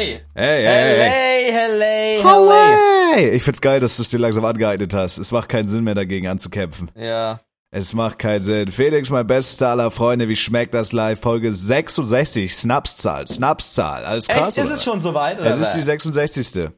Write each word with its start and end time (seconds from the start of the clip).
Hey! 0.00 0.18
Hey, 0.34 0.64
hey, 0.64 1.10
Hey, 1.10 1.52
hey, 1.52 3.14
hey. 3.14 3.30
Ich 3.36 3.42
find's 3.42 3.60
geil, 3.60 3.80
dass 3.80 3.96
du 3.96 4.02
es 4.02 4.08
dir 4.08 4.16
langsam 4.16 4.46
angeeignet 4.46 4.94
hast. 4.94 5.18
Es 5.18 5.30
macht 5.30 5.50
keinen 5.50 5.68
Sinn 5.68 5.84
mehr 5.84 5.94
dagegen 5.94 6.26
anzukämpfen. 6.26 6.90
Ja. 6.96 7.40
Es 7.70 7.92
macht 7.92 8.18
keinen 8.18 8.40
Sinn. 8.40 8.72
Felix, 8.72 9.10
mein 9.10 9.26
bester 9.26 9.68
aller 9.68 9.90
Freunde, 9.90 10.26
wie 10.30 10.36
schmeckt 10.36 10.72
das 10.72 10.92
live? 10.92 11.20
Folge 11.20 11.52
66, 11.52 12.56
Snapszahl, 12.56 13.26
Snapszahl. 13.26 14.06
Alles 14.06 14.26
krass, 14.26 14.56
Echt? 14.56 14.64
Ist 14.64 14.64
oder? 14.64 14.74
es 14.76 14.84
schon 14.84 15.00
soweit? 15.00 15.38
Oder 15.38 15.50
Es 15.50 15.58
ist 15.58 15.72
die 15.72 15.82
66. 15.82 16.70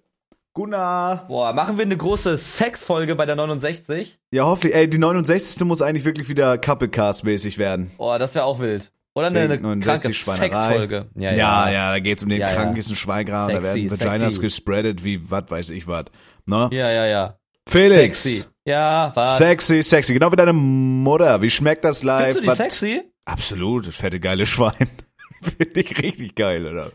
Guna. 0.53 1.25
Boah, 1.29 1.53
machen 1.53 1.79
wir 1.79 1.85
eine 1.85 1.97
große 1.97 2.37
Sexfolge 2.37 3.15
bei 3.15 3.25
der 3.25 3.37
69? 3.37 4.19
Ja, 4.33 4.47
hoffentlich. 4.47 4.75
Ey, 4.75 4.91
die 4.91 4.99
69. 4.99 5.65
muss 5.65 5.81
eigentlich 5.81 6.05
wirklich 6.05 6.29
wieder 6.29 6.55
Couplecast-mäßig 6.59 7.57
werden. 7.57 7.93
Boah, 7.99 8.19
das 8.19 8.35
wäre 8.35 8.47
auch 8.47 8.59
wild. 8.59 8.91
Oder 9.15 9.27
eine, 9.27 9.41
eine 9.41 9.59
69 9.61 10.25
kranke. 10.25 10.41
Sexfolge. 10.57 11.11
Ja, 11.15 11.31
Ja, 11.33 11.37
ja. 11.37 11.71
ja, 11.73 11.91
da 11.93 11.99
geht's 11.99 12.23
um 12.23 12.29
den 12.31 12.41
Ja, 12.41 12.49
krankesten 12.53 12.97
Schweigraben. 12.97 13.55
Da 13.55 13.61
Sexy, 13.63 13.91
werden 13.91 14.01
Vaginas 14.01 14.21
sexy. 14.35 14.41
gespreadet 14.41 15.05
wie 15.05 15.31
wat 15.31 15.51
weiß 15.51 15.71
ich 15.71 15.87
wat. 15.87 16.11
Ne? 16.47 16.69
Ja, 16.73 16.91
ja, 16.91 17.07
ja. 17.07 17.39
Felix. 17.69 18.23
Sexy. 18.23 18.45
Ja, 18.65 19.13
was? 19.15 19.39
Sexy, 19.39 19.83
sexy. 19.83 20.15
Genau 20.15 20.33
wie 20.33 20.37
deine 20.37 20.53
Mutter. 20.53 21.43
Wie 21.43 21.51
schmeckt 21.51 21.85
das 21.85 22.03
live? 22.03 22.35
Findest 22.35 22.39
du 22.39 22.43
die 22.43 22.49
Was- 22.49 22.57
sexy? 22.59 23.03
Absolut. 23.25 23.87
Das 23.87 23.97
fette 23.97 24.19
geile 24.19 24.47
Schwein. 24.47 24.89
Finde 25.43 25.81
ich 25.81 25.99
richtig 25.99 26.35
geil, 26.35 26.67
oder? 26.67 26.91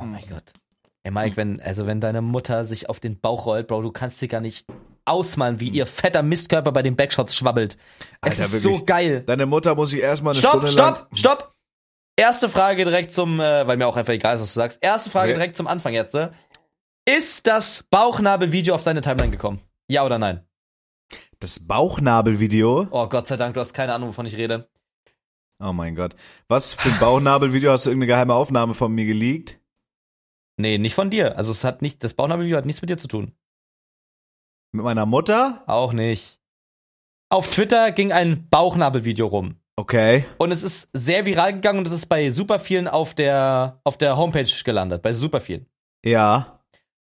Oh 0.00 0.04
mein 0.04 0.22
Gott. 0.30 0.44
Ey, 1.02 1.10
Mike, 1.10 1.36
wenn, 1.36 1.60
also 1.60 1.86
wenn 1.86 2.00
deine 2.00 2.22
Mutter 2.22 2.64
sich 2.64 2.88
auf 2.88 3.00
den 3.00 3.20
Bauch 3.20 3.46
rollt, 3.46 3.66
Bro, 3.68 3.82
du 3.82 3.90
kannst 3.92 4.20
dir 4.20 4.28
gar 4.28 4.40
nicht 4.40 4.64
ausmalen, 5.04 5.60
wie 5.60 5.68
ihr 5.68 5.86
fetter 5.86 6.22
Mistkörper 6.22 6.72
bei 6.72 6.82
den 6.82 6.96
Backshots 6.96 7.34
schwabbelt. 7.34 7.76
Es 8.22 8.32
Alter, 8.32 8.44
ist 8.44 8.64
wirklich. 8.64 8.78
so 8.78 8.84
geil. 8.84 9.22
Deine 9.26 9.46
Mutter 9.46 9.74
muss 9.74 9.92
ich 9.92 10.00
erstmal 10.00 10.34
eine 10.34 10.40
Stopp, 10.40 10.52
Stunde 10.52 10.70
stopp, 10.72 10.96
lang. 10.98 11.16
stopp. 11.16 11.54
Erste 12.16 12.48
Frage 12.48 12.84
direkt 12.84 13.12
zum, 13.12 13.40
äh, 13.40 13.66
weil 13.66 13.76
mir 13.76 13.86
auch 13.86 13.96
einfach 13.96 14.12
egal 14.12 14.34
ist, 14.34 14.40
was 14.42 14.52
du 14.54 14.58
sagst. 14.60 14.78
Erste 14.82 15.10
Frage 15.10 15.30
Okay. 15.30 15.38
direkt 15.38 15.56
zum 15.56 15.66
Anfang 15.66 15.94
jetzt. 15.94 16.14
Äh. 16.14 16.30
Ist 17.08 17.46
das 17.46 17.84
Bauchnabel-Video 17.90 18.74
auf 18.74 18.84
deine 18.84 19.00
Timeline 19.00 19.30
gekommen? 19.30 19.60
Ja 19.88 20.04
oder 20.04 20.18
nein? 20.18 20.44
Das 21.38 21.58
Bauchnabelvideo. 21.60 22.88
Oh 22.90 23.08
Gott 23.08 23.26
sei 23.26 23.36
Dank, 23.36 23.54
du 23.54 23.60
hast 23.60 23.72
keine 23.72 23.94
Ahnung, 23.94 24.10
wovon 24.10 24.26
ich 24.26 24.36
rede. 24.36 24.68
Oh 25.62 25.72
mein 25.72 25.94
Gott. 25.96 26.14
Was 26.48 26.74
für 26.74 26.90
ein 26.90 26.98
Bauchnabelvideo? 26.98 27.72
Hast 27.72 27.86
du 27.86 27.90
irgendeine 27.90 28.08
geheime 28.12 28.34
Aufnahme 28.34 28.74
von 28.74 28.92
mir 28.92 29.06
geleakt? 29.06 29.58
Nee, 30.58 30.76
nicht 30.78 30.94
von 30.94 31.08
dir. 31.10 31.38
Also 31.38 31.52
es 31.52 31.64
hat 31.64 31.80
nicht, 31.80 32.04
das 32.04 32.12
Bauchnabel-Video 32.14 32.58
hat 32.58 32.66
nichts 32.66 32.82
mit 32.82 32.90
dir 32.90 32.98
zu 32.98 33.08
tun. 33.08 33.32
Mit 34.72 34.84
meiner 34.84 35.06
Mutter? 35.06 35.62
Auch 35.66 35.92
nicht. 35.92 36.38
Auf 37.28 37.52
Twitter 37.52 37.92
ging 37.92 38.12
ein 38.12 38.48
Bauchnabel-Video 38.48 39.26
rum. 39.26 39.56
Okay. 39.76 40.24
Und 40.38 40.52
es 40.52 40.62
ist 40.62 40.88
sehr 40.92 41.24
viral 41.24 41.54
gegangen 41.54 41.78
und 41.78 41.86
es 41.86 41.92
ist 41.92 42.06
bei 42.06 42.30
super 42.30 42.58
vielen 42.58 42.86
auf 42.86 43.14
der, 43.14 43.80
auf 43.84 43.96
der 43.96 44.16
Homepage 44.16 44.50
gelandet. 44.64 45.02
Bei 45.02 45.12
super 45.12 45.40
vielen. 45.40 45.66
Ja. 46.04 46.60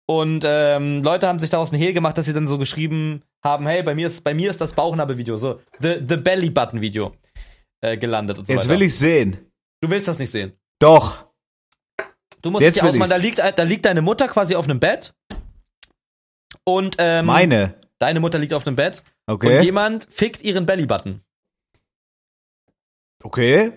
Und 0.06 0.44
ähm, 0.46 1.02
Leute 1.02 1.28
haben 1.28 1.38
sich 1.38 1.50
daraus 1.50 1.72
ein 1.72 1.78
Hehl 1.78 1.92
gemacht, 1.92 2.16
dass 2.18 2.26
sie 2.26 2.32
dann 2.32 2.46
so 2.46 2.58
geschrieben 2.58 3.22
haben, 3.44 3.66
hey, 3.66 3.82
bei 3.82 3.94
mir 3.94 4.06
ist, 4.06 4.22
bei 4.24 4.34
mir 4.34 4.50
ist 4.50 4.60
das 4.60 4.72
Bauchnabel-Video, 4.72 5.36
so 5.36 5.60
The, 5.80 6.00
the 6.08 6.16
Belly 6.16 6.50
Button-Video 6.50 7.12
äh, 7.80 7.96
gelandet 7.96 8.38
und 8.38 8.46
so 8.46 8.52
Jetzt 8.52 8.64
weiter. 8.64 8.74
will 8.74 8.82
ich 8.82 8.96
sehen. 8.96 9.38
Du 9.80 9.90
willst 9.90 10.08
das 10.08 10.18
nicht 10.18 10.30
sehen. 10.30 10.52
Doch. 10.78 11.26
Du 12.40 12.50
musst 12.50 12.62
Jetzt 12.62 12.76
dir 12.76 12.84
ausmalen, 12.84 13.10
da 13.10 13.16
liegt, 13.16 13.38
da 13.38 13.62
liegt 13.62 13.84
deine 13.84 14.02
Mutter 14.02 14.26
quasi 14.28 14.56
auf 14.56 14.64
einem 14.64 14.80
Bett. 14.80 15.14
Und 16.64 16.96
ähm, 16.98 17.26
Meine. 17.26 17.74
deine 17.98 18.20
Mutter 18.20 18.38
liegt 18.38 18.52
auf 18.54 18.66
einem 18.66 18.76
Bett 18.76 19.02
und 19.26 19.34
Okay. 19.34 19.62
jemand 19.62 20.06
fickt 20.10 20.42
ihren 20.42 20.66
Belly-Button. 20.66 21.20
Okay. 23.22 23.72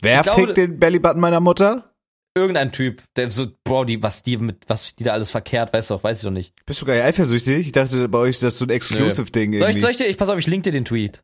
Wer 0.00 0.22
glaube- 0.22 0.40
fickt 0.42 0.56
den 0.56 0.78
Bellybutton 0.78 1.20
meiner 1.20 1.40
Mutter? 1.40 1.88
Irgendein 2.34 2.72
Typ, 2.72 3.02
der 3.16 3.30
so, 3.30 3.48
Bro, 3.62 3.84
die, 3.84 4.02
was 4.02 4.22
die 4.22 4.38
mit, 4.38 4.64
was 4.66 4.94
die 4.96 5.04
da 5.04 5.12
alles 5.12 5.30
verkehrt, 5.30 5.70
weißt 5.74 5.90
du 5.90 5.94
doch, 5.94 6.02
weiß 6.04 6.18
ich 6.18 6.24
doch 6.24 6.30
nicht. 6.30 6.54
Bist 6.64 6.80
du 6.80 6.86
gar 6.86 6.94
nicht 6.94 7.04
eifersüchtig? 7.04 7.66
Ich 7.66 7.72
dachte, 7.72 8.08
bei 8.08 8.18
euch 8.18 8.30
ist 8.30 8.42
das 8.42 8.56
so 8.56 8.64
ein 8.64 8.70
Exclusive-Ding 8.70 9.52
Soll 9.52 9.60
irgendwie. 9.60 9.76
ich, 9.76 9.82
soll 9.82 9.90
ich 9.90 9.96
dir, 9.98 10.06
ich 10.06 10.16
pass 10.16 10.30
auf, 10.30 10.38
ich 10.38 10.46
link 10.46 10.62
dir 10.62 10.72
den 10.72 10.86
Tweet. 10.86 11.22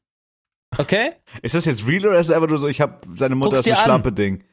Okay? 0.77 1.13
Ist 1.43 1.55
das 1.55 1.65
jetzt 1.65 1.87
real 1.87 2.07
oder 2.09 2.19
ist 2.19 2.27
es 2.27 2.33
einfach 2.33 2.49
nur 2.51 2.59
so, 2.59 2.69
ich 2.69 2.83
hab 2.83 3.03
seine 3.17 3.35
Mutter 3.37 3.57
Guck's 3.57 3.67
ist 3.67 3.79
an. 3.79 3.85
Schlampe-Ding? 3.85 4.45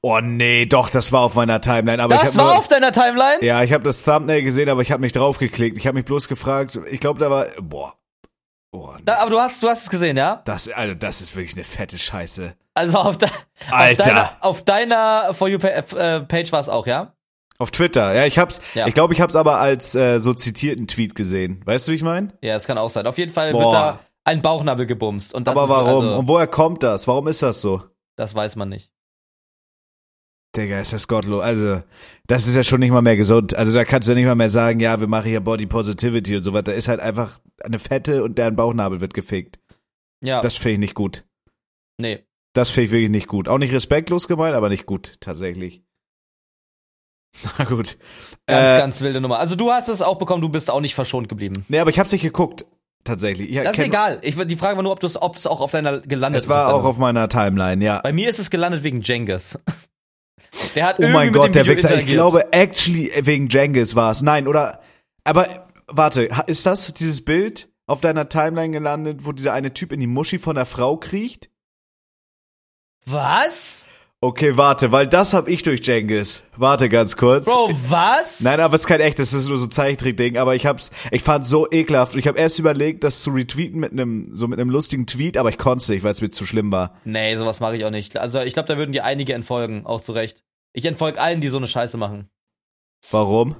Oh 0.00 0.20
nee, 0.20 0.66
doch, 0.66 0.90
das 0.90 1.12
war 1.12 1.22
auf 1.22 1.34
meiner 1.34 1.60
Timeline. 1.60 2.02
Aber 2.02 2.14
ich 2.16 2.20
das 2.22 2.30
hab 2.36 2.44
war 2.44 2.50
nur, 2.52 2.58
auf 2.58 2.68
deiner 2.68 2.92
Timeline? 2.92 3.38
Ja, 3.42 3.62
ich 3.62 3.72
habe 3.72 3.84
das 3.84 4.02
Thumbnail 4.02 4.42
gesehen, 4.42 4.68
aber 4.68 4.82
ich 4.82 4.92
habe 4.92 5.02
nicht 5.02 5.16
draufgeklickt. 5.16 5.76
Ich 5.76 5.86
habe 5.86 5.96
mich 5.96 6.04
bloß 6.04 6.28
gefragt, 6.28 6.78
ich 6.90 7.00
glaube, 7.00 7.20
da 7.20 7.30
war. 7.30 7.46
Boah. 7.60 7.94
Boah. 8.72 8.98
Da, 9.04 9.16
aber 9.18 9.30
du 9.30 9.40
hast, 9.40 9.62
du 9.62 9.68
hast 9.68 9.82
es 9.82 9.90
gesehen, 9.90 10.16
ja? 10.16 10.42
Das, 10.44 10.68
also, 10.68 10.94
das 10.94 11.20
ist 11.20 11.34
wirklich 11.34 11.54
eine 11.54 11.64
fette 11.64 11.98
Scheiße. 11.98 12.54
Also 12.74 12.98
auf, 12.98 13.18
de 13.18 13.28
Alter. 13.70 14.04
auf 14.04 14.06
deiner, 14.06 14.36
auf 14.40 14.62
deiner 14.62 15.34
For 15.34 15.48
You 15.48 15.58
Pa- 15.58 15.68
äh, 15.68 16.20
Page 16.20 16.52
war 16.52 16.60
es 16.60 16.68
auch, 16.68 16.86
ja? 16.86 17.14
Auf 17.58 17.72
Twitter. 17.72 18.14
Ja, 18.14 18.24
ich 18.26 18.38
hab's. 18.38 18.60
Ja. 18.74 18.86
Ich 18.86 18.94
glaube, 18.94 19.12
ich 19.12 19.20
hab's 19.20 19.34
aber 19.36 19.56
als 19.58 19.94
äh, 19.94 20.18
so 20.18 20.32
zitierten 20.32 20.86
Tweet 20.86 21.14
gesehen. 21.14 21.60
Weißt 21.66 21.88
du, 21.88 21.92
wie 21.92 21.96
ich 21.96 22.02
meine? 22.02 22.32
Ja, 22.42 22.54
das 22.54 22.66
kann 22.66 22.78
auch 22.78 22.88
sein. 22.90 23.06
Auf 23.06 23.18
jeden 23.18 23.32
Fall 23.32 23.52
Boah. 23.52 23.60
wird 23.60 23.74
da 23.74 23.98
ein 24.24 24.40
Bauchnabel 24.40 24.86
gebumst. 24.86 25.34
Und 25.34 25.46
das 25.48 25.56
Aber 25.56 25.68
warum? 25.68 26.04
Also, 26.06 26.18
Und 26.20 26.28
woher 26.28 26.46
kommt 26.46 26.82
das? 26.84 27.06
Warum 27.08 27.26
ist 27.28 27.42
das 27.42 27.60
so? 27.60 27.82
das 28.16 28.34
weiß 28.34 28.54
man 28.56 28.68
nicht. 28.68 28.90
Digga, 30.56 30.80
ist 30.80 30.92
das 30.92 31.06
gottlos. 31.06 31.42
Also, 31.42 31.82
das 32.26 32.46
ist 32.48 32.56
ja 32.56 32.62
schon 32.64 32.80
nicht 32.80 32.90
mal 32.90 33.02
mehr 33.02 33.16
gesund. 33.16 33.54
Also, 33.54 33.72
da 33.72 33.84
kannst 33.84 34.08
du 34.08 34.12
ja 34.12 34.16
nicht 34.16 34.26
mal 34.26 34.34
mehr 34.34 34.48
sagen, 34.48 34.80
ja, 34.80 34.98
wir 35.00 35.06
machen 35.06 35.28
hier 35.28 35.40
Body 35.40 35.66
Positivity 35.66 36.36
und 36.36 36.42
so 36.42 36.52
weiter. 36.52 36.72
Da 36.72 36.78
ist 36.78 36.88
halt 36.88 37.00
einfach 37.00 37.38
eine 37.62 37.78
Fette 37.78 38.24
und 38.24 38.36
deren 38.38 38.56
Bauchnabel 38.56 39.00
wird 39.00 39.14
gefickt. 39.14 39.60
Ja, 40.22 40.40
Das 40.40 40.56
finde 40.56 40.72
ich 40.74 40.78
nicht 40.80 40.94
gut. 40.94 41.24
nee. 41.98 42.24
Das 42.52 42.68
finde 42.68 42.86
ich 42.86 42.90
wirklich 42.90 43.10
nicht 43.10 43.28
gut. 43.28 43.46
Auch 43.48 43.58
nicht 43.58 43.72
respektlos 43.72 44.26
gemeint, 44.26 44.56
aber 44.56 44.68
nicht 44.70 44.84
gut, 44.84 45.20
tatsächlich. 45.20 45.84
Na 47.58 47.64
gut. 47.64 47.96
Ganz, 48.46 48.72
äh, 48.72 48.78
ganz 48.78 49.00
wilde 49.02 49.20
Nummer. 49.20 49.38
Also 49.38 49.54
du 49.54 49.70
hast 49.70 49.88
es 49.88 50.02
auch 50.02 50.18
bekommen, 50.18 50.42
du 50.42 50.48
bist 50.48 50.68
auch 50.68 50.80
nicht 50.80 50.96
verschont 50.96 51.28
geblieben. 51.28 51.64
Nee, 51.68 51.78
aber 51.78 51.90
ich 51.90 52.00
hab's 52.00 52.10
nicht 52.10 52.22
geguckt. 52.22 52.66
Tatsächlich. 53.04 53.50
Ich 53.50 53.56
Das 53.56 53.78
ist 53.78 53.84
egal. 53.84 54.18
Ich, 54.22 54.34
die 54.34 54.56
Frage 54.56 54.76
war 54.76 54.82
nur, 54.82 54.90
ob, 54.92 55.02
es 55.04 55.16
auch 55.46 55.60
auf 55.60 55.70
deiner 55.70 56.00
gelandet 56.00 56.42
Es 56.42 56.48
war 56.48 56.68
ist. 56.68 56.74
auch 56.74 56.84
auf 56.84 56.98
meiner 56.98 57.28
Timeline, 57.28 57.84
ja. 57.84 58.00
Bei 58.02 58.12
mir 58.12 58.28
ist 58.28 58.40
es 58.40 58.50
gelandet 58.50 58.82
wegen 58.82 59.00
Jengis. 59.00 59.56
Der 60.74 60.86
hat 60.86 60.98
Oh 60.98 61.08
mein 61.08 61.32
Gott, 61.32 61.54
der 61.54 61.66
Wichser. 61.66 61.98
Ich 61.98 62.06
glaube, 62.06 62.52
actually 62.52 63.10
wegen 63.22 63.48
Jengis 63.48 63.94
war 63.94 64.12
es. 64.12 64.22
Nein, 64.22 64.48
oder. 64.48 64.80
Aber 65.24 65.68
warte, 65.86 66.28
ist 66.46 66.66
das 66.66 66.92
dieses 66.94 67.24
Bild 67.24 67.68
auf 67.86 68.00
deiner 68.00 68.28
Timeline 68.28 68.72
gelandet, 68.72 69.24
wo 69.24 69.32
dieser 69.32 69.52
eine 69.52 69.74
Typ 69.74 69.92
in 69.92 70.00
die 70.00 70.06
Muschi 70.06 70.38
von 70.38 70.54
der 70.54 70.66
Frau 70.66 70.96
kriecht? 70.96 71.50
Was? 73.06 73.86
Okay, 74.22 74.58
warte, 74.58 74.92
weil 74.92 75.06
das 75.06 75.32
hab 75.32 75.48
ich 75.48 75.62
durch 75.62 75.80
Jengis. 75.86 76.44
Warte 76.54 76.90
ganz 76.90 77.16
kurz. 77.16 77.46
Bro, 77.46 77.70
was? 77.88 78.42
Nein, 78.42 78.60
aber 78.60 78.74
es 78.74 78.82
ist 78.82 78.86
kein 78.86 79.00
echtes, 79.00 79.30
das 79.30 79.40
ist 79.40 79.48
nur 79.48 79.56
so 79.56 79.64
ein 79.64 79.70
Zeichentrick-Ding, 79.70 80.36
aber 80.36 80.54
ich 80.54 80.66
hab's, 80.66 80.90
ich 81.10 81.22
fand's 81.22 81.48
so 81.48 81.66
ekelhaft 81.70 82.14
ich 82.14 82.28
habe 82.28 82.38
erst 82.38 82.58
überlegt, 82.58 83.02
das 83.02 83.22
zu 83.22 83.30
retweeten 83.30 83.80
mit 83.80 83.92
einem, 83.92 84.36
so 84.36 84.46
mit 84.46 84.60
einem 84.60 84.68
lustigen 84.68 85.06
Tweet, 85.06 85.38
aber 85.38 85.48
ich 85.48 85.56
konnte 85.56 85.90
nicht, 85.90 86.04
weil 86.04 86.12
es 86.12 86.20
mir 86.20 86.28
zu 86.28 86.44
schlimm 86.44 86.70
war. 86.70 86.98
Nee, 87.04 87.34
sowas 87.36 87.60
mache 87.60 87.78
ich 87.78 87.84
auch 87.86 87.90
nicht. 87.90 88.18
Also 88.18 88.40
ich 88.40 88.52
glaube, 88.52 88.68
da 88.68 88.76
würden 88.76 88.92
dir 88.92 89.04
einige 89.04 89.32
entfolgen, 89.32 89.86
auch 89.86 90.02
zu 90.02 90.12
Recht. 90.12 90.44
Ich 90.74 90.84
entfolge 90.84 91.18
allen, 91.18 91.40
die 91.40 91.48
so 91.48 91.56
eine 91.56 91.66
Scheiße 91.66 91.96
machen. 91.96 92.28
Warum? 93.10 93.56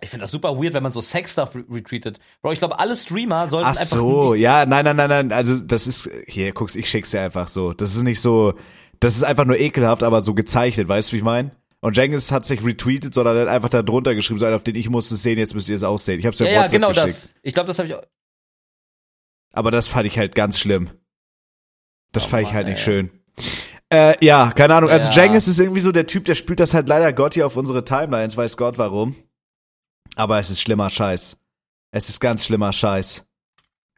Ich 0.00 0.10
finde 0.10 0.24
das 0.24 0.30
super 0.30 0.56
weird, 0.56 0.74
wenn 0.74 0.82
man 0.82 0.92
so 0.92 1.00
Sex-Stuff 1.00 1.54
re 1.54 1.64
retweetet. 1.70 2.18
Bro, 2.42 2.52
ich 2.52 2.58
glaube, 2.58 2.78
alle 2.78 2.96
Streamer 2.96 3.48
sollten 3.48 3.66
Ach 3.66 3.76
einfach 3.76 3.96
so, 3.96 4.32
nicht 4.32 4.42
ja, 4.42 4.66
nein, 4.66 4.84
nein, 4.84 4.96
nein, 4.96 5.08
nein, 5.08 5.32
also 5.32 5.58
das 5.58 5.86
ist, 5.86 6.10
hier, 6.26 6.52
guck's, 6.52 6.76
ich 6.76 6.88
schick's 6.88 7.12
dir 7.12 7.22
einfach 7.22 7.48
so. 7.48 7.72
Das 7.72 7.96
ist 7.96 8.02
nicht 8.02 8.20
so, 8.20 8.54
das 9.00 9.14
ist 9.16 9.22
einfach 9.24 9.44
nur 9.44 9.58
ekelhaft, 9.58 10.02
aber 10.02 10.20
so 10.20 10.34
gezeichnet, 10.34 10.88
weißt 10.88 11.08
du, 11.10 11.12
wie 11.14 11.16
ich 11.18 11.22
mein? 11.24 11.50
Und 11.80 11.96
Jengis 11.96 12.32
hat 12.32 12.44
sich 12.46 12.64
retweetet, 12.64 13.14
sondern 13.14 13.36
er 13.36 13.42
hat 13.42 13.48
einfach 13.48 13.68
da 13.68 13.82
drunter 13.82 14.14
geschrieben, 14.14 14.38
so 14.38 14.46
einer, 14.46 14.56
auf 14.56 14.64
den 14.64 14.74
ich 14.74 14.88
musste 14.88 15.14
es 15.14 15.22
sehen, 15.22 15.38
jetzt 15.38 15.54
müsst 15.54 15.68
ihr 15.68 15.76
es 15.76 15.82
aussehen. 15.84 16.18
Ich 16.18 16.26
hab's 16.26 16.38
Ja, 16.38 16.46
ja, 16.46 16.62
WhatsApp 16.62 16.72
genau 16.72 16.88
geschickt. 16.88 17.06
das. 17.08 17.34
Ich 17.42 17.54
glaube, 17.54 17.66
das 17.68 17.78
habe 17.78 17.88
ich 17.88 17.94
auch. 17.94 18.02
Aber 19.52 19.70
das 19.70 19.86
fand 19.88 20.06
ich 20.06 20.18
halt 20.18 20.34
ganz 20.34 20.58
schlimm. 20.58 20.90
Das 22.12 22.24
Oh 22.24 22.28
fand 22.28 22.42
ich 22.42 22.48
Mann, 22.48 22.54
halt 22.56 22.66
nicht 22.68 22.78
ey. 22.78 22.84
schön. 22.84 23.10
Äh, 23.92 24.24
ja, 24.24 24.50
keine 24.52 24.74
Ahnung. 24.74 24.90
Also 24.90 25.10
Ja. 25.12 25.32
Ist 25.34 25.58
irgendwie 25.60 25.80
so 25.80 25.92
der 25.92 26.06
Typ, 26.06 26.24
der 26.24 26.34
spült 26.34 26.60
das 26.60 26.74
halt 26.74 26.88
leider 26.88 27.12
Gott 27.12 27.34
hier 27.34 27.46
auf 27.46 27.56
unsere 27.56 27.84
Timelines, 27.84 28.36
weiß 28.36 28.56
Gott 28.56 28.78
warum. 28.78 29.14
Aber 30.16 30.38
es 30.38 30.50
ist 30.50 30.60
schlimmer 30.62 30.90
Scheiß. 30.90 31.38
Es 31.92 32.08
ist 32.08 32.20
ganz 32.20 32.44
schlimmer 32.46 32.72
Scheiß. 32.72 33.25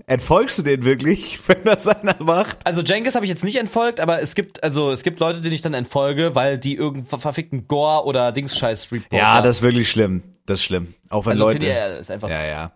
Entfolgst 0.07 0.59
du 0.59 0.63
den 0.63 0.85
wirklich, 0.85 1.41
wenn 1.49 1.65
das 1.65 1.87
einer 1.89 2.17
macht? 2.23 2.67
Also 2.67 2.81
Jenkins 2.83 3.15
habe 3.15 3.25
ich 3.27 3.31
jetzt 3.31 3.45
nicht 3.45 3.57
entfolgt, 3.57 4.01
aber 4.01 4.21
es 4.23 4.35
gibt 4.35 4.63
also 4.63 4.91
es 4.91 5.03
gibt 5.03 5.21
Leute, 5.21 5.41
denen 5.41 5.55
ich 5.55 5.63
dann 5.63 5.75
entfolge, 5.75 6.35
weil 6.35 6.57
die 6.59 6.77
irgendeinen 6.77 7.21
verfickten 7.21 7.67
Gore 7.69 8.05
oder 8.07 8.33
Dings-Scheiß 8.33 8.91
reporten. 8.93 9.17
Ja, 9.17 9.43
das 9.43 9.57
ist 9.59 9.63
wirklich 9.63 9.91
schlimm. 9.91 10.23
Das 10.47 10.61
ist 10.61 10.65
schlimm. 10.65 10.95
Auch 11.11 11.27
wenn 11.27 11.33
also 11.33 11.45
Leute. 11.45 11.59
finde 11.61 11.73
ich, 11.73 11.77
äh, 11.77 12.01
ist 12.01 12.11
einfach 12.11 12.31
Ja, 12.31 12.45
ja. 12.47 12.73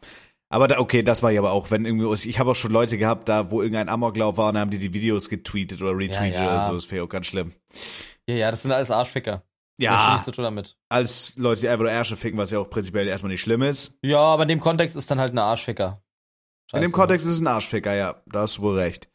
Aber 0.50 0.68
da, 0.68 0.78
okay, 0.80 1.02
das 1.02 1.22
war 1.22 1.32
ich 1.32 1.38
aber 1.38 1.52
auch, 1.52 1.70
wenn 1.70 1.86
irgendwie, 1.86 2.28
ich 2.28 2.38
habe 2.38 2.50
auch 2.50 2.54
schon 2.56 2.72
Leute 2.72 2.98
gehabt, 2.98 3.30
da 3.30 3.50
wo 3.50 3.62
irgendein 3.62 3.88
Amoklauf 3.88 4.36
war 4.36 4.48
und 4.48 4.54
dann 4.54 4.60
haben 4.60 4.70
die 4.70 4.76
die 4.76 4.92
Videos 4.92 5.30
getweetet 5.30 5.80
oder 5.80 5.96
retweetet 5.96 6.34
Ja, 6.34 6.44
ja. 6.44 6.48
oder 6.56 6.66
so, 6.66 6.74
das 6.74 6.90
wäre 6.90 7.04
auch 7.04 7.08
ganz 7.08 7.26
schlimm. 7.26 7.52
ja, 8.28 8.34
ja, 8.34 8.50
das 8.50 8.60
sind 8.60 8.72
alles 8.72 8.90
Arschficker. 8.90 9.42
Ja, 9.80 10.10
nichts 10.12 10.26
zu 10.26 10.32
tun 10.32 10.44
damit. 10.44 10.76
als 10.90 11.32
Leute, 11.36 11.62
die 11.62 11.68
einfach 11.70 11.84
nur 11.84 11.90
Ärsche 11.90 12.18
ficken, 12.18 12.38
was 12.38 12.50
ja 12.50 12.58
auch 12.58 12.68
prinzipiell 12.68 13.08
erstmal 13.08 13.32
nicht 13.32 13.40
schlimm 13.40 13.62
ist. 13.62 13.94
Ja, 14.04 14.18
aber 14.18 14.42
in 14.42 14.48
dem 14.50 14.60
Kontext 14.60 14.94
ist 14.94 15.10
dann 15.10 15.18
halt 15.18 15.32
ein 15.32 15.38
Arschficker. 15.38 16.02
In 16.72 16.80
dem 16.80 16.90
Scheiße. 16.90 16.92
Kontext 16.92 17.26
ist 17.26 17.32
es 17.34 17.40
ein 17.40 17.46
Arschficker, 17.46 17.94
ja, 17.94 18.22
da 18.26 18.40
hast 18.42 18.58
du 18.58 18.62
wohl 18.62 18.78
recht. 18.78 19.08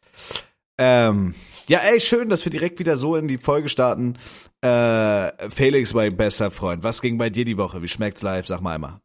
Ähm, 0.79 1.33
ja, 1.67 1.79
ey, 1.79 1.99
schön, 1.99 2.29
dass 2.29 2.45
wir 2.45 2.51
direkt 2.51 2.79
wieder 2.79 2.97
so 2.97 3.15
in 3.15 3.27
die 3.27 3.37
Folge 3.37 3.67
starten. 3.69 4.17
Äh, 4.61 5.49
Felix, 5.49 5.93
mein 5.93 6.15
bester 6.15 6.51
Freund, 6.51 6.83
was 6.83 7.01
ging 7.01 7.17
bei 7.17 7.29
dir 7.29 7.45
die 7.45 7.57
Woche? 7.57 7.81
Wie 7.81 7.87
schmeckt's 7.87 8.21
live? 8.21 8.47
Sag 8.47 8.61
mal 8.61 8.75
einmal. 8.75 8.99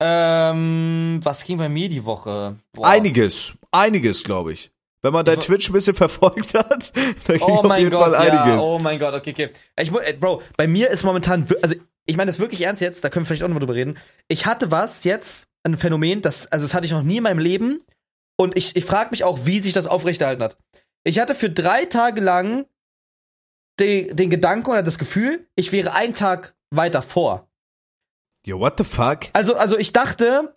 Ähm, 0.00 1.18
was 1.24 1.44
ging 1.44 1.58
bei 1.58 1.68
mir 1.68 1.88
die 1.88 2.04
Woche? 2.04 2.56
Boah. 2.72 2.86
Einiges, 2.86 3.54
einiges, 3.72 4.22
glaube 4.22 4.52
ich. 4.52 4.70
Wenn 5.02 5.12
man 5.12 5.24
dein 5.24 5.40
Twitch 5.40 5.68
ein 5.68 5.72
bisschen 5.72 5.94
verfolgt 5.94 6.54
hat, 6.54 6.92
dann 6.96 7.38
ging 7.38 7.40
Oh 7.40 7.58
auf 7.58 7.62
mein 7.64 7.80
jeden 7.80 7.90
Gott, 7.90 8.14
Fall 8.14 8.26
ja, 8.26 8.42
einiges. 8.44 8.62
oh 8.62 8.78
mein 8.78 8.98
Gott, 8.98 9.14
okay, 9.14 9.30
okay. 9.30 9.50
Ich, 9.80 9.92
äh, 9.92 10.12
Bro, 10.14 10.42
bei 10.56 10.66
mir 10.68 10.90
ist 10.90 11.04
momentan, 11.04 11.46
also 11.62 11.74
ich 12.06 12.16
meine 12.16 12.30
das 12.30 12.38
wirklich 12.38 12.62
ernst 12.62 12.80
jetzt, 12.82 13.02
da 13.02 13.08
können 13.10 13.24
wir 13.24 13.28
vielleicht 13.28 13.42
auch 13.44 13.48
noch 13.48 13.58
drüber 13.58 13.74
reden. 13.74 13.98
Ich 14.28 14.46
hatte 14.46 14.70
was 14.70 15.04
jetzt, 15.04 15.47
ein 15.64 15.76
Phänomen, 15.78 16.22
das, 16.22 16.46
also 16.46 16.64
das 16.66 16.74
hatte 16.74 16.86
ich 16.86 16.92
noch 16.92 17.02
nie 17.02 17.18
in 17.18 17.22
meinem 17.24 17.38
Leben 17.38 17.82
und 18.36 18.56
ich, 18.56 18.76
ich 18.76 18.84
frage 18.84 19.10
mich 19.10 19.24
auch, 19.24 19.44
wie 19.46 19.60
sich 19.60 19.72
das 19.72 19.86
aufrechterhalten 19.86 20.42
hat. 20.42 20.56
Ich 21.04 21.18
hatte 21.18 21.34
für 21.34 21.50
drei 21.50 21.84
Tage 21.84 22.20
lang 22.20 22.66
den, 23.80 24.14
den 24.16 24.30
Gedanken 24.30 24.70
oder 24.70 24.82
das 24.82 24.98
Gefühl, 24.98 25.46
ich 25.56 25.72
wäre 25.72 25.92
einen 25.94 26.14
Tag 26.14 26.54
weiter 26.70 27.02
vor. 27.02 27.48
Yo, 28.44 28.58
what 28.60 28.74
the 28.78 28.84
fuck? 28.84 29.26
Also, 29.32 29.54
also 29.56 29.78
ich 29.78 29.92
dachte, 29.92 30.52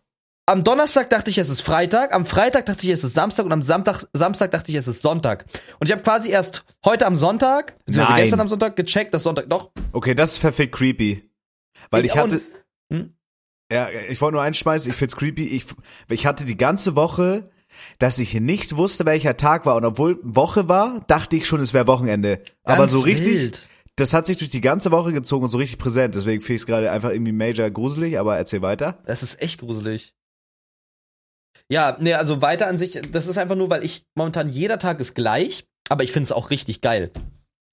am 0.48 0.63
Donnerstag 0.63 1.09
dachte 1.09 1.30
ich, 1.30 1.38
es 1.38 1.50
ist 1.50 1.62
Freitag, 1.62 2.13
am 2.13 2.25
Freitag 2.25 2.65
dachte 2.65 2.83
ich, 2.86 2.92
es 2.92 3.03
ist 3.03 3.13
Samstag 3.13 3.45
und 3.45 3.51
am 3.51 3.63
Samstag, 3.63 4.06
Samstag 4.13 4.51
dachte 4.51 4.71
ich, 4.71 4.77
es 4.77 4.88
ist 4.88 5.01
Sonntag. 5.01 5.45
Und 5.80 5.88
ich 5.88 5.92
habe 5.92 6.01
quasi 6.01 6.30
erst 6.30 6.65
heute 6.86 7.06
am 7.06 7.15
Sonntag, 7.15 7.77
beziehungsweise 7.86 8.12
Nein. 8.13 8.24
gestern 8.24 8.39
am 8.39 8.48
Sonntag 8.48 8.75
gecheckt, 8.75 9.13
dass 9.13 9.24
Sonntag 9.24 9.50
doch. 9.50 9.71
Okay, 9.92 10.15
das 10.15 10.33
ist 10.33 10.38
verfickt 10.39 10.74
creepy. 10.75 11.30
Weil 11.89 12.06
ich, 12.06 12.12
Ich- 12.12 12.18
hatte. 12.18 12.42
und- 12.89 12.98
Hm? 12.98 13.15
Ja, 13.72 13.88
ich 14.10 14.20
wollte 14.22 14.34
nur 14.36 14.44
einschmeißen, 14.44 14.92
ich 14.92 14.98
find's 14.98 15.16
creepy. 15.16 15.48
Ich, 15.48 15.66
ich 16.10 16.26
hatte 16.26 16.44
die 16.44 16.58
ganze 16.58 16.96
Woche, 16.96 17.50
dass 18.00 18.20
ich 18.20 18.34
nicht 18.34 18.76
wusste, 18.76 19.06
welcher 19.06 19.38
Tag 19.38 19.66
war. 19.66 19.76
Und 19.76 19.86
obwohl 19.86 20.20
Woche 20.24 20.68
war, 20.68 21.00
dachte 21.08 21.38
ich 21.38 21.48
schon, 21.48 21.62
es 21.62 21.74
wäre 21.74 21.88
Wochenende. 21.88 22.42
Aber 22.64 22.80
Ganz 22.80 22.92
so 22.92 23.00
richtig, 23.00 23.40
wild. 23.40 23.62
das 23.96 24.14
hat 24.14 24.26
sich 24.26 24.38
durch 24.38 24.50
die 24.50 24.62
ganze 24.62 24.92
Woche 24.92 25.14
gezogen 25.14 25.46
und 25.46 25.50
so 25.50 25.58
richtig 25.58 25.80
präsent. 25.80 26.16
Deswegen 26.16 26.42
finde 26.42 26.56
ich 26.56 26.62
es 26.62 26.66
gerade 26.68 26.92
einfach 26.92 27.12
irgendwie 27.12 27.32
major 27.32 27.70
gruselig, 27.72 28.20
aber 28.20 28.38
erzähl 28.38 28.62
weiter. 28.62 29.02
Das 29.06 29.24
ist 29.24 29.42
echt 29.42 29.62
gruselig. 29.62 30.14
Ja, 31.70 31.96
nee, 32.02 32.14
also 32.14 32.42
weiter 32.42 32.68
an 32.68 32.78
sich, 32.78 33.00
das 33.12 33.28
ist 33.28 33.38
einfach 33.38 33.56
nur, 33.56 33.70
weil 33.70 33.86
ich 33.86 34.04
momentan 34.16 34.50
jeder 34.50 34.78
Tag 34.78 35.00
ist 35.00 35.16
gleich, 35.16 35.66
aber 35.88 36.04
ich 36.04 36.12
finde 36.12 36.26
es 36.26 36.34
auch 36.34 36.50
richtig 36.50 36.82
geil. 36.82 37.12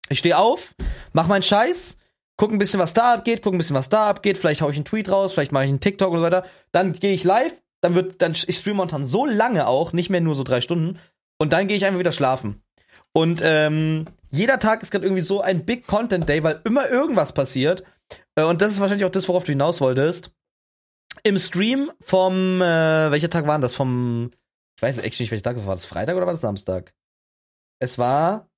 Ich 0.09 0.21
stehe 0.21 0.39
auf, 0.39 0.77
mach 1.13 1.27
meinen 1.27 1.43
Scheiß, 1.43 1.99
guck 2.39 2.53
ein 2.53 2.59
bisschen, 2.59 2.81
was 2.81 2.95
da 2.95 3.13
abgeht, 3.13 3.43
guck 3.43 3.53
ein 3.53 3.59
bisschen, 3.59 3.77
was 3.77 3.91
da 3.91 4.09
abgeht, 4.09 4.39
vielleicht 4.39 4.63
hau 4.63 4.71
ich 4.71 4.77
einen 4.77 4.87
Tweet 4.87 5.11
raus, 5.11 5.35
vielleicht 5.35 5.53
mache 5.53 5.65
ich 5.65 5.69
einen 5.69 5.81
TikTok 5.81 6.11
und 6.11 6.19
so 6.19 6.25
weiter. 6.25 6.47
Dann 6.73 6.95
gehe 6.95 7.13
ich 7.13 7.25
live, 7.25 7.53
dann 7.83 7.95
wird, 7.95 8.23
dann 8.23 8.33
ich 8.33 8.57
stream 8.57 8.77
momentan 8.77 9.05
so 9.05 9.27
lange 9.27 9.67
auch, 9.67 9.93
nicht 9.93 10.09
mehr 10.09 10.23
nur 10.23 10.35
so 10.35 10.45
drei 10.45 10.63
Stunden, 10.63 10.99
und 11.39 11.53
dann 11.53 11.69
gehe 11.69 11.77
ich 11.77 11.85
einfach 11.85 12.01
wieder 12.01 12.13
schlafen. 12.13 12.63
Und 13.13 13.41
ähm, 13.45 14.07
jeder 14.31 14.59
Tag 14.59 14.83
ist 14.83 14.91
gerade 14.91 15.05
irgendwie 15.05 15.23
so 15.23 15.41
ein 15.41 15.65
Big 15.65 15.87
Content 15.87 16.29
Day, 16.29 16.43
weil 16.43 16.61
immer 16.65 16.89
irgendwas 16.89 17.33
passiert. 17.33 17.85
Äh, 18.35 18.45
und 18.45 18.61
das 18.61 18.73
ist 18.73 18.81
wahrscheinlich 18.81 19.07
auch 19.07 19.13
das, 19.13 19.29
worauf 19.29 19.45
du 19.45 19.53
hinaus 19.53 19.81
wolltest. 19.81 20.31
Im 21.23 21.39
Stream 21.39 21.91
vom, 22.01 22.61
äh, 22.61 23.11
welcher 23.11 23.31
Tag 23.31 23.47
war 23.47 23.55
denn 23.57 23.63
das? 23.63 23.75
Vom, 23.75 24.31
ich 24.77 24.83
weiß 24.83 24.99
echt 24.99 25.19
nicht, 25.19 25.31
welcher 25.31 25.45
Tag 25.45 25.57
das 25.57 25.63
war. 25.63 25.69
War 25.69 25.77
das 25.77 25.87
Freitag 25.87 26.17
oder 26.17 26.27
war 26.27 26.35
das 26.35 26.43
Samstag? 26.43 26.93
Es 27.81 27.99
war 27.99 28.49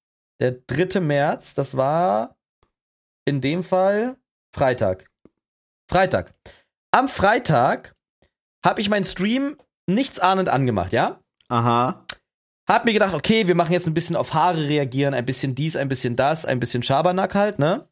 der 0.41 0.53
3. 0.53 1.00
März, 1.00 1.55
das 1.55 1.77
war 1.77 2.37
in 3.25 3.40
dem 3.40 3.62
Fall 3.62 4.17
Freitag. 4.55 5.11
Freitag. 5.88 6.32
Am 6.93 7.08
Freitag 7.08 7.94
habe 8.64 8.81
ich 8.81 8.88
meinen 8.88 9.05
Stream 9.05 9.56
nichtsahnend 9.87 10.49
angemacht, 10.49 10.93
ja? 10.93 11.20
Aha. 11.49 12.05
Hab 12.69 12.84
mir 12.84 12.93
gedacht, 12.93 13.14
okay, 13.14 13.49
wir 13.49 13.55
machen 13.55 13.72
jetzt 13.72 13.87
ein 13.87 13.94
bisschen 13.94 14.17
auf 14.17 14.34
Haare 14.34 14.69
reagieren, 14.69 15.14
ein 15.14 15.26
bisschen 15.26 15.55
dies, 15.55 15.76
ein 15.76 15.88
bisschen 15.88 16.14
das, 16.14 16.44
ein 16.46 16.61
bisschen 16.61 16.82
Schabernack 16.82 17.34
halt, 17.34 17.58
ne? 17.58 17.88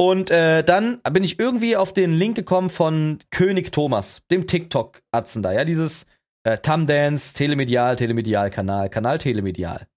Und 0.00 0.30
äh, 0.30 0.62
dann 0.62 1.02
bin 1.02 1.24
ich 1.24 1.38
irgendwie 1.38 1.76
auf 1.76 1.92
den 1.92 2.12
Link 2.12 2.36
gekommen 2.36 2.70
von 2.70 3.18
König 3.30 3.72
Thomas, 3.72 4.22
dem 4.30 4.46
TikTok-Atzen 4.46 5.42
da, 5.42 5.52
ja, 5.52 5.64
dieses 5.64 6.06
äh, 6.44 6.58
Tamdance, 6.58 7.34
Telemedial, 7.34 7.96
Telemedial-Kanal, 7.96 8.88
Kanal 8.88 9.18
Telemedial. 9.18 9.88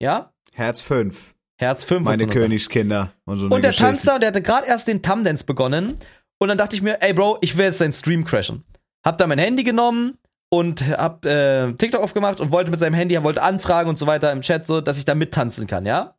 Ja? 0.00 0.32
Herz 0.54 0.80
5. 0.80 1.35
Herz 1.58 1.84
5 1.84 2.04
Meine 2.04 2.24
und 2.24 2.32
so 2.32 2.38
Königskinder. 2.38 3.12
Und, 3.24 3.38
so 3.38 3.46
und 3.46 3.62
der 3.62 3.72
tanzt 3.72 4.06
da 4.06 4.14
und 4.14 4.20
der 4.20 4.28
hatte 4.28 4.42
gerade 4.42 4.66
erst 4.66 4.88
den 4.88 5.02
Tumdance 5.02 5.44
begonnen. 5.44 5.98
Und 6.38 6.48
dann 6.48 6.58
dachte 6.58 6.76
ich 6.76 6.82
mir, 6.82 7.00
ey 7.02 7.14
Bro, 7.14 7.38
ich 7.40 7.56
will 7.56 7.66
jetzt 7.66 7.80
deinen 7.80 7.92
Stream 7.92 8.24
crashen. 8.24 8.64
Hab 9.04 9.18
da 9.18 9.26
mein 9.26 9.38
Handy 9.38 9.62
genommen 9.62 10.18
und 10.50 10.86
hab 10.86 11.24
äh, 11.24 11.72
TikTok 11.72 12.02
aufgemacht 12.02 12.40
und 12.40 12.50
wollte 12.50 12.70
mit 12.70 12.80
seinem 12.80 12.94
Handy, 12.94 13.14
er 13.14 13.24
wollte 13.24 13.42
anfragen 13.42 13.88
und 13.88 13.98
so 13.98 14.06
weiter 14.06 14.32
im 14.32 14.42
Chat, 14.42 14.66
so, 14.66 14.80
dass 14.80 14.98
ich 14.98 15.04
da 15.04 15.14
mittanzen 15.14 15.66
kann, 15.66 15.86
ja? 15.86 16.16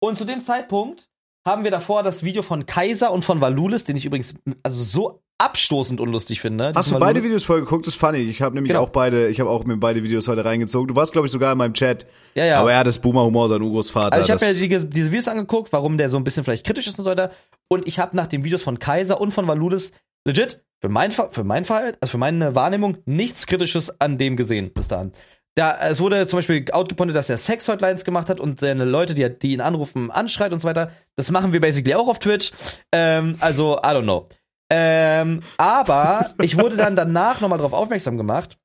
Und 0.00 0.18
zu 0.18 0.24
dem 0.24 0.42
Zeitpunkt 0.42 1.08
haben 1.44 1.64
wir 1.64 1.70
davor 1.70 2.02
das 2.02 2.22
Video 2.22 2.42
von 2.42 2.66
Kaiser 2.66 3.12
und 3.12 3.24
von 3.24 3.40
Valulis, 3.40 3.84
den 3.84 3.96
ich 3.96 4.04
übrigens 4.04 4.34
also 4.62 4.82
so 4.82 5.22
abstoßend 5.38 6.00
unlustig 6.00 6.40
finde. 6.40 6.72
Hast 6.74 6.92
du 6.92 6.98
beide 7.00 7.18
Valulis- 7.18 7.24
Videos 7.24 7.44
voll 7.44 7.60
geguckt? 7.60 7.86
Das 7.86 7.94
ist 7.94 8.00
funny. 8.00 8.18
Ich 8.18 8.42
habe 8.42 8.54
nämlich 8.54 8.70
Genau. 8.70 8.84
auch 8.84 8.90
beide, 8.90 9.28
ich 9.28 9.40
habe 9.40 9.50
auch 9.50 9.64
mir 9.64 9.76
beide 9.76 10.04
Videos 10.04 10.28
heute 10.28 10.44
reingezogen. 10.44 10.86
Du 10.86 10.94
warst, 10.94 11.12
glaube 11.12 11.26
ich, 11.26 11.32
sogar 11.32 11.50
in 11.52 11.58
meinem 11.58 11.74
Chat. 11.74 12.06
Ja, 12.34 12.44
ja. 12.44 12.60
Aber 12.60 12.70
er 12.72 12.78
hat 12.78 12.86
das 12.86 13.00
Boomer-Humor, 13.00 13.48
sein 13.48 13.60
Urgroßvater. 13.60 14.14
Also 14.14 14.26
ich 14.26 14.30
habe 14.30 14.44
mir 14.44 14.54
die, 14.80 14.88
diese 14.90 15.10
Videos 15.10 15.26
angeguckt, 15.26 15.72
warum 15.72 15.98
der 15.98 16.08
so 16.08 16.16
ein 16.16 16.22
bisschen 16.22 16.44
vielleicht 16.44 16.64
kritisch 16.64 16.86
ist 16.86 16.96
und 16.98 17.04
so 17.04 17.10
weiter. 17.10 17.32
Und 17.68 17.88
ich 17.88 17.98
habe 17.98 18.16
nach 18.16 18.28
den 18.28 18.44
Videos 18.44 18.62
von 18.62 18.78
Kaiser 18.78 19.20
und 19.20 19.32
von 19.32 19.48
Valulis 19.48 19.90
legit 20.24 20.62
für 20.80 20.88
mein 20.88 21.10
für 21.10 21.42
mein 21.44 21.64
Fall, 21.64 21.96
also 22.00 22.12
für 22.12 22.18
meine 22.18 22.54
Wahrnehmung 22.54 22.98
nichts 23.04 23.46
Kritisches 23.46 24.00
an 24.00 24.18
dem 24.18 24.36
gesehen 24.36 24.72
bis 24.72 24.86
dahin. 24.88 25.10
Da 25.54 25.78
es 25.88 26.00
wurde 26.00 26.26
zum 26.26 26.38
Beispiel 26.38 26.64
outgepointet, 26.72 27.14
dass 27.14 27.28
er 27.28 27.36
Sex-Hotlines 27.36 28.04
gemacht 28.04 28.28
hat 28.28 28.40
und 28.40 28.60
seine 28.60 28.84
Leute, 28.84 29.14
die, 29.14 29.28
die 29.28 29.52
ihn 29.52 29.60
anrufen, 29.60 30.10
anschreit 30.10 30.52
und 30.52 30.60
so 30.60 30.68
weiter. 30.68 30.92
Das 31.14 31.30
machen 31.30 31.52
wir 31.52 31.60
basically 31.60 31.94
auch 31.94 32.08
auf 32.08 32.18
Twitch. 32.18 32.52
Ähm, 32.90 33.36
also 33.40 33.76
I 33.76 33.88
don't 33.88 34.04
know. 34.04 34.26
Ähm, 34.70 35.40
aber 35.58 36.30
ich 36.40 36.56
wurde 36.56 36.76
dann 36.76 36.96
danach 36.96 37.42
nochmal 37.42 37.58
darauf 37.58 37.74
aufmerksam 37.74 38.16
gemacht, 38.16 38.56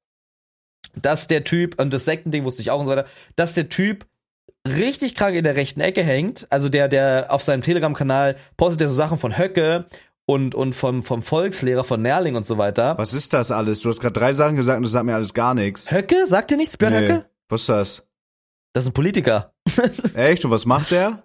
dass 0.96 1.28
der 1.28 1.44
Typ, 1.44 1.80
und 1.80 1.94
das 1.94 2.06
Sektending 2.06 2.46
wusste 2.46 2.62
ich 2.62 2.72
auch 2.72 2.80
und 2.80 2.86
so 2.86 2.94
weiter, 2.94 3.06
dass 3.36 3.54
der 3.54 3.68
Typ 3.68 4.06
richtig 4.66 5.16
krank 5.16 5.36
in 5.36 5.44
der 5.44 5.58
rechten 5.58 5.82
Ecke 5.82 6.04
hängt. 6.04 6.48
Also 6.50 6.70
der, 6.70 6.88
der 6.88 7.28
auf 7.30 7.44
seinem 7.44 7.62
Telegram-Kanal 7.62 8.38
postet 8.56 8.82
ja 8.82 8.88
so 8.88 8.96
Sachen 8.96 9.18
von 9.18 9.38
Höcke 9.38 9.86
und, 10.28 10.54
und 10.54 10.74
vom, 10.74 11.04
vom 11.04 11.24
Volkslehrer 11.24 11.84
von 11.84 12.02
Nerling 12.02 12.36
und 12.36 12.46
so 12.46 12.58
weiter. 12.58 12.98
Was 12.98 13.14
ist 13.14 13.34
das 13.34 13.50
alles? 13.50 13.82
Du 13.82 13.90
hast 13.90 14.02
gerade 14.02 14.20
drei 14.20 14.34
Sachen 14.34 14.58
gesagt 14.58 14.78
und 14.78 14.84
das 14.84 14.92
sagt 14.92 15.06
mir 15.06 15.16
alles 15.16 15.34
gar 15.34 15.54
nichts. 15.54 15.90
Höcke? 15.90 16.28
Sagt 16.28 16.52
dir 16.52 16.58
nichts, 16.58 16.78
Björn 16.78 16.94
Höcke? 16.94 17.26
Was 17.50 17.62
ist 17.62 17.70
das? 17.70 18.08
Das 18.74 18.84
ist 18.84 18.90
ein 18.90 18.94
Politiker. 18.94 19.54
Echt? 20.14 20.44
Und 20.44 20.52
was 20.52 20.66
macht 20.66 20.92
der? 20.92 21.24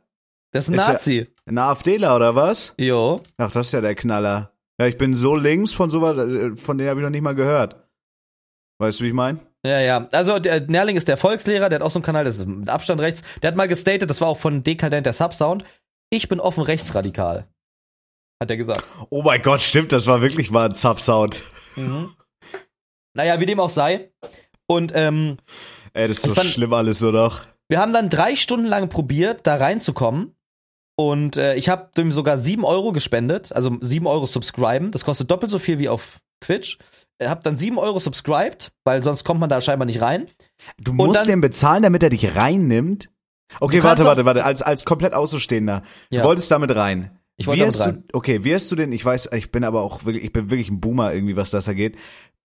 Das 0.53 0.65
ist 0.65 0.71
ein 0.71 0.75
Ist 0.75 0.89
Nazi. 0.89 1.27
Ein 1.47 1.59
AfDler 1.59 2.15
oder 2.15 2.37
was? 2.37 2.75
Jo. 2.79 3.21
Ach, 3.39 3.51
das 3.51 3.67
ist 3.67 3.73
ja 3.73 3.81
der 3.81 3.97
Knaller. 3.97 4.53
Ja, 4.79 4.87
ich 4.87 4.97
bin 4.97 5.15
so 5.15 5.35
links 5.35 5.73
von 5.73 5.91
sowas, 5.91 6.17
äh, 6.17 6.55
von 6.55 6.79
denen 6.79 6.91
habe 6.91 7.01
ich 7.01 7.05
noch 7.05 7.11
nicht 7.11 7.23
mal 7.23 7.35
gehört. 7.35 7.77
Weißt 8.79 9.01
du, 9.01 9.05
wie 9.05 9.09
ich 9.09 9.15
meine? 9.15 9.41
Ja, 9.67 9.81
ja. 9.81 10.09
Also 10.13 10.39
der 10.39 10.61
Nerling 10.61 10.97
ist 10.97 11.09
der 11.09 11.17
Volkslehrer, 11.17 11.69
der 11.69 11.81
hat 11.81 11.87
auch 11.87 11.91
so 11.91 11.99
einen 11.99 12.05
Kanal, 12.05 12.25
das 12.25 12.39
ist 12.39 12.47
mit 12.47 12.69
Abstand 12.69 13.01
rechts. 13.01 13.23
Der 13.43 13.49
hat 13.49 13.57
mal 13.57 13.69
gestatet, 13.69 14.11
das 14.11 14.21
war 14.21 14.29
auch 14.29 14.39
von 14.39 14.63
Dekadent 14.63 15.07
der 15.07 15.13
Subsound. 15.13 15.65
Ich 16.11 16.29
bin 16.29 16.41
offen 16.41 16.63
rechtsradikal. 16.63 17.49
Hat 18.43 18.51
er 18.51 18.57
gesagt. 18.57 18.85
Oh 19.11 19.23
mein 19.23 19.41
Gott, 19.43 19.61
stimmt, 19.61 19.93
das 19.93 20.07
war 20.07 20.21
wirklich 20.21 20.51
mal 20.51 20.67
ein 20.67 20.75
Sub-Sound. 20.75 21.43
Mhm. 21.77 22.11
Naja, 23.15 23.39
wie 23.41 23.47
dem 23.47 23.61
auch 23.61 23.71
sei. 23.71 24.11
Und 24.67 24.93
ähm, 24.95 25.37
Ey, 25.93 26.09
das 26.09 26.19
ist 26.19 26.27
so 26.27 26.35
fand- 26.35 26.49
schlimm 26.51 26.73
alles 26.73 26.99
so 26.99 27.13
doch. 27.13 27.45
Wir 27.69 27.79
haben 27.81 27.93
dann 27.93 28.11
drei 28.11 28.37
Stunden 28.37 28.67
lang 28.67 28.89
probiert, 28.89 29.47
da 29.47 29.57
reinzukommen. 29.57 30.35
Und 30.99 31.37
äh, 31.37 31.55
ich 31.55 31.69
habe 31.69 31.91
dem 31.97 32.13
sogar 32.13 32.37
sieben 32.39 32.65
Euro 32.65 32.93
gespendet, 32.93 33.53
also 33.53 33.77
sieben 33.81 34.07
Euro 34.07 34.27
subscriben. 34.27 34.91
Das 34.91 35.05
kostet 35.05 35.31
doppelt 35.31 35.51
so 35.51 35.59
viel 35.59 35.79
wie 35.79 35.89
auf 35.89 36.19
Twitch. 36.41 36.79
Hab 37.23 37.45
dann 37.45 37.57
sieben 37.57 37.79
Euro 37.79 37.99
subscribed, 37.99 38.73
weil 38.85 39.03
sonst 39.03 39.25
kommt 39.25 39.41
man 39.41 39.49
da 39.49 39.61
scheinbar 39.61 39.87
nicht 39.87 40.03
rein. 40.03 40.29
Du 40.79 40.93
musst 40.93 41.21
dann- 41.21 41.29
den 41.29 41.41
bezahlen, 41.41 41.83
damit 41.83 42.03
er 42.03 42.11
dich 42.11 42.35
reinnimmt? 42.35 43.09
Okay, 43.61 43.83
warte, 43.83 44.05
warte, 44.05 44.25
warte, 44.25 44.45
als, 44.45 44.63
als 44.63 44.85
komplett 44.85 45.13
Außenstehender. 45.13 45.83
Ja. 46.11 46.23
Du 46.23 46.29
wolltest 46.29 46.51
damit 46.51 46.75
rein. 46.75 47.19
Ich 47.43 47.47
wollte 47.47 47.81
rein. 47.81 48.05
Du, 48.09 48.19
okay, 48.19 48.45
wie 48.45 48.55
hast 48.55 48.71
du 48.71 48.77
denn, 48.77 48.93
ich 48.93 49.05
weiß, 49.05 49.31
ich 49.35 49.53
bin 49.53 49.65
aber 49.65 49.83
auch 49.83 50.05
wirklich, 50.05 50.25
ich 50.25 50.33
bin 50.33 50.51
wirklich 50.51 50.71
ein 50.71 50.81
Boomer 50.81 51.13
irgendwie, 51.13 51.37
was 51.37 51.51
das 51.51 51.69
angeht. 51.69 51.97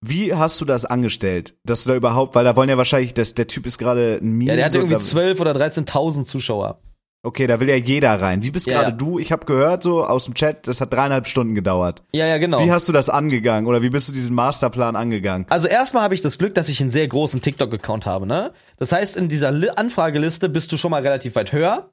Wie 0.02 0.34
hast 0.34 0.62
du 0.62 0.66
das 0.66 0.86
angestellt? 0.86 1.56
Dass 1.64 1.84
du 1.84 1.90
da 1.90 1.96
überhaupt, 1.96 2.36
weil 2.36 2.44
da 2.44 2.56
wollen 2.56 2.70
ja 2.70 2.78
wahrscheinlich, 2.78 3.14
dass 3.14 3.34
der 3.34 3.48
Typ 3.48 3.66
ist 3.66 3.78
gerade 3.78 4.20
ein 4.22 4.32
Meme. 4.32 4.52
Ja, 4.52 4.56
der 4.56 4.70
so, 4.70 4.78
irgendwie 4.80 4.98
12 4.98 5.40
oder 5.40 5.54
13.000 5.54 6.24
Zuschauer. 6.24 6.80
Okay, 7.24 7.48
da 7.48 7.60
will 7.60 7.68
ja 7.68 7.76
jeder 7.76 8.22
rein. 8.22 8.44
Wie 8.44 8.52
bist 8.52 8.68
Ja, 8.68 8.76
gerade 8.76 8.92
ja. 8.92 8.96
du? 8.96 9.18
Ich 9.20 9.32
habe 9.32 9.46
gehört 9.46 9.82
so 9.82 10.06
aus 10.06 10.26
dem 10.26 10.36
Chat, 10.36 10.68
das 10.68 10.80
hat 10.82 10.94
dreieinhalb 10.94 11.28
Stunden 11.28 11.56
gedauert. 11.56 12.04
Ja, 12.14 12.28
ja, 12.28 12.38
genau. 12.38 12.60
Wie 12.64 12.72
hast 12.72 12.88
du 12.88 12.94
das 12.94 13.10
angegangen 13.10 13.68
oder 13.68 13.82
wie 13.82 13.90
bist 13.90 14.08
du 14.08 14.14
diesen 14.14 14.36
Masterplan 14.36 14.96
angegangen? 14.96 15.46
Also 15.50 15.68
erstmal 15.68 16.04
habe 16.04 16.14
ich 16.14 16.22
das 16.22 16.38
Glück, 16.38 16.54
dass 16.54 16.70
ich 16.70 16.80
einen 16.80 16.92
sehr 16.92 17.08
großen 17.08 17.42
TikTok-Account 17.42 18.06
habe, 18.06 18.28
ne? 18.28 18.54
Das 18.78 18.92
heißt, 18.92 19.18
in 19.18 19.30
dieser 19.30 19.52
Li 19.52 19.68
Anfrageliste 19.76 20.48
bist 20.48 20.72
du 20.72 20.78
schon 20.78 20.92
mal 20.92 21.02
relativ 21.02 21.36
weit 21.36 21.52
höher. 21.52 21.90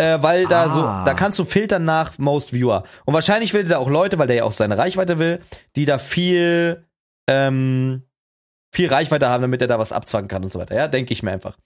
Äh, 0.00 0.22
weil 0.22 0.46
da 0.46 0.64
Ah. 0.64 0.68
so, 0.68 0.80
da 1.06 1.14
kannst 1.14 1.38
du 1.38 1.44
filtern 1.44 1.84
nach 1.84 2.18
Most 2.18 2.52
Viewer. 2.52 2.82
Und 3.04 3.14
wahrscheinlich 3.14 3.54
will 3.54 3.62
der 3.62 3.70
da 3.70 3.78
auch 3.78 3.88
Leute, 3.88 4.18
weil 4.18 4.26
der 4.26 4.36
ja 4.36 4.44
auch 4.44 4.52
seine 4.52 4.76
Reichweite 4.76 5.18
will, 5.18 5.40
die 5.76 5.84
da 5.84 5.98
viel, 5.98 6.84
ähm, 7.30 8.02
viel 8.74 8.88
Reichweite 8.88 9.28
haben, 9.28 9.42
damit 9.42 9.60
er 9.60 9.68
da 9.68 9.78
was 9.78 9.92
abzwacken 9.92 10.28
kann 10.28 10.42
und 10.42 10.52
so 10.52 10.58
weiter. 10.58 10.74
Ja, 10.74 10.88
denke 10.88 11.12
ich 11.12 11.22
mir 11.22 11.30
einfach. 11.30 11.56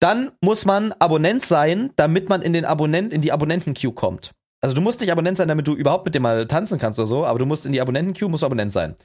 Dann 0.00 0.32
muss 0.40 0.64
man 0.64 0.92
Abonnent 0.98 1.44
sein, 1.44 1.90
damit 1.96 2.28
man 2.28 2.42
in 2.42 2.52
den 2.52 2.64
Abonnent, 2.64 3.12
in 3.12 3.20
die 3.20 3.32
Abonnenten-Queue 3.32 3.92
kommt. 3.92 4.32
Also 4.60 4.74
du 4.74 4.80
musst 4.80 5.00
nicht 5.00 5.12
Abonnent 5.12 5.38
sein, 5.38 5.46
damit 5.48 5.68
du 5.68 5.74
überhaupt 5.74 6.04
mit 6.04 6.16
dem 6.16 6.22
mal 6.22 6.46
tanzen 6.46 6.78
kannst 6.80 6.98
oder 6.98 7.06
so, 7.06 7.24
aber 7.26 7.38
du 7.38 7.46
musst 7.46 7.64
in 7.64 7.72
die 7.72 7.80
Abonnenten-Queue, 7.80 8.28
musst 8.28 8.42
du 8.42 8.46
Abonnent 8.46 8.72
sein. 8.72 8.96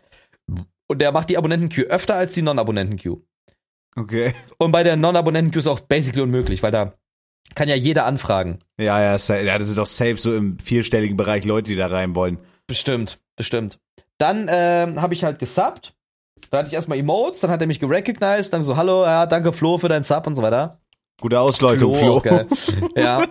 Und 0.88 1.00
der 1.00 1.12
macht 1.12 1.30
die 1.30 1.38
Abonnenten-Queue 1.38 1.86
öfter 1.86 2.15
als 2.15 2.34
die 2.34 2.42
Non-Abonnenten-Queue. 2.42 3.22
Okay. 3.96 4.34
Und 4.58 4.72
bei 4.72 4.82
der 4.84 4.96
Non-Abonnenten-Queue 4.96 5.60
ist 5.60 5.68
auch 5.68 5.80
basically 5.82 6.22
unmöglich, 6.24 6.63
weil 6.63 6.72
da 6.72 6.94
kann 7.56 7.70
ja 7.70 7.76
jeder 7.76 8.06
anfragen. 8.06 8.60
Ja, 8.80 9.00
ja, 9.00 9.18
ja, 9.18 9.58
das 9.58 9.68
sind 9.68 9.78
doch 9.78 9.88
safe 9.88 10.18
so 10.18 10.36
im 10.36 10.58
vierstelligen 10.60 11.18
Bereich 11.18 11.46
Leute, 11.46 11.72
die 11.72 11.78
da 11.78 11.88
rein 11.88 12.16
wollen. 12.16 12.40
Bestimmt, 12.68 13.20
bestimmt. 13.36 13.80
Dann 14.18 14.48
ähm, 14.50 15.02
habe 15.02 15.14
ich 15.14 15.24
halt 15.24 15.40
gesubbt. 15.40 15.94
Da 16.50 16.60
hatte 16.60 16.68
ich 16.68 16.74
erstmal 16.74 16.98
Emotes, 16.98 17.40
dann 17.42 17.52
hat 17.52 17.62
er 17.62 17.68
mich 17.68 17.80
gerecognized, 17.80 18.54
dann 18.54 18.64
so, 18.64 18.76
hallo, 18.76 19.06
ja, 19.06 19.26
danke 19.26 19.54
Flo 19.54 19.78
für 19.78 19.90
deinen 19.90 20.04
Sub 20.04 20.28
und 20.28 20.36
so 20.36 20.42
weiter. 20.42 20.80
Gute 21.22 21.40
Ausleuchtung, 21.40 21.94
Flo. 21.96 22.18
auch 22.18 22.24
geil. 22.24 22.48
ja. 22.96 23.26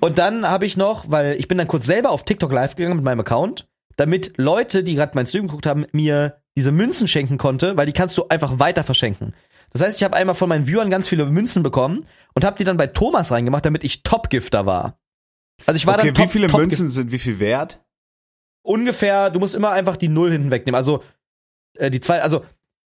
Und 0.00 0.18
dann 0.18 0.46
habe 0.48 0.66
ich 0.66 0.76
noch, 0.76 1.06
weil 1.08 1.36
ich 1.38 1.48
bin 1.48 1.58
dann 1.58 1.68
kurz 1.68 1.86
selber 1.86 2.10
auf 2.10 2.24
TikTok 2.24 2.52
live 2.52 2.76
gegangen 2.76 2.96
mit 2.96 3.04
meinem 3.04 3.20
Account, 3.20 3.68
damit 3.96 4.34
Leute, 4.36 4.82
die 4.82 4.94
gerade 4.94 5.12
meinen 5.14 5.26
Stream 5.26 5.46
geguckt 5.46 5.66
haben, 5.66 5.86
mir 5.92 6.42
diese 6.56 6.72
Münzen 6.72 7.08
schenken 7.08 7.38
konnte, 7.38 7.76
weil 7.76 7.86
die 7.86 7.92
kannst 7.92 8.18
du 8.18 8.28
einfach 8.28 8.58
weiter 8.58 8.84
verschenken. 8.84 9.34
Das 9.72 9.82
heißt, 9.82 9.96
ich 9.96 10.04
habe 10.04 10.16
einmal 10.16 10.34
von 10.34 10.48
meinen 10.48 10.66
Viewern 10.66 10.90
ganz 10.90 11.08
viele 11.08 11.24
Münzen 11.26 11.62
bekommen 11.62 12.04
und 12.34 12.44
habe 12.44 12.56
die 12.58 12.64
dann 12.64 12.76
bei 12.76 12.86
Thomas 12.88 13.30
reingemacht, 13.32 13.64
damit 13.64 13.84
ich 13.84 14.02
Topgifter 14.02 14.66
war. 14.66 14.98
Also 15.66 15.76
ich 15.76 15.86
war 15.86 15.94
Okay, 15.94 16.06
dann 16.08 16.14
top, 16.14 16.24
wie 16.24 16.28
viele 16.28 16.46
Top- 16.48 16.60
Münzen 16.60 16.88
sind 16.88 17.12
wie 17.12 17.18
viel 17.18 17.38
wert? 17.40 17.80
ungefähr, 18.64 19.30
du 19.30 19.40
musst 19.40 19.54
immer 19.54 19.70
einfach 19.72 19.96
die 19.96 20.08
Null 20.08 20.30
hinten 20.30 20.50
wegnehmen. 20.50 20.76
Also 20.76 21.02
äh, 21.76 21.90
die 21.90 22.00
zwei, 22.00 22.22
also 22.22 22.44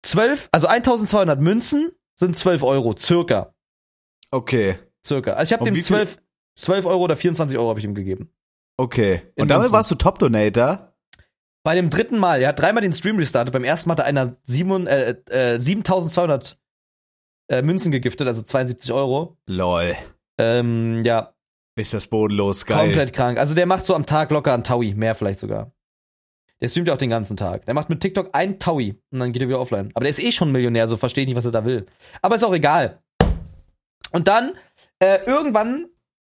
12, 0.04 0.50
also 0.52 0.68
1200 0.68 1.40
Münzen 1.40 1.92
sind 2.16 2.36
12 2.36 2.64
Euro, 2.64 2.96
circa. 2.98 3.54
Okay, 4.32 4.78
Circa. 5.06 5.34
Also 5.34 5.50
ich 5.50 5.54
habe 5.60 5.66
dem 5.66 5.76
wie 5.76 5.80
viel- 5.82 5.96
12, 5.96 6.18
12 6.56 6.86
Euro 6.86 7.04
oder 7.04 7.16
24 7.16 7.58
Euro 7.58 7.70
habe 7.70 7.80
ich 7.80 7.86
ihm 7.86 7.96
gegeben. 7.96 8.30
okay. 8.78 9.22
In 9.36 9.44
Und 9.44 9.48
damit 9.52 9.64
Münzen. 9.64 9.74
warst 9.74 9.92
du 9.92 9.96
Top-Donator? 9.96 10.94
Bei 11.64 11.76
dem 11.76 11.90
dritten 11.90 12.18
Mal, 12.18 12.42
er 12.42 12.50
hat 12.50 12.60
dreimal 12.60 12.82
den 12.82 12.94
Stream 12.94 13.18
restartet. 13.18 13.54
Beim 13.54 13.64
ersten 13.64 13.88
Mal 13.88 13.94
hat 13.94 14.00
er 14.00 14.06
einer 14.06 14.36
sieben, 14.44 14.88
äh, 14.88 15.12
äh, 15.30 15.60
7200 15.60 16.58
äh, 17.52 17.62
Münzen 17.62 17.92
gegiftet, 17.92 18.28
also 18.28 18.42
72 18.42 18.94
Euro. 18.94 19.38
Lol. 19.46 19.96
Ähm, 20.38 21.04
ja, 21.04 21.34
Ist 21.76 21.94
das 21.94 22.08
bodenlos 22.08 22.66
geil. 22.66 22.86
komplett 22.86 23.14
krank. 23.14 23.38
Also 23.38 23.54
der 23.54 23.66
macht 23.66 23.86
so 23.86 23.94
am 23.94 24.06
Tag 24.06 24.32
locker 24.32 24.54
einen 24.54 24.64
Taui, 24.64 24.94
mehr 24.94 25.16
vielleicht 25.16 25.40
sogar. 25.40 25.72
Der 26.62 26.68
streamt 26.68 26.88
ja 26.88 26.94
auch 26.94 26.98
den 27.00 27.10
ganzen 27.10 27.36
Tag. 27.38 27.66
Der 27.66 27.74
macht 27.74 27.90
mit 27.90 28.00
TikTok 28.00 28.30
einen 28.34 28.58
Taui 28.60 28.96
und 29.12 29.20
dann 29.20 29.32
geht 29.34 29.42
er 29.42 29.48
wieder 29.50 29.60
offline. 29.60 29.90
Aber 29.96 30.04
der 30.04 30.12
ist 30.12 30.24
eh 30.24 30.32
schon 30.32 30.52
Millionär, 30.52 30.88
so 30.88 30.96
verstehe 30.96 31.24
ich 31.24 31.28
nicht, 31.28 31.36
was 31.38 31.46
er 31.46 31.52
da 31.52 31.66
will. 31.66 31.86
Aber 32.22 32.36
ist 32.36 32.44
auch 32.44 32.54
egal. 32.54 33.00
Und 34.12 34.28
dann, 34.28 34.54
äh, 35.00 35.20
irgendwann 35.26 35.88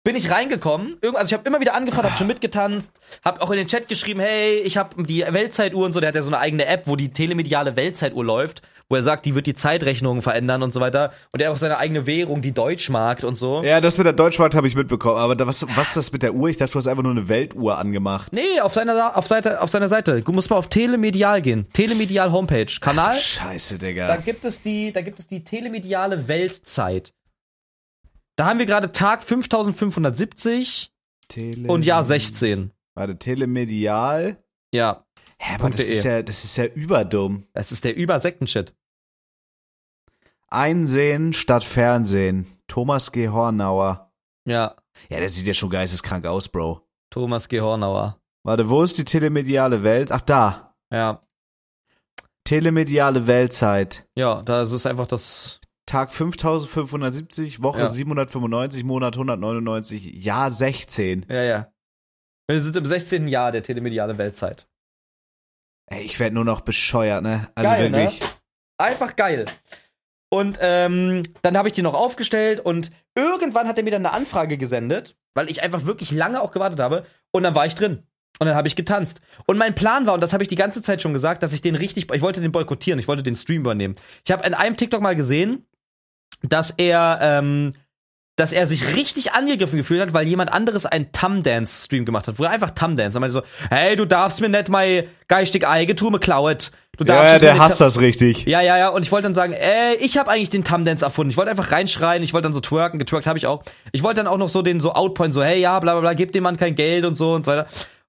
bin 0.06 0.16
ich 0.16 0.30
reingekommen. 0.32 0.98
Also 1.16 1.26
ich 1.26 1.34
habe 1.34 1.44
immer 1.50 1.60
wieder 1.60 1.74
angefangen, 1.74 2.06
habe 2.08 2.16
schon 2.16 2.28
mitgetanzt, 2.28 2.92
habe 3.26 3.42
auch 3.42 3.50
in 3.52 3.58
den 3.58 3.68
Chat 3.68 3.90
geschrieben, 3.90 4.20
hey, 4.22 4.60
ich 4.60 4.78
habe 4.78 5.04
die 5.04 5.26
Weltzeituhr 5.28 5.84
und 5.84 5.92
so. 5.94 6.00
Der 6.00 6.10
hat 6.10 6.16
ja 6.16 6.22
so 6.22 6.30
eine 6.30 6.38
eigene 6.40 6.68
App, 6.68 6.84
wo 6.86 6.96
die 6.96 7.10
telemediale 7.10 7.76
Weltzeituhr 7.76 8.24
läuft, 8.24 8.62
wo 8.88 8.96
er 8.96 9.02
sagt, 9.02 9.26
die 9.26 9.34
wird 9.34 9.48
die 9.48 9.56
Zeitrechnung 9.56 10.22
verändern 10.22 10.62
und 10.62 10.72
so 10.74 10.80
weiter. 10.80 11.12
Und 11.32 11.42
er 11.42 11.48
hat 11.50 11.56
auch 11.56 11.60
seine 11.60 11.80
eigene 11.80 12.06
Währung, 12.06 12.44
die 12.44 12.52
Deutschmarkt 12.52 13.24
und 13.24 13.34
so. 13.34 13.64
Ja, 13.64 13.82
das 13.82 13.98
mit 13.98 14.06
der 14.06 14.14
Deutschmarkt 14.14 14.54
habe 14.54 14.68
ich 14.68 14.76
mitbekommen. 14.76 15.18
Aber 15.18 15.36
da, 15.36 15.48
was, 15.48 15.66
was 15.76 15.88
ist 15.88 15.98
das 15.98 16.12
mit 16.12 16.22
der 16.22 16.36
Uhr? 16.36 16.50
Ich 16.50 16.58
dachte, 16.58 16.74
du 16.74 16.78
hast 16.78 16.88
einfach 16.88 17.02
nur 17.02 17.12
eine 17.12 17.28
Weltuhr 17.28 17.80
angemacht. 17.80 18.32
Nee, 18.32 18.62
auf 18.62 18.76
seiner, 18.76 19.18
auf, 19.18 19.26
Seite, 19.26 19.60
auf 19.60 19.72
seiner 19.72 19.88
Seite. 19.88 20.22
Du 20.22 20.32
musst 20.34 20.52
mal 20.52 20.58
auf 20.58 20.70
Telemedial 20.70 21.42
gehen. 21.42 21.66
Telemedial 21.74 22.32
Homepage. 22.32 22.68
Kanal. 22.80 23.16
Scheiße, 23.18 23.80
Da 23.80 23.88
Digga. 23.88 24.16
gibt 24.18 24.46
es 24.46 24.62
die, 24.62 24.94
da 24.94 25.02
gibt 25.02 25.18
es 25.18 25.28
die 25.28 25.44
telemediale 25.44 26.28
Weltzeit. 26.28 27.12
Da 28.36 28.48
haben 28.48 28.60
wir 28.60 28.66
gerade 28.66 28.92
Tag 28.92 29.24
5570 29.24 30.92
Tele 31.28 31.72
und 31.72 31.86
Jahr 31.86 32.04
16. 32.04 32.72
Warte, 32.94 33.18
telemedial. 33.18 34.44
Ja, 34.74 35.06
Hä, 35.38 35.56
aber 35.56 35.70
das 35.70 35.82
ist 35.82 36.04
ja, 36.06 36.22
das 36.22 36.44
ist 36.44 36.56
ja 36.58 36.66
überdumm. 36.66 37.46
das 37.54 37.72
ist 37.72 37.84
der 37.84 37.96
Übersektenshit. 37.96 38.74
Einsehen 40.48 41.34
statt 41.34 41.64
Fernsehen. 41.64 42.46
Thomas 42.68 43.12
G. 43.12 43.30
Hornauer. 43.30 44.12
Ja, 44.48 44.76
Ja, 45.10 45.20
der 45.20 45.30
sieht 45.30 45.48
ja 45.48 45.54
schon 45.54 45.70
geisteskrank 45.70 46.26
aus, 46.26 46.48
Bro. 46.50 46.82
Thomas 47.10 47.48
G. 47.50 47.60
Hornauer. 47.62 48.22
Warte, 48.44 48.70
wo 48.70 48.84
ist 48.84 48.98
die 48.98 49.06
telemediale 49.06 49.84
Welt? 49.84 50.12
Ach, 50.12 50.22
da. 50.22 50.76
Ja, 50.92 51.22
Telemediale 52.44 53.26
Weltzeit. 53.26 54.08
ja, 54.16 54.44
das 54.44 54.72
ist 54.72 54.86
einfach 54.86 55.08
das. 55.08 55.60
Tag 55.86 56.12
5570, 56.12 57.62
Woche 57.62 57.82
Ja. 57.82 57.88
795, 57.88 58.84
Monat 58.84 59.16
199, 59.16 60.14
Jahr 60.24 60.50
16. 60.52 61.26
Ja, 61.30 61.44
ja. 61.44 61.72
Wir 62.48 62.62
sind 62.62 62.76
im 62.76 62.86
16. 62.86 63.28
Jahr 63.28 63.52
der 63.52 63.64
telemediale 63.64 64.18
Weltzeit. 64.18 64.68
Ey, 65.88 66.02
ich 66.04 66.20
werd 66.20 66.34
nur 66.34 66.46
noch 66.46 66.62
bescheuert, 66.62 67.24
ne? 67.24 67.48
Also 67.56 67.70
Geil, 67.70 67.90
ne? 67.92 67.98
wirklich. 67.98 68.22
Einfach 68.78 69.16
geil. 69.16 69.46
Und 70.32 70.58
ähm, 70.60 71.22
dann 71.44 71.58
habe 71.58 71.68
ich 71.68 71.74
die 71.74 71.84
noch 71.84 71.94
aufgestellt 71.94 72.60
und 72.60 72.92
irgendwann 73.16 73.68
hat 73.68 73.78
er 73.78 73.84
mir 73.84 73.92
dann 73.92 74.06
eine 74.06 74.16
Anfrage 74.16 74.58
gesendet, 74.58 75.16
weil 75.36 75.50
ich 75.50 75.62
einfach 75.64 75.86
wirklich 75.86 76.12
lange 76.12 76.42
auch 76.42 76.52
gewartet 76.52 76.80
habe. 76.80 77.06
Und 77.32 77.44
dann 77.44 77.56
war 77.56 77.66
ich 77.66 77.76
drin. 77.76 78.04
Und 78.40 78.48
dann 78.48 78.56
habe 78.56 78.68
ich 78.68 78.76
getanzt. 78.76 79.22
Und 79.46 79.58
mein 79.58 79.76
Plan 79.76 80.06
war, 80.08 80.16
und 80.16 80.22
das 80.22 80.34
habe 80.34 80.44
ich 80.44 80.50
die 80.50 80.58
ganze 80.58 80.82
Zeit 80.82 81.02
schon 81.02 81.14
gesagt, 81.14 81.42
dass 81.42 81.54
ich 81.54 81.62
den 81.62 81.76
richtig, 81.76 82.12
ich 82.12 82.22
wollte 82.22 82.42
den 82.42 82.52
boykottieren, 82.52 83.00
ich 83.00 83.08
wollte 83.08 83.24
den 83.24 83.36
Stream 83.36 83.62
übernehmen. 83.62 83.96
Ich 84.26 84.32
habe 84.32 84.46
in 84.46 84.54
einem 84.54 84.76
TikTok 84.76 85.02
mal 85.02 85.16
gesehen, 85.16 85.66
dass 86.50 86.72
er, 86.78 87.20
ähm, 87.22 87.74
dass 88.38 88.52
er 88.52 88.68
sich 88.68 88.96
richtig 88.96 89.32
angegriffen 89.34 89.78
gefühlt 89.78 90.02
hat, 90.02 90.14
weil 90.14 90.28
jemand 90.28 90.52
anderes 90.52 90.86
einen 90.86 91.12
Tum-Dance-Stream 91.14 92.04
gemacht 92.06 92.28
hat, 92.28 92.38
wo 92.38 92.44
er 92.44 92.50
einfach 92.50 92.72
Tum-Dance. 92.72 93.18
Er 93.18 93.22
meinte 93.22 93.34
so, 93.34 93.44
hey, 93.70 93.96
du 93.96 94.06
darfst 94.06 94.42
mir 94.42 94.50
nicht 94.50 94.68
mein 94.70 95.06
geistig 95.30 95.66
Eigentum 95.66 96.20
klauet. 96.20 96.72
Du 96.98 97.04
darfst 97.06 97.34
ja, 97.34 97.40
der 97.40 97.60
hasst 97.60 97.80
das 97.82 98.00
richtig. 98.02 98.46
ja, 98.46 98.62
ja, 98.62 98.78
ja. 98.78 98.90
Und 98.90 99.04
ich 99.04 99.12
wollte 99.12 99.24
dann 99.24 99.34
sagen, 99.34 99.54
äh, 99.54 99.96
ich 100.00 100.18
habe 100.18 100.32
eigentlich 100.32 100.50
den 100.50 100.64
Tum-Dance 100.66 101.04
erfunden. 101.06 101.30
Ich 101.32 101.38
wollte 101.38 101.52
einfach 101.52 101.72
reinschreien, 101.72 102.24
ich 102.24 102.34
wollte 102.34 102.44
dann 102.44 102.54
so 102.54 102.60
twerken, 102.62 103.00
getwerkt 103.00 103.26
habe 103.28 103.38
ich 103.38 103.48
auch. 103.48 103.64
Ich 103.94 104.04
wollte 104.04 104.18
dann 104.24 104.28
auch 104.28 104.38
noch 104.38 104.50
so 104.50 104.62
den 104.62 104.80
so 104.82 104.94
Outpoint, 104.94 105.34
so, 105.34 105.42
hey, 105.44 105.60
ja, 105.62 105.80
bla 105.80 105.94
bla 105.94 106.02
bla, 106.02 106.14
gib 106.14 106.32
dem 106.34 106.44
Mann 106.44 106.58
kein 106.58 106.76
Geld 106.76 107.06
und 107.06 107.14
so 107.16 107.34
und 107.34 107.46
so 107.46 107.52
weiter. 107.52 107.68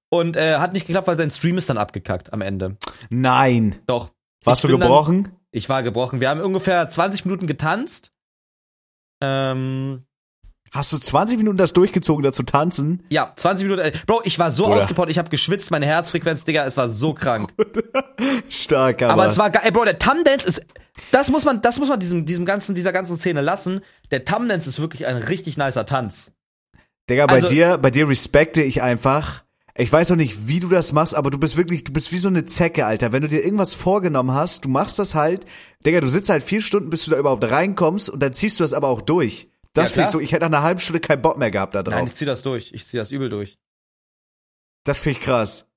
Und 0.09 0.35
äh, 0.37 0.57
hat 0.57 0.71
nicht 0.73 0.87
geklappt, 0.87 1.07
weil 1.07 1.17
sein 1.17 1.31
Stream 1.31 1.57
ist 1.57 1.69
dann 1.69 1.77
abgekackt 1.77 2.31
am 2.33 2.41
Ende. 2.41 2.77
Nein. 3.09 3.75
Doch. 3.87 4.11
Warst 4.43 4.63
Ich 4.63 4.69
du 4.69 4.73
bin 4.75 4.81
dann- 4.81 4.89
gebrochen? 4.89 5.29
Ich 5.51 5.69
war 5.69 5.83
gebrochen. 5.83 6.19
Wir 6.21 6.29
haben 6.29 6.41
ungefähr 6.41 6.87
20 6.87 7.25
Minuten 7.25 7.47
getanzt. 7.47 8.11
Ähm, 9.21 10.03
Hast 10.71 10.91
du 10.91 10.97
20 10.97 11.37
Minuten 11.37 11.57
das 11.57 11.73
durchgezogen, 11.73 12.23
da 12.23 12.33
zu 12.33 12.43
tanzen? 12.43 13.03
ja, 13.09 13.31
20 13.35 13.67
Minuten. 13.67 13.87
Äh, 13.87 13.93
Bro, 14.05 14.21
ich 14.25 14.37
war 14.37 14.51
so 14.51 14.65
ausgepowert, 14.65 15.09
ich 15.09 15.17
habe 15.17 15.29
geschwitzt, 15.29 15.71
meine 15.71 15.85
Herzfrequenz, 15.85 16.43
Digga, 16.43 16.65
es 16.65 16.75
war 16.75 16.89
so 16.89 17.13
krank. 17.13 17.53
Stark, 18.49 19.01
aber. 19.01 19.13
Aber 19.13 19.25
es 19.27 19.37
war 19.37 19.49
geil. 19.49 19.61
Ey, 19.65 19.71
Bro, 19.71 19.85
der 19.85 19.97
Tum-Dance 19.97 20.47
ist. 20.47 20.65
Das 21.11 21.29
muss 21.29 21.45
man, 21.45 21.61
das 21.61 21.79
muss 21.79 21.89
man 21.89 21.99
diesem, 21.99 22.25
diesem 22.25 22.45
ganzen, 22.45 22.75
dieser 22.75 22.91
ganzen 22.91 23.17
Szene 23.17 23.41
lassen. 23.41 23.81
Der 24.11 24.25
Tum-Dance 24.25 24.67
ist 24.69 24.79
wirklich 24.79 25.05
ein 25.07 25.17
richtig 25.17 25.57
nicer 25.57 25.85
Tanz. 25.85 26.31
Digga, 27.09 27.27
bei 27.27 27.35
also- 27.35 27.47
dir, 27.47 27.77
bei 27.77 27.91
dir 27.91 28.09
respekte 28.09 28.61
ich 28.61 28.81
einfach. 28.81 29.43
Ich 29.79 29.91
weiß 29.91 30.11
auch 30.11 30.15
nicht, 30.15 30.47
wie 30.47 30.59
du 30.59 30.69
das 30.69 30.91
machst, 30.91 31.13
aber 31.13 31.29
du 31.29 31.37
bist 31.37 31.55
wirklich, 31.55 31.83
du 31.83 31.93
bist 31.93 32.11
wie 32.11 32.17
so 32.17 32.29
eine 32.29 32.45
Zecke, 32.45 32.85
Alter. 32.87 33.11
Wenn 33.11 33.21
du 33.21 33.27
dir 33.27 33.43
irgendwas 33.43 33.75
vorgenommen 33.75 34.31
hast, 34.31 34.65
du 34.65 34.69
machst 34.69 34.97
das 34.97 35.13
halt. 35.13 35.45
Digga, 35.85 36.01
du 36.01 36.09
sitzt 36.09 36.29
halt 36.29 36.41
vier 36.41 36.61
Stunden, 36.61 36.89
bis 36.89 37.05
du 37.05 37.11
da 37.11 37.19
überhaupt 37.19 37.43
reinkommst 37.43 38.09
und 38.09 38.19
dann 38.19 38.33
ziehst 38.33 38.59
du 38.59 38.63
das 38.63 38.73
aber 38.73 38.87
auch 38.87 39.01
durch. 39.01 39.49
Das 39.73 39.91
Ja, 39.91 39.93
finde 39.93 40.07
ich 40.07 40.11
so, 40.11 40.19
ich 40.19 40.31
hätte 40.31 40.41
nach 40.49 40.57
einer 40.57 40.63
halben 40.63 40.79
Stunde 40.79 40.99
keinen 40.99 41.21
Bock 41.21 41.37
mehr 41.37 41.51
gehabt 41.51 41.75
da 41.75 41.83
Nein, 41.83 41.91
drauf. 41.99 42.07
ich 42.09 42.15
zieh 42.15 42.25
das 42.25 42.41
durch. 42.41 42.71
Ich 42.73 42.87
zieh 42.87 42.97
das 42.97 43.11
übel 43.11 43.29
durch. 43.29 43.59
Das 44.83 44.99
finde 44.99 45.19
ich 45.19 45.23
krass. 45.25 45.69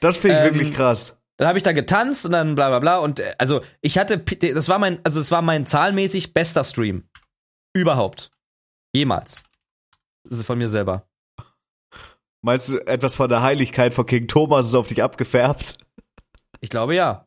Das 0.00 0.18
finde 0.18 0.36
ich 0.36 0.42
Ähm, 0.42 0.54
wirklich 0.54 0.72
krass. 0.74 1.18
Dann 1.38 1.48
habe 1.48 1.58
ich 1.58 1.62
da 1.62 1.72
getanzt 1.72 2.26
und 2.26 2.32
dann 2.32 2.54
bla 2.56 2.68
bla 2.68 2.78
bla. 2.78 2.98
Und 2.98 3.20
äh, 3.20 3.34
also 3.38 3.62
ich 3.80 3.96
hatte, 3.96 4.18
das 4.18 4.68
war 4.68 4.78
mein, 4.78 5.00
also 5.04 5.18
es 5.18 5.30
war 5.30 5.40
mein 5.40 5.64
zahlenmäßig 5.64 6.34
bester 6.34 6.62
Stream. 6.64 7.08
Überhaupt. 7.72 8.30
Jemals. 8.94 9.44
Das 10.24 10.38
ist 10.40 10.46
von 10.46 10.58
mir 10.58 10.68
selber. 10.68 11.08
Meinst 12.42 12.68
du, 12.68 12.78
etwas 12.86 13.16
von 13.16 13.28
der 13.28 13.42
Heiligkeit 13.42 13.94
von 13.94 14.06
King 14.06 14.28
Thomas 14.28 14.66
ist 14.66 14.74
auf 14.74 14.86
dich 14.86 15.02
abgefärbt? 15.02 15.78
Ich 16.60 16.70
glaube 16.70 16.94
ja. 16.94 17.24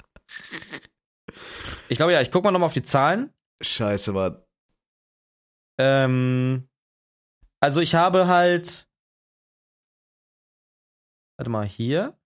Ich 1.89 1.98
glaube 1.98 2.13
ja, 2.13 2.22
ich 2.22 2.32
guck 2.32 2.44
mal 2.44 2.51
nochmal 2.51 2.68
auf 2.68 2.74
die 2.74 2.84
Zahlen. 2.84 3.34
Scheiße, 3.62 4.13
Mann. 4.13 4.42
Ähm, 5.80 6.70
also 7.62 7.82
ich 7.82 7.96
habe 7.96 8.28
halt. 8.28 8.88
Warte 11.38 11.50
mal, 11.50 11.66
hier. 11.66 12.20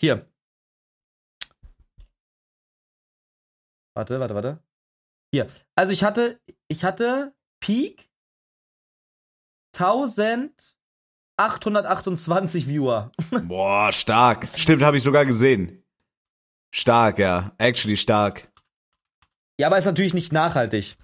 Hier. 0.00 0.28
Warte, 3.94 4.18
warte, 4.18 4.34
warte. 4.34 4.64
Hier. 5.32 5.50
Also 5.76 5.92
ich 5.92 6.02
hatte, 6.02 6.40
ich 6.68 6.84
hatte 6.84 7.34
Peak 7.60 8.10
1828 11.36 12.68
Viewer. 12.68 13.10
Boah, 13.42 13.90
stark. 13.92 14.48
Stimmt, 14.56 14.82
habe 14.82 14.96
ich 14.96 15.02
sogar 15.02 15.24
gesehen. 15.24 15.82
Stark, 16.74 17.18
ja. 17.18 17.52
Actually 17.58 17.96
stark. 17.96 18.50
Ja, 19.58 19.66
aber 19.66 19.78
ist 19.78 19.84
natürlich 19.84 20.14
nicht 20.14 20.32
nachhaltig. 20.32 20.96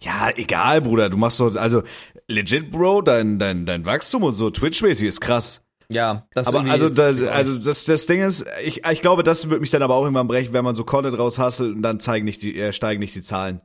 Ja, 0.00 0.30
egal, 0.36 0.80
Bruder. 0.80 1.10
Du 1.10 1.16
machst 1.16 1.36
so, 1.36 1.48
also 1.48 1.82
legit, 2.26 2.70
Bro, 2.70 3.02
dein, 3.02 3.38
dein, 3.38 3.66
dein 3.66 3.84
Wachstum 3.84 4.22
und 4.24 4.32
so 4.32 4.50
Twitch-mäßig 4.50 5.06
ist 5.08 5.20
krass. 5.20 5.64
Ja, 5.90 6.26
das 6.34 6.46
Aber 6.46 6.60
also, 6.70 6.90
das, 6.90 7.22
also 7.22 7.58
das, 7.58 7.86
das 7.86 8.06
Ding 8.06 8.20
ist, 8.22 8.44
ich, 8.62 8.84
ich 8.86 9.00
glaube, 9.00 9.22
das 9.22 9.48
wird 9.48 9.60
mich 9.62 9.70
dann 9.70 9.82
aber 9.82 9.94
auch 9.94 10.02
irgendwann 10.02 10.28
brechen, 10.28 10.52
wenn 10.52 10.64
man 10.64 10.74
so 10.74 10.84
Content 10.84 11.18
raushasselt 11.18 11.74
und 11.76 11.82
dann 11.82 11.98
zeigen 11.98 12.26
nicht 12.26 12.42
die, 12.42 12.58
äh, 12.60 12.72
steigen 12.72 13.00
nicht 13.00 13.14
die 13.14 13.22
Zahlen. 13.22 13.62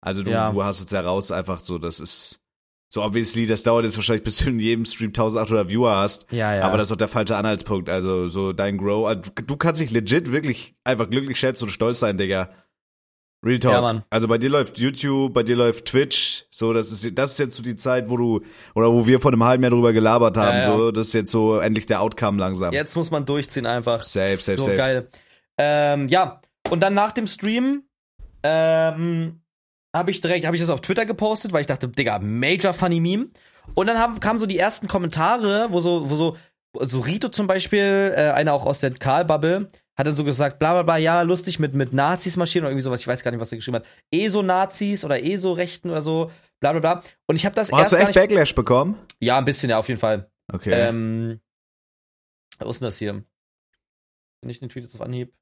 Also 0.00 0.22
du, 0.22 0.30
Ja. 0.30 0.50
du 0.50 0.64
hast 0.64 0.80
es 0.80 0.90
ja 0.90 1.00
raus 1.02 1.30
einfach 1.30 1.60
so, 1.60 1.78
das 1.78 2.00
ist 2.00 2.40
so 2.90 3.02
obviously, 3.02 3.46
das 3.46 3.62
dauert 3.62 3.84
jetzt 3.84 3.96
wahrscheinlich, 3.96 4.24
bis 4.24 4.38
du 4.38 4.48
in 4.48 4.58
jedem 4.58 4.84
Stream 4.84 5.08
1800 5.08 5.68
Viewer 5.68 5.94
hast. 5.94 6.26
Ja, 6.30 6.54
ja. 6.54 6.62
Aber 6.62 6.78
das 6.78 6.88
ist 6.88 6.92
auch 6.92 6.96
der 6.98 7.08
falsche 7.08 7.36
Anhaltspunkt. 7.36 7.90
Also 7.90 8.28
so 8.28 8.52
dein 8.52 8.78
Grow, 8.78 9.06
also, 9.06 9.20
du, 9.20 9.42
du 9.42 9.56
kannst 9.56 9.80
dich 9.80 9.90
legit 9.90 10.32
wirklich 10.32 10.74
einfach 10.84 11.10
glücklich 11.10 11.38
schätzen 11.38 11.64
und 11.64 11.70
stolz 11.70 12.00
sein, 12.00 12.16
Digga. 12.16 12.50
Real 13.44 13.58
Talk. 13.58 13.72
Ja, 13.72 13.80
Mann. 13.80 14.02
Also 14.10 14.26
bei 14.26 14.38
dir 14.38 14.50
läuft 14.50 14.78
YouTube, 14.78 15.32
bei 15.32 15.42
dir 15.42 15.54
läuft 15.54 15.84
Twitch. 15.84 16.46
So, 16.50 16.72
das 16.72 16.90
ist 16.90 17.16
das 17.16 17.32
ist 17.32 17.38
jetzt 17.38 17.56
so 17.56 17.62
die 17.62 17.76
Zeit, 17.76 18.08
wo 18.08 18.16
du 18.16 18.40
oder 18.74 18.90
wo 18.90 19.06
wir 19.06 19.20
vor 19.20 19.32
einem 19.32 19.44
halben 19.44 19.62
Jahr 19.62 19.70
drüber 19.70 19.92
gelabert 19.92 20.36
haben. 20.36 20.58
Ja, 20.58 20.68
ja. 20.68 20.76
So, 20.76 20.90
das 20.90 21.08
ist 21.08 21.12
jetzt 21.12 21.30
so 21.30 21.58
endlich 21.58 21.86
der 21.86 22.00
Outcome 22.00 22.38
langsam. 22.40 22.72
Jetzt 22.72 22.96
muss 22.96 23.10
man 23.10 23.26
durchziehen 23.26 23.66
einfach. 23.66 24.02
Safe, 24.02 24.36
safe, 24.36 24.56
so 24.56 24.64
safe. 24.64 24.76
geil. 24.76 25.08
Ähm, 25.56 26.08
ja, 26.08 26.40
und 26.70 26.80
dann 26.80 26.94
nach 26.94 27.12
dem 27.12 27.28
Stream 27.28 27.84
ähm, 28.42 29.40
habe 29.94 30.10
ich 30.10 30.20
direkt, 30.20 30.46
habe 30.46 30.56
ich 30.56 30.62
das 30.62 30.70
auf 30.70 30.80
Twitter 30.80 31.06
gepostet, 31.06 31.52
weil 31.52 31.62
ich 31.62 31.66
dachte, 31.66 31.88
Digga, 31.88 32.18
major 32.18 32.72
funny 32.72 33.00
Meme. 33.00 33.28
Und 33.74 33.86
dann 33.86 33.98
haben, 33.98 34.20
kamen 34.20 34.38
so 34.38 34.46
die 34.46 34.58
ersten 34.58 34.88
Kommentare, 34.88 35.68
wo 35.70 35.80
so, 35.80 36.10
wo 36.10 36.16
so, 36.16 36.36
so 36.80 37.00
Rito 37.00 37.28
zum 37.28 37.46
Beispiel, 37.46 38.12
äh, 38.14 38.30
einer 38.30 38.52
auch 38.52 38.66
aus 38.66 38.80
der 38.80 38.92
Karl-Bubble, 38.92 39.68
hat 39.96 40.06
dann 40.06 40.14
so 40.14 40.24
gesagt, 40.24 40.58
bla 40.58 40.72
bla 40.74 40.82
bla, 40.82 40.96
ja, 40.96 41.22
lustig 41.22 41.58
mit, 41.58 41.74
mit 41.74 41.92
Nazis 41.92 42.36
marschieren 42.36 42.64
oder 42.64 42.70
irgendwie 42.70 42.84
sowas, 42.84 43.00
ich 43.00 43.06
weiß 43.08 43.22
gar 43.22 43.30
nicht, 43.30 43.40
was 43.40 43.50
er 43.50 43.58
geschrieben 43.58 43.76
hat. 43.76 43.86
ESO-Nazis 44.12 45.04
oder 45.04 45.22
ESO-Rechten 45.22 45.90
oder 45.90 46.02
so, 46.02 46.30
bla 46.60 46.72
bla 46.72 46.80
bla. 46.80 47.02
Und 47.26 47.36
ich 47.36 47.44
habe 47.44 47.54
das 47.54 47.72
Oh, 47.72 47.76
hast 47.76 47.92
erst 47.92 47.92
du 47.92 47.96
gar 47.96 48.08
echt 48.08 48.14
Backlash 48.14 48.54
bekommen? 48.54 48.98
Ja, 49.20 49.38
ein 49.38 49.44
bisschen, 49.44 49.70
ja, 49.70 49.78
auf 49.78 49.88
jeden 49.88 50.00
Fall. 50.00 50.30
Okay. 50.52 50.70
Ähm, 50.72 51.40
wo 52.60 52.70
ist 52.70 52.80
denn 52.80 52.86
das 52.86 52.98
hier? 52.98 53.12
Bin 54.40 54.50
ich 54.50 54.60
den 54.60 54.68
Tweet 54.68 54.84
jetzt 54.84 54.94
auf 54.94 55.00
Anhieb? 55.00 55.34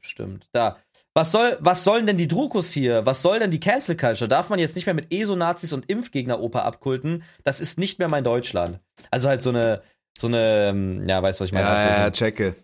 Bestimmt. 0.00 0.48
Da. 0.52 0.78
Was 1.18 1.32
soll, 1.32 1.56
was 1.58 1.82
sollen 1.82 2.06
denn 2.06 2.16
die 2.16 2.28
Drukus 2.28 2.70
hier? 2.70 3.04
Was 3.04 3.22
soll 3.22 3.40
denn 3.40 3.50
die 3.50 3.58
Cancel 3.58 3.96
Culture? 3.96 4.28
Darf 4.28 4.50
man 4.50 4.60
jetzt 4.60 4.76
nicht 4.76 4.86
mehr 4.86 4.94
mit 4.94 5.12
ESO-Nazis 5.12 5.72
und 5.72 5.90
Impfgegner-Oper 5.90 6.64
abkulten? 6.64 7.24
Das 7.42 7.58
ist 7.58 7.76
nicht 7.76 7.98
mehr 7.98 8.08
mein 8.08 8.22
Deutschland. 8.22 8.78
Also 9.10 9.28
halt 9.28 9.42
so 9.42 9.50
eine, 9.50 9.82
so 10.16 10.28
eine, 10.28 10.68
ähm, 10.68 11.08
ja, 11.08 11.20
weißt 11.20 11.40
du, 11.40 11.42
was 11.42 11.48
ich 11.48 11.52
meine? 11.52 11.66
ja, 11.66 11.74
Also, 11.74 12.02
ja, 12.02 12.10
checke. 12.12 12.54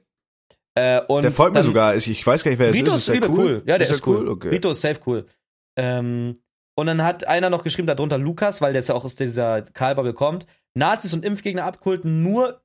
äh, 0.77 1.01
und 1.01 1.23
Der 1.23 1.33
folgt 1.33 1.57
mir 1.57 1.65
sogar. 1.65 1.97
Ich, 1.97 2.09
ich 2.09 2.25
weiß 2.25 2.45
gar 2.45 2.53
nicht, 2.53 2.61
wer 2.61 2.69
es 2.69 2.81
ist. 2.81 2.95
ist 2.95 3.09
der 3.09 3.17
übel 3.17 3.31
cool. 3.31 3.63
Ja, 3.67 3.77
der 3.77 3.91
ist, 3.91 4.07
cool. 4.07 4.29
Okay. 4.29 4.51
Rito 4.51 4.71
ist 4.71 4.83
safe 4.83 5.01
cool. 5.05 5.27
Ähm, 5.77 6.39
und 6.77 6.87
dann 6.87 7.03
hat 7.03 7.27
einer 7.27 7.51
noch 7.51 7.65
geschrieben, 7.65 7.89
darunter 7.89 8.19
Lukas, 8.19 8.61
weil 8.61 8.73
der 8.73 8.83
jetzt 8.83 8.89
ja 8.89 8.95
auch 8.95 9.05
aus 9.05 9.17
dieser 9.17 9.63
Karl-Bubble 9.63 10.15
kommt, 10.15 10.47
Nazis 10.75 11.13
und 11.13 11.25
Impfgegner 11.25 11.65
abkulten 11.65 12.23
nur 12.23 12.63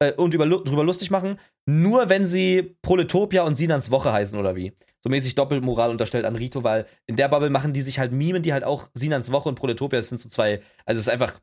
äh, 0.00 0.12
und 0.12 0.34
über, 0.34 0.46
drüber 0.46 0.84
lustig 0.84 1.10
machen, 1.10 1.38
nur 1.66 2.08
wenn 2.08 2.26
sie 2.26 2.76
Proletopia 2.82 3.42
und 3.42 3.54
Sinans 3.54 3.90
Woche 3.90 4.12
heißen 4.12 4.38
oder 4.38 4.56
wie. 4.56 4.72
So 5.02 5.08
mäßig 5.08 5.34
Doppelmoral 5.34 5.90
unterstellt 5.90 6.24
an 6.24 6.36
Rito, 6.36 6.62
weil 6.62 6.86
in 7.06 7.16
der 7.16 7.28
Bubble 7.28 7.50
machen 7.50 7.72
die 7.72 7.82
sich 7.82 7.98
halt 7.98 8.12
Mimen, 8.12 8.42
die 8.42 8.52
halt 8.52 8.64
auch 8.64 8.88
Sinans 8.94 9.32
Woche 9.32 9.48
und 9.48 9.54
Proletopia, 9.54 9.98
das 9.98 10.08
sind 10.08 10.20
so 10.20 10.28
zwei, 10.28 10.62
also 10.84 10.98
es 10.98 11.06
ist 11.06 11.12
einfach 11.12 11.40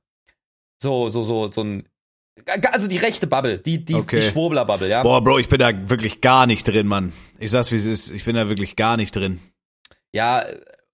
so, 0.81 1.09
so, 1.09 1.23
so, 1.23 1.51
so 1.51 1.63
ein, 1.63 1.87
also 2.71 2.87
die 2.87 2.97
rechte 2.97 3.25
Bubble, 3.25 3.57
die, 3.57 3.83
die, 3.83 3.95
Okay. 3.95 4.21
die 4.21 4.27
Schwurbler-Bubble, 4.27 4.87
ja. 4.89 5.01
Boah, 5.01 5.23
Bro, 5.23 5.39
ich 5.39 5.49
bin 5.49 5.57
da 5.59 5.89
wirklich 5.89 6.21
gar 6.21 6.45
nicht 6.45 6.67
drin, 6.67 6.85
Mann. 6.85 7.13
Ich 7.39 7.49
sag's, 7.49 7.71
wie 7.71 7.77
es 7.77 7.87
ist. 7.87 8.11
Ich 8.11 8.25
bin 8.25 8.35
da 8.35 8.47
wirklich 8.47 8.75
gar 8.75 8.95
nicht 8.95 9.15
drin. 9.15 9.39
Ja, 10.13 10.45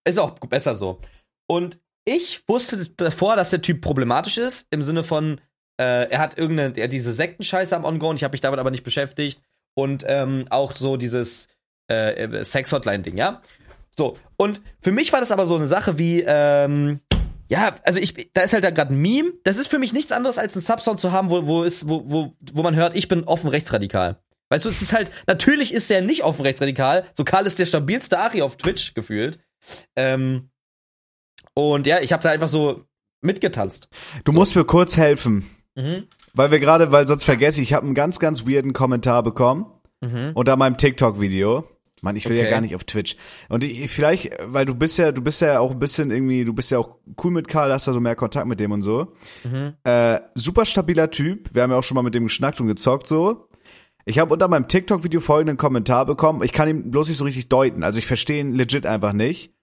ist 0.05 0.19
auch 0.19 0.39
besser 0.39 0.75
so. 0.75 1.01
Und 1.47 1.79
ich 2.05 2.47
wusste 2.47 2.87
davor, 2.95 3.35
dass 3.35 3.49
der 3.49 3.61
Typ 3.61 3.81
problematisch 3.81 4.37
ist, 4.37 4.67
im 4.71 4.81
Sinne 4.81 5.03
von, 5.03 5.41
äh, 5.77 6.09
er 6.09 6.19
hat 6.19 6.37
irgendeine, 6.37 6.75
er 6.77 6.85
hat 6.85 6.91
diese 6.91 7.13
Sektenscheiße 7.13 7.75
am 7.75 7.85
Ongoing, 7.85 8.15
ich 8.15 8.23
habe 8.23 8.33
mich 8.33 8.41
damit 8.41 8.59
aber 8.59 8.71
nicht 8.71 8.83
beschäftigt. 8.83 9.41
Und 9.75 10.03
ähm, 10.07 10.45
auch 10.49 10.75
so 10.75 10.97
dieses 10.97 11.47
äh, 11.87 12.43
Sex-Hotline-Ding, 12.43 13.17
ja? 13.17 13.41
So, 13.97 14.17
und 14.37 14.61
für 14.81 14.91
mich 14.91 15.13
war 15.13 15.19
das 15.19 15.31
aber 15.31 15.45
so 15.45 15.55
eine 15.55 15.67
Sache 15.67 15.97
wie, 15.97 16.23
ähm, 16.25 16.99
ja, 17.49 17.75
also 17.83 17.99
ich, 17.99 18.31
da 18.33 18.41
ist 18.41 18.53
halt 18.53 18.63
da 18.63 18.71
gerade 18.71 18.93
ein 18.93 19.01
Meme. 19.01 19.33
Das 19.43 19.57
ist 19.57 19.67
für 19.67 19.79
mich 19.79 19.93
nichts 19.93 20.11
anderes 20.11 20.37
als 20.37 20.55
ein 20.55 20.61
Subsound 20.61 20.99
zu 20.99 21.11
haben, 21.11 21.29
wo, 21.29 21.45
wo, 21.45 21.63
ist, 21.63 21.87
wo, 21.87 22.03
wo, 22.05 22.33
wo 22.51 22.63
man 22.63 22.75
hört, 22.75 22.95
ich 22.95 23.07
bin 23.07 23.23
offen 23.25 23.49
rechtsradikal. 23.49 24.19
Weißt 24.49 24.65
du, 24.65 24.69
es 24.69 24.81
ist 24.81 24.93
halt, 24.93 25.11
natürlich 25.27 25.73
ist 25.73 25.89
er 25.89 26.01
nicht 26.01 26.23
offen 26.23 26.41
rechtsradikal. 26.41 27.05
So 27.13 27.23
Karl 27.23 27.45
ist 27.47 27.59
der 27.59 27.65
stabilste 27.65 28.19
Ari 28.19 28.41
auf 28.41 28.57
Twitch 28.57 28.93
gefühlt. 28.93 29.39
Ähm, 29.95 30.49
und 31.53 31.87
ja, 31.87 31.99
ich 32.01 32.13
habe 32.13 32.23
da 32.23 32.29
einfach 32.29 32.47
so 32.47 32.85
mitgetanzt. 33.21 33.87
Du 34.23 34.31
musst 34.31 34.55
mir 34.55 34.65
kurz 34.65 34.97
helfen. 34.97 35.49
Mhm. 35.75 36.07
Weil 36.33 36.51
wir 36.51 36.59
gerade, 36.59 36.91
weil 36.91 37.07
sonst 37.07 37.23
vergesse 37.23 37.61
ich, 37.61 37.69
ich 37.69 37.73
habe 37.73 37.85
einen 37.85 37.95
ganz, 37.95 38.19
ganz 38.19 38.45
weirden 38.47 38.73
Kommentar 38.73 39.23
bekommen 39.23 39.65
Mhm. 40.01 40.31
unter 40.33 40.55
meinem 40.57 40.77
TikTok-Video. 40.77 41.65
Mann, 42.01 42.17
ich 42.17 42.27
will 42.27 42.35
ja 42.35 42.43
Okay. 42.43 42.51
gar 42.51 42.59
nicht 42.59 42.75
auf 42.75 42.83
Twitch. 42.83 43.15
Und 43.47 43.63
ich, 43.63 43.89
vielleicht, 43.89 44.31
weil 44.43 44.65
du 44.65 44.75
bist 44.75 44.97
ja, 44.97 45.13
du 45.13 45.21
bist 45.21 45.39
ja 45.41 45.59
auch 45.61 45.71
ein 45.71 45.79
bisschen 45.79 46.11
irgendwie, 46.11 46.43
du 46.43 46.51
bist 46.53 46.69
ja 46.69 46.77
auch 46.77 46.97
cool 47.23 47.31
mit 47.31 47.47
Karl, 47.47 47.71
hast 47.71 47.87
da 47.87 47.93
so 47.93 48.01
mehr 48.01 48.17
Kontakt 48.17 48.45
mit 48.45 48.59
dem 48.59 48.73
und 48.73 48.81
so. 48.81 49.13
Mhm. 49.45 49.73
Äh, 49.85 50.19
super 50.35 50.65
stabiler 50.65 51.09
Typ. 51.09 51.49
Wir 51.53 51.63
haben 51.63 51.71
ja 51.71 51.77
auch 51.77 51.83
schon 51.83 51.95
mal 51.95 52.01
mit 52.01 52.13
dem 52.13 52.23
geschnackt 52.23 52.59
und 52.59 52.67
gezockt 52.67 53.07
so. 53.07 53.47
Ich 54.03 54.19
habe 54.19 54.33
unter 54.33 54.49
meinem 54.49 54.67
TikTok-Video 54.67 55.21
folgenden 55.21 55.55
Kommentar 55.55 56.05
bekommen. 56.05 56.43
Ich 56.43 56.51
kann 56.51 56.67
ihn 56.67 56.91
bloß 56.91 57.07
nicht 57.07 57.17
so 57.17 57.23
richtig 57.23 57.47
deuten. 57.47 57.83
Also 57.83 57.99
ich 57.99 58.05
verstehe 58.05 58.41
ihn 58.41 58.51
legit 58.53 58.85
einfach 58.85 59.13
nicht. 59.13 59.53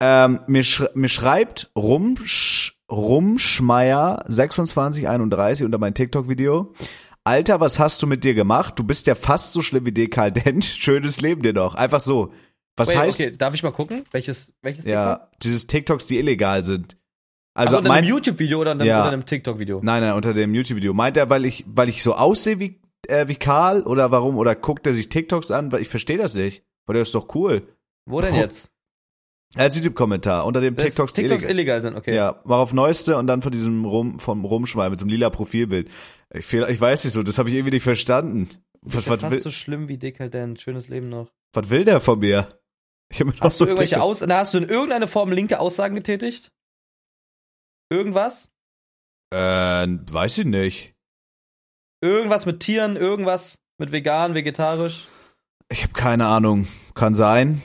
Ähm, 0.00 0.38
mir, 0.46 0.62
sch 0.62 0.84
mir 0.94 1.08
schreibt 1.08 1.72
Rumsch 1.74 2.77
Rumschmeier 2.90 4.24
2631 4.28 5.64
unter 5.64 5.78
mein 5.78 5.94
TikTok-Video. 5.94 6.72
Alter, 7.24 7.60
was 7.60 7.78
hast 7.78 8.02
du 8.02 8.06
mit 8.06 8.24
dir 8.24 8.34
gemacht? 8.34 8.78
Du 8.78 8.84
bist 8.84 9.06
ja 9.06 9.14
fast 9.14 9.52
so 9.52 9.60
schlimm 9.62 9.84
wie 9.86 9.92
Dekadent. 9.92 10.64
Schönes 10.78 11.20
Leben 11.20 11.42
dir 11.42 11.52
doch. 11.52 11.74
Einfach 11.74 12.00
so. 12.00 12.32
Was 12.76 12.88
Wait, 12.90 12.96
heißt? 12.96 13.20
okay, 13.20 13.36
darf 13.36 13.54
ich 13.54 13.62
mal 13.62 13.72
gucken? 13.72 14.04
Welches, 14.12 14.52
welches 14.62 14.84
TikTok? 14.84 14.92
Ja, 14.92 15.28
dieses 15.42 15.66
TikToks, 15.66 16.06
die 16.06 16.18
illegal 16.18 16.62
sind. 16.62 16.96
Also 17.54 17.70
Also 17.74 17.78
unter 17.78 17.88
mein, 17.88 17.98
einem 17.98 18.08
YouTube-Video 18.08 18.60
oder 18.60 18.72
unter, 18.72 18.84
Ja. 18.84 19.00
unter 19.00 19.12
einem 19.12 19.26
TikTok-Video? 19.26 19.80
Nein, 19.82 20.02
nein, 20.02 20.12
unter 20.14 20.32
dem 20.32 20.54
YouTube-Video. 20.54 20.94
Meint 20.94 21.16
er, 21.16 21.28
weil 21.28 21.44
ich, 21.44 21.64
weil 21.68 21.88
ich 21.88 22.02
so 22.04 22.14
aussehe 22.14 22.60
wie, 22.60 22.80
äh, 23.08 23.26
wie 23.26 23.34
Karl 23.34 23.82
oder 23.82 24.10
warum? 24.12 24.36
Oder 24.38 24.54
guckt 24.54 24.86
er 24.86 24.92
sich 24.92 25.08
TikToks 25.08 25.50
an? 25.50 25.72
Weil 25.72 25.82
ich 25.82 25.88
verstehe 25.88 26.18
das 26.18 26.34
nicht. 26.34 26.62
Weil 26.86 26.94
der 26.94 27.02
ist 27.02 27.14
doch 27.14 27.34
cool. 27.34 27.66
Wo 28.06 28.20
denn 28.20 28.34
Oh, 28.34 28.38
jetzt? 28.38 28.70
Als 29.56 29.76
YouTube-Kommentar 29.76 30.44
unter 30.44 30.60
dem 30.60 30.76
Dass 30.76 30.84
TikToks, 30.86 31.14
TikToks 31.14 31.44
illegal. 31.44 31.54
illegal 31.78 31.82
sind, 31.82 31.96
okay. 31.96 32.14
Ja, 32.14 32.40
war 32.44 32.58
auf 32.58 32.72
Neueste 32.74 33.16
und 33.16 33.26
dann 33.26 33.40
von 33.40 33.50
diesem 33.50 33.84
Rum, 33.84 34.20
vom 34.20 34.44
Rumschmal 34.44 34.90
mit 34.90 34.98
so 34.98 35.04
einem 35.04 35.10
lila 35.10 35.30
Profilbild. 35.30 35.90
Ich, 36.34 36.44
fehl, 36.44 36.66
ich 36.68 36.80
weiß 36.80 37.04
nicht 37.04 37.14
so, 37.14 37.22
das 37.22 37.38
habe 37.38 37.48
ich 37.48 37.54
irgendwie 37.54 37.74
nicht 37.74 37.82
verstanden. 37.82 38.48
Was, 38.82 38.94
Was, 38.94 39.06
ja 39.06 39.12
was, 39.12 39.20
fast 39.22 39.32
will, 39.32 39.40
so 39.40 39.50
schlimm 39.50 39.88
wie 39.88 39.96
Dekadent. 39.98 40.60
Schönes 40.60 40.88
Leben 40.88 41.08
noch. 41.08 41.32
was 41.54 41.70
will 41.70 41.84
der 41.84 42.00
von 42.00 42.18
mir? 42.18 42.60
Ich 43.10 43.20
hab 43.20 43.26
mir 43.26 43.34
Hast 43.40 43.58
du 43.58 43.64
irgendwelche 43.64 44.02
Aus 44.02 44.20
na, 44.20 44.36
hast 44.38 44.52
du 44.52 44.58
in 44.58 44.68
irgendeiner 44.68 45.08
Form 45.08 45.32
linke 45.32 45.60
Aussagen 45.60 45.94
getätigt? 45.94 46.52
Irgendwas? 47.90 48.50
Äh, 49.30 49.36
weiß 49.88 50.38
ich 50.38 50.44
nicht. 50.44 50.94
Irgendwas 52.02 52.44
mit 52.44 52.60
Tieren, 52.60 52.96
irgendwas 52.96 53.58
mit 53.78 53.92
vegan, 53.92 54.34
vegetarisch, 54.34 55.06
Ich 55.70 55.82
habe 55.84 55.94
keine 55.94 56.26
Ahnung. 56.26 56.68
Kann 56.94 57.14
sein. 57.14 57.62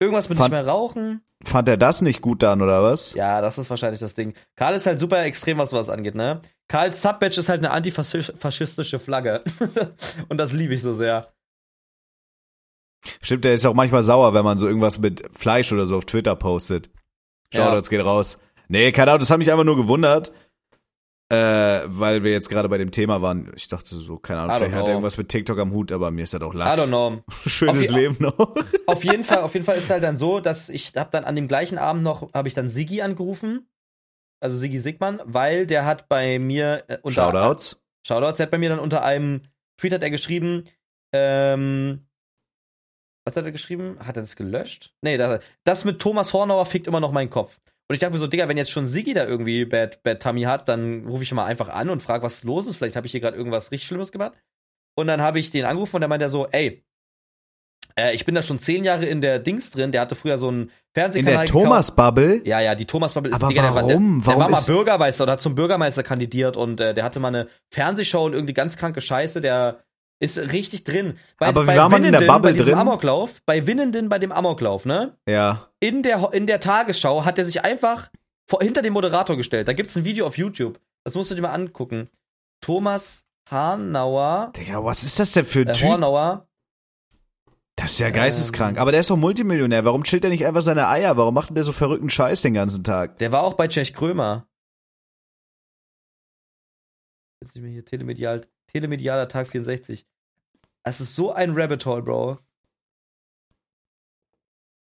Irgendwas 0.00 0.28
mit 0.28 0.38
Fand- 0.38 0.52
nicht 0.52 0.62
mehr 0.62 0.66
rauchen. 0.72 1.22
Fand 1.44 1.68
er 1.68 1.76
das 1.76 2.02
nicht 2.02 2.20
gut 2.20 2.42
dann, 2.42 2.62
oder 2.62 2.82
was? 2.82 3.14
Ja, 3.14 3.40
das 3.40 3.58
ist 3.58 3.70
wahrscheinlich 3.70 4.00
das 4.00 4.14
Ding. 4.14 4.34
Karl 4.56 4.74
ist 4.74 4.86
halt 4.86 4.98
super 4.98 5.22
extrem, 5.24 5.58
was 5.58 5.70
sowas 5.70 5.88
angeht, 5.88 6.14
ne? 6.14 6.40
Karls 6.68 7.02
Subbadge 7.02 7.38
ist 7.40 7.48
halt 7.48 7.60
eine 7.60 7.70
antifaschistische 7.70 8.98
Flagge. 8.98 9.42
Und 10.28 10.38
das 10.38 10.52
liebe 10.52 10.74
ich 10.74 10.82
so 10.82 10.94
sehr. 10.94 11.28
Stimmt, 13.22 13.44
der 13.44 13.54
ist 13.54 13.64
auch 13.66 13.74
manchmal 13.74 14.02
sauer, 14.02 14.34
wenn 14.34 14.44
man 14.44 14.58
so 14.58 14.66
irgendwas 14.66 14.98
mit 14.98 15.22
Fleisch 15.36 15.72
oder 15.72 15.86
so 15.86 15.96
auf 15.96 16.04
Twitter 16.04 16.36
postet. 16.36 16.90
Shoutouts 17.52 17.88
geht 17.90 18.04
raus. 18.04 18.38
Nee, 18.68 18.92
keine 18.92 19.10
Ahnung, 19.10 19.20
das 19.20 19.30
hat 19.30 19.38
mich 19.38 19.50
einfach 19.50 19.64
nur 19.64 19.76
gewundert. 19.76 20.32
Äh, 21.32 21.82
weil 21.86 22.24
wir 22.24 22.32
jetzt 22.32 22.48
gerade 22.48 22.68
bei 22.68 22.76
dem 22.76 22.90
Thema 22.90 23.22
waren. 23.22 23.52
Ich 23.54 23.68
dachte 23.68 23.94
so, 23.96 24.18
keine 24.18 24.40
Ahnung, 24.40 24.56
I 24.56 24.58
vielleicht 24.58 24.74
hat 24.74 24.80
know. 24.80 24.86
er 24.88 24.92
irgendwas 24.94 25.16
mit 25.16 25.28
TikTok 25.28 25.58
am 25.60 25.72
Hut, 25.72 25.92
aber 25.92 26.10
mir 26.10 26.24
ist 26.24 26.34
das 26.34 26.42
auch 26.42 26.54
I 26.54 26.58
Lachs. 26.58 26.82
don't 26.82 26.88
know. 26.88 27.22
Schönes 27.46 27.88
Auf 27.88 27.96
Leben 27.96 28.16
noch. 28.18 28.36
Auf 28.86 29.04
jeden 29.04 29.22
Fall, 29.22 29.38
auf 29.38 29.54
jeden 29.54 29.64
Fall 29.64 29.78
ist 29.78 29.90
halt 29.90 30.02
dann 30.02 30.16
so, 30.16 30.40
dass 30.40 30.68
ich 30.68 30.92
habe 30.96 31.10
dann 31.12 31.24
an 31.24 31.36
dem 31.36 31.46
gleichen 31.46 31.78
Abend 31.78 32.02
noch 32.02 32.32
habe 32.34 32.48
ich 32.48 32.54
dann 32.54 32.68
Siggi 32.68 33.00
angerufen, 33.02 33.68
also 34.42 34.56
Siggi 34.56 34.78
Sigmann, 34.78 35.20
weil 35.24 35.66
der 35.66 35.84
hat 35.84 36.08
bei 36.08 36.40
mir 36.40 36.82
äh, 36.88 36.98
unter 37.02 37.26
Shoutouts. 37.26 37.80
Shoutouts, 38.04 38.38
der 38.38 38.46
hat 38.46 38.50
bei 38.50 38.58
mir 38.58 38.70
dann 38.70 38.80
unter 38.80 39.04
einem 39.04 39.42
Tweet 39.80 39.92
hat 39.92 40.02
er 40.02 40.10
geschrieben, 40.10 40.64
ähm, 41.14 42.06
was 43.24 43.36
hat 43.36 43.44
er 43.44 43.52
geschrieben? 43.52 43.98
Hat 44.00 44.16
er 44.16 44.22
das 44.22 44.34
gelöscht? 44.34 44.94
Nee, 45.02 45.16
das, 45.16 45.40
das 45.64 45.84
mit 45.84 46.00
Thomas 46.00 46.32
Hornauer 46.32 46.66
fickt 46.66 46.88
immer 46.88 47.00
noch 47.00 47.12
meinen 47.12 47.30
Kopf. 47.30 47.60
Und 47.90 47.94
ich 47.94 47.98
dachte 47.98 48.12
mir 48.12 48.20
so, 48.20 48.28
Digga, 48.28 48.46
wenn 48.46 48.56
jetzt 48.56 48.70
schon 48.70 48.86
Siggi 48.86 49.14
da 49.14 49.26
irgendwie 49.26 49.64
Bad, 49.64 50.04
Bad 50.04 50.22
Tummy 50.22 50.42
hat, 50.42 50.68
dann 50.68 51.08
rufe 51.08 51.24
ich 51.24 51.32
mal 51.32 51.44
einfach 51.46 51.68
an 51.68 51.90
und 51.90 52.00
frage, 52.00 52.22
was 52.22 52.44
los 52.44 52.68
ist. 52.68 52.76
Vielleicht 52.76 52.94
habe 52.94 53.06
ich 53.06 53.10
hier 53.10 53.20
gerade 53.20 53.36
irgendwas 53.36 53.72
richtig 53.72 53.88
Schlimmes 53.88 54.12
gemacht. 54.12 54.32
Und 54.96 55.08
dann 55.08 55.20
habe 55.20 55.40
ich 55.40 55.50
den 55.50 55.64
angerufen 55.64 55.96
und 55.96 56.02
dann 56.02 56.08
meinte 56.10 56.28
so, 56.28 56.46
ey, 56.52 56.84
Äh, 57.96 58.14
ich 58.14 58.24
bin 58.24 58.36
da 58.36 58.42
schon 58.42 58.60
zehn 58.60 58.84
Jahre 58.84 59.06
in 59.06 59.20
der 59.20 59.40
Dings 59.40 59.72
drin. 59.72 59.90
Der 59.90 60.02
hatte 60.02 60.14
früher 60.14 60.38
so 60.38 60.46
einen 60.46 60.62
In 60.66 60.70
Fernsehkanal 60.94 61.44
der 61.46 61.52
Thomas-Bubble? 61.52 62.42
Ja, 62.46 62.60
ja, 62.60 62.76
die 62.76 62.84
Thomas 62.86 63.12
Bubble 63.14 63.30
ist 63.30 63.34
Aber 63.34 63.48
Digga, 63.48 63.62
der 63.62 63.74
war- 63.74 63.88
warum? 63.88 63.88
Der, 63.88 64.18
der 64.20 64.26
Warum 64.26 64.40
war 64.42 64.50
mal 64.50 64.58
ist- 64.58 64.66
Bürgermeister 64.66 65.24
oder 65.24 65.32
hat 65.32 65.42
zum 65.42 65.56
Bürgermeister 65.56 66.04
kandidiert 66.04 66.56
und 66.56 66.80
äh, 66.80 66.94
der 66.94 67.02
hatte 67.02 67.18
mal 67.18 67.28
eine 67.28 67.48
Fernsehshow 67.74 68.24
und 68.26 68.34
irgendwie 68.34 68.54
ganz 68.54 68.76
kranke 68.76 69.00
Scheiße. 69.00 69.40
Der 69.40 69.82
ist 70.20 70.38
richtig 70.38 70.84
drin. 70.84 71.18
Bei, 71.38 71.48
Aber 71.48 71.62
wie 71.62 71.68
bei 71.68 71.76
war 71.76 71.88
man 71.88 72.04
in 72.04 72.12
der 72.12 72.20
Winnenden, 72.20 72.42
Bubble 72.42 72.54
bei 72.54 72.62
drin? 72.62 72.74
Amoklauf, 72.74 73.42
bei 73.46 73.66
Winnenden 73.66 74.08
bei 74.08 74.18
dem 74.18 74.32
Amoklauf, 74.32 74.84
ne? 74.84 75.16
Ja. 75.26 75.68
In 75.80 76.02
der, 76.02 76.32
in 76.32 76.46
der 76.46 76.60
Tagesschau 76.60 77.24
hat 77.24 77.38
er 77.38 77.46
sich 77.46 77.64
einfach 77.64 78.10
vor, 78.48 78.60
hinter 78.60 78.82
den 78.82 78.92
Moderator 78.92 79.36
gestellt. 79.36 79.66
Da 79.66 79.72
gibt's 79.72 79.96
ein 79.96 80.04
Video 80.04 80.26
auf 80.26 80.36
YouTube. 80.36 80.78
Das 81.04 81.14
musst 81.14 81.30
du 81.30 81.34
dir 81.34 81.42
mal 81.42 81.52
angucken. 81.52 82.10
Thomas 82.60 83.24
Hanauer, 83.50 84.52
Digga, 84.54 84.84
was 84.84 85.02
ist 85.02 85.18
das 85.18 85.32
denn 85.32 85.44
für 85.44 85.62
ein 85.62 85.68
äh, 85.68 85.72
Typ? 85.72 85.88
Hornauer. 85.88 86.46
Das 87.76 87.92
ist 87.92 87.98
ja 87.98 88.10
geisteskrank. 88.10 88.76
Ähm. 88.76 88.82
Aber 88.82 88.92
der 88.92 89.00
ist 89.00 89.08
doch 89.08 89.16
Multimillionär. 89.16 89.84
Warum 89.86 90.04
chillt 90.04 90.24
er 90.24 90.30
nicht 90.30 90.46
einfach 90.46 90.60
seine 90.60 90.88
Eier? 90.88 91.16
Warum 91.16 91.32
macht 91.32 91.48
denn 91.48 91.54
der 91.54 91.64
so 91.64 91.72
verrückten 91.72 92.10
Scheiß 92.10 92.42
den 92.42 92.52
ganzen 92.52 92.84
Tag? 92.84 93.18
Der 93.18 93.32
war 93.32 93.42
auch 93.42 93.54
bei 93.54 93.68
Czech 93.68 93.94
Krömer. 93.94 94.46
Jetzt 97.42 97.54
nicht 97.54 97.62
mehr 97.62 97.72
hier 97.72 97.84
telemedial, 97.86 98.46
telemedialer 98.66 99.28
Tag 99.28 99.48
64. 99.48 100.06
Das 100.84 101.00
ist 101.00 101.14
so 101.14 101.32
ein 101.32 101.52
Rabbit 101.54 101.84
Hole, 101.86 102.02
Bro. 102.02 102.38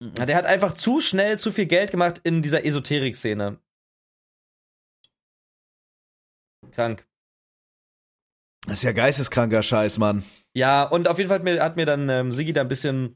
Ja, 0.00 0.26
der 0.26 0.36
hat 0.36 0.44
einfach 0.44 0.74
zu 0.74 1.00
schnell 1.00 1.38
zu 1.38 1.52
viel 1.52 1.66
Geld 1.66 1.90
gemacht 1.90 2.20
in 2.24 2.42
dieser 2.42 2.64
Esoterik-Szene. 2.64 3.58
Krank. 6.72 7.06
Das 8.66 8.78
ist 8.78 8.82
ja 8.82 8.92
geisteskranker 8.92 9.62
Scheiß, 9.62 9.98
Mann. 9.98 10.24
Ja, 10.54 10.84
und 10.84 11.08
auf 11.08 11.18
jeden 11.18 11.28
Fall 11.28 11.38
hat 11.38 11.44
mir, 11.44 11.62
hat 11.62 11.76
mir 11.76 11.86
dann 11.86 12.08
ähm, 12.08 12.32
Sigi 12.32 12.52
da 12.52 12.62
ein 12.62 12.68
bisschen, 12.68 13.14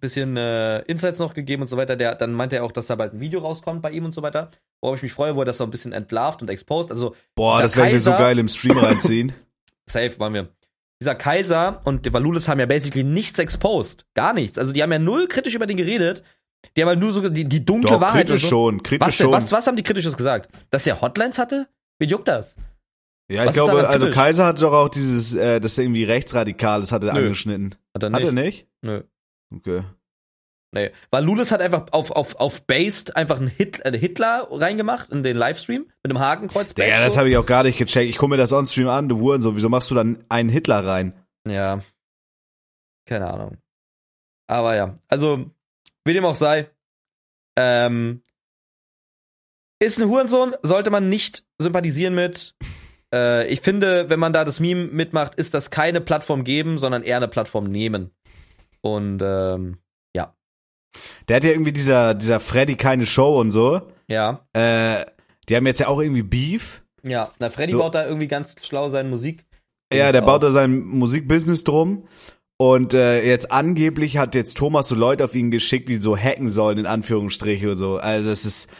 bisschen 0.00 0.36
äh, 0.36 0.80
Insights 0.82 1.18
noch 1.18 1.34
gegeben 1.34 1.62
und 1.62 1.68
so 1.68 1.76
weiter. 1.76 1.96
Der, 1.96 2.14
dann 2.14 2.32
meinte 2.32 2.56
er 2.56 2.64
auch, 2.64 2.72
dass 2.72 2.86
da 2.86 2.96
bald 2.96 3.14
ein 3.14 3.20
Video 3.20 3.40
rauskommt 3.40 3.82
bei 3.82 3.90
ihm 3.90 4.04
und 4.04 4.12
so 4.12 4.22
weiter. 4.22 4.50
Worauf 4.82 4.96
ich 4.96 5.02
mich 5.02 5.12
freue, 5.12 5.36
wo 5.36 5.42
er 5.42 5.44
das 5.44 5.58
so 5.58 5.64
ein 5.64 5.70
bisschen 5.70 5.92
entlarvt 5.92 6.42
und 6.42 6.50
exposed. 6.50 6.90
Also, 6.90 7.14
Boah, 7.34 7.62
das 7.62 7.76
werde 7.76 7.88
ich 7.88 7.94
mir 7.94 8.00
so 8.00 8.12
geil 8.12 8.38
im 8.38 8.48
Stream 8.48 8.78
reinziehen. 8.78 9.32
safe 9.88 10.18
waren 10.18 10.34
wir. 10.34 10.48
Dieser 11.02 11.14
Kaiser 11.14 11.80
und 11.84 12.04
der 12.04 12.12
Valulis 12.12 12.46
haben 12.48 12.60
ja 12.60 12.66
basically 12.66 13.04
nichts 13.04 13.38
exposed. 13.38 14.04
Gar 14.14 14.34
nichts. 14.34 14.58
Also, 14.58 14.72
die 14.72 14.82
haben 14.82 14.92
ja 14.92 14.98
null 14.98 15.26
kritisch 15.28 15.54
über 15.54 15.66
den 15.66 15.76
geredet. 15.76 16.22
Die 16.76 16.82
haben 16.82 16.88
halt 16.90 17.00
nur 17.00 17.10
so 17.12 17.26
die, 17.28 17.48
die 17.48 17.64
dunkle 17.64 17.90
Doch, 17.92 18.00
Wahrheit. 18.02 18.26
kritisch 18.26 18.42
so. 18.42 18.48
schon, 18.48 18.82
kritisch 18.82 19.06
Was, 19.08 19.16
schon. 19.16 19.32
was, 19.32 19.50
was 19.50 19.66
haben 19.66 19.76
die 19.76 19.82
kritisches 19.82 20.16
gesagt? 20.16 20.50
Dass 20.70 20.82
der 20.82 21.00
Hotlines 21.00 21.38
hatte? 21.38 21.68
Wie 21.98 22.06
juckt 22.06 22.28
das? 22.28 22.56
ja, 23.30 23.42
was 23.42 23.48
ich 23.48 23.52
glaube, 23.54 23.88
also? 23.88 24.10
Kaiser 24.10 24.44
hatte 24.44 24.62
doch 24.62 24.72
auch 24.72 24.88
dieses, 24.90 25.34
äh, 25.34 25.58
das 25.60 25.78
irgendwie 25.78 26.04
rechtsradikales 26.04 26.92
hatte 26.92 27.08
er 27.08 27.14
Nö. 27.14 27.20
angeschnitten. 27.20 27.76
Hat 27.94 28.02
er 28.02 28.12
Hat 28.12 28.20
nicht. 28.20 28.26
er 28.26 28.32
nicht? 28.32 28.66
Nö. 28.82 29.02
Okay. 29.54 29.82
Nee. 30.72 30.92
Weil 31.10 31.24
Lulis 31.24 31.50
hat 31.50 31.60
einfach 31.60 31.86
auf, 31.90 32.12
auf, 32.12 32.36
auf 32.36 32.66
Based 32.66 33.16
einfach 33.16 33.38
einen 33.38 33.48
Hit, 33.48 33.84
äh, 33.84 33.96
Hitler 33.98 34.46
reingemacht 34.50 35.10
in 35.10 35.22
den 35.22 35.36
Livestream 35.36 35.82
mit 36.02 36.04
einem 36.04 36.20
Hakenkreuz. 36.20 36.74
Digga, 36.74 37.02
das 37.02 37.16
habe 37.16 37.28
ich 37.28 37.36
auch 37.36 37.46
gar 37.46 37.64
nicht 37.64 37.78
gecheckt. 37.78 38.08
Ich 38.08 38.18
gucke 38.18 38.30
mir 38.30 38.36
das 38.36 38.52
on-stream 38.52 38.88
an, 38.88 39.08
du 39.08 39.18
Hurensohn. 39.18 39.56
Wieso 39.56 39.68
machst 39.68 39.90
du 39.90 39.96
dann 39.96 40.24
einen 40.28 40.48
Hitler 40.48 40.86
rein? 40.86 41.12
Ja. 41.48 41.80
Keine 43.08 43.28
Ahnung. 43.28 43.56
Aber 44.46 44.76
ja, 44.76 44.94
also, 45.08 45.50
wie 46.04 46.12
dem 46.12 46.24
auch 46.24 46.36
sei, 46.36 46.70
ähm, 47.58 48.22
ist 49.80 49.98
ein 49.98 50.08
Hurensohn, 50.08 50.54
sollte 50.62 50.90
man 50.90 51.08
nicht 51.08 51.44
sympathisieren 51.58 52.14
mit. 52.14 52.54
Äh, 53.12 53.48
ich 53.48 53.60
finde, 53.60 54.08
wenn 54.08 54.20
man 54.20 54.32
da 54.32 54.44
das 54.44 54.60
Meme 54.60 54.84
mitmacht, 54.84 55.34
ist 55.34 55.52
das 55.52 55.72
keine 55.72 56.00
Plattform 56.00 56.44
geben, 56.44 56.78
sondern 56.78 57.02
eher 57.02 57.16
eine 57.16 57.26
Plattform 57.26 57.64
nehmen. 57.64 58.12
Und 58.82 59.20
ähm, 59.20 59.78
Der 61.28 61.36
hat 61.36 61.44
ja 61.44 61.50
irgendwie 61.50 61.72
dieser, 61.72 62.14
dieser 62.14 62.40
Freddy 62.40 62.74
keine 62.76 63.06
Show 63.06 63.40
und 63.40 63.50
so. 63.50 63.80
ja, 64.08 64.44
Äh, 64.52 65.04
die 65.48 65.56
haben 65.56 65.66
jetzt 65.66 65.80
ja 65.80 65.88
auch 65.88 66.00
irgendwie 66.00 66.22
Beef. 66.22 66.82
ja. 67.02 67.30
Na, 67.38 67.50
Freddy 67.50 67.72
So. 67.72 67.78
baut 67.78 67.94
da 67.94 68.06
irgendwie 68.06 68.28
ganz 68.28 68.54
schlau 68.62 68.88
seine 68.88 69.08
Musik. 69.08 69.44
Ja, 69.92 70.12
der 70.12 70.22
auf. 70.22 70.26
baut 70.26 70.42
da 70.44 70.50
sein 70.50 70.80
Musikbusiness 70.84 71.64
drum. 71.64 72.04
Und 72.56 72.92
äh, 72.94 73.26
jetzt 73.26 73.50
angeblich 73.50 74.18
hat 74.18 74.34
jetzt 74.34 74.56
Thomas 74.58 74.86
so 74.88 74.94
Leute 74.94 75.24
auf 75.24 75.34
ihn 75.34 75.50
geschickt, 75.50 75.88
die 75.88 75.96
so 75.96 76.16
hacken 76.16 76.50
sollen, 76.50 76.78
in 76.78 76.86
Anführungsstriche 76.86 77.66
oder 77.66 77.74
so. 77.74 77.96
Also 77.96 78.30
es 78.30 78.44
ist, 78.44 78.70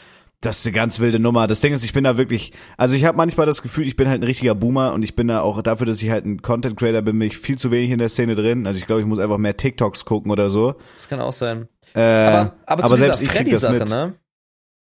das 0.43 0.59
ist 0.61 0.67
eine 0.67 0.75
ganz 0.75 1.01
wilde 1.01 1.19
Nummer. 1.19 1.47
Das 1.47 1.61
Ding 1.63 1.73
ist, 1.73 1.83
ich 1.83 1.95
bin 1.95 2.05
da 2.05 2.19
wirklich, 2.19 2.53
also 2.77 2.95
ich 2.95 3.05
habe 3.07 3.17
manchmal 3.17 3.47
das 3.47 3.63
Gefühl, 3.63 3.87
ich 3.89 3.97
bin 3.97 4.07
halt 4.09 4.21
ein 4.21 4.25
richtiger 4.27 4.55
Boomer 4.55 4.93
und 4.93 5.03
ich 5.03 5.17
bin 5.17 5.29
da 5.29 5.41
auch 5.41 5.63
dafür, 5.63 5.87
dass 5.87 6.03
ich 6.03 6.11
halt 6.11 6.27
ein 6.27 6.43
Content 6.43 6.77
Creator 6.79 7.01
bin, 7.01 7.19
bin 7.19 7.27
ich 7.29 7.39
viel 7.39 7.57
zu 7.57 7.71
wenig 7.71 7.91
in 7.91 7.99
der 7.99 8.11
Szene 8.11 8.35
drin. 8.35 8.67
Also 8.67 8.79
ich 8.79 8.87
glaube, 8.87 9.01
ich 9.01 9.07
muss 9.09 9.19
einfach 9.19 9.39
mehr 9.39 9.57
TikToks 9.57 10.05
gucken 10.05 10.31
oder 10.31 10.51
so. 10.51 10.75
Das 10.97 11.09
kann 11.09 11.21
auch 11.21 11.33
sein. 11.33 11.67
Äh, 11.95 12.01
Aber, 12.01 12.55
aber, 12.67 12.89
zu 12.89 12.97
selbst 12.97 13.21
dieser 13.21 13.33
ich 13.33 13.37
krieg 13.39 13.51
das 13.51 13.63
Freddy-Sache, 13.65 13.79
mit. 13.81 13.89
ne? 13.89 14.15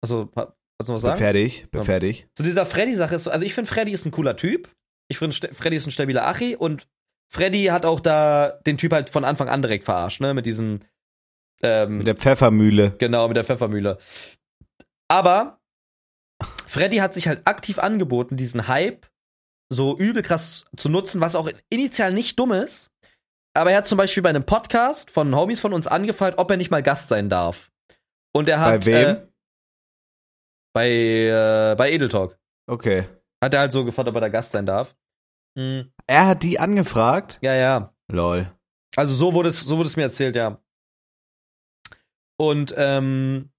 Also, 0.02 0.28
wolltest 0.34 0.56
du 0.80 0.92
was 0.92 1.00
sagen? 1.02 1.18
fertig, 1.18 1.70
bin 1.70 1.82
fertig. 1.82 2.28
Zu 2.34 2.42
dieser 2.42 2.66
Freddy-Sache 2.66 3.14
ist 3.16 3.24
so, 3.24 3.30
also 3.30 3.44
ich 3.44 3.54
finde, 3.54 3.70
Freddy 3.70 3.92
ist 3.92 4.04
ein 4.06 4.10
cooler 4.12 4.36
Typ. 4.36 4.68
Ich 5.08 5.18
finde, 5.18 5.34
Freddy 5.54 5.76
ist 5.76 5.86
ein 5.86 5.90
stabiler 5.90 6.26
Achi 6.26 6.54
und 6.56 6.86
Freddy 7.30 7.64
hat 7.66 7.84
auch 7.86 8.00
da 8.00 8.58
den 8.66 8.78
Typ 8.78 8.92
halt 8.92 9.10
von 9.10 9.24
Anfang 9.24 9.48
an 9.48 9.62
direkt 9.62 9.84
verarscht, 9.84 10.20
ne? 10.20 10.34
Mit 10.34 10.46
diesem, 10.46 10.80
ähm, 11.62 11.98
Mit 11.98 12.06
der 12.06 12.16
Pfeffermühle. 12.16 12.94
genau, 12.98 13.26
mit 13.28 13.36
der 13.36 13.44
Pfeffermühle. 13.44 13.98
Aber 15.08 15.60
Freddy 16.66 16.98
hat 16.98 17.14
sich 17.14 17.28
halt 17.28 17.46
aktiv 17.46 17.78
angeboten, 17.78 18.36
diesen 18.36 18.68
Hype 18.68 19.06
so 19.70 19.98
übel 19.98 20.22
krass 20.22 20.64
zu 20.76 20.88
nutzen, 20.88 21.20
was 21.20 21.34
auch 21.34 21.50
initial 21.70 22.12
nicht 22.12 22.38
dumm 22.38 22.52
ist. 22.52 22.90
Aber 23.54 23.70
er 23.72 23.78
hat 23.78 23.86
zum 23.86 23.98
Beispiel 23.98 24.22
bei 24.22 24.28
einem 24.30 24.44
Podcast 24.46 25.10
von 25.10 25.34
Homies 25.34 25.60
von 25.60 25.72
uns 25.72 25.86
angefragt, 25.86 26.38
ob 26.38 26.50
er 26.50 26.56
nicht 26.56 26.70
mal 26.70 26.82
Gast 26.82 27.08
sein 27.08 27.28
darf. 27.28 27.70
Und 28.32 28.48
er 28.48 28.60
hat 28.60 28.80
Bei 28.80 28.86
wem? 28.86 29.16
Äh, 29.16 29.26
bei 30.74 30.88
äh, 30.90 31.74
bei 31.76 31.90
Edel 31.90 32.08
Talk. 32.08 32.38
Okay. 32.68 33.08
Hat 33.42 33.54
er 33.54 33.60
halt 33.60 33.72
so 33.72 33.84
gefragt, 33.84 34.08
ob 34.08 34.14
er 34.14 34.20
da 34.20 34.28
Gast 34.28 34.52
sein 34.52 34.66
darf. 34.66 34.94
Hm, 35.56 35.90
Er 36.06 36.26
hat 36.26 36.42
die 36.42 36.60
angefragt. 36.60 37.38
ja, 37.42 37.54
ja. 37.54 37.94
Lol. 38.10 38.52
Also 38.96 39.14
so 39.14 39.34
wurde 39.34 39.48
es, 39.48 39.60
so 39.60 39.76
wurde 39.76 39.88
es 39.88 39.96
mir 39.96 40.02
erzählt, 40.04 40.36
ja. 40.36 40.60
Und 42.40 42.74
ähm, 42.76 43.50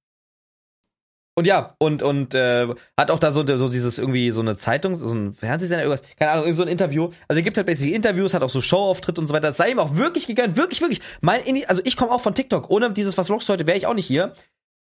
und 1.40 1.46
ja, 1.46 1.74
und 1.80 2.04
und 2.04 2.34
äh, 2.34 2.68
hat 2.98 3.12
auch 3.12 3.18
da 3.18 3.32
so, 3.32 3.48
so 3.48 3.70
dieses 3.70 3.98
irgendwie 3.98 4.32
so 4.32 4.42
eine 4.42 4.58
Zeitung, 4.58 4.94
so 4.94 5.10
ein 5.14 5.34
Fernsehsender, 5.34 5.84
irgendwas, 5.84 6.08
keine 6.18 6.32
Ahnung, 6.32 6.54
so 6.54 6.64
ein 6.64 6.68
Interview. 6.68 7.12
Also 7.30 7.40
er 7.40 7.44
gibt 7.44 7.56
halt 7.56 7.66
basically 7.66 7.96
Interviews, 7.96 8.34
hat 8.34 8.44
auch 8.44 8.50
so 8.50 8.62
Showauftritte 8.62 9.22
und 9.22 9.28
so 9.28 9.34
weiter. 9.34 9.48
Das 9.48 9.58
sei 9.58 9.72
ihm 9.72 9.80
auch 9.80 9.96
wirklich 9.96 10.28
gegönnt, 10.28 10.58
wirklich, 10.58 10.82
wirklich. 10.82 11.00
Mein, 11.22 11.42
also 11.68 11.82
ich 11.86 11.96
komme 11.96 12.12
auch 12.12 12.20
von 12.20 12.36
TikTok. 12.36 12.70
Ohne 12.70 12.92
dieses 12.92 13.18
was 13.18 13.30
rockst 13.30 13.48
heute 13.48 13.66
wäre 13.66 13.78
ich 13.78 13.88
auch 13.88 13.94
nicht 13.94 14.06
hier. 14.06 14.34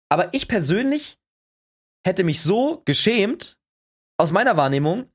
Aber 0.10 0.34
ich 0.34 0.48
persönlich 0.48 1.20
hätte 2.04 2.24
mich 2.24 2.42
so 2.42 2.82
geschämt 2.86 3.60
aus 4.18 4.32
meiner 4.32 4.58
Wahrnehmung, 4.58 5.12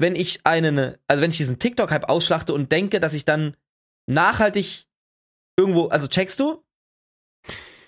wenn 0.00 0.16
ich 0.16 0.44
einen, 0.44 0.96
also 1.06 1.22
wenn 1.22 1.30
ich 1.30 1.36
diesen 1.36 1.60
TikTok-Hype 1.60 2.08
ausschlachte 2.08 2.52
und 2.52 2.72
denke, 2.72 2.98
dass 2.98 3.14
ich 3.14 3.24
dann 3.24 3.56
nachhaltig 4.06 4.86
irgendwo, 5.56 5.86
also 5.86 6.08
checkst 6.08 6.40
du? 6.40 6.63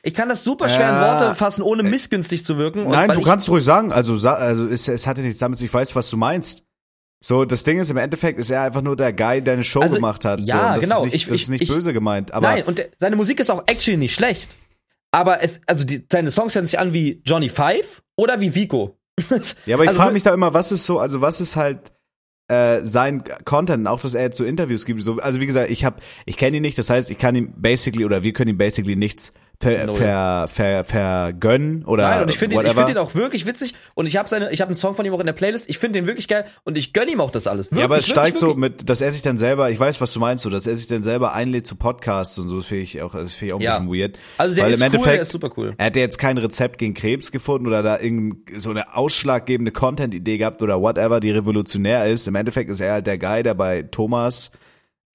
Ich 0.06 0.14
kann 0.14 0.28
das 0.28 0.44
super 0.44 0.68
schwer 0.68 0.88
in 0.90 1.00
Worte 1.00 1.34
fassen, 1.34 1.62
ohne 1.62 1.82
missgünstig 1.82 2.44
zu 2.44 2.58
wirken. 2.58 2.88
Nein, 2.88 3.10
du 3.10 3.20
kannst 3.22 3.48
ruhig 3.48 3.64
sagen, 3.64 3.90
also, 3.92 4.12
also 4.28 4.66
es, 4.66 4.86
es 4.86 5.06
hatte 5.06 5.20
nichts 5.20 5.40
damit 5.40 5.58
zu, 5.58 5.64
ich 5.64 5.74
weiß, 5.74 5.96
was 5.96 6.08
du 6.10 6.16
meinst. 6.16 6.62
So, 7.24 7.44
das 7.44 7.64
Ding 7.64 7.78
ist, 7.80 7.90
im 7.90 7.96
Endeffekt 7.96 8.38
ist 8.38 8.50
er 8.50 8.62
einfach 8.62 8.82
nur 8.82 8.94
der 8.94 9.12
Guy, 9.12 9.42
der 9.42 9.54
eine 9.54 9.64
Show 9.64 9.80
Also, 9.80 9.96
gemacht 9.96 10.24
hat. 10.24 10.38
ja, 10.40 10.74
so, 10.76 10.80
das 10.80 10.80
genau. 10.80 10.98
Ist 10.98 11.04
nicht, 11.06 11.14
Ich- 11.14 11.26
das 11.28 11.40
ist 11.42 11.48
nicht 11.48 11.62
ich- 11.62 11.68
böse 11.68 11.92
gemeint, 11.92 12.32
aber 12.32 12.46
Nein, 12.48 12.62
und 12.64 12.78
der, 12.78 12.88
seine 12.98 13.16
Musik 13.16 13.40
ist 13.40 13.50
auch 13.50 13.64
actually 13.66 13.96
nicht 13.98 14.14
schlecht. 14.14 14.56
Aber 15.10 15.42
es, 15.42 15.60
also 15.66 15.84
die, 15.84 16.06
seine 16.12 16.30
Songs 16.30 16.54
hören 16.54 16.66
sich 16.66 16.78
an 16.78 16.92
wie 16.94 17.20
Johnny 17.24 17.48
Five 17.48 18.02
oder 18.16 18.40
wie 18.40 18.54
Vico. 18.54 18.96
ja, 19.64 19.74
aber 19.74 19.82
ich 19.84 19.88
also 19.88 20.00
frage 20.00 20.12
mich 20.12 20.22
da 20.22 20.32
immer, 20.34 20.54
was 20.54 20.70
ist 20.70 20.84
so, 20.84 21.00
also 21.00 21.20
was 21.20 21.40
ist 21.40 21.56
halt 21.56 21.92
äh, 22.48 22.84
sein 22.84 23.24
Content, 23.44 23.88
auch 23.88 23.98
dass 24.00 24.14
er 24.14 24.22
jetzt 24.22 24.36
so 24.36 24.44
Interviews 24.44 24.84
gibt. 24.84 25.02
So, 25.02 25.16
also 25.18 25.40
wie 25.40 25.46
gesagt, 25.46 25.70
ich 25.70 25.84
habe, 25.84 25.96
ich 26.26 26.36
kenne 26.36 26.58
ihn 26.58 26.62
nicht, 26.62 26.78
das 26.78 26.90
heißt, 26.90 27.10
ich 27.10 27.18
kann 27.18 27.34
ihm 27.34 27.52
basically 27.56 28.04
oder 28.04 28.22
wir 28.22 28.32
können 28.32 28.50
ihm 28.50 28.58
basically 28.58 28.94
nichts 28.94 29.32
ver, 29.60 30.48
ver, 30.48 30.48
ver, 30.48 30.84
vergönnen 30.84 31.84
oder 31.84 32.02
Nein, 32.08 32.22
und 32.22 32.30
ich 32.30 32.38
finde 32.38 32.56
ihn, 32.56 32.66
find 32.74 32.90
ihn 32.90 32.98
auch 32.98 33.14
wirklich 33.14 33.46
witzig. 33.46 33.74
Und 33.94 34.06
ich 34.06 34.16
habe 34.16 34.28
seine, 34.28 34.50
ich 34.52 34.60
habe 34.60 34.70
einen 34.70 34.78
Song 34.78 34.94
von 34.94 35.04
ihm 35.06 35.14
auch 35.14 35.20
in 35.20 35.26
der 35.26 35.32
Playlist. 35.32 35.68
Ich 35.68 35.78
finde 35.78 35.98
den 35.98 36.06
wirklich 36.06 36.28
geil 36.28 36.44
und 36.64 36.76
ich 36.76 36.92
gönn 36.92 37.08
ihm 37.08 37.20
auch 37.20 37.30
das 37.30 37.46
alles. 37.46 37.66
Wirklich, 37.66 37.78
ja, 37.80 37.84
aber 37.86 37.98
es 37.98 38.08
wirklich, 38.08 38.12
steigt 38.12 38.38
so 38.38 38.48
wirklich. 38.48 38.60
mit, 38.60 38.88
dass 38.90 39.00
er 39.00 39.12
sich 39.12 39.22
dann 39.22 39.38
selber, 39.38 39.70
ich 39.70 39.80
weiß, 39.80 40.00
was 40.00 40.12
du 40.12 40.20
meinst, 40.20 40.44
so, 40.44 40.50
dass 40.50 40.66
er 40.66 40.76
sich 40.76 40.86
dann 40.86 41.02
selber 41.02 41.32
einlädt 41.34 41.66
zu 41.66 41.76
Podcasts 41.76 42.38
und 42.38 42.48
so, 42.48 42.58
das 42.58 42.66
finde 42.66 42.82
ich 42.84 43.02
auch, 43.02 43.14
das 43.14 43.34
finde 43.34 43.46
ich 43.46 43.52
auch 43.54 43.58
ein 43.58 43.62
Ja. 43.62 43.78
bisschen 43.78 44.00
weird. 44.00 44.18
Also 44.38 44.54
der 44.54 44.64
Weil 44.64 44.72
ist 44.72 44.80
im 44.80 44.84
cool, 44.86 44.90
der 44.90 44.98
Endeffekt, 44.98 45.22
ist 45.22 45.32
super 45.32 45.50
cool. 45.56 45.74
Er 45.78 45.86
hätte 45.86 46.00
jetzt 46.00 46.18
kein 46.18 46.38
Rezept 46.38 46.78
gegen 46.78 46.94
Krebs 46.94 47.32
gefunden 47.32 47.66
oder 47.66 47.82
da 47.82 47.98
irgend 47.98 48.36
so 48.58 48.70
eine 48.70 48.94
ausschlaggebende 48.96 49.72
Content-Idee 49.72 50.38
gehabt 50.38 50.62
oder 50.62 50.80
whatever, 50.80 51.20
die 51.20 51.30
revolutionär 51.30 52.06
ist. 52.06 52.28
Im 52.28 52.34
Endeffekt 52.34 52.70
ist 52.70 52.80
er 52.80 52.92
halt 52.92 53.06
der 53.06 53.18
Guy, 53.18 53.42
der 53.42 53.54
bei 53.54 53.82
Thomas 53.82 54.50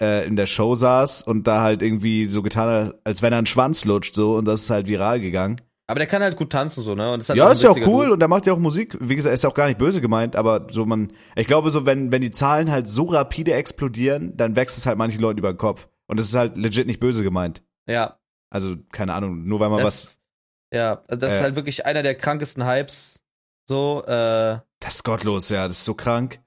äh, 0.01 0.25
in 0.25 0.35
der 0.35 0.45
Show 0.47 0.75
saß 0.75 1.23
und 1.23 1.47
da 1.47 1.61
halt 1.61 1.81
irgendwie 1.81 2.27
so 2.27 2.41
getan 2.41 2.67
hat, 2.87 2.99
als 3.03 3.21
wenn 3.21 3.31
er 3.33 3.37
einen 3.37 3.47
Schwanz 3.47 3.85
lutscht 3.85 4.15
so 4.15 4.35
und 4.35 4.45
das 4.45 4.63
ist 4.63 4.69
halt 4.69 4.87
viral 4.87 5.19
gegangen. 5.19 5.55
Aber 5.87 5.99
der 5.99 6.07
kann 6.07 6.21
halt 6.23 6.37
gut 6.37 6.51
tanzen 6.51 6.83
so, 6.83 6.95
ne? 6.95 7.11
Und 7.11 7.19
ist 7.19 7.29
halt 7.29 7.37
Ja, 7.37 7.51
ist 7.51 7.63
ja 7.63 7.69
auch 7.69 7.75
cool 7.85 8.05
Dude. 8.05 8.13
und 8.13 8.21
er 8.21 8.29
macht 8.29 8.47
ja 8.47 8.53
auch 8.53 8.59
Musik. 8.59 8.97
Wie 9.01 9.15
gesagt, 9.15 9.33
ist 9.33 9.45
auch 9.45 9.53
gar 9.53 9.65
nicht 9.67 9.77
böse 9.77 9.99
gemeint, 9.99 10.35
aber 10.37 10.67
so 10.71 10.85
man, 10.85 11.11
ich 11.35 11.47
glaube 11.47 11.69
so, 11.69 11.85
wenn, 11.85 12.11
wenn 12.13 12.21
die 12.21 12.31
Zahlen 12.31 12.71
halt 12.71 12.87
so 12.87 13.03
rapide 13.05 13.53
explodieren, 13.53 14.35
dann 14.37 14.55
wächst 14.55 14.77
es 14.77 14.85
halt 14.85 14.97
manchen 14.97 15.19
Leuten 15.21 15.39
über 15.39 15.51
den 15.51 15.57
Kopf. 15.57 15.89
Und 16.07 16.17
das 16.19 16.27
ist 16.27 16.35
halt 16.35 16.55
legit 16.57 16.87
nicht 16.87 16.99
böse 17.01 17.23
gemeint. 17.23 17.61
Ja. 17.87 18.17
Also, 18.49 18.75
keine 18.91 19.13
Ahnung, 19.13 19.45
nur 19.45 19.59
weil 19.59 19.69
man 19.69 19.83
was. 19.83 20.03
Das, 20.03 20.19
ja, 20.73 21.01
also 21.07 21.19
das 21.25 21.33
ist 21.33 21.39
Äh. 21.39 21.43
halt 21.43 21.55
wirklich 21.55 21.85
einer 21.85 22.03
der 22.03 22.15
krankesten 22.15 22.65
Hypes. 22.65 23.21
So, 23.67 24.03
äh, 24.05 24.59
Das 24.79 24.95
ist 24.95 25.03
gottlos, 25.03 25.49
ja, 25.49 25.67
das 25.67 25.79
ist 25.79 25.85
so 25.85 25.93
krank. 25.93 26.39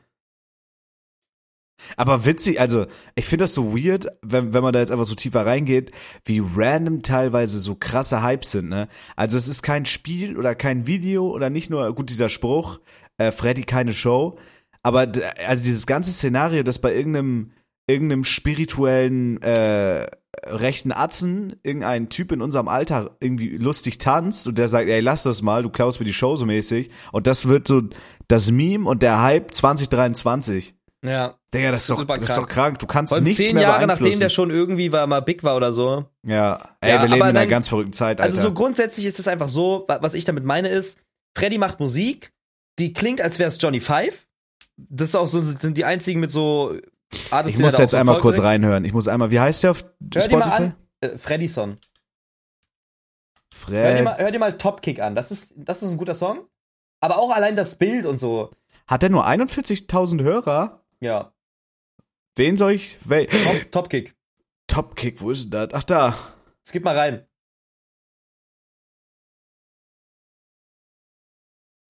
Aber 1.96 2.24
witzig, 2.24 2.60
also 2.60 2.86
ich 3.14 3.26
finde 3.26 3.44
das 3.44 3.54
so 3.54 3.76
weird, 3.76 4.06
wenn, 4.22 4.52
wenn 4.52 4.62
man 4.62 4.72
da 4.72 4.80
jetzt 4.80 4.90
einfach 4.90 5.04
so 5.04 5.14
tiefer 5.14 5.44
reingeht, 5.44 5.90
wie 6.24 6.42
random 6.54 7.02
teilweise 7.02 7.58
so 7.58 7.74
krasse 7.74 8.22
Hypes 8.22 8.52
sind, 8.52 8.68
ne? 8.68 8.88
Also 9.16 9.36
es 9.36 9.48
ist 9.48 9.62
kein 9.62 9.84
Spiel 9.86 10.38
oder 10.38 10.54
kein 10.54 10.86
Video 10.86 11.28
oder 11.28 11.50
nicht 11.50 11.70
nur, 11.70 11.94
gut, 11.94 12.10
dieser 12.10 12.28
Spruch, 12.28 12.80
äh, 13.18 13.30
Freddy 13.30 13.62
keine 13.62 13.92
Show, 13.92 14.38
aber 14.82 15.12
also 15.46 15.64
dieses 15.64 15.86
ganze 15.86 16.12
Szenario, 16.12 16.62
dass 16.62 16.78
bei 16.78 16.94
irgendeinem, 16.94 17.52
irgendeinem 17.86 18.24
spirituellen 18.24 19.40
äh, 19.42 20.06
rechten 20.46 20.92
Atzen 20.92 21.56
irgendein 21.62 22.08
Typ 22.08 22.32
in 22.32 22.42
unserem 22.42 22.68
Alter 22.68 23.16
irgendwie 23.20 23.56
lustig 23.56 23.98
tanzt 23.98 24.46
und 24.46 24.58
der 24.58 24.68
sagt, 24.68 24.88
ey, 24.88 25.00
lass 25.00 25.22
das 25.22 25.42
mal, 25.42 25.62
du 25.62 25.70
klaust 25.70 26.00
mir 26.00 26.06
die 26.06 26.12
Show 26.12 26.36
so 26.36 26.44
mäßig 26.46 26.90
und 27.12 27.26
das 27.26 27.48
wird 27.48 27.68
so 27.68 27.82
das 28.28 28.50
Meme 28.50 28.88
und 28.88 29.02
der 29.02 29.22
Hype 29.22 29.54
2023. 29.54 30.74
ja. 31.04 31.38
Digga, 31.52 31.70
das 31.70 31.82
ist 31.82 31.90
doch, 31.90 32.02
das 32.04 32.18
ist 32.30 32.36
doch 32.36 32.48
krank. 32.48 32.78
Du 32.80 32.86
kannst 32.86 33.12
allem 33.12 33.24
nichts 33.24 33.36
zehn 33.36 33.54
mehr 33.54 33.62
Jahre 33.62 33.86
nachdem 33.86 34.18
der 34.18 34.28
schon 34.28 34.50
irgendwie 34.50 34.90
war, 34.90 35.06
mal 35.06 35.20
big 35.20 35.44
war 35.44 35.56
oder 35.56 35.72
so. 35.72 36.06
ja, 36.24 36.58
ey, 36.80 36.90
Ja, 36.90 37.02
wir 37.02 37.08
leben 37.08 37.14
in 37.20 37.22
einer 37.22 37.40
dann- 37.40 37.48
ganz 37.48 37.68
verrückten 37.68 37.92
Zeit, 37.92 38.20
Alter. 38.20 38.32
Also 38.34 38.48
so 38.48 38.54
grundsätzlich 38.54 39.06
ist 39.06 39.18
es 39.20 39.28
einfach 39.28 39.48
so, 39.48 39.84
wa- 39.86 39.98
was 40.02 40.14
ich 40.14 40.24
damit 40.24 40.44
meine 40.44 40.68
ist, 40.68 40.98
Freddy 41.36 41.58
macht 41.58 41.78
Musik, 41.78 42.32
die 42.78 42.92
klingt, 42.92 43.20
als 43.20 43.38
wäre 43.38 43.48
es 43.48 43.58
Johnny 43.60 43.80
Five. 43.80 44.26
Das 44.76 45.10
ist 45.10 45.14
auch 45.14 45.26
so, 45.28 45.42
sind 45.42 45.76
die 45.76 45.84
einzigen 45.84 46.18
mit 46.20 46.32
so 46.32 46.76
Artists, 47.30 47.58
ich 47.58 47.64
muss 47.64 47.78
jetzt 47.78 47.92
so 47.92 47.96
einmal 47.96 48.18
kurz 48.20 48.40
reinhören. 48.40 48.84
Ich 48.84 48.92
muss 48.92 49.06
einmal, 49.06 49.30
wie 49.30 49.38
heißt 49.38 49.62
der 49.62 49.70
auf 49.72 49.84
Hör 50.12 50.20
Spotify? 50.22 50.36
mal 50.48 50.50
an, 50.56 50.74
äh, 51.00 51.16
Freddyson. 51.18 51.78
Hör 53.68 53.70
dir, 53.70 53.94
Fred. 53.94 54.04
mal, 54.04 54.18
hör 54.18 54.30
dir 54.32 54.38
mal 54.38 54.58
Topkick 54.58 55.00
an. 55.00 55.14
Das 55.14 55.30
ist, 55.30 55.52
das 55.56 55.82
ist 55.82 55.90
ein 55.90 55.96
guter 55.96 56.14
Song. 56.14 56.40
Aber 57.00 57.18
auch 57.18 57.30
allein 57.30 57.54
das 57.56 57.76
Bild 57.76 58.04
und 58.06 58.18
so. 58.18 58.50
Hat 58.86 59.02
der 59.02 59.10
nur 59.10 59.26
41.000 59.26 60.22
Hörer? 60.22 60.83
Ja. 61.00 61.32
Wen 62.36 62.56
soll 62.56 62.72
ich? 62.72 62.98
Wel 63.08 63.26
Top, 63.26 63.72
Topkick. 63.72 64.16
Topkick, 64.66 65.20
wo 65.20 65.30
ist 65.30 65.44
denn 65.44 65.50
das? 65.50 65.68
Ach 65.74 65.84
da. 65.84 66.34
Skip 66.64 66.82
mal 66.82 66.96
rein. 66.98 67.26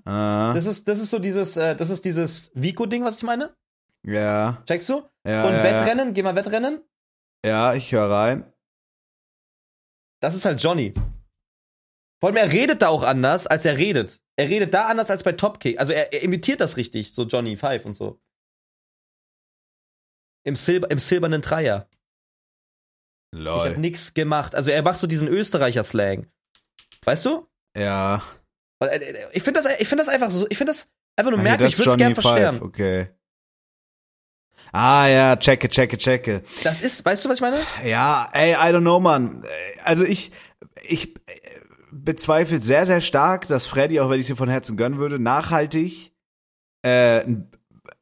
Ah, 0.05 0.53
Das 0.55 0.67
ist, 0.67 0.87
das 0.87 0.99
ist 1.01 1.11
so 1.11 1.19
dieses, 1.19 1.57
äh, 1.57 1.75
das 1.77 1.89
ist 1.91 2.05
dieses 2.05 2.51
Vico-Ding, 2.55 3.05
was 3.05 3.19
ich 3.19 3.23
meine. 3.23 3.57
ja, 4.05 4.63
Checkst 4.67 4.89
du? 4.91 5.03
ja, 5.27 5.47
und 5.47 5.53
ja, 5.55 5.63
Wettrennen, 5.65 6.13
geh 6.13 6.23
mal 6.23 6.37
Wettrennen. 6.37 6.83
ja, 7.45 7.73
ich 7.75 7.91
höre 7.93 8.11
rein. 8.11 8.53
Das 10.21 10.35
ist 10.35 10.45
halt 10.45 10.63
Johnny. 10.63 10.93
Vor 12.21 12.29
allem, 12.29 12.37
er 12.37 12.51
redet 12.53 12.83
da 12.83 12.89
auch 12.89 13.03
anders, 13.03 13.47
als 13.47 13.65
er 13.65 13.77
redet. 13.79 14.21
Er 14.37 14.49
redet 14.49 14.73
da 14.75 14.89
anders 14.89 15.11
als 15.11 15.23
bei 15.23 15.33
Topkick. 15.33 15.79
Also 15.79 15.93
er, 15.93 16.13
er 16.13 16.23
imitiert 16.23 16.61
das 16.61 16.77
richtig, 16.77 17.13
so 17.15 17.25
Johnny 17.25 17.57
Five 17.57 17.85
und 17.87 17.95
so. 17.95 18.21
Im, 20.45 20.57
Silber, 20.57 20.91
im 20.91 20.99
silbernen 20.99 21.41
Dreier. 21.41 21.89
Ich 23.33 23.39
hab 23.41 23.67
Lol. 23.67 23.79
nix 23.79 24.15
gemacht. 24.15 24.55
Also 24.55 24.71
er 24.71 24.83
macht 24.83 24.99
so 24.99 25.07
diesen 25.07 25.27
Österreicher-Slang. 25.29 26.27
Weißt 27.05 27.25
du? 27.27 27.49
Ja. 27.77 28.23
Äh, 28.81 28.97
äh, 28.99 29.27
Ich 29.33 29.43
finde 29.43 29.61
das, 29.63 29.71
ich 29.81 29.89
find 29.89 30.01
das 30.01 30.09
einfach 30.09 30.31
so, 30.31 30.47
ich 30.49 30.57
finde 30.59 30.73
das 30.73 30.89
einfach 31.17 31.31
nur 31.31 31.41
Ah, 31.41 31.43
nee, 31.43 31.49
merkwürdig. 31.51 31.75
Ich 31.75 31.79
würde 31.79 31.91
es 31.91 31.97
gerne 31.97 32.15
verstehen. 32.15 32.63
okay. 32.63 33.09
Ah 34.73 35.07
ja, 35.09 35.37
checke, 35.37 35.69
checke, 35.69 35.99
checke. 35.99 36.43
Das 36.63 36.81
ist, 36.81 37.05
weißt 37.05 37.25
du, 37.25 37.29
was 37.29 37.39
ich 37.39 37.43
meine? 37.43 37.59
Ja, 37.85 38.29
ey, 38.33 38.53
I 38.53 38.73
don't 38.75 38.81
know, 38.81 39.01
man. 39.01 39.45
Also 39.85 40.05
ich, 40.05 40.33
ich 40.83 41.17
äh, 41.17 41.21
bezweifle 41.93 42.61
sehr, 42.61 42.87
sehr 42.87 43.01
stark, 43.01 43.47
dass 43.49 43.67
Freddy, 43.67 44.01
auch 44.01 44.11
wenn 44.11 44.19
ich 44.19 44.27
es 44.27 44.31
ihm 44.31 44.37
von 44.37 44.49
Herzen 44.49 44.77
gönnen 44.77 44.99
würde, 44.99 45.19
nachhaltig, 45.19 46.13
äh, 46.83 47.25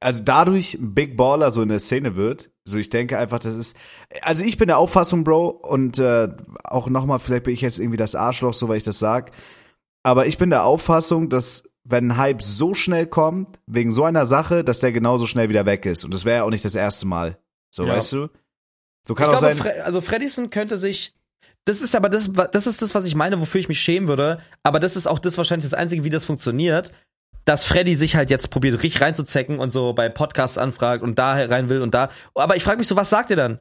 also 0.03 0.23
dadurch 0.25 0.75
ein 0.75 0.95
Big 0.95 1.17
Baller 1.17 1.51
so 1.51 1.63
in 1.63 1.69
der 1.69 1.79
Szene 1.79 2.17
wird. 2.17 2.51
So, 2.65 2.79
ich 2.79 2.91
denke 2.91 3.19
einfach, 3.19 3.39
das 3.39 3.57
ist, 3.57 3.77
also 4.21 4.45
ich 4.45 4.57
bin 4.57 4.69
der 4.69 4.79
Auffassung, 4.79 5.25
Bro, 5.25 5.49
und 5.49 5.99
äh, 5.99 6.29
auch 6.65 6.89
nochmal, 6.89 7.19
vielleicht 7.19 7.45
bin 7.45 7.55
ich 7.55 7.61
jetzt 7.61 7.79
irgendwie 7.79 7.97
das 7.97 8.15
Arschloch, 8.15 8.55
so 8.55 8.69
weil 8.69 8.77
ich 8.77 8.85
das 8.85 8.99
sag, 8.99 9.33
aber 10.03 10.27
ich 10.27 10.39
bin 10.39 10.51
der 10.51 10.65
Auffassung, 10.65 11.29
dass 11.29 11.65
wenn 11.85 12.13
ein 12.13 12.17
Hype 12.17 12.43
so 12.43 12.75
schnell 12.75 13.07
kommt, 13.07 13.59
wegen 13.67 13.91
so 13.91 14.05
einer 14.05 14.27
Sache, 14.27 14.63
dass 14.63 14.81
der 14.81 14.93
genauso 14.93 15.27
schnell 15.27 15.49
wieder 15.49 15.67
weg 15.67 15.87
ist. 15.87 16.05
Und 16.05 16.15
das 16.15 16.25
wäre 16.25 16.39
ja 16.39 16.45
auch 16.45 16.51
nicht 16.51 16.65
das 16.65 16.75
erste 16.75 17.07
Mal. 17.07 17.39
So, 17.71 17.85
Ja. 17.85 17.97
weißt 17.97 18.13
du? 18.13 18.29
So 19.07 19.15
kann 19.15 19.31
ich 19.31 19.35
auch 19.35 19.41
glaube, 19.41 19.55
sein. 19.55 19.57
Fre 19.57 19.85
also 19.85 20.01
Freddyson 20.01 20.51
könnte 20.51 20.79
sich. 20.79 21.13
Das 21.65 21.81
ist 21.81 21.95
aber 21.97 22.09
das, 22.09 22.31
das 22.53 22.67
ist 22.67 22.83
das, 22.83 22.95
was 22.95 23.07
ich 23.07 23.15
meine, 23.15 23.41
wofür 23.41 23.61
ich 23.61 23.69
mich 23.69 23.81
schämen 23.81 24.09
würde. 24.09 24.41
Aber 24.63 24.79
das 24.81 24.97
ist 24.97 25.07
auch 25.07 25.19
das 25.19 25.39
wahrscheinlich 25.39 25.69
das 25.69 25.79
Einzige, 25.79 26.05
wie 26.05 26.11
das 26.11 26.25
funktioniert. 26.25 26.93
Dass 27.45 27.65
Freddy 27.65 27.95
sich 27.97 28.15
halt 28.15 28.31
jetzt 28.31 28.51
probiert, 28.51 28.75
richtig 28.83 29.01
reinzuzecken 29.01 29.59
und 29.59 29.71
so 29.71 29.93
bei 29.95 30.09
Podcasts 30.09 30.59
anfragt 30.59 31.03
und 31.03 31.19
da 31.19 31.33
rein 31.35 31.69
will 31.69 31.83
und 31.83 31.93
da. 31.95 32.11
Aber 32.35 32.57
ich 32.57 32.63
frage 32.63 32.79
mich 32.79 32.87
so, 32.89 32.95
was 32.97 33.11
sagt 33.11 33.31
ihr 33.31 33.37
dann? 33.37 33.59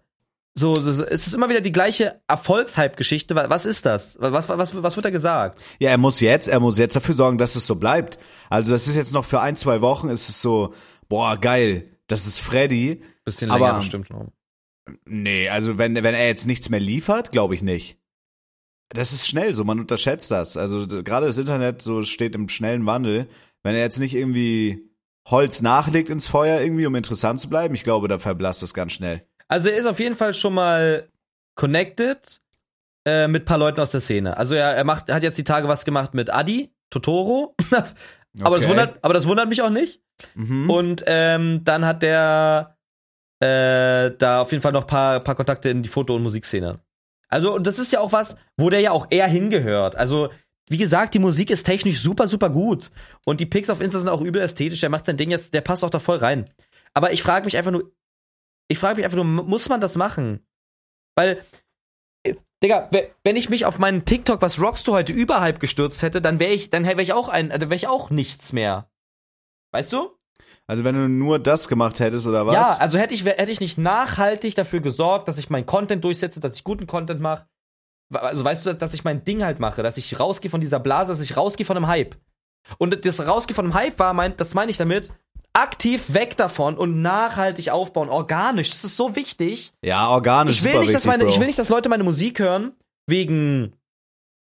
So, 0.54 0.76
so, 0.76 0.91
so, 0.91 1.06
es 1.06 1.28
ist 1.28 1.34
immer 1.34 1.48
wieder 1.50 1.62
die 1.62 1.72
gleiche 1.72 2.20
Erfolgshype-Geschichte. 2.28 3.36
Wa- 3.36 3.50
Was 3.50 3.65
ist 3.65 3.86
das? 3.86 4.17
Was, 4.20 4.50
was, 4.50 4.76
was, 4.84 4.96
wird 4.98 5.06
da 5.06 5.10
gesagt? 5.10 5.60
Ja, 5.80 5.89
er 5.91 5.98
muss 5.98 6.20
jetzt, 6.20 6.48
er 6.50 6.60
muss 6.60 6.78
jetzt 6.78 6.96
dafür 6.96 7.15
sorgen, 7.15 7.38
dass 7.38 7.56
es 7.56 7.65
so 7.65 7.76
bleibt. 7.76 8.20
Also 8.50 8.74
das 8.74 8.88
ist 8.88 8.96
jetzt 8.96 9.13
noch 9.13 9.24
für 9.26 9.39
ein, 9.39 9.56
zwei 9.56 9.82
Wochen, 9.82 10.10
ist 10.10 10.28
es 10.30 10.41
so, 10.41 10.74
boah, 11.08 11.38
geil, 11.39 11.98
das 12.08 12.28
ist 12.28 12.39
Freddy. 12.39 13.02
Bisschen 13.24 13.50
Aber- 13.50 13.65
länger 13.67 13.80
bestimmt 13.80 14.10
noch. 14.10 14.28
Nee, 15.06 15.48
also 15.48 15.78
wenn, 15.78 15.96
wenn 15.96 16.06
er 16.15 16.28
jetzt 16.28 16.46
nichts 16.48 16.70
mehr 16.70 16.80
liefert, 16.82 17.32
glaube 17.32 17.56
ich 17.56 17.62
nicht. 17.63 17.98
Das 18.89 19.13
ist 19.13 19.26
schnell 19.26 19.54
so, 19.54 19.63
man 19.63 19.80
unterschätzt 19.80 20.32
das. 20.32 20.58
Also 20.58 20.86
gerade 21.04 21.28
das 21.28 21.38
Internet 21.38 21.82
so 21.82 22.04
steht 22.04 22.36
im 22.36 22.50
schnellen 22.50 22.86
Wandel. 22.86 23.30
Wenn 23.63 23.76
er 23.76 23.82
jetzt 23.82 24.00
nicht 24.00 24.15
irgendwie 24.15 24.89
Holz 25.30 25.62
nachlegt 25.62 26.10
ins 26.10 26.28
Feuer 26.28 26.62
irgendwie, 26.62 26.86
um 26.88 26.95
interessant 26.95 27.39
zu 27.39 27.50
bleiben, 27.50 27.76
ich 27.76 27.84
glaube, 27.84 28.08
da 28.08 28.17
verblasst 28.19 28.63
das 28.63 28.74
ganz 28.74 28.93
schnell. 28.93 29.24
Also 29.47 29.69
er 29.69 29.78
ist 29.78 29.86
auf 29.86 30.00
jeden 30.00 30.15
Fall 30.15 30.34
schon 30.34 30.54
mal 30.54 31.10
connected 31.56 32.41
äh, 33.06 33.28
mit 33.28 33.45
paar 33.45 33.58
Leuten 33.58 33.80
aus 33.82 33.91
der 33.91 34.00
Szene. 34.00 34.38
Also 34.38 34.56
er, 34.56 34.76
er 34.76 34.84
macht, 34.84 35.12
hat 35.12 35.24
jetzt 35.24 35.38
die 35.38 35.43
Tage 35.43 35.67
was 35.67 35.86
gemacht 35.86 36.13
mit 36.13 36.34
Adi, 36.34 36.74
Totoro. 36.89 37.56
aber, 38.41 38.56
das 38.56 38.63
Okay. 38.63 38.69
wundert, 38.69 39.00
aber 39.04 39.13
das 39.13 39.28
wundert 39.28 39.50
mich 39.50 39.62
auch 39.62 39.69
nicht. 39.69 40.02
Mhm. 40.36 40.69
Und 40.69 41.04
ähm, 41.08 41.63
dann 41.63 41.86
hat 41.86 42.02
der 42.04 42.78
äh, 43.39 44.12
da 44.17 44.41
auf 44.41 44.52
jeden 44.52 44.62
Fall 44.62 44.71
noch 44.71 44.88
paar, 44.88 45.19
paar 45.19 45.36
Kontakte 45.36 45.69
in 45.69 45.84
die 45.84 45.89
Foto- 45.89 46.15
und 46.15 46.24
Musikszene. 46.24 46.80
Also, 47.28 47.56
und 47.56 47.65
das 47.65 47.80
ist 47.80 47.91
ja 47.91 48.00
auch 48.00 48.12
was, 48.12 48.36
wo 48.58 48.69
der 48.69 48.82
ja 48.82 48.91
auch 48.91 49.08
eher 49.10 49.28
hingehört. 49.28 49.95
Also, 49.95 50.30
wie 50.69 50.78
gesagt, 50.78 51.13
die 51.13 51.19
Musik 51.19 51.50
ist 51.50 51.65
technisch 51.65 52.00
super, 52.02 52.28
super 52.28 52.50
gut. 52.50 52.91
Und 53.26 53.39
die 53.39 53.45
Pics 53.45 53.69
auf 53.69 53.82
Insta 53.82 54.00
sind 54.00 54.10
auch 54.10 54.21
übel 54.21 54.41
ästhetisch. 54.41 54.80
Der 54.82 54.89
macht 54.89 55.06
sein 55.06 55.17
Ding 55.17 55.30
jetzt, 55.32 55.54
der 55.54 55.62
passt 55.62 55.84
auch 55.84 55.89
da 55.89 56.00
voll 56.00 56.17
rein. 56.17 56.50
Aber 56.93 57.12
ich 57.12 57.24
frage 57.24 57.45
mich 57.45 57.58
einfach 57.58 57.71
nur, 57.71 57.91
ich 58.69 58.78
frage 58.80 58.95
mich 58.97 59.06
einfach 59.06 59.17
nur, 59.21 59.26
muss 59.26 59.67
man 59.69 59.82
das 59.82 59.95
machen? 59.95 60.45
Weil, 61.15 61.43
äh, 62.26 62.36
Digga, 62.63 62.88
we- 62.91 63.12
wenn 63.24 63.36
ich 63.36 63.50
mich 63.50 63.65
auf 63.65 63.80
meinen 63.80 64.06
TikTok, 64.06 64.41
was 64.41 64.62
rockst 64.62 64.88
du 64.88 64.93
heute 64.93 65.12
überhalb 65.12 65.60
gestürzt 65.60 66.02
hätte, 66.04 66.21
dann 66.21 66.39
wäre 66.39 66.54
ich, 66.54 66.69
dann 66.69 66.86
wäre 66.86 67.02
ich 67.02 67.12
auch 67.13 67.28
ein, 67.28 67.50
dann 67.50 67.62
wäre 67.62 67.76
ich 67.76 67.88
auch 67.88 68.10
nichts 68.10 68.54
mehr. 68.54 68.89
Weißt 69.74 69.91
du? 69.91 70.17
Also 70.67 70.84
wenn 70.86 70.95
du 70.95 71.10
nur 71.10 71.38
das 71.39 71.67
gemacht 71.67 72.00
hättest 72.00 72.28
oder 72.28 72.45
was? 72.45 72.54
Ja, 72.54 72.78
also 72.78 72.97
hätte 72.97 73.13
ich, 73.13 73.26
hätte 73.26 73.52
ich 73.52 73.60
nicht 73.60 73.78
nachhaltig 73.78 74.56
dafür 74.56 74.80
gesorgt, 74.80 75.28
dass 75.28 75.38
ich 75.38 75.50
meinen 75.50 75.65
Content 75.65 76.04
durchsetze, 76.04 76.39
dass 76.39 76.56
ich 76.56 76.63
guten 76.63 76.88
Content 76.88 77.19
mache. 77.19 77.45
Also 78.12 78.43
weißt 78.43 78.65
du, 78.65 78.74
dass 78.74 78.93
ich 78.93 79.04
mein 79.04 79.24
Ding 79.24 79.43
halt 79.43 79.60
mache, 79.60 79.84
dass 79.84 79.97
ich 79.97 80.19
rausgehe 80.19 80.52
von 80.52 80.62
dieser 80.62 80.80
Blase, 80.80 81.12
dass 81.12 81.21
ich 81.21 81.38
rausgehe 81.38 81.65
von 81.65 81.78
einem 81.78 81.88
Hype. 81.88 82.15
Und 82.78 83.06
das 83.06 83.26
Rausgehen 83.26 83.56
von 83.56 83.65
einem 83.65 83.74
Hype 83.74 84.00
war, 84.00 84.13
mein, 84.13 84.38
das 84.38 84.54
meine 84.54 84.71
ich 84.71 84.78
damit, 84.78 85.12
aktiv 85.54 86.13
weg 86.13 86.38
davon 86.38 86.78
und 86.78 87.02
nachhaltig 87.02 87.69
aufbauen, 87.69 88.10
organisch. 88.10 88.69
Das 88.69 88.84
ist 88.84 88.97
so 88.97 89.15
wichtig. 89.15 89.74
ja 89.84 90.10
organisch 90.10 90.58
Ich 90.58 90.63
will, 90.63 90.80
nicht, 90.80 90.89
dass 90.89 91.04
wichtig, 91.04 91.08
meine, 91.08 91.24
Bro. 91.26 91.34
ich 91.34 91.39
will 91.39 91.47
nicht, 91.47 91.60
dass 91.60 91.69
Leute 91.69 91.89
meine 91.89 92.04
Musik 92.04 92.39
hören, 92.39 92.74
wegen, 93.08 93.74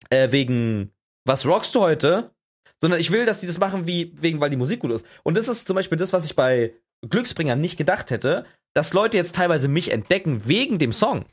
äh, 0.09 0.31
wegen, 0.31 0.91
was 1.25 1.45
rockst 1.45 1.75
du 1.75 1.81
heute? 1.81 2.31
Sondern 2.79 2.99
ich 2.99 3.11
will, 3.11 3.25
dass 3.25 3.39
die 3.39 3.47
das 3.47 3.57
machen, 3.57 3.87
wie, 3.87 4.13
wegen, 4.21 4.39
weil 4.39 4.49
die 4.49 4.57
Musik 4.57 4.81
gut 4.81 4.91
ist. 4.91 5.05
Und 5.23 5.37
das 5.37 5.47
ist 5.47 5.67
zum 5.67 5.75
Beispiel 5.75 5.97
das, 5.97 6.13
was 6.13 6.25
ich 6.25 6.35
bei 6.35 6.73
Glücksbringer 7.07 7.55
nicht 7.55 7.77
gedacht 7.77 8.11
hätte, 8.11 8.45
dass 8.73 8.93
Leute 8.93 9.17
jetzt 9.17 9.35
teilweise 9.35 9.67
mich 9.67 9.91
entdecken 9.91 10.41
wegen 10.45 10.77
dem 10.77 10.91
Song. 10.91 11.25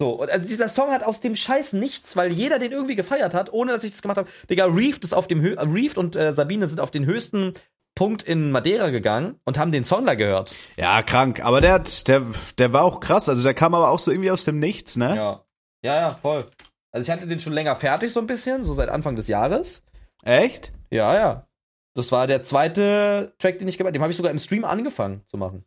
So, 0.00 0.12
und 0.12 0.30
also 0.30 0.46
dieser 0.46 0.68
Song 0.68 0.90
hat 0.90 1.02
aus 1.02 1.20
dem 1.20 1.34
Scheiß 1.34 1.72
nichts, 1.72 2.14
weil 2.14 2.32
jeder 2.32 2.60
den 2.60 2.70
irgendwie 2.70 2.94
gefeiert 2.94 3.34
hat, 3.34 3.52
ohne 3.52 3.72
dass 3.72 3.82
ich 3.82 3.90
das 3.90 4.02
gemacht 4.02 4.18
habe. 4.18 4.28
Digga, 4.48 4.66
Reefed 4.66 5.02
ist 5.02 5.12
auf 5.12 5.26
dem 5.26 5.42
Hö 5.42 5.56
Reefed 5.58 5.98
und 5.98 6.14
äh, 6.14 6.32
Sabine 6.32 6.68
sind 6.68 6.80
auf 6.80 6.92
den 6.92 7.04
höchsten 7.04 7.54
Punkt 7.96 8.22
in 8.22 8.52
Madeira 8.52 8.90
gegangen 8.90 9.40
und 9.44 9.58
haben 9.58 9.72
den 9.72 9.82
Song 9.82 10.06
da 10.06 10.14
gehört. 10.14 10.54
Ja, 10.76 11.02
krank. 11.02 11.44
Aber 11.44 11.60
der 11.60 11.72
hat, 11.72 12.06
der, 12.06 12.26
der 12.58 12.72
war 12.72 12.84
auch 12.84 13.00
krass. 13.00 13.28
Also 13.28 13.42
der 13.42 13.54
kam 13.54 13.74
aber 13.74 13.88
auch 13.88 13.98
so 13.98 14.12
irgendwie 14.12 14.30
aus 14.30 14.44
dem 14.44 14.60
Nichts, 14.60 14.96
ne? 14.96 15.16
Ja. 15.16 15.44
Ja, 15.82 16.00
ja, 16.00 16.14
voll. 16.14 16.44
Also 16.92 17.04
ich 17.04 17.10
hatte 17.10 17.26
den 17.26 17.40
schon 17.40 17.52
länger 17.52 17.74
fertig, 17.74 18.12
so 18.12 18.20
ein 18.20 18.26
bisschen, 18.28 18.62
so 18.62 18.74
seit 18.74 18.88
Anfang 18.88 19.16
des 19.16 19.26
Jahres. 19.26 19.82
Echt? 20.22 20.72
Ja, 20.90 21.14
ja. 21.14 21.48
Das 21.94 22.12
war 22.12 22.28
der 22.28 22.42
zweite 22.42 23.34
Track, 23.38 23.58
den 23.58 23.66
ich 23.66 23.78
gemacht 23.78 23.88
habe. 23.88 23.98
Den 23.98 24.02
habe 24.02 24.12
ich 24.12 24.16
sogar 24.16 24.30
im 24.30 24.38
Stream 24.38 24.64
angefangen 24.64 25.24
zu 25.26 25.36
machen. 25.36 25.64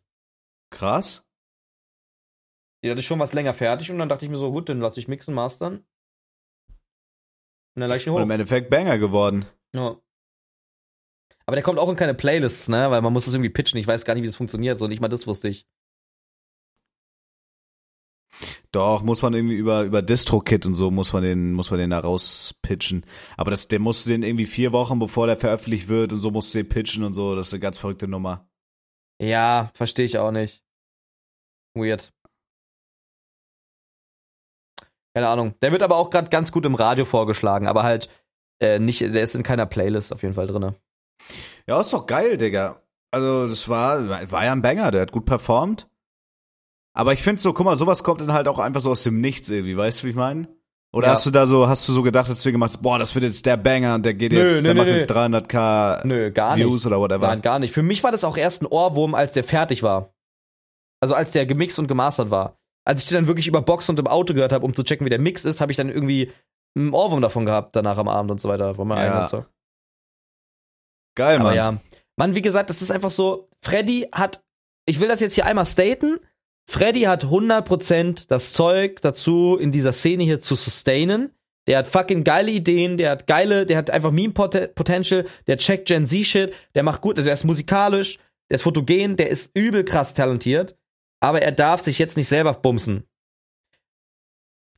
Krass. 0.70 1.22
Die 2.82 2.90
hatte 2.90 3.02
schon 3.02 3.18
was 3.18 3.32
länger 3.32 3.54
fertig 3.54 3.90
und 3.90 3.98
dann 3.98 4.08
dachte 4.08 4.24
ich 4.24 4.30
mir 4.30 4.36
so, 4.36 4.50
gut, 4.50 4.68
dann 4.68 4.80
lasse 4.80 4.98
ich 4.98 5.08
mixen, 5.08 5.34
mastern. 5.34 5.84
Und 7.74 7.80
dann 7.80 7.88
lade 7.88 8.00
ich 8.00 8.06
ihn 8.06 8.12
hoch. 8.12 8.16
Und 8.16 8.24
im 8.24 8.30
Endeffekt 8.30 8.70
Banger 8.70 8.98
geworden. 8.98 9.46
Ja. 9.72 9.96
Aber 11.46 11.56
der 11.56 11.62
kommt 11.62 11.78
auch 11.78 11.88
in 11.88 11.96
keine 11.96 12.14
Playlists, 12.14 12.68
ne? 12.68 12.90
Weil 12.90 13.02
man 13.02 13.12
muss 13.12 13.24
das 13.24 13.34
irgendwie 13.34 13.50
pitchen. 13.50 13.78
Ich 13.78 13.86
weiß 13.86 14.04
gar 14.04 14.14
nicht, 14.14 14.22
wie 14.22 14.28
das 14.28 14.36
funktioniert. 14.36 14.78
So 14.78 14.86
nicht 14.88 15.00
mal 15.00 15.08
das 15.08 15.26
wusste 15.26 15.48
ich. 15.48 15.66
Doch, 18.72 19.02
muss 19.02 19.20
man 19.20 19.34
irgendwie 19.34 19.56
über, 19.56 19.82
über 19.82 20.00
DistroKit 20.00 20.64
und 20.64 20.74
so 20.74 20.90
muss 20.90 21.12
man 21.12 21.22
den, 21.22 21.52
muss 21.52 21.70
man 21.70 21.78
den 21.78 21.90
da 21.90 21.98
rauspitchen. 21.98 23.04
Aber 23.36 23.50
das, 23.50 23.68
den 23.68 23.82
musst 23.82 24.06
du 24.06 24.10
den 24.10 24.22
irgendwie 24.22 24.46
vier 24.46 24.72
Wochen 24.72 24.98
bevor 24.98 25.26
der 25.26 25.36
veröffentlicht 25.36 25.88
wird 25.88 26.12
und 26.12 26.20
so 26.20 26.30
musst 26.30 26.54
du 26.54 26.58
den 26.58 26.68
pitchen 26.68 27.04
und 27.04 27.12
so. 27.12 27.36
Das 27.36 27.48
ist 27.48 27.52
eine 27.52 27.60
ganz 27.60 27.76
verrückte 27.76 28.08
Nummer. 28.08 28.48
Ja, 29.20 29.70
verstehe 29.74 30.06
ich 30.06 30.18
auch 30.18 30.30
nicht. 30.30 30.64
Weird. 31.74 32.12
Keine 35.14 35.28
Ahnung. 35.28 35.54
Der 35.62 35.72
wird 35.72 35.82
aber 35.82 35.96
auch 35.96 36.10
gerade 36.10 36.28
ganz 36.30 36.52
gut 36.52 36.64
im 36.66 36.74
Radio 36.74 37.04
vorgeschlagen, 37.04 37.66
aber 37.66 37.82
halt 37.82 38.08
äh, 38.60 38.78
nicht, 38.78 39.00
der 39.00 39.22
ist 39.22 39.34
in 39.34 39.42
keiner 39.42 39.66
Playlist 39.66 40.12
auf 40.12 40.22
jeden 40.22 40.34
Fall 40.34 40.46
drinne. 40.46 40.74
Ja, 41.66 41.80
ist 41.80 41.92
doch 41.92 42.06
geil, 42.06 42.36
Digga. 42.36 42.80
Also, 43.10 43.46
das 43.46 43.68
war, 43.68 44.08
war 44.30 44.44
ja 44.44 44.52
ein 44.52 44.62
Banger, 44.62 44.90
der 44.90 45.02
hat 45.02 45.12
gut 45.12 45.26
performt. 45.26 45.86
Aber 46.94 47.12
ich 47.12 47.22
finde 47.22 47.40
so, 47.40 47.52
guck 47.52 47.64
mal, 47.66 47.76
sowas 47.76 48.02
kommt 48.04 48.20
dann 48.20 48.32
halt 48.32 48.48
auch 48.48 48.58
einfach 48.58 48.80
so 48.80 48.90
aus 48.90 49.02
dem 49.02 49.20
Nichts 49.20 49.48
irgendwie, 49.50 49.76
weißt 49.76 50.02
du, 50.02 50.06
wie 50.06 50.10
ich 50.10 50.16
meine? 50.16 50.48
Oder 50.94 51.06
Ja. 51.06 51.12
hast 51.12 51.24
du 51.24 51.30
da 51.30 51.46
so, 51.46 51.68
hast 51.68 51.88
du 51.88 51.92
so 51.92 52.02
gedacht, 52.02 52.28
als 52.28 52.42
du 52.42 52.48
dir 52.48 52.52
gemacht 52.52 52.70
hast, 52.74 52.82
boah, 52.82 52.98
das 52.98 53.14
wird 53.14 53.24
jetzt 53.24 53.46
der 53.46 53.56
Banger 53.56 53.94
und 53.94 54.04
der 54.04 54.12
geht 54.14 54.32
jetzt, 54.32 54.56
nö, 54.56 54.62
der 54.62 54.74
nö, 54.74 54.80
macht 54.80 54.90
jetzt 54.90 55.10
300k 55.10 56.06
Nö, 56.06 56.30
gar 56.32 56.56
Views 56.56 56.84
nicht. 56.84 56.86
oder 56.86 57.00
whatever. 57.00 57.26
Nein, 57.28 57.40
gar 57.40 57.58
nicht. 57.58 57.72
Für 57.72 57.82
mich 57.82 58.02
war 58.04 58.12
das 58.12 58.24
auch 58.24 58.36
erst 58.36 58.62
ein 58.62 58.66
Ohrwurm, 58.66 59.14
als 59.14 59.32
der 59.32 59.44
fertig 59.44 59.82
war. 59.82 60.12
Also 61.00 61.14
als 61.14 61.32
der 61.32 61.46
gemixt 61.46 61.78
und 61.78 61.86
gemastert 61.88 62.30
war. 62.30 62.58
Als 62.84 63.02
ich 63.02 63.08
den 63.08 63.16
dann 63.16 63.26
wirklich 63.28 63.46
über 63.46 63.62
Box 63.62 63.88
und 63.88 63.98
im 63.98 64.06
Auto 64.06 64.34
gehört 64.34 64.52
habe, 64.52 64.64
um 64.64 64.74
zu 64.74 64.82
checken, 64.82 65.04
wie 65.04 65.10
der 65.10 65.20
Mix 65.20 65.44
ist, 65.44 65.60
habe 65.60 65.70
ich 65.72 65.76
dann 65.76 65.88
irgendwie 65.88 66.32
einen 66.76 66.92
Ohrwurm 66.92 67.20
davon 67.20 67.44
gehabt, 67.44 67.76
danach 67.76 67.98
am 67.98 68.08
Abend 68.08 68.30
und 68.30 68.40
so 68.40 68.48
weiter. 68.48 68.74
Von 68.74 68.88
meinem 68.88 69.04
Ja. 69.04 69.12
eigenen 69.12 69.28
Song. 69.28 69.46
Geil, 71.14 71.36
Aber 71.36 71.44
Mann. 71.50 71.54
ja. 71.56 71.78
Mann, 72.16 72.34
wie 72.34 72.42
gesagt, 72.42 72.70
das 72.70 72.82
ist 72.82 72.90
einfach 72.90 73.10
so, 73.10 73.48
Freddy 73.62 74.08
hat, 74.12 74.42
ich 74.86 75.00
will 75.00 75.08
das 75.08 75.20
jetzt 75.20 75.34
hier 75.34 75.46
einmal 75.46 75.66
staten, 75.66 76.18
Freddy 76.68 77.02
hat 77.02 77.24
100% 77.24 78.26
das 78.28 78.52
Zeug 78.52 79.00
dazu, 79.00 79.56
in 79.60 79.72
dieser 79.72 79.92
Szene 79.92 80.22
hier 80.24 80.40
zu 80.40 80.54
sustainen. 80.54 81.34
Der 81.66 81.78
hat 81.78 81.86
fucking 81.86 82.24
geile 82.24 82.50
Ideen, 82.50 82.96
der 82.96 83.10
hat 83.10 83.26
geile, 83.26 83.66
der 83.66 83.76
hat 83.78 83.90
einfach 83.90 84.10
Meme-Potential, 84.10 85.26
der 85.46 85.56
checkt 85.58 85.86
Gen 85.88 86.06
Z-Shit, 86.06 86.52
der 86.74 86.82
macht 86.82 87.00
gut, 87.00 87.18
also 87.18 87.28
er 87.28 87.34
ist 87.34 87.44
musikalisch, 87.44 88.18
der 88.50 88.56
ist 88.56 88.62
fotogen, 88.62 89.16
der 89.16 89.30
ist 89.30 89.56
übel 89.56 89.84
krass 89.84 90.14
talentiert, 90.14 90.76
aber 91.22 91.40
er 91.42 91.52
darf 91.52 91.80
sich 91.82 91.98
jetzt 91.98 92.16
nicht 92.16 92.28
selber 92.28 92.52
bumsen. 92.52 93.04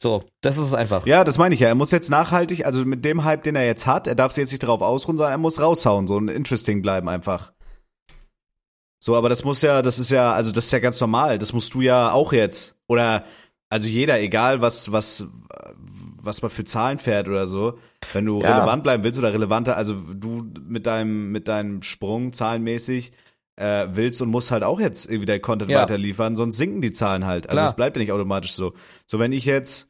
So, 0.00 0.24
das 0.42 0.58
ist 0.58 0.66
es 0.66 0.74
einfach. 0.74 1.06
Ja, 1.06 1.24
das 1.24 1.38
meine 1.38 1.54
ich 1.54 1.60
ja. 1.60 1.68
Er 1.68 1.74
muss 1.74 1.90
jetzt 1.90 2.10
nachhaltig, 2.10 2.66
also 2.66 2.84
mit 2.84 3.04
dem 3.04 3.24
Hype, 3.24 3.42
den 3.42 3.56
er 3.56 3.64
jetzt 3.64 3.86
hat, 3.86 4.06
er 4.06 4.14
darf 4.14 4.32
sich 4.32 4.42
jetzt 4.42 4.50
nicht 4.52 4.60
drauf 4.60 4.82
ausruhen, 4.82 5.16
sondern 5.16 5.32
er 5.32 5.38
muss 5.38 5.60
raushauen, 5.60 6.06
so 6.06 6.18
ein 6.18 6.28
interesting 6.28 6.82
bleiben 6.82 7.08
einfach. 7.08 7.52
So, 9.00 9.16
aber 9.16 9.28
das 9.30 9.44
muss 9.44 9.62
ja, 9.62 9.80
das 9.80 9.98
ist 9.98 10.10
ja, 10.10 10.32
also 10.34 10.52
das 10.52 10.66
ist 10.66 10.72
ja 10.72 10.78
ganz 10.80 11.00
normal. 11.00 11.38
Das 11.38 11.52
musst 11.54 11.72
du 11.74 11.80
ja 11.80 12.10
auch 12.12 12.32
jetzt. 12.32 12.76
Oder, 12.86 13.24
also 13.70 13.86
jeder, 13.86 14.20
egal 14.20 14.60
was, 14.60 14.92
was, 14.92 15.26
was 16.22 16.42
man 16.42 16.50
für 16.50 16.64
Zahlen 16.64 16.98
fährt 16.98 17.28
oder 17.28 17.46
so. 17.46 17.78
Wenn 18.12 18.26
du 18.26 18.40
Ja. 18.40 18.56
relevant 18.56 18.82
bleiben 18.82 19.04
willst 19.04 19.18
oder 19.18 19.32
relevanter, 19.32 19.76
also 19.76 19.94
du 19.94 20.44
mit 20.66 20.86
deinem, 20.86 21.32
mit 21.32 21.48
deinem 21.48 21.82
Sprung 21.82 22.32
zahlenmäßig, 22.34 23.12
äh, 23.56 23.86
willst 23.90 24.20
und 24.22 24.28
musst 24.28 24.50
halt 24.50 24.62
auch 24.62 24.80
jetzt 24.80 25.06
irgendwie 25.06 25.26
dein 25.26 25.42
Content 25.42 25.70
Ja. 25.70 25.82
weiter 25.82 25.98
liefern, 25.98 26.36
sonst 26.36 26.56
sinken 26.56 26.82
die 26.82 26.92
Zahlen 26.92 27.26
halt. 27.26 27.48
Also 27.48 27.62
es 27.62 27.74
bleibt 27.76 27.96
ja 27.96 28.02
nicht 28.02 28.12
automatisch 28.12 28.52
so. 28.52 28.72
So, 29.06 29.18
wenn 29.18 29.32
ich 29.32 29.44
jetzt, 29.44 29.88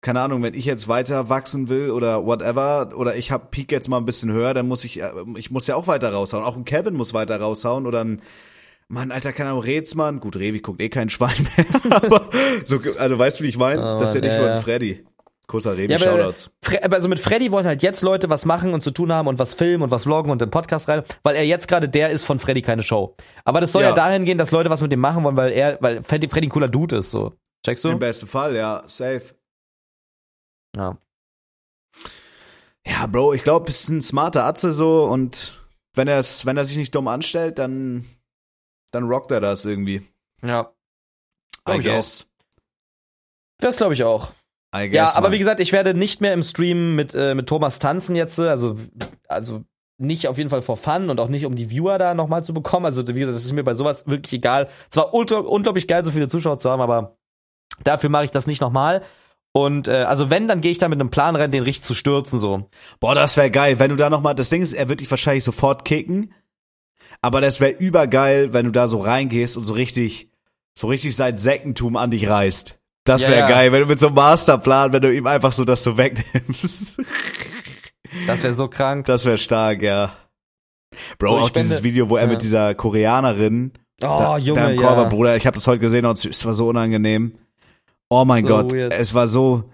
keine 0.00 0.20
Ahnung, 0.20 0.42
wenn 0.42 0.54
ich 0.54 0.64
jetzt 0.64 0.88
weiter 0.88 1.28
wachsen 1.28 1.68
will 1.68 1.90
oder 1.90 2.26
whatever, 2.26 2.90
oder 2.96 3.16
ich 3.16 3.30
hab 3.30 3.50
Peak 3.50 3.70
jetzt 3.72 3.88
mal 3.88 3.98
ein 3.98 4.04
bisschen 4.04 4.32
höher, 4.32 4.52
dann 4.54 4.66
muss 4.66 4.84
ich, 4.84 5.00
äh, 5.00 5.12
ich 5.36 5.50
muss 5.50 5.66
ja 5.66 5.76
auch 5.76 5.86
weiter 5.86 6.12
raushauen. 6.12 6.44
Auch 6.44 6.56
ein 6.56 6.64
Kevin 6.64 6.94
muss 6.94 7.14
weiter 7.14 7.40
raushauen 7.40 7.86
oder 7.86 8.04
ein, 8.04 8.20
Mann, 8.88 9.10
Alter, 9.12 9.32
keine 9.32 9.50
Ahnung, 9.50 9.62
Rätsmann. 9.62 10.20
Gut, 10.20 10.36
Revi 10.36 10.60
guckt 10.60 10.80
eh 10.80 10.90
kein 10.90 11.08
Schwein 11.08 11.34
mehr, 11.56 11.96
aber 11.96 12.28
so, 12.66 12.78
also 12.98 13.18
weißt 13.18 13.40
du, 13.40 13.44
wie 13.44 13.48
ich 13.48 13.56
meine? 13.56 13.80
Oh, 13.80 13.98
das 13.98 14.10
ist 14.10 14.16
ja 14.16 14.20
nicht 14.20 14.32
ja, 14.34 14.40
nur 14.40 14.50
ein 14.50 14.60
Freddy. 14.60 15.04
Großer 15.46 15.76
Revi, 15.76 15.92
Ja, 15.92 15.96
aber- 15.98 16.18
Shoutouts. 16.18 16.50
Fre 16.62 16.82
aber 16.82 16.96
also 16.96 17.08
mit 17.08 17.20
Freddy 17.20 17.52
wollen 17.52 17.66
halt 17.66 17.82
jetzt 17.82 18.02
Leute 18.02 18.30
was 18.30 18.44
machen 18.46 18.72
und 18.72 18.80
zu 18.80 18.90
tun 18.90 19.12
haben 19.12 19.28
und 19.28 19.38
was 19.38 19.52
filmen 19.54 19.82
und 19.82 19.90
was 19.90 20.04
vloggen 20.04 20.30
und 20.30 20.40
den 20.40 20.50
Podcast 20.50 20.88
rein, 20.88 21.02
weil 21.22 21.36
er 21.36 21.44
jetzt 21.44 21.68
gerade 21.68 21.88
der 21.88 22.10
ist 22.10 22.24
von 22.24 22.38
Freddy 22.38 22.62
keine 22.62 22.82
Show. 22.82 23.14
Aber 23.44 23.60
das 23.60 23.72
soll 23.72 23.82
ja. 23.82 23.90
Ja. 23.90 23.94
dahin 23.94 24.24
gehen, 24.24 24.38
dass 24.38 24.52
Leute 24.52 24.70
was 24.70 24.80
mit 24.80 24.90
dem 24.90 25.00
machen 25.00 25.22
wollen, 25.22 25.36
weil 25.36 25.52
er, 25.52 25.76
weil 25.82 26.02
Freddy, 26.02 26.28
Freddy 26.28 26.46
ein 26.46 26.50
cooler 26.50 26.68
Dude 26.68 26.96
ist, 26.96 27.10
so. 27.10 27.34
Checkst 27.64 27.84
du? 27.84 27.90
Im 27.90 27.98
besten 27.98 28.26
Fall, 28.26 28.56
ja, 28.56 28.82
safe. 28.86 29.34
Ja. 30.76 30.96
Ja, 32.86 33.06
Bro, 33.06 33.34
ich 33.34 33.42
glaube, 33.44 33.68
ist 33.68 33.88
ein 33.88 34.02
smarter 34.02 34.44
Atze 34.44 34.72
so 34.72 35.04
und 35.04 35.60
wenn 35.94 36.08
er 36.08 36.18
es, 36.18 36.44
wenn 36.46 36.56
er 36.56 36.64
sich 36.64 36.76
nicht 36.76 36.94
dumm 36.94 37.08
anstellt, 37.08 37.58
dann, 37.58 38.04
dann 38.92 39.04
rockt 39.04 39.30
er 39.30 39.40
das 39.40 39.64
irgendwie. 39.64 40.06
Ja. 40.42 40.72
I 41.68 41.78
guess. 41.80 42.26
Das 43.58 43.76
glaube 43.78 43.94
ich 43.94 44.04
auch. 44.04 44.32
Ja, 45.14 45.16
aber 45.16 45.32
wie 45.32 45.38
gesagt, 45.38 45.60
ich 45.60 45.72
werde 45.72 45.94
nicht 45.94 46.20
mehr 46.20 46.32
im 46.32 46.42
Stream 46.42 46.94
mit, 46.94 47.14
äh, 47.14 47.34
mit 47.34 47.48
Thomas 47.48 47.78
tanzen 47.78 48.16
jetzt, 48.16 48.38
also, 48.40 48.76
also 49.28 49.62
nicht 49.98 50.28
auf 50.28 50.38
jeden 50.38 50.50
Fall 50.50 50.62
for 50.62 50.76
fun 50.76 51.10
und 51.10 51.20
auch 51.20 51.28
nicht 51.28 51.46
um 51.46 51.54
die 51.54 51.70
Viewer 51.70 51.98
da 51.98 52.14
nochmal 52.14 52.44
zu 52.44 52.52
bekommen. 52.52 52.86
Also, 52.86 53.06
wie 53.06 53.12
gesagt, 53.14 53.36
das 53.36 53.44
ist 53.44 53.52
mir 53.52 53.64
bei 53.64 53.74
sowas 53.74 54.06
wirklich 54.06 54.32
egal. 54.32 54.68
Es 54.90 54.96
war 54.96 55.14
ultra, 55.14 55.38
unglaublich 55.38 55.86
geil, 55.86 56.04
so 56.04 56.10
viele 56.10 56.28
Zuschauer 56.28 56.58
zu 56.58 56.70
haben, 56.70 56.80
aber 56.80 57.16
dafür 57.84 58.10
mache 58.10 58.24
ich 58.24 58.30
das 58.30 58.46
nicht 58.46 58.60
nochmal. 58.60 59.02
Und 59.52 59.86
äh, 59.86 60.02
also 60.02 60.30
wenn, 60.30 60.48
dann 60.48 60.60
gehe 60.60 60.72
ich 60.72 60.78
da 60.78 60.88
mit 60.88 61.00
einem 61.00 61.10
Plan 61.10 61.36
rein, 61.36 61.52
den 61.52 61.62
richtig 61.62 61.84
zu 61.84 61.94
stürzen, 61.94 62.40
so. 62.40 62.68
Boah, 62.98 63.14
das 63.14 63.36
wäre 63.36 63.52
geil, 63.52 63.78
wenn 63.78 63.90
du 63.90 63.96
da 63.96 64.10
noch 64.10 64.20
mal. 64.20 64.34
Das 64.34 64.50
Ding 64.50 64.62
ist, 64.62 64.72
er 64.72 64.88
wird 64.88 65.00
dich 65.00 65.10
wahrscheinlich 65.10 65.44
sofort 65.44 65.84
kicken. 65.84 66.34
Aber 67.22 67.40
das 67.40 67.60
wäre 67.60 67.72
übergeil, 67.72 68.52
wenn 68.52 68.66
du 68.66 68.72
da 68.72 68.88
so 68.88 68.98
reingehst 68.98 69.56
und 69.56 69.62
so 69.62 69.72
richtig, 69.74 70.28
so 70.74 70.88
richtig 70.88 71.14
sein 71.14 71.36
Säckentum 71.36 71.96
an 71.96 72.10
dich 72.10 72.28
reißt. 72.28 72.80
Das 73.04 73.22
Ja, 73.22 73.28
wäre 73.28 73.40
ja. 73.40 73.48
geil, 73.48 73.72
wenn 73.72 73.80
du 73.82 73.86
mit 73.86 74.00
so 74.00 74.06
einem 74.06 74.16
Masterplan, 74.16 74.92
wenn 74.92 75.02
du 75.02 75.14
ihm 75.14 75.26
einfach 75.26 75.52
so 75.52 75.64
das 75.64 75.82
so 75.82 75.96
wegnimmst. 75.96 76.96
Das 78.26 78.42
wäre 78.42 78.54
so 78.54 78.68
krank. 78.68 79.06
Das 79.06 79.24
wäre 79.24 79.38
stark, 79.38 79.82
ja. 79.82 80.16
Bro, 81.18 81.28
So, 81.28 81.36
ich 81.38 81.42
auch 81.44 81.50
dieses 81.50 81.82
Video, 81.82 82.08
wo 82.08 82.16
er 82.16 82.24
ja. 82.24 82.30
mit 82.30 82.42
dieser 82.42 82.74
Koreanerin 82.74 83.72
Oh, 84.02 84.06
da, 84.06 84.38
Junge, 84.38 84.60
da 84.60 84.70
im 84.70 84.80
ja. 84.80 84.96
War, 84.96 85.08
Bruder, 85.08 85.36
ich 85.36 85.46
habe 85.46 85.54
das 85.54 85.66
heute 85.66 85.78
gesehen 85.80 86.04
und 86.06 86.22
es 86.24 86.44
war 86.44 86.54
so 86.54 86.68
unangenehm. 86.68 87.34
Oh 88.10 88.24
mein 88.24 88.44
So 88.44 88.50
Gott, 88.50 88.72
weird. 88.72 88.92
es 88.92 89.14
war 89.14 89.26
so, 89.26 89.70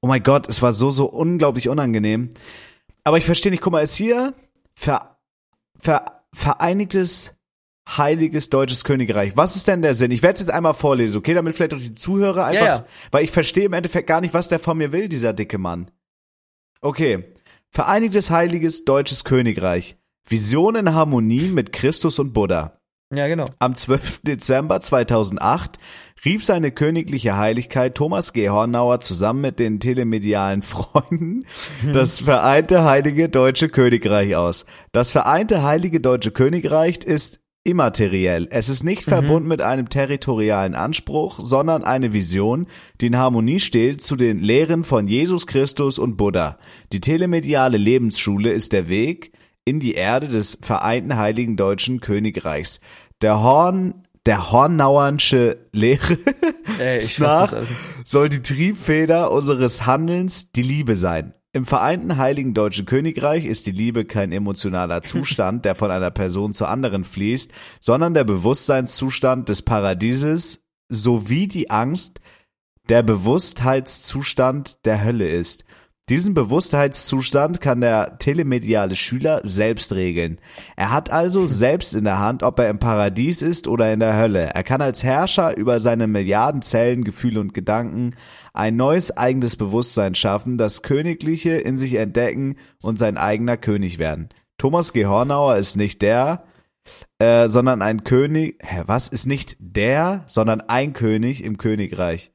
oh 0.00 0.06
mein 0.06 0.22
Gott, 0.22 0.48
es 0.48 0.62
war 0.62 0.72
so, 0.72 0.90
so 0.90 1.06
unglaublich 1.06 1.68
unangenehm. 1.68 2.30
Aber 3.04 3.18
ich 3.18 3.24
verstehe 3.24 3.50
nicht, 3.52 3.62
guck 3.62 3.72
mal, 3.72 3.80
ist 3.80 3.94
hier 3.96 4.34
ver, 4.74 5.16
ver, 5.78 6.04
vereinigtes 6.34 7.34
heiliges 7.88 8.50
deutsches 8.50 8.84
Königreich. 8.84 9.36
Was 9.36 9.56
ist 9.56 9.68
denn 9.68 9.82
der 9.82 9.94
Sinn? 9.94 10.10
Ich 10.10 10.22
werde 10.22 10.34
es 10.34 10.40
jetzt 10.40 10.50
einmal 10.54 10.74
vorlesen, 10.74 11.18
okay, 11.18 11.34
damit 11.34 11.54
vielleicht 11.54 11.74
auch 11.74 11.78
die 11.78 11.94
Zuhörer 11.94 12.46
einfach, 12.46 12.66
ja. 12.66 12.86
weil 13.10 13.24
ich 13.24 13.30
verstehe 13.30 13.64
im 13.64 13.72
Endeffekt 13.72 14.06
gar 14.06 14.20
nicht, 14.20 14.34
was 14.34 14.48
der 14.48 14.58
von 14.58 14.78
mir 14.78 14.92
will, 14.92 15.08
dieser 15.08 15.32
dicke 15.32 15.58
Mann. 15.58 15.90
Okay, 16.80 17.34
vereinigtes 17.70 18.30
heiliges 18.30 18.84
deutsches 18.84 19.24
Königreich. 19.24 19.96
Vision 20.26 20.76
in 20.76 20.94
Harmonie 20.94 21.48
mit 21.48 21.72
Christus 21.72 22.18
und 22.18 22.32
Buddha. 22.32 22.78
Ja, 23.14 23.28
genau. 23.28 23.44
Am 23.58 23.74
12. 23.74 24.22
Dezember 24.22 24.80
2008 24.80 25.78
rief 26.24 26.44
seine 26.44 26.70
königliche 26.70 27.36
Heiligkeit 27.36 27.94
Thomas 27.94 28.32
G. 28.32 28.48
Hornauer 28.48 29.00
zusammen 29.00 29.42
mit 29.42 29.58
den 29.58 29.80
telemedialen 29.80 30.62
Freunden 30.62 31.40
das 31.92 32.20
vereinte 32.20 32.84
heilige 32.84 33.28
deutsche 33.28 33.68
Königreich 33.68 34.34
aus. 34.34 34.64
Das 34.92 35.10
vereinte 35.10 35.62
heilige 35.62 36.00
deutsche 36.00 36.30
Königreich 36.30 37.04
ist 37.04 37.41
immateriell. 37.64 38.48
Es 38.50 38.68
ist 38.68 38.82
nicht 38.82 39.04
verbunden 39.04 39.48
mit 39.48 39.62
einem 39.62 39.88
territorialen 39.88 40.74
Anspruch, 40.74 41.38
sondern 41.40 41.84
eine 41.84 42.12
Vision, 42.12 42.66
die 43.00 43.06
in 43.06 43.16
Harmonie 43.16 43.60
steht 43.60 44.02
zu 44.02 44.16
den 44.16 44.40
Lehren 44.40 44.84
von 44.84 45.06
Jesus 45.06 45.46
Christus 45.46 45.98
und 45.98 46.16
Buddha. 46.16 46.58
Die 46.92 47.00
telemediale 47.00 47.78
Lebensschule 47.78 48.52
ist 48.52 48.72
der 48.72 48.88
Weg 48.88 49.32
in 49.64 49.78
die 49.78 49.94
Erde 49.94 50.28
des 50.28 50.58
vereinten 50.60 51.16
heiligen 51.16 51.56
deutschen 51.56 52.00
Königreichs. 52.00 52.80
Der 53.20 53.42
Horn, 53.42 54.06
der 54.26 54.50
Hornauernsche 54.50 55.58
Lehre 55.72 56.18
Ey, 56.78 56.98
ich 56.98 57.18
nach 57.18 57.54
soll 58.04 58.28
die 58.28 58.42
Triebfeder 58.42 59.30
unseres 59.30 59.86
Handelns 59.86 60.50
die 60.52 60.62
Liebe 60.62 60.96
sein. 60.96 61.34
Im 61.54 61.66
vereinten 61.66 62.16
heiligen 62.16 62.54
deutschen 62.54 62.86
Königreich 62.86 63.44
ist 63.44 63.66
die 63.66 63.72
Liebe 63.72 64.06
kein 64.06 64.32
emotionaler 64.32 65.02
Zustand, 65.02 65.66
der 65.66 65.74
von 65.74 65.90
einer 65.90 66.10
Person 66.10 66.54
zur 66.54 66.70
anderen 66.70 67.04
fließt, 67.04 67.52
sondern 67.78 68.14
der 68.14 68.24
Bewusstseinszustand 68.24 69.50
des 69.50 69.60
Paradieses 69.60 70.64
sowie 70.88 71.48
die 71.48 71.70
Angst 71.70 72.20
der 72.88 73.02
Bewusstheitszustand 73.02 74.84
der 74.86 75.04
Hölle 75.04 75.28
ist. 75.28 75.64
Diesen 76.08 76.34
Bewusstheitszustand 76.34 77.60
kann 77.60 77.80
der 77.80 78.18
telemediale 78.18 78.96
Schüler 78.96 79.40
selbst 79.44 79.92
regeln. 79.92 80.40
Er 80.74 80.90
hat 80.90 81.10
also 81.10 81.46
selbst 81.46 81.94
in 81.94 82.04
der 82.04 82.18
Hand, 82.18 82.42
ob 82.42 82.58
er 82.58 82.70
im 82.70 82.78
Paradies 82.78 83.40
ist 83.40 83.68
oder 83.68 83.92
in 83.92 84.00
der 84.00 84.18
Hölle. 84.18 84.50
Er 84.52 84.64
kann 84.64 84.82
als 84.82 85.04
Herrscher 85.04 85.56
über 85.56 85.80
seine 85.80 86.08
Milliarden 86.08 86.62
Zellen, 86.62 87.04
Gefühle 87.04 87.40
und 87.40 87.54
Gedanken 87.54 88.16
ein 88.52 88.76
neues 88.76 89.16
eigenes 89.16 89.56
Bewusstsein 89.56 90.14
schaffen, 90.14 90.58
das 90.58 90.82
Königliche 90.82 91.52
in 91.52 91.76
sich 91.76 91.94
entdecken 91.94 92.56
und 92.80 92.98
sein 92.98 93.16
eigener 93.16 93.56
König 93.56 93.98
werden. 93.98 94.28
Thomas 94.58 94.92
G. 94.92 95.06
Hornauer 95.06 95.56
ist 95.56 95.76
nicht 95.76 96.02
der, 96.02 96.44
äh, 97.18 97.48
sondern 97.48 97.82
ein 97.82 98.04
König, 98.04 98.58
hä, 98.62 98.82
was 98.86 99.08
ist 99.08 99.26
nicht 99.26 99.56
der, 99.58 100.24
sondern 100.26 100.60
ein 100.60 100.92
König 100.92 101.44
im 101.44 101.58
Königreich. 101.58 102.32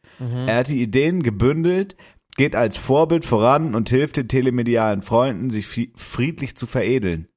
Er 0.47 0.57
hat 0.57 0.69
die 0.69 0.81
Ideen 0.81 1.21
gebündelt, 1.21 1.95
geht 2.37 2.55
als 2.55 2.77
Vorbild 2.77 3.23
voran 3.25 3.75
und 3.75 3.89
hilft 3.89 4.17
den 4.17 4.27
telemedialen 4.27 5.01
Freunden, 5.01 5.49
sich 5.49 5.67
friedlich 5.95 6.55
zu 6.55 6.65
veredeln. 6.65 7.27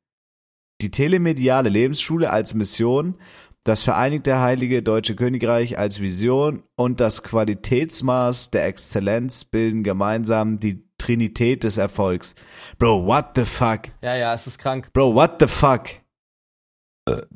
Die 0.80 0.90
telemediale 0.90 1.68
Lebensschule 1.68 2.30
als 2.30 2.54
Mission, 2.54 3.16
das 3.64 3.82
Vereinigte 3.82 4.40
Heilige 4.40 4.82
Deutsche 4.82 5.14
Königreich 5.14 5.78
als 5.78 6.00
Vision 6.00 6.62
und 6.76 7.00
das 7.00 7.22
Qualitätsmaß 7.22 8.50
der 8.50 8.66
Exzellenz 8.66 9.44
bilden 9.44 9.82
gemeinsam 9.82 10.58
die 10.58 10.88
Trinität 10.98 11.64
des 11.64 11.76
Erfolgs. 11.78 12.34
Bro, 12.78 13.06
what 13.06 13.32
the 13.34 13.44
fuck? 13.44 13.82
Ja, 14.02 14.16
ja, 14.16 14.32
es 14.34 14.46
ist 14.46 14.58
krank. 14.58 14.92
Bro, 14.92 15.14
what 15.14 15.36
the 15.40 15.46
fuck? 15.46 15.88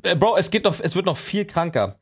Äh, 0.03 0.15
Bro, 0.15 0.37
es 0.37 0.49
geht 0.49 0.63
noch, 0.63 0.79
es 0.79 0.95
wird 0.95 1.05
noch 1.05 1.17
viel 1.17 1.45
kranker. 1.45 1.97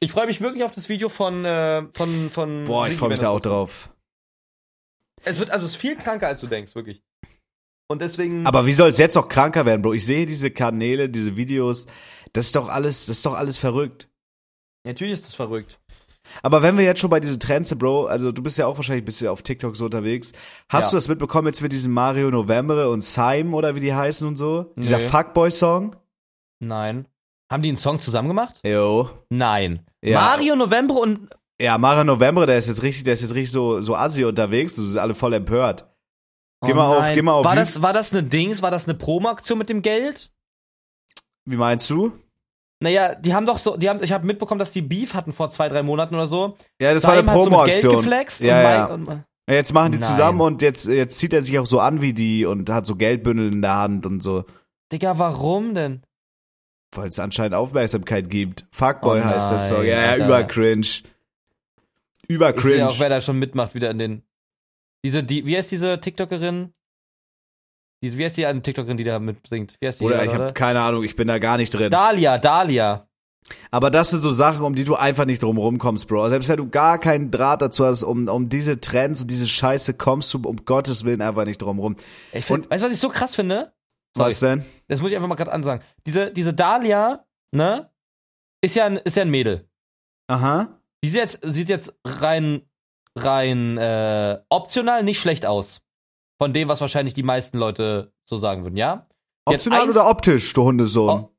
Ich 0.00 0.12
freue 0.12 0.26
mich 0.26 0.40
wirklich 0.40 0.64
auf 0.64 0.72
das 0.72 0.88
Video 0.88 1.08
von, 1.08 1.44
äh, 1.44 1.84
von, 1.92 2.30
von. 2.30 2.64
Boah, 2.64 2.84
ich 2.84 2.90
Sigi, 2.90 2.98
freue 2.98 3.08
mich 3.10 3.20
da 3.20 3.30
auch 3.30 3.40
drauf. 3.40 3.90
Es 5.24 5.38
wird, 5.38 5.50
also 5.50 5.66
es 5.66 5.72
ist 5.72 5.76
viel 5.76 5.96
kranker, 5.96 6.28
als 6.28 6.40
du 6.40 6.46
denkst, 6.46 6.74
wirklich. 6.74 7.02
Und 7.88 8.02
deswegen. 8.02 8.46
Aber 8.46 8.66
wie 8.66 8.72
soll 8.72 8.90
es 8.90 8.98
jetzt 8.98 9.14
noch 9.14 9.28
kranker 9.28 9.64
werden, 9.64 9.82
Bro? 9.82 9.94
Ich 9.94 10.04
sehe 10.04 10.26
diese 10.26 10.50
Kanäle, 10.50 11.08
diese 11.08 11.36
Videos, 11.36 11.86
das 12.36 12.46
ist 12.46 12.56
doch 12.56 12.68
alles, 12.68 13.06
das 13.06 13.16
ist 13.18 13.26
doch 13.26 13.34
alles 13.34 13.56
verrückt. 13.58 14.08
natürlich 14.84 15.14
ist 15.14 15.26
das 15.26 15.34
verrückt. 15.34 15.78
Aber 16.42 16.60
wenn 16.62 16.76
wir 16.76 16.84
jetzt 16.84 17.00
schon 17.00 17.10
bei 17.10 17.20
diesen 17.20 17.38
Trends 17.38 17.68
sind, 17.68 17.78
Bro, 17.78 18.06
also 18.06 18.32
du 18.32 18.42
bist 18.42 18.58
ja 18.58 18.66
auch 18.66 18.76
wahrscheinlich 18.76 19.02
ein 19.02 19.06
bisschen 19.06 19.28
auf 19.28 19.42
TikTok 19.42 19.76
so 19.76 19.84
unterwegs. 19.84 20.32
Hast 20.68 20.86
Ja. 20.86 20.90
du 20.90 20.96
das 20.96 21.06
mitbekommen 21.08 21.46
jetzt 21.46 21.60
mit 21.60 21.72
diesem 21.72 21.92
Mario 21.92 22.30
November 22.30 22.90
und 22.90 23.00
Sime 23.02 23.54
oder 23.54 23.74
wie 23.76 23.80
die 23.80 23.94
heißen 23.94 24.26
und 24.26 24.34
so? 24.36 24.72
Dieser 24.76 24.98
Nee. 24.98 25.08
Fuckboy-Song? 25.08 25.94
Nein. 26.60 27.06
Haben 27.50 27.62
die 27.62 27.68
einen 27.68 27.76
Song 27.76 28.00
zusammen 28.00 28.26
gemacht? 28.28 28.60
Jo. 28.64 29.08
Nein. 29.30 29.86
Ja. 30.04 30.20
Mario 30.20 30.56
November 30.56 30.94
und. 31.00 31.30
Ja, 31.60 31.78
Mario 31.78 32.02
November, 32.04 32.44
der 32.44 32.58
ist 32.58 32.66
jetzt 32.68 32.82
richtig, 32.82 33.04
der 33.04 33.14
ist 33.14 33.22
jetzt 33.22 33.34
richtig 33.34 33.52
so, 33.52 33.80
so 33.80 33.94
assi 33.94 34.24
unterwegs, 34.24 34.74
so 34.74 34.84
sind 34.84 34.98
alle 34.98 35.14
voll 35.14 35.32
empört. 35.32 35.88
Geh 36.64 36.74
mal 36.74 36.88
auf- 36.96 37.02
nein. 37.02 37.14
geh 37.14 37.22
mal 37.22 37.32
auf 37.34 37.44
War 37.44 37.54
das, 37.54 37.82
war 37.82 37.92
das 37.92 38.12
eine 38.12 38.24
Dings? 38.24 38.62
War 38.62 38.70
das 38.72 38.84
eine 38.88 38.94
Promo-Aktion 38.98 39.58
mit 39.58 39.68
dem 39.68 39.80
Geld? 39.82 40.32
Wie 41.44 41.56
meinst 41.56 41.88
du? 41.88 42.12
Naja, 42.80 43.14
die 43.14 43.32
haben 43.34 43.46
doch 43.46 43.58
so, 43.58 43.76
die 43.76 43.88
haben, 43.88 44.02
ich 44.02 44.12
habe 44.12 44.26
mitbekommen, 44.26 44.58
dass 44.58 44.70
die 44.70 44.82
Beef 44.82 45.14
hatten 45.14 45.32
vor 45.32 45.48
zwei, 45.50 45.68
drei 45.68 45.82
Monaten 45.82 46.14
oder 46.14 46.26
so. 46.26 46.56
Ja, 46.80 46.92
das 46.92 47.04
war 47.04 47.12
eine 47.14 47.26
hat 47.30 47.34
so 47.36 47.42
Promo-Aktion. 47.44 47.96
geflext 47.96 48.42
ja, 48.42 48.56
und 48.58 48.62
ja. 48.64 48.80
Mike- 48.80 48.94
und- 48.94 49.24
Ja, 49.48 49.54
Jetzt 49.54 49.72
machen 49.72 49.92
die 49.92 49.98
Nein. 49.98 50.10
zusammen 50.10 50.40
und 50.40 50.60
jetzt, 50.60 50.86
jetzt 50.88 51.18
zieht 51.18 51.32
er 51.32 51.40
sich 51.42 51.58
auch 51.58 51.66
so 51.66 51.80
an 51.80 52.02
wie 52.02 52.12
die 52.12 52.44
und 52.44 52.68
hat 52.68 52.84
so 52.84 52.96
Geldbündel 52.96 53.52
in 53.52 53.62
der 53.62 53.76
Hand 53.76 54.04
und 54.04 54.20
so. 54.22 54.44
Digga, 54.92 55.18
warum 55.18 55.74
denn? 55.74 56.02
Weil 56.94 57.08
es 57.08 57.18
anscheinend 57.18 57.54
Aufmerksamkeit 57.54 58.28
gibt. 58.28 58.66
Fuckboy 58.72 59.20
Oh 59.20 59.24
heißt 59.24 59.50
das 59.52 59.70
nein, 59.70 59.86
Ja, 59.86 60.16
ja, 60.16 60.24
über 60.26 60.44
cringe. 60.44 60.86
Über 62.28 62.54
Ich 62.56 62.62
sehe 62.62 62.84
auch, 62.84 62.88
cringe. 62.90 63.00
wer 63.00 63.08
da 63.08 63.20
schon 63.20 63.38
mitmacht, 63.38 63.74
wieder 63.74 63.90
in 63.90 63.98
den. 63.98 64.22
Diese, 65.04 65.22
die, 65.22 65.46
wie 65.46 65.56
heißt 65.56 65.70
diese 65.70 66.00
TikTokerin? 66.00 66.72
Diese, 68.02 68.18
wie 68.18 68.24
heißt 68.24 68.36
die 68.36 68.46
eine 68.46 68.62
TikTokerin, 68.62 68.96
die 68.96 69.04
da 69.04 69.18
mitsingt? 69.18 69.76
Wie 69.80 69.86
heißt 69.86 70.00
die? 70.00 70.04
Oder 70.04 70.24
ich 70.24 70.32
habe 70.32 70.52
keine 70.52 70.80
Ahnung, 70.80 71.02
ich 71.04 71.16
bin 71.16 71.28
da 71.28 71.38
gar 71.38 71.56
nicht 71.56 71.74
drin. 71.74 71.90
Dahlia, 71.90 72.38
Dahlia. 72.38 73.08
Aber 73.70 73.90
das 73.90 74.10
sind 74.10 74.20
so 74.20 74.30
Sachen, 74.30 74.64
um 74.64 74.74
die 74.74 74.84
du 74.84 74.96
einfach 74.96 75.24
nicht 75.24 75.42
drum 75.42 75.56
rumkommst, 75.58 76.08
Bro. 76.08 76.28
Selbst 76.28 76.48
wenn 76.48 76.56
du 76.56 76.68
gar 76.68 76.98
keinen 76.98 77.30
Draht 77.30 77.62
dazu 77.62 77.86
hast, 77.86 78.02
um, 78.02 78.28
um 78.28 78.48
diese 78.48 78.80
Trends 78.80 79.22
und 79.22 79.30
diese 79.30 79.46
Scheiße 79.48 79.94
kommst 79.94 80.34
du 80.34 80.40
um 80.48 80.64
Gottes 80.64 81.04
Willen 81.04 81.22
einfach 81.22 81.44
nicht 81.44 81.62
drum 81.62 81.78
rum. 81.78 81.96
Ich 82.32 82.44
find, 82.44 82.68
weißt 82.68 82.82
du, 82.82 82.86
was 82.88 82.94
ich 82.94 83.00
so 83.00 83.08
krass 83.08 83.34
finde? 83.34 83.72
Sorry, 84.16 84.30
Was 84.30 84.40
denn? 84.40 84.64
das 84.88 85.00
muss 85.00 85.10
ich 85.10 85.16
einfach 85.16 85.28
mal 85.28 85.34
gerade 85.34 85.52
ansagen. 85.52 85.84
Diese, 86.06 86.32
diese 86.32 86.54
Dahlia, 86.54 87.24
ne, 87.52 87.90
ist 88.62 88.74
ja 88.74 88.86
ein, 88.86 88.96
ist 88.96 89.16
ja 89.16 89.22
ein 89.22 89.30
Mädel. 89.30 89.68
Aha. 90.28 90.80
Die 91.04 91.08
sieht 91.08 91.20
jetzt, 91.20 91.40
sieht 91.42 91.68
jetzt 91.68 91.96
rein, 92.04 92.62
rein 93.14 93.76
äh, 93.78 94.38
optional 94.48 95.04
nicht 95.04 95.20
schlecht 95.20 95.46
aus. 95.46 95.82
Von 96.38 96.52
dem, 96.52 96.68
was 96.68 96.80
wahrscheinlich 96.80 97.14
die 97.14 97.22
meisten 97.22 97.58
Leute 97.58 98.12
so 98.28 98.36
sagen 98.36 98.62
würden, 98.62 98.76
ja? 98.76 99.06
Jetzt 99.48 99.66
Optional 99.66 99.82
eins- 99.82 99.90
oder 99.96 100.10
optisch, 100.10 100.52
du 100.52 100.64
Hundesohn? 100.64 101.20
Oh, 101.24 101.30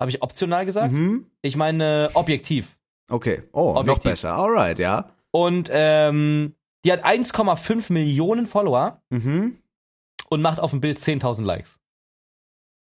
Habe 0.00 0.10
ich 0.10 0.22
optional 0.22 0.66
gesagt? 0.66 0.92
Mhm. 0.92 1.30
Ich 1.42 1.56
meine 1.56 2.10
objektiv. 2.14 2.78
Okay. 3.10 3.44
Oh, 3.52 3.72
noch 3.72 3.80
Objektiv. 3.80 4.02
besser. 4.10 4.34
Alright, 4.34 4.78
ja. 4.78 5.10
Und 5.30 5.70
ähm, 5.72 6.54
die 6.84 6.92
hat 6.92 7.04
1,5 7.04 7.92
Millionen 7.92 8.46
Follower 8.46 9.02
Mhm. 9.10 9.58
und 10.28 10.42
macht 10.42 10.60
auf 10.60 10.70
dem 10.70 10.80
Bild 10.80 10.98
10.000 10.98 11.44
Likes. 11.44 11.80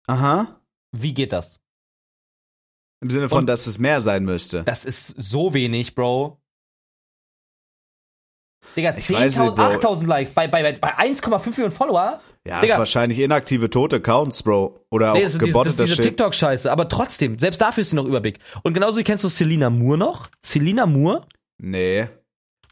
Aha. 0.06 0.60
Wie 0.92 1.14
geht 1.14 1.32
das? 1.32 1.60
Im 3.02 3.10
Sinne 3.10 3.28
von, 3.28 3.38
Und- 3.38 3.46
dass 3.46 3.66
es 3.66 3.78
mehr 3.78 4.00
sein 4.00 4.24
müsste. 4.24 4.64
Das 4.64 4.84
ist 4.84 5.14
so 5.16 5.54
wenig, 5.54 5.94
Bro. 5.94 6.39
Digga, 8.76 8.94
Ich 8.96 9.10
weiß 9.12 9.36
10.000, 9.38 9.44
nicht, 9.44 9.54
Bro. 9.56 9.62
8.000 9.90 10.06
Likes 10.06 10.32
bei, 10.32 10.46
bei, 10.48 10.72
bei 10.72 10.92
1,5 10.94 11.50
Millionen 11.50 11.72
Follower? 11.72 12.20
Ja, 12.46 12.60
Digga. 12.60 12.74
ist 12.74 12.78
wahrscheinlich 12.78 13.18
inaktive 13.18 13.68
tote 13.70 13.96
Accounts, 13.96 14.42
Bro. 14.42 14.80
Oder 14.90 15.10
auch 15.12 15.14
Nee, 15.14 15.22
das, 15.22 15.34
ist 15.34 15.42
diese, 15.44 15.52
das 15.52 15.66
ist 15.68 15.80
diese. 15.80 16.02
TikTok-Scheiße. 16.02 16.70
Aber 16.70 16.88
trotzdem, 16.88 17.38
selbst 17.38 17.60
dafür 17.60 17.82
ist 17.82 17.90
sie 17.90 17.96
noch 17.96 18.04
Überblick. 18.06 18.38
Und 18.62 18.74
genauso 18.74 18.98
wie 18.98 19.04
kennst 19.04 19.24
du 19.24 19.28
Selina 19.28 19.70
Moore 19.70 19.98
noch? 19.98 20.28
Selina 20.44 20.86
Moore? 20.86 21.26
Nee. 21.58 22.08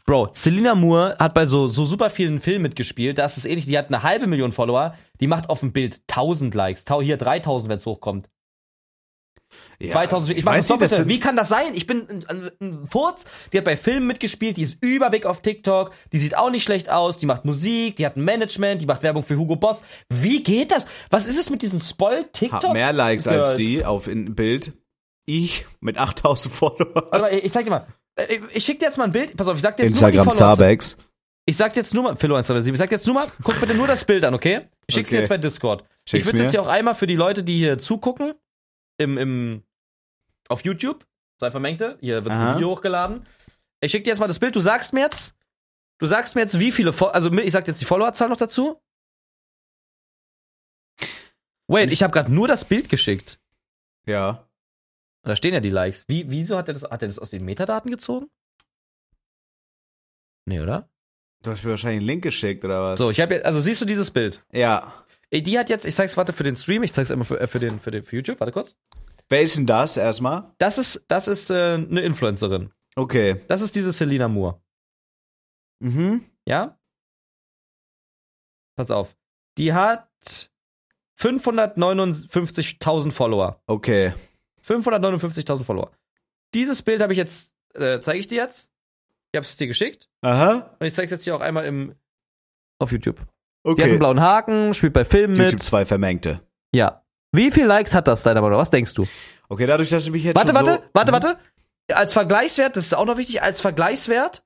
Bro, 0.05 0.29
Selina 0.33 0.73
Moore 0.73 1.15
hat 1.19 1.35
bei 1.35 1.45
so, 1.45 1.67
so 1.67 1.85
super 1.85 2.09
vielen 2.09 2.39
Filmen 2.39 2.63
mitgespielt. 2.63 3.19
Da 3.19 3.25
ist 3.25 3.37
es 3.37 3.45
ähnlich. 3.45 3.65
Die 3.65 3.77
hat 3.77 3.87
eine 3.89 4.01
halbe 4.01 4.25
Million 4.25 4.51
Follower. 4.51 4.95
Die 5.19 5.27
macht 5.27 5.49
auf 5.49 5.59
dem 5.59 5.71
Bild 5.71 6.01
1000 6.07 6.55
Likes. 6.55 6.85
Tau- 6.85 7.01
Hier 7.01 7.17
3000, 7.17 7.69
wenn 7.69 7.77
es 7.77 7.85
hochkommt. 7.85 8.25
Ja, 9.79 9.91
2000. 9.91 10.37
Ich 10.37 10.43
mach 10.45 10.53
weiß 10.53 10.69
nicht, 10.69 10.81
das 10.81 11.07
Wie 11.07 11.19
kann 11.19 11.35
das 11.35 11.49
sein? 11.49 11.73
Ich 11.73 11.87
bin 11.87 12.07
ein, 12.09 12.25
ein, 12.27 12.51
ein 12.61 12.87
Furz. 12.89 13.25
Die 13.51 13.57
hat 13.57 13.65
bei 13.65 13.77
Filmen 13.77 14.07
mitgespielt. 14.07 14.57
Die 14.57 14.61
ist 14.63 14.77
überbig 14.81 15.25
auf 15.25 15.41
TikTok. 15.41 15.91
Die 16.11 16.17
sieht 16.19 16.37
auch 16.37 16.49
nicht 16.49 16.63
schlecht 16.63 16.89
aus. 16.89 17.17
Die 17.17 17.25
macht 17.25 17.45
Musik. 17.45 17.95
Die 17.95 18.05
hat 18.05 18.15
ein 18.17 18.23
Management. 18.23 18.81
Die 18.81 18.85
macht 18.85 19.03
Werbung 19.03 19.23
für 19.23 19.37
Hugo 19.37 19.55
Boss. 19.55 19.83
Wie 20.09 20.43
geht 20.43 20.71
das? 20.71 20.85
Was 21.09 21.27
ist 21.27 21.39
es 21.39 21.49
mit 21.49 21.61
diesen 21.61 21.79
Spoil-TikTok? 21.79 22.63
Hab 22.63 22.73
mehr 22.73 22.93
Likes 22.93 23.27
als 23.27 23.47
Girls? 23.47 23.57
die 23.57 23.85
auf 23.85 24.07
in 24.07 24.35
Bild. 24.35 24.73
Ich 25.25 25.65
mit 25.79 25.97
8000 25.97 26.53
Followern. 26.53 26.93
Warte 26.95 27.19
mal, 27.19 27.33
ich, 27.33 27.45
ich 27.45 27.51
zeig 27.51 27.65
dir 27.65 27.71
mal. 27.71 27.87
Ich, 28.27 28.41
ich 28.53 28.63
schick 28.65 28.79
dir 28.79 28.85
jetzt 28.85 28.97
mal 28.97 29.05
ein 29.05 29.11
Bild. 29.11 29.37
Pass 29.37 29.47
auf, 29.47 29.55
ich 29.55 29.61
sag 29.61 29.77
dir 29.77 29.83
jetzt 29.83 29.91
Instagram 29.91 30.25
nur 30.25 30.33
die 30.33 30.37
Follower- 30.39 30.55
Zabex. 30.57 30.97
Ich 31.45 31.57
sag 31.57 31.73
dir 31.73 31.79
jetzt 31.79 31.93
nur 31.95 32.03
mal, 32.03 32.15
Philo 32.15 32.35
127, 32.35 32.71
ich 32.73 32.77
sag 32.77 32.89
dir 32.89 32.95
jetzt 32.97 33.07
nur 33.07 33.15
mal, 33.15 33.27
guck 33.43 33.59
bitte 33.59 33.73
nur 33.73 33.87
das 33.87 34.05
Bild 34.05 34.23
an, 34.23 34.35
okay? 34.35 34.61
Ich 34.85 34.93
schick's 34.93 35.09
dir 35.09 35.15
Okay. 35.15 35.21
jetzt 35.23 35.29
bei 35.29 35.37
Discord. 35.39 35.83
Schick's 36.07 36.21
ich 36.21 36.25
würde 36.27 36.43
jetzt 36.43 36.51
hier 36.51 36.61
auch 36.61 36.67
einmal 36.67 36.93
für 36.93 37.07
die 37.07 37.15
Leute, 37.15 37.43
die 37.43 37.57
hier 37.57 37.79
zugucken, 37.79 38.33
im, 38.99 39.17
im, 39.17 39.63
auf 40.47 40.63
YouTube, 40.63 41.05
sei 41.39 41.51
vermengte, 41.51 41.97
hier 42.01 42.23
wird 42.23 42.35
ein. 42.35 42.55
Video 42.55 42.69
hochgeladen. 42.69 43.25
Ich 43.81 43.91
schick 43.91 44.03
dir 44.03 44.11
jetzt 44.11 44.19
mal 44.19 44.27
das 44.27 44.39
Bild, 44.39 44.55
du 44.55 44.59
sagst 44.59 44.93
mir 44.93 45.01
jetzt, 45.01 45.35
du 45.99 46.05
sagst 46.05 46.35
mir 46.35 46.41
jetzt, 46.41 46.59
wie 46.59 46.71
viele, 46.71 46.93
Fo 46.93 47.05
also 47.05 47.31
ich 47.31 47.51
sag 47.51 47.67
jetzt 47.67 47.81
die 47.81 47.85
Followerzahl 47.85 48.29
noch 48.29 48.37
dazu. 48.37 48.81
Wait, 51.67 51.91
ich 51.91 52.03
habe 52.03 52.11
gerade 52.11 52.33
nur 52.33 52.47
das 52.47 52.65
Bild 52.65 52.89
geschickt. 52.89 53.39
Ja. 54.05 54.47
Da 55.23 55.35
stehen 55.35 55.53
ja 55.53 55.59
die 55.59 55.69
Likes. 55.69 56.03
Wie, 56.07 56.29
wieso 56.29 56.57
hat 56.57 56.67
er 56.67 56.73
das, 56.73 56.83
hat 56.83 57.01
er 57.01 57.07
das 57.07 57.19
aus 57.19 57.29
den 57.29 57.45
Metadaten 57.45 57.91
gezogen? 57.91 58.29
Nee, 60.45 60.61
oder? 60.61 60.89
Du 61.43 61.51
hast 61.51 61.63
mir 61.63 61.69
wahrscheinlich 61.69 61.99
einen 61.99 62.07
Link 62.07 62.23
geschickt, 62.23 62.65
oder 62.65 62.81
was? 62.81 62.99
So, 62.99 63.11
ich 63.11 63.21
habe 63.21 63.35
jetzt, 63.35 63.45
also 63.45 63.61
siehst 63.61 63.79
du 63.81 63.85
dieses 63.85 64.11
Bild? 64.11 64.43
ja. 64.51 65.05
Die 65.31 65.59
hat 65.59 65.69
jetzt, 65.69 65.85
ich 65.85 65.93
zeig's 65.95 66.17
warte 66.17 66.33
für 66.33 66.43
den 66.43 66.55
Stream, 66.55 66.81
ich 66.83 66.91
zeig's 66.93 67.09
immer 67.11 67.23
für, 67.25 67.39
äh, 67.39 67.47
für 67.47 67.59
den 67.59 67.79
für 67.79 67.91
den 67.91 68.03
für 68.03 68.15
YouTube, 68.15 68.39
warte 68.39 68.51
kurz. 68.51 68.77
Wer 69.29 69.43
ist 69.43 69.57
denn 69.57 69.67
das 69.67 69.95
erstmal? 69.97 70.51
Das 70.57 70.77
ist 70.79 71.05
das 71.07 71.27
ist 71.27 71.49
äh, 71.51 71.73
eine 71.75 72.01
Influencerin. 72.01 72.71
Okay. 72.95 73.41
Das 73.47 73.61
ist 73.61 73.75
diese 73.75 73.91
Selina 73.91 74.27
Moore, 74.27 74.59
Mhm. 75.79 76.25
ja? 76.45 76.79
Pass 78.75 78.89
auf. 78.91 79.15
Die 79.57 79.73
hat 79.73 80.09
559.000 81.19 83.11
Follower. 83.11 83.61
Okay. 83.67 84.13
559.000 84.65 85.63
Follower. 85.63 85.91
Dieses 86.53 86.81
Bild 86.81 87.01
habe 87.01 87.13
ich 87.13 87.17
jetzt 87.17 87.53
äh, 87.75 87.99
zeige 88.01 88.19
ich 88.19 88.27
dir 88.27 88.37
jetzt. 88.43 88.71
Ich 89.31 89.37
habe 89.37 89.45
es 89.45 89.55
dir 89.57 89.67
geschickt 89.67 90.09
Aha. 90.21 90.75
und 90.79 90.87
ich 90.87 90.93
zeige 90.93 91.05
es 91.05 91.11
jetzt 91.11 91.23
hier 91.23 91.35
auch 91.35 91.41
einmal 91.41 91.65
im 91.65 91.93
auf 92.79 92.91
YouTube. 92.91 93.19
Die 93.75 93.81
hat 93.81 93.85
Okay. 93.85 93.89
einen 93.91 93.99
blauen 93.99 94.19
Haken, 94.21 94.73
spielt 94.73 94.93
bei 94.93 95.05
Filmen 95.05 95.35
YouTube 95.35 95.53
mit. 95.53 95.63
2 95.63 95.85
Vermengte. 95.85 96.41
Ja. 96.73 97.03
Wie 97.31 97.51
viele 97.51 97.67
Likes 97.67 97.93
hat 97.93 98.07
das 98.07 98.23
deiner 98.23 98.41
Meinung 98.41 98.53
nach? 98.57 98.61
Was 98.61 98.69
denkst 98.71 98.93
du? 98.95 99.05
Okay, 99.49 99.65
dadurch, 99.67 99.89
dass 99.89 100.05
du 100.05 100.11
mich 100.11 100.23
jetzt 100.23 100.35
Warte, 100.35 100.53
warte, 100.53 100.73
so 100.73 100.89
warte, 100.93 101.11
warte. 101.11 101.37
Als 101.91 102.13
Vergleichswert, 102.13 102.75
das 102.75 102.85
ist 102.85 102.93
auch 102.93 103.05
noch 103.05 103.17
wichtig, 103.17 103.41
als 103.41 103.61
Vergleichswert 103.61 104.43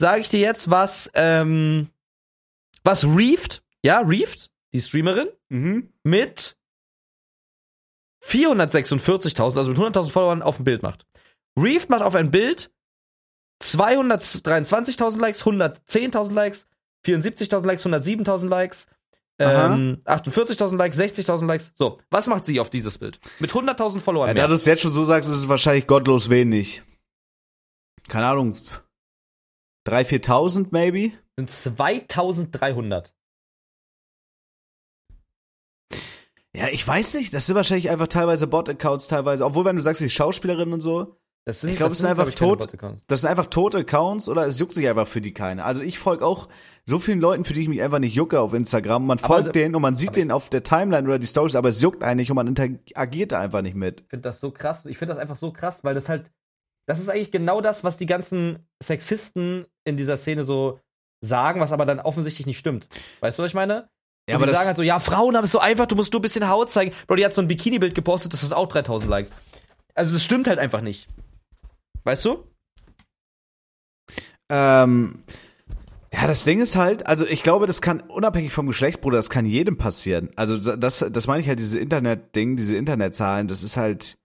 sage 0.00 0.20
ich 0.20 0.28
dir 0.28 0.40
jetzt, 0.40 0.70
was, 0.70 1.10
ähm, 1.14 1.90
was 2.84 3.04
Reefed, 3.04 3.62
ja, 3.84 4.00
Reefed, 4.00 4.50
die 4.72 4.80
Streamerin, 4.80 5.28
Mhm. 5.48 5.92
mit 6.04 6.56
446.000, 8.24 9.58
also 9.58 9.70
mit 9.70 9.78
100.000 9.78 10.12
Followern 10.12 10.42
auf 10.42 10.58
ein 10.58 10.64
Bild 10.64 10.82
macht. 10.82 11.06
Reefed 11.58 11.90
macht 11.90 12.02
auf 12.02 12.14
ein 12.14 12.30
Bild 12.30 12.72
223.000 13.62 15.18
Likes, 15.20 15.44
110.000 15.44 16.32
Likes, 16.34 16.66
74.000 17.06 17.66
Likes, 17.66 17.84
107.000 17.86 18.48
Likes, 18.48 18.86
ähm, 19.38 20.02
48.000 20.04 20.76
Likes, 20.76 20.98
60.000 20.98 21.46
Likes. 21.46 21.72
So, 21.74 21.98
was 22.10 22.26
macht 22.26 22.44
sie 22.44 22.60
auf 22.60 22.68
dieses 22.70 22.98
Bild? 22.98 23.18
Mit 23.38 23.52
100.000 23.52 24.00
Followern 24.00 24.28
Ja, 24.28 24.34
mehr. 24.34 24.42
da 24.44 24.48
du 24.48 24.54
es 24.54 24.66
jetzt 24.66 24.82
schon 24.82 24.92
so 24.92 25.04
sagst, 25.04 25.28
ist 25.30 25.36
es 25.36 25.48
wahrscheinlich 25.48 25.86
gottlos 25.86 26.28
wenig. 26.28 26.82
Keine 28.08 28.26
Ahnung. 28.26 28.56
3.000, 29.88 30.04
4.000 30.24 30.66
maybe? 30.72 31.12
sind 31.36 31.50
2.300. 31.50 33.12
Ja, 36.54 36.68
ich 36.68 36.86
weiß 36.86 37.14
nicht. 37.14 37.32
Das 37.32 37.46
sind 37.46 37.54
wahrscheinlich 37.54 37.90
einfach 37.90 38.08
teilweise 38.08 38.46
Bot-Accounts, 38.46 39.08
teilweise. 39.08 39.44
Obwohl, 39.44 39.64
wenn 39.64 39.76
du 39.76 39.82
sagst, 39.82 40.00
die 40.00 40.10
Schauspielerin 40.10 40.72
und 40.72 40.80
so, 40.80 41.19
Das 41.46 41.62
sind, 41.62 41.70
Ich 41.70 41.76
glaub, 41.76 41.88
das 41.88 41.98
es 41.98 42.00
sind 42.02 42.10
einfach 42.10 42.30
tot. 42.32 42.68
Das 43.08 43.22
sind 43.22 43.30
einfach 43.30 43.46
tote 43.46 43.78
Accounts 43.78 44.28
oder 44.28 44.46
es 44.46 44.58
juckt 44.58 44.74
sich 44.74 44.86
einfach 44.86 45.08
für 45.08 45.20
die 45.22 45.32
keine. 45.32 45.64
Also 45.64 45.82
ich 45.82 45.98
folge 45.98 46.24
auch 46.26 46.48
so 46.84 46.98
vielen 46.98 47.20
Leuten, 47.20 47.44
für 47.44 47.54
die 47.54 47.62
ich 47.62 47.68
mich 47.68 47.82
einfach 47.82 47.98
nicht 47.98 48.14
jucke 48.14 48.40
auf 48.40 48.52
Instagram. 48.52 49.06
Man 49.06 49.18
Aber 49.18 49.26
folgt 49.26 49.40
also- 49.40 49.52
denen 49.52 49.74
und 49.74 49.82
man 49.82 49.94
sieht 49.94 50.16
denen 50.16 50.30
auf 50.30 50.50
der 50.50 50.62
Timeline 50.62 51.08
oder 51.08 51.18
die 51.18 51.26
Stories, 51.26 51.56
aber 51.56 51.70
es 51.70 51.80
juckt 51.80 52.02
eigentlich 52.02 52.30
und 52.30 52.36
man 52.36 52.46
interagiert 52.46 53.32
da 53.32 53.40
einfach 53.40 53.62
nicht 53.62 53.74
mit. 53.74 54.00
Ich 54.02 54.08
finde 54.10 54.22
das 54.28 54.38
so 54.40 54.50
krass. 54.50 54.84
Ich 54.84 54.98
finde 54.98 55.14
das 55.14 55.20
einfach 55.20 55.36
so 55.36 55.50
krass, 55.50 55.82
weil 55.82 55.94
das 55.94 56.08
halt, 56.10 56.30
das 56.86 57.00
ist 57.00 57.08
eigentlich 57.08 57.32
genau 57.32 57.60
das, 57.62 57.84
was 57.84 57.96
die 57.96 58.06
ganzen 58.06 58.66
Sexisten 58.82 59.66
in 59.84 59.96
dieser 59.96 60.18
Szene 60.18 60.44
so 60.44 60.78
sagen, 61.22 61.60
was 61.60 61.72
aber 61.72 61.86
dann 61.86 62.00
offensichtlich 62.00 62.46
nicht 62.46 62.58
stimmt. 62.58 62.86
Weißt 63.20 63.38
du, 63.38 63.42
was 63.42 63.50
ich 63.50 63.54
meine? 63.54 63.88
Ja, 64.28 64.36
Und 64.36 64.42
aber 64.42 64.46
die 64.46 64.54
sagen 64.54 64.66
halt 64.68 64.76
so, 64.76 64.82
ja, 64.82 64.98
Frauen 65.00 65.36
haben 65.36 65.44
es 65.44 65.52
so 65.52 65.58
einfach, 65.58 65.86
du 65.86 65.96
musst 65.96 66.12
nur 66.12 66.20
ein 66.20 66.22
bisschen 66.22 66.48
Haut 66.48 66.70
zeigen. 66.70 66.92
Bro, 67.06 67.16
die 67.16 67.24
hat 67.24 67.32
so 67.32 67.40
ein 67.40 67.48
Bikini-Bild 67.48 67.94
gepostet, 67.94 68.32
das 68.34 68.42
ist 68.42 68.52
auch 68.52 68.68
3000 68.68 69.10
Likes. 69.10 69.30
Also 69.94 70.12
das 70.12 70.22
stimmt 70.22 70.46
halt 70.46 70.58
einfach 70.58 70.82
nicht. 70.82 71.08
Weißt 72.04 72.24
du? 72.24 72.44
Ähm, 74.48 75.20
ja, 76.12 76.26
das 76.26 76.44
Ding 76.44 76.60
ist 76.60 76.74
halt, 76.76 77.06
also 77.06 77.24
ich 77.26 77.42
glaube, 77.42 77.66
das 77.66 77.80
kann 77.80 78.00
unabhängig 78.00 78.52
vom 78.52 78.66
Geschlecht, 78.66 79.00
Bruder, 79.00 79.16
das 79.16 79.30
kann 79.30 79.46
jedem 79.46 79.76
passieren. 79.78 80.30
Also 80.36 80.76
das, 80.76 81.04
das 81.10 81.26
meine 81.28 81.40
ich 81.40 81.48
halt, 81.48 81.60
diese 81.60 81.78
Internet-Ding, 81.78 82.56
diese 82.56 82.76
Internetzahlen, 82.76 83.46
das 83.46 83.62
ist 83.62 83.76
halt, 83.76 84.16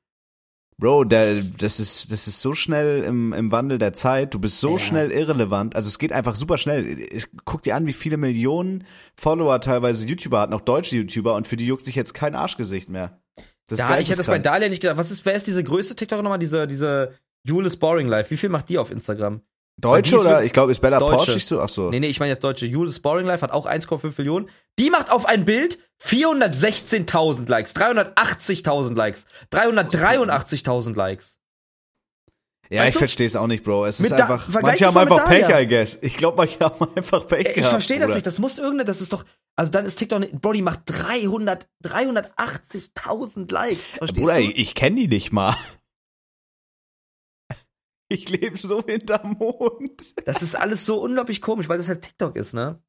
Bro, 0.77 1.05
der, 1.05 1.41
das 1.41 1.79
ist, 1.79 2.11
das 2.11 2.27
ist 2.27 2.41
so 2.41 2.53
schnell 2.53 3.03
im, 3.03 3.31
im 3.31 3.49
Wandel 3.49 3.77
der 3.77 3.93
Zeit. 3.93 4.33
Du 4.33 4.39
bist 4.39 4.59
so 4.59 4.73
Ja. 4.73 4.79
schnell 4.79 5.09
irrelevant. 5.09 5.73
Also 5.73 5.87
es 5.87 5.99
geht 5.99 6.11
einfach 6.11 6.35
super 6.35 6.57
schnell. 6.57 6.99
Ich, 6.99 7.27
guck 7.45 7.63
dir 7.63 7.77
an, 7.77 7.87
wie 7.87 7.93
viele 7.93 8.17
Millionen 8.17 8.83
Follower 9.15 9.61
teilweise 9.61 10.05
YouTuber 10.05 10.41
hatten, 10.41 10.53
auch 10.53 10.59
deutsche 10.59 10.97
YouTuber, 10.97 11.35
und 11.35 11.47
für 11.47 11.55
die 11.55 11.65
juckt 11.65 11.85
sich 11.85 11.95
jetzt 11.95 12.13
kein 12.13 12.35
Arschgesicht 12.35 12.89
mehr. 12.89 13.21
Das 13.67 13.79
ja, 13.79 13.97
ich 13.99 14.09
hätte 14.09 14.17
das 14.17 14.27
bei. 14.27 14.37
Dalia 14.37 14.67
nicht 14.67 14.81
gedacht. 14.81 14.97
Was 14.97 15.11
ist, 15.11 15.25
wer 15.25 15.33
ist 15.33 15.47
diese 15.47 15.63
größte 15.63 15.95
TikTok 15.95 16.21
nochmal? 16.21 16.39
Diese, 16.39 16.67
diese 16.67 17.17
Jules 17.45 17.77
Boring 17.77 18.07
Life. 18.07 18.31
Wie 18.31 18.37
viel 18.37 18.49
macht 18.49 18.69
die 18.69 18.77
auf 18.77 18.91
Instagram? 18.91 19.41
Deutsche 19.77 20.15
ist 20.15 20.21
oder? 20.21 20.41
Ich 20.43 20.53
glaube, 20.53 20.71
Isabella 20.71 20.99
Deutsche. 20.99 21.15
Porsche 21.31 21.39
so. 21.39 21.59
Ach 21.61 21.67
so. 21.69 21.89
Nee, 21.89 21.99
nee, 21.99 22.07
ich 22.07 22.19
meine 22.19 22.31
jetzt 22.31 22.43
deutsche. 22.43 22.65
Jules 22.65 22.99
Boring 23.01 23.25
Life 23.27 23.41
hat 23.41 23.51
auch 23.51 23.65
1,5 23.65 24.13
Millionen. 24.17 24.49
Die 24.79 24.89
macht 24.89 25.11
auf 25.11 25.25
ein 25.25 25.43
Bild 25.45 25.79
416.000 26.01 27.49
Likes, 27.49 27.75
380.000 27.75 28.95
Likes, 28.95 29.25
383.000 29.51 30.95
Likes. 30.95 31.39
Ja, 32.69 32.81
Weißt 32.81 32.95
ich 32.95 32.99
verstehe 32.99 33.27
es 33.27 33.35
auch 33.35 33.45
nicht, 33.47 33.63
Bro. 33.63 33.85
Es 33.85 33.99
ist 33.99 34.09
Da- 34.11 34.15
einfach, 34.15 34.47
manche 34.61 34.85
haben 34.87 34.97
einfach 34.97 35.25
Pech. 35.25 35.47
I 35.49 35.67
guess. 35.67 35.99
Ich 36.01 36.17
glaube, 36.17 36.37
manche 36.37 36.59
haben 36.61 36.87
einfach 36.95 37.27
Pech 37.27 37.47
Ich 37.49 37.53
gehabt, 37.55 37.69
verstehe 37.71 37.99
das 37.99 38.13
nicht. 38.15 38.25
Das 38.25 38.39
muss 38.39 38.57
irgendeine, 38.57 38.85
das 38.85 39.01
ist 39.01 39.13
doch, 39.13 39.23
also 39.55 39.71
dann 39.71 39.85
ist 39.85 39.97
TikTok, 39.97 40.19
nicht- 40.21 40.41
Bro, 40.41 40.53
die 40.53 40.61
macht 40.63 40.81
300, 40.85 41.67
380.000 41.83 43.51
Likes. 43.51 43.81
Verstehst 43.97 44.19
Bruder, 44.19 44.35
du? 44.37 44.41
ich, 44.41 44.57
ich 44.57 44.75
kenne 44.75 44.95
die 44.95 45.07
nicht 45.07 45.31
mal. 45.31 45.55
Ich 48.07 48.29
lebe 48.29 48.57
so 48.57 48.83
hinterm 48.85 49.37
Mond. 49.39 50.13
Das 50.25 50.41
ist 50.41 50.55
alles 50.55 50.85
so 50.85 51.01
unglaublich 51.01 51.41
komisch, 51.41 51.67
weil 51.69 51.77
das 51.77 51.87
halt 51.87 52.03
TikTok 52.03 52.35
ist, 52.35 52.53
ne? 52.53 52.81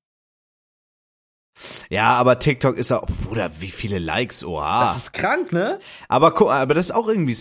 Ja, 1.88 2.10
aber 2.18 2.38
TikTok 2.38 2.76
ist 2.76 2.92
auch, 2.92 3.06
Bruder, 3.24 3.60
wie 3.60 3.70
viele 3.70 3.98
Likes, 3.98 4.44
oha. 4.44 4.88
Das 4.88 4.96
ist 4.98 5.12
krank, 5.12 5.52
ne? 5.52 5.78
aber 6.08 6.34
guck, 6.34 6.50
aber 6.50 6.74
das 6.74 6.86
ist 6.86 6.90
auch 6.90 7.08
irgendwie, 7.08 7.36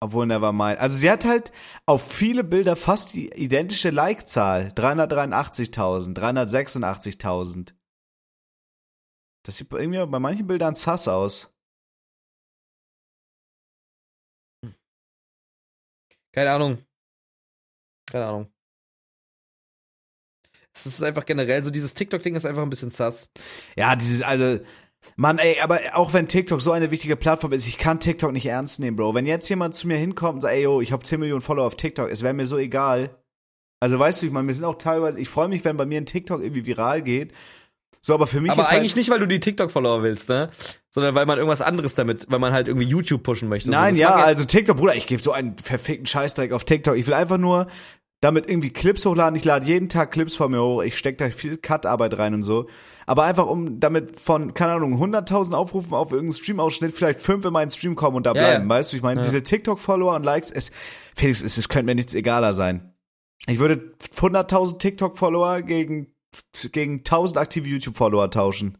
obwohl 0.00 0.26
never 0.26 0.52
mind. 0.52 0.78
Also 0.78 0.96
sie 0.98 1.10
hat 1.10 1.24
halt 1.24 1.52
auf 1.86 2.06
viele 2.12 2.44
Bilder 2.44 2.76
fast 2.76 3.14
die 3.14 3.30
identische 3.30 3.90
Like-Zahl. 3.90 4.68
383.000, 4.74 6.14
386.000. 6.14 7.74
Das 9.42 9.56
sieht 9.56 9.72
irgendwie 9.72 10.04
bei 10.04 10.18
manchen 10.18 10.46
Bildern 10.46 10.74
sass 10.74 11.08
aus. 11.08 11.54
Keine 16.32 16.52
Ahnung. 16.52 16.85
Keine 18.06 18.26
Ahnung. 18.26 18.48
Es 20.74 20.86
ist 20.86 21.02
einfach 21.02 21.24
generell 21.24 21.64
so, 21.64 21.70
dieses 21.70 21.94
TikTok-Ding 21.94 22.34
ist 22.34 22.44
einfach 22.44 22.62
ein 22.62 22.70
bisschen 22.70 22.90
sass. 22.90 23.30
Ja, 23.76 23.96
dieses, 23.96 24.22
also, 24.22 24.60
Mann, 25.16 25.38
ey, 25.38 25.60
aber 25.60 25.80
auch 25.94 26.12
wenn 26.12 26.28
TikTok 26.28 26.60
so 26.60 26.72
eine 26.72 26.90
wichtige 26.90 27.16
Plattform 27.16 27.52
ist, 27.52 27.66
ich 27.66 27.78
kann 27.78 28.00
TikTok 28.00 28.32
nicht 28.32 28.46
ernst 28.46 28.80
nehmen, 28.80 28.96
Bro. 28.96 29.14
Wenn 29.14 29.26
jetzt 29.26 29.48
jemand 29.48 29.74
zu 29.74 29.86
mir 29.86 29.96
hinkommt 29.96 30.34
und 30.34 30.40
sagt, 30.42 30.54
ey, 30.54 30.64
yo, 30.64 30.80
ich 30.80 30.92
habe 30.92 31.02
10 31.02 31.20
Millionen 31.20 31.42
Follower 31.42 31.66
auf 31.66 31.76
TikTok, 31.76 32.10
es 32.10 32.22
wäre 32.22 32.34
mir 32.34 32.46
so 32.46 32.58
egal. 32.58 33.16
Also, 33.80 33.98
weißt 33.98 34.22
du, 34.22 34.26
ich 34.26 34.32
meine, 34.32 34.46
wir 34.46 34.54
sind 34.54 34.64
auch 34.64 34.76
teilweise, 34.76 35.18
ich 35.18 35.28
freue 35.28 35.48
mich, 35.48 35.64
wenn 35.64 35.76
bei 35.76 35.86
mir 35.86 36.00
ein 36.00 36.06
TikTok 36.06 36.42
irgendwie 36.42 36.66
viral 36.66 37.02
geht. 37.02 37.32
So, 38.00 38.14
aber 38.14 38.26
für 38.26 38.40
mich 38.40 38.52
Aber 38.52 38.62
ist 38.62 38.68
eigentlich 38.68 38.92
halt, 38.92 38.98
nicht, 38.98 39.10
weil 39.10 39.18
du 39.18 39.26
die 39.26 39.40
TikTok-Follower 39.40 40.02
willst, 40.02 40.28
ne? 40.28 40.50
Sondern 40.90 41.16
weil 41.16 41.26
man 41.26 41.38
irgendwas 41.38 41.60
anderes 41.60 41.96
damit, 41.96 42.26
weil 42.30 42.38
man 42.38 42.52
halt 42.52 42.68
irgendwie 42.68 42.86
YouTube 42.86 43.24
pushen 43.24 43.48
möchte. 43.48 43.70
Nein, 43.70 43.94
so, 43.94 44.00
ja, 44.00 44.14
also 44.14 44.44
TikTok, 44.44 44.76
Bruder, 44.76 44.94
ich 44.94 45.08
gebe 45.08 45.20
so 45.20 45.32
einen 45.32 45.58
verfickten 45.58 46.06
Scheißdreck 46.06 46.52
auf 46.52 46.64
TikTok. 46.64 46.96
Ich 46.96 47.06
will 47.06 47.14
einfach 47.14 47.38
nur 47.38 47.66
damit 48.20 48.48
irgendwie 48.48 48.70
Clips 48.70 49.04
hochladen. 49.04 49.36
Ich 49.36 49.44
lade 49.44 49.66
jeden 49.66 49.88
Tag 49.88 50.10
Clips 50.10 50.34
von 50.34 50.50
mir 50.50 50.62
hoch. 50.62 50.82
Ich 50.82 50.96
stecke 50.96 51.18
da 51.18 51.30
viel 51.30 51.58
Cut-Arbeit 51.58 52.16
rein 52.18 52.34
und 52.34 52.42
so. 52.42 52.66
Aber 53.06 53.24
einfach, 53.24 53.46
um 53.46 53.78
damit 53.78 54.18
von, 54.18 54.54
keine 54.54 54.72
Ahnung, 54.72 54.94
100.000 55.02 55.52
Aufrufen 55.54 55.92
auf 55.92 56.12
irgendeinen 56.12 56.32
Stream-Ausschnitt 56.40 56.92
vielleicht 56.94 57.20
fünf 57.20 57.44
in 57.44 57.52
meinen 57.52 57.70
Stream 57.70 57.94
kommen 57.94 58.16
und 58.16 58.26
da 58.26 58.30
Ja, 58.30 58.40
bleiben. 58.40 58.64
ja. 58.64 58.68
Weißt 58.70 58.92
du, 58.92 58.96
ich 58.96 59.02
meine, 59.02 59.20
Ja. 59.20 59.24
diese 59.24 59.42
TikTok-Follower 59.42 60.16
und 60.16 60.24
Likes, 60.24 60.50
es, 60.50 60.70
Felix, 61.14 61.42
es, 61.42 61.58
es 61.58 61.68
könnte 61.68 61.86
mir 61.86 61.94
nichts 61.94 62.14
egaler 62.14 62.54
sein. 62.54 62.94
Ich 63.46 63.58
würde 63.58 63.94
100.000 64.16 64.78
TikTok-Follower 64.78 65.62
gegen, 65.62 66.14
gegen 66.72 67.02
1.000 67.02 67.36
aktive 67.38 67.68
YouTube-Follower 67.68 68.30
tauschen. 68.30 68.78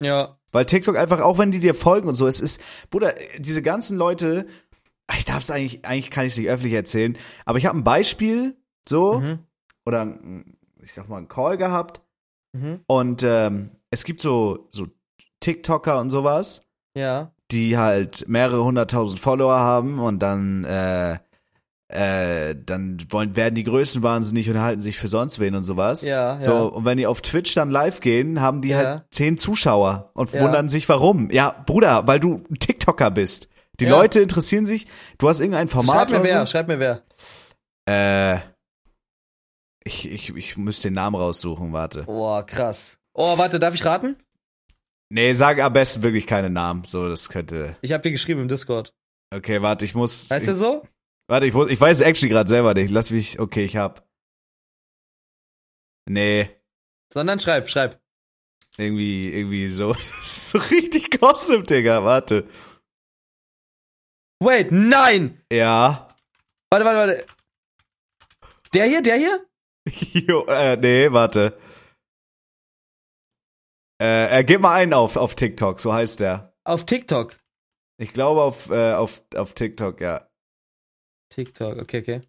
Ja. 0.00 0.38
Weil 0.52 0.66
TikTok 0.66 0.96
einfach, 0.96 1.20
auch 1.20 1.38
wenn 1.38 1.50
die 1.50 1.58
dir 1.58 1.74
folgen 1.74 2.08
und 2.08 2.14
so, 2.14 2.28
es 2.28 2.40
ist, 2.40 2.60
Bruder, 2.90 3.14
diese 3.38 3.60
ganzen 3.62 3.98
Leute, 3.98 4.46
ich 5.16 5.24
darf 5.24 5.40
es 5.40 5.50
eigentlich, 5.50 5.84
eigentlich 5.84 6.10
kann 6.10 6.24
ich 6.26 6.32
es 6.32 6.38
nicht 6.38 6.48
öffentlich 6.48 6.72
erzählen, 6.74 7.16
aber 7.44 7.58
ich 7.58 7.66
habe 7.66 7.78
ein 7.78 7.84
Beispiel, 7.84 8.56
so, 8.88 9.20
Mhm. 9.20 9.38
oder 9.86 10.14
ich 10.82 10.92
sag 10.94 11.08
mal, 11.08 11.18
einen 11.18 11.28
Call 11.28 11.56
gehabt 11.58 12.00
Mhm. 12.56 12.80
und 12.86 13.22
ähm, 13.24 13.70
es 13.90 14.04
gibt 14.04 14.20
so, 14.22 14.68
so 14.70 14.86
TikToker 15.40 16.00
und 16.00 16.10
sowas, 16.10 16.62
Ja. 16.96 17.32
die 17.50 17.76
halt 17.76 18.26
mehrere 18.28 18.64
hunderttausend 18.64 19.20
Follower 19.20 19.54
haben 19.58 19.98
und 19.98 20.20
dann, 20.20 20.64
äh, 20.64 21.18
äh, 21.88 22.56
dann 22.64 22.98
wollen, 23.10 23.36
werden 23.36 23.54
die 23.54 23.62
Größen 23.62 24.02
wahnsinnig 24.02 24.48
und 24.48 24.58
halten 24.60 24.80
sich 24.80 24.96
für 24.98 25.06
sonst 25.08 25.38
wen 25.38 25.54
und 25.54 25.64
sowas. 25.64 26.02
Ja, 26.04 26.40
So, 26.40 26.52
ja. 26.52 26.60
und 26.62 26.84
wenn 26.86 26.96
die 26.96 27.06
auf 27.06 27.20
Twitch 27.20 27.54
dann 27.54 27.70
live 27.70 28.00
gehen, 28.00 28.40
haben 28.40 28.62
die 28.62 28.68
Ja. 28.70 28.76
halt 28.78 29.02
zehn 29.10 29.36
Zuschauer 29.36 30.10
und 30.14 30.32
wundern 30.32 30.68
sich, 30.68 30.88
warum. 30.88 31.30
Ja, 31.30 31.50
Bruder, 31.66 32.06
weil 32.06 32.20
du 32.20 32.42
ein 32.50 32.58
TikToker 32.58 33.10
bist. 33.10 33.48
Die 33.80 33.84
Ja. 33.84 33.90
Leute 33.90 34.20
interessieren 34.20 34.66
sich, 34.66 34.86
du 35.18 35.28
hast 35.28 35.40
irgendein 35.40 35.68
Format 35.68 36.10
Schreib 36.10 36.22
mir 36.22 36.28
wer, 36.28 36.40
so. 36.46 36.50
schreib 36.52 36.68
mir 36.68 36.78
wer. 36.78 37.02
Äh, 37.86 38.40
ich, 39.84 40.08
ich, 40.10 40.34
ich 40.34 40.56
müsste 40.56 40.88
den 40.88 40.94
Namen 40.94 41.16
raussuchen, 41.16 41.72
warte. 41.72 42.04
Boah, 42.04 42.44
krass. 42.46 42.98
Oh, 43.12 43.36
warte, 43.36 43.58
darf 43.58 43.74
ich 43.74 43.84
raten? 43.84 44.16
Nee, 45.10 45.32
sag 45.32 45.60
am 45.60 45.72
besten 45.72 46.02
wirklich 46.02 46.26
keine 46.26 46.50
Namen. 46.50 46.84
So, 46.84 47.08
das 47.08 47.28
könnte. 47.28 47.76
Ich 47.82 47.92
hab 47.92 48.02
dir 48.02 48.10
geschrieben 48.10 48.40
im 48.40 48.48
Discord. 48.48 48.94
Okay, 49.32 49.60
warte, 49.62 49.84
ich 49.84 49.94
muss. 49.94 50.22
Ich, 50.22 50.28
der 50.28 50.54
so? 50.54 50.86
Warte, 51.28 51.46
ich 51.46 51.54
muss, 51.54 51.70
ich 51.70 51.80
weiß 51.80 51.98
es 51.98 52.06
actually 52.06 52.30
gerade 52.32 52.48
selber 52.48 52.74
nicht. 52.74 52.90
Lass 52.90 53.10
mich. 53.10 53.38
Okay, 53.38 53.64
ich 53.64 53.76
hab. 53.76 54.08
Nee, 56.06 56.50
Sondern 57.12 57.40
schreib, 57.40 57.68
schreib. 57.68 58.00
irgendwie, 58.76 59.32
irgendwie 59.32 59.68
so. 59.68 59.94
so 60.22 60.58
richtig 60.58 61.18
Gossip, 61.18 61.66
Digga. 61.66 62.04
Warte. 62.04 62.46
Wait, 64.44 64.70
nein! 64.70 65.42
Ja. 65.50 66.08
Warte, 66.70 66.84
warte, 66.84 66.98
warte. 66.98 67.26
Der 68.74 68.86
hier, 68.86 69.00
der 69.00 69.16
hier? 69.16 69.46
Jo, 70.28 70.44
äh, 70.46 70.76
nee, 70.76 71.10
warte. 71.10 71.58
Äh, 74.02 74.40
äh, 74.40 74.44
gib 74.44 74.60
mal 74.60 74.74
einen 74.74 74.92
auf, 74.92 75.16
auf 75.16 75.34
TikTok, 75.34 75.80
so 75.80 75.94
heißt 75.94 76.20
der. 76.20 76.54
Auf 76.64 76.84
TikTok. 76.84 77.36
Ich 77.96 78.12
glaube 78.12 78.42
auf, 78.42 78.68
äh, 78.68 78.92
auf, 78.92 79.22
auf 79.34 79.54
TikTok, 79.54 80.02
ja. 80.02 80.28
TikTok, 81.30 81.78
okay, 81.78 82.00
okay. 82.00 82.20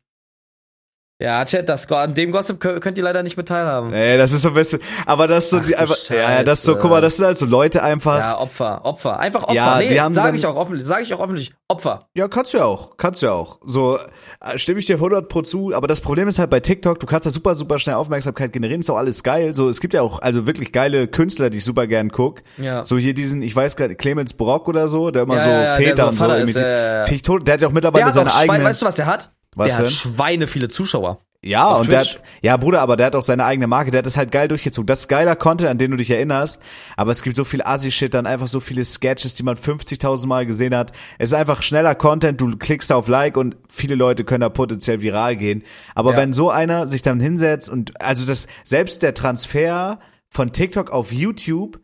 Ja, 1.22 1.45
Chat, 1.45 1.70
das, 1.70 1.89
an 1.89 2.13
dem 2.13 2.34
Gossip 2.34 2.61
kö- 2.61 2.82
könnt 2.82 2.97
ihr 2.97 3.03
leider 3.05 3.24
nicht 3.24 3.38
mit 3.38 3.47
teilhaben. 3.47 3.93
Ey, 3.93 4.18
das 4.18 4.34
ist 4.34 4.41
so 4.41 4.49
ein 4.49 4.53
bisschen, 4.53 4.82
aber 5.05 5.28
das 5.28 5.49
so 5.49 5.59
Ach 5.59 5.66
die 5.66 5.74
einfach, 5.78 5.95
ja, 6.09 6.16
ja, 6.39 6.43
das 6.43 6.61
so, 6.63 6.76
guck 6.76 6.89
mal, 6.91 6.99
das 6.99 7.16
sind 7.16 7.26
halt 7.26 7.38
so 7.38 7.45
Leute 7.45 7.82
einfach, 7.84 8.18
Ja, 8.20 8.38
Opfer, 8.38 8.82
Opfer. 8.84 9.18
Einfach 9.18 9.43
Opfer. 9.43 9.53
Ja, 9.53 9.78
nee, 9.78 9.88
die 9.88 10.01
haben 10.01 10.13
sage 10.13 10.28
dann- 10.28 10.36
ich 10.36 10.45
auch 10.45 10.61
öffentlich, 10.61 10.86
sage 10.86 11.03
ich 11.03 11.13
auch 11.13 11.22
öffentlich. 11.22 11.53
Opfer. 11.70 12.07
Ja, 12.16 12.28
kannst 12.28 12.53
du 12.53 12.57
ja 12.57 12.66
auch, 12.66 12.97
kannst 12.97 13.22
du 13.22 13.28
ja 13.28 13.32
auch. 13.32 13.59
So, 13.66 13.97
äh, 14.41 14.57
stimme 14.59 14.80
ich 14.80 14.88
dir 14.88 14.99
100 14.99 15.30
pro 15.30 15.41
zu, 15.41 15.74
aber 15.74 15.88
das 15.88 16.01
Problem 16.01 16.28
ist 16.28 16.38
halt 16.38 16.49
bei 16.49 16.59
TikTok, 16.59 16.99
du 16.99 17.05
kannst 17.05 17.26
da 17.26 17.30
super, 17.30 17.55
super 17.55 17.80
schnell 17.80 17.95
Aufmerksamkeit 17.95 18.51
generieren, 18.51 18.82
ist 18.82 18.89
auch 18.89 18.97
alles 18.97 19.24
geil. 19.24 19.53
So, 19.53 19.70
es 19.70 19.80
gibt 19.80 19.93
ja 19.93 20.01
auch, 20.01 20.22
also 20.22 20.45
wirklich 20.45 20.74
geile 20.74 21.07
Künstler, 21.07 21.49
die 21.49 21.59
ich 21.59 21.63
super 21.66 21.88
gern 21.88 22.09
guck. 22.09 22.41
Ja. 22.57 22.84
So 22.84 22.97
hier 22.97 23.13
diesen, 23.13 23.41
ich 23.41 23.55
weiß 23.55 23.78
gerade, 23.78 23.95
Clemens 23.95 24.34
Brock 24.34 24.68
oder 24.68 24.89
so, 24.89 25.11
der 25.11 25.24
immer 25.24 25.38
Ja, 25.38 25.43
so 25.45 25.49
ja, 25.49 25.76
Väter 25.76 26.03
so 26.03 26.09
und 26.09 26.18
so 26.18 26.26
imitiert. 26.26 26.55
ja, 26.57 27.05
ja, 27.05 27.05
ja. 27.05 27.39
Der 27.39 27.53
hat 27.53 27.61
ja 27.61 27.68
auch 27.70 27.72
mittlerweile 27.72 28.11
seine 28.13 28.36
eigene. 28.36 28.63
weißt 28.66 28.82
du, 28.82 28.86
was 28.86 28.95
der 28.95 29.05
hat? 29.05 29.32
Was 29.56 29.68
der 29.70 29.78
denn? 29.78 29.86
hat 29.88 29.93
Schweine 29.93 30.47
viele 30.47 30.70
Zuschauer. 30.70 31.20
Ja, 31.43 31.68
Auf 31.68 31.82
und 31.82 31.91
der 31.91 31.99
hat, 31.99 32.24
ja, 32.41 32.58
Bruder, 32.58 32.82
aber 32.82 32.97
der 32.97 33.06
hat 33.06 33.16
auch 33.16 33.22
seine 33.22 33.45
eigene 33.45 33.68
Marke, 33.68 33.91
der 33.91 33.99
hat 33.99 34.08
das 34.08 34.18
halt 34.18 34.32
geil 34.32 34.47
durchgezogen. 34.47 34.88
Das 34.88 35.01
ist 35.01 35.08
geiler 35.10 35.36
Content, 35.36 35.70
an 35.70 35.78
den 35.78 35.91
du 35.91 35.97
dich 35.97 36.10
erinnerst, 36.10 36.60
aber 36.97 37.12
es 37.12 37.22
gibt 37.22 37.36
so 37.36 37.43
viel 37.43 37.62
Assi-Shit, 37.62 38.16
dann 38.16 38.26
einfach 38.26 38.47
so 38.47 38.60
viele 38.60 38.84
Sketches, 38.84 39.36
die 39.36 39.43
man 39.43 39.56
50.000 39.56 40.26
Mal 40.26 40.47
gesehen 40.47 40.74
hat. 40.76 40.91
Es 41.20 41.30
ist 41.30 41.34
einfach 41.36 41.62
schneller 41.62 41.93
Content, 41.93 42.41
du 42.41 42.58
klickst 42.58 42.91
auf 42.91 43.08
Like 43.08 43.38
und 43.38 43.58
viele 43.72 43.93
Leute 43.93 44.24
können 44.24 44.41
da 44.41 44.49
potenziell 44.49 45.01
viral 45.01 45.36
gehen. 45.36 45.62
Aber 45.93 46.14
Ja. 46.14 46.18
wenn 46.18 46.34
so 46.34 46.49
einer 46.49 46.88
sich 46.88 47.03
dann 47.03 47.20
hinsetzt 47.20 47.70
und, 47.70 48.01
also 48.01 48.26
das, 48.26 48.47
selbst 48.64 49.03
der 49.03 49.14
Transfer 49.14 49.99
von 50.30 50.51
TikTok 50.51 50.89
auf 50.89 51.12
YouTube, 51.12 51.80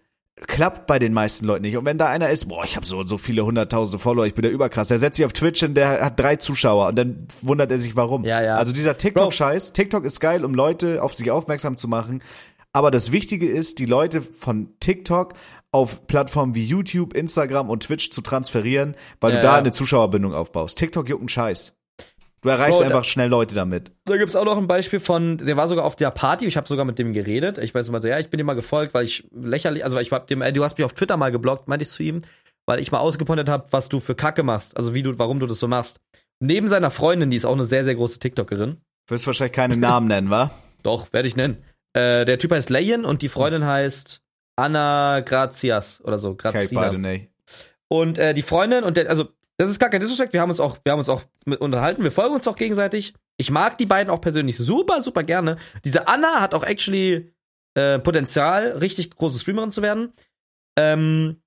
klappt 0.47 0.87
bei 0.87 0.99
den 0.99 1.13
meisten 1.13 1.45
Leuten 1.45 1.61
nicht. 1.63 1.77
Und 1.77 1.85
wenn 1.85 1.97
da 1.97 2.07
einer 2.07 2.29
ist, 2.29 2.47
boah, 2.47 2.63
ich 2.63 2.75
habe 2.75 2.85
so 2.85 2.99
und 2.99 3.07
so 3.07 3.17
viele 3.17 3.45
hunderttausende 3.45 3.99
Follower, 3.99 4.25
ich 4.25 4.33
bin 4.33 4.41
der 4.41 4.51
überkrass, 4.51 4.87
der 4.87 4.99
setzt 4.99 5.17
sich 5.17 5.25
auf 5.25 5.33
Twitch 5.33 5.63
und 5.63 5.75
der 5.75 6.03
hat 6.03 6.19
drei 6.19 6.35
Zuschauer 6.35 6.87
und 6.87 6.95
dann 6.95 7.27
wundert 7.41 7.71
er 7.71 7.79
sich, 7.79 7.95
warum. 7.95 8.25
Ja, 8.25 8.41
ja. 8.41 8.55
Also 8.55 8.71
dieser 8.73 8.97
TikTok-Scheiß, 8.97 9.73
TikTok 9.73 10.03
ist 10.05 10.19
geil, 10.19 10.43
um 10.43 10.53
Leute 10.53 11.03
auf 11.03 11.13
sich 11.13 11.31
aufmerksam 11.31 11.77
zu 11.77 11.87
machen. 11.87 12.21
Aber 12.73 12.89
das 12.89 13.11
Wichtige 13.11 13.47
ist, 13.49 13.79
die 13.79 13.85
Leute 13.85 14.21
von 14.21 14.69
TikTok 14.79 15.33
auf 15.71 16.07
Plattformen 16.07 16.55
wie 16.55 16.65
YouTube, 16.65 17.13
Instagram 17.13 17.69
und 17.69 17.83
Twitch 17.83 18.09
zu 18.11 18.21
transferieren, 18.21 18.95
weil 19.19 19.31
Ja, 19.33 19.37
du 19.37 19.43
da 19.43 19.51
ja. 19.53 19.57
eine 19.59 19.71
Zuschauerbindung 19.71 20.33
aufbaust. 20.33 20.77
TikTok 20.77 21.07
juckt 21.07 21.21
einen 21.21 21.29
Scheiß. 21.29 21.77
Du 22.41 22.49
erreichst 22.49 22.79
Bro, 22.79 22.89
da- 22.89 22.95
einfach 22.95 23.07
schnell 23.07 23.29
Leute 23.29 23.53
damit. 23.55 23.91
Da 24.05 24.17
gibt's 24.17 24.35
auch 24.35 24.45
noch 24.45 24.57
ein 24.57 24.67
Beispiel 24.67 24.99
von, 24.99 25.37
der 25.37 25.57
war 25.57 25.67
sogar 25.67 25.85
auf 25.85 25.95
der 25.95 26.09
Party, 26.11 26.45
ich 26.47 26.57
habe 26.57 26.67
sogar 26.67 26.85
mit 26.85 26.97
dem 26.97 27.13
geredet. 27.13 27.57
Ich 27.59 27.73
weiß 27.73 27.87
immer 27.87 28.01
so, 28.01 28.07
ja, 28.07 28.19
ich 28.19 28.29
bin 28.29 28.39
dir 28.39 28.43
mal 28.43 28.55
gefolgt, 28.55 28.93
weil 28.93 29.05
ich 29.05 29.27
lächerlich, 29.31 29.83
also 29.83 29.99
ich 29.99 30.11
hab 30.11 30.27
dem, 30.27 30.41
ey, 30.41 30.51
du 30.51 30.63
hast 30.63 30.77
mich 30.77 30.85
auf 30.85 30.93
Twitter 30.93 31.17
mal 31.17 31.31
geblockt, 31.31 31.67
meinte 31.67 31.83
ich 31.83 31.89
zu 31.89 32.01
ihm, 32.01 32.21
weil 32.65 32.79
ich 32.79 32.91
mal 32.91 32.99
ausgepointet 32.99 33.47
habe, 33.47 33.67
was 33.71 33.89
du 33.89 33.99
für 33.99 34.15
Kacke 34.15 34.41
machst, 34.43 34.75
also 34.75 34.93
wie 34.93 35.03
du, 35.03 35.17
warum 35.19 35.39
du 35.39 35.45
das 35.45 35.59
so 35.59 35.67
machst. 35.67 35.99
Neben 36.39 36.67
seiner 36.67 36.89
Freundin, 36.89 37.29
die 37.29 37.37
ist 37.37 37.45
auch 37.45 37.53
eine 37.53 37.65
sehr, 37.65 37.85
sehr 37.85 37.93
große 37.93 38.17
TikTokerin. 38.17 38.77
Wirst 39.07 39.27
wahrscheinlich 39.27 39.53
keine 39.53 39.77
Namen 39.77 40.07
nennen, 40.07 40.29
wa? 40.31 40.51
Doch, 40.83 41.13
werde 41.13 41.27
ich 41.27 41.35
nennen. 41.35 41.57
Äh, 41.93 42.25
der 42.25 42.39
Typ 42.39 42.51
heißt 42.51 42.71
Leyen 42.71 43.05
und 43.05 43.21
die 43.21 43.29
Freundin 43.29 43.65
heißt 43.65 44.21
Anna 44.55 45.19
Grazias 45.19 46.01
oder 46.03 46.17
so. 46.17 46.35
Grazias. 46.35 46.73
beide 46.73 46.97
nicht. 46.97 47.29
Und 47.87 48.17
äh, 48.17 48.33
die 48.33 48.41
Freundin 48.41 48.83
und 48.83 48.97
der, 48.97 49.09
also 49.09 49.27
das 49.61 49.71
ist 49.71 49.79
gar 49.79 49.89
kein 49.89 50.01
Disrespect, 50.01 50.33
wir 50.33 50.41
haben 50.41 50.49
uns 50.49 50.59
auch, 50.59 50.77
wir 50.83 50.91
haben 50.91 50.99
uns 50.99 51.09
auch 51.09 51.23
mit 51.45 51.61
unterhalten, 51.61 52.03
wir 52.03 52.11
folgen 52.11 52.33
uns 52.35 52.47
auch 52.47 52.55
gegenseitig. 52.55 53.13
Ich 53.37 53.51
mag 53.51 53.77
die 53.77 53.85
beiden 53.85 54.11
auch 54.11 54.21
persönlich 54.21 54.57
super, 54.57 55.01
super 55.01 55.23
gerne. 55.23 55.57
Diese 55.85 56.07
Anna 56.07 56.41
hat 56.41 56.53
auch 56.53 56.63
actually 56.63 57.31
äh, 57.75 57.99
Potenzial, 57.99 58.77
richtig 58.77 59.15
große 59.15 59.39
Streamerin 59.39 59.71
zu 59.71 59.81
werden. 59.81 60.13
Ähm, 60.77 61.41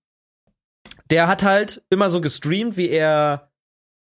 der 1.11 1.29
hat 1.29 1.43
halt 1.43 1.83
immer 1.91 2.11
so 2.11 2.21
gestreamt, 2.21 2.77
wie 2.77 2.89
er 2.89 3.51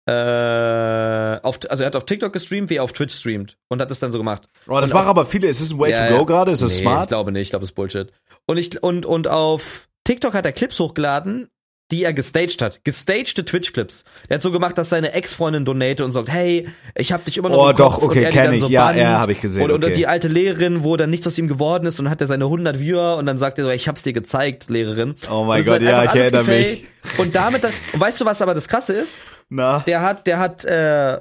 äh, 0.07 1.39
auf, 1.43 1.60
also 1.70 1.84
er 1.84 1.88
hat 1.88 1.95
auf 1.95 2.05
TikTok 2.05 2.34
gestreamt, 2.34 2.70
wie 2.70 2.78
er 2.78 2.84
auf 2.84 2.93
Twitch 2.93 3.14
streamt 3.16 3.57
und 3.70 3.82
hat 3.82 3.91
das 3.91 3.99
dann 3.99 4.12
so 4.12 4.18
gemacht. 4.18 4.49
Oh, 4.68 4.80
das 4.80 4.91
machen 4.91 5.07
aber 5.07 5.26
viele. 5.26 5.47
Ist 5.47 5.62
es 5.62 5.72
ein 5.74 5.80
Way 5.80 5.91
Ja, 5.91 6.07
to 6.10 6.18
go 6.18 6.26
gerade? 6.26 6.51
Ist 6.51 6.62
das 6.62 6.72
nee, 6.72 6.76
Ich 6.78 6.82
smart? 6.82 7.10
glaube 7.10 7.32
nicht, 7.32 7.43
ich 7.43 7.49
glaube, 7.51 7.62
das 7.62 7.70
ist 7.72 7.76
Bullshit. 7.76 8.12
Und 8.47 8.57
ich 8.57 8.82
und 8.82 9.05
und 9.05 9.28
auf 9.28 9.88
TikTok 10.03 10.34
hat 10.34 10.45
er 10.45 10.51
Clips 10.51 10.80
hochgeladen, 10.80 11.49
die 11.91 12.03
er 12.03 12.13
gestaged 12.13 12.61
hat. 12.61 12.83
Gestagte 12.83 13.43
Twitch-Clips. 13.45 14.03
Der 14.29 14.35
hat 14.35 14.41
so 14.41 14.51
gemacht, 14.51 14.77
dass 14.77 14.89
seine 14.89 15.11
Ex-Freundin 15.13 15.65
donate 15.65 16.05
und 16.05 16.11
sagt, 16.11 16.29
hey, 16.29 16.69
ich 16.95 17.11
hab 17.11 17.25
dich 17.25 17.37
immer 17.37 17.49
noch 17.49 17.57
Oh, 17.65 17.69
im 17.71 17.75
doch, 17.75 17.95
Kopf. 17.95 18.03
okay, 18.03 18.19
und 18.19 18.23
er 18.25 18.29
die 18.31 18.35
kenn 18.37 18.45
dann 18.45 18.53
ich. 18.53 18.59
so 18.61 18.67
Ja, 18.69 18.85
bannt. 18.87 18.97
ja, 18.99 19.19
hab 19.21 19.29
ich 19.29 19.41
gesehen, 19.41 19.63
Und, 19.63 19.71
und 19.71 19.83
okay. 19.83 19.93
die 19.93 20.05
alte 20.07 20.27
Lehrerin, 20.27 20.83
wo 20.83 20.97
dann 20.97 21.09
nichts 21.09 21.25
aus 21.25 21.37
ihm 21.37 21.47
geworden 21.47 21.85
ist 21.87 21.97
und 21.99 22.05
dann 22.05 22.11
hat 22.11 22.21
er 22.21 22.27
seine 22.27 22.45
100 22.45 22.79
Viewer 22.79 23.17
und 23.17 23.25
dann 23.25 23.37
sagt 23.39 23.57
er 23.57 23.63
so, 23.65 23.71
ich 23.71 23.87
hab's 23.87 24.03
dir 24.03 24.13
gezeigt, 24.13 24.69
Lehrerin. 24.69 25.15
Oh 25.31 25.43
mein 25.45 25.65
Gott, 25.65 25.81
ja, 25.81 25.99
einfach 26.01 26.15
ich 26.15 26.21
erinnere 26.21 26.43
gefaked. 26.45 27.19
Und 27.19 27.35
damit, 27.35 27.63
dann, 27.63 27.73
und 27.93 27.99
weißt 27.99 28.21
du, 28.21 28.25
was 28.25 28.41
aber 28.41 28.53
das 28.53 28.67
Krasse 28.67 28.93
ist? 28.93 29.19
Na? 29.49 29.79
Der 29.87 30.01
hat, 30.01 30.27
der 30.27 30.37
hat, 30.39 30.65
äh, 30.65 31.19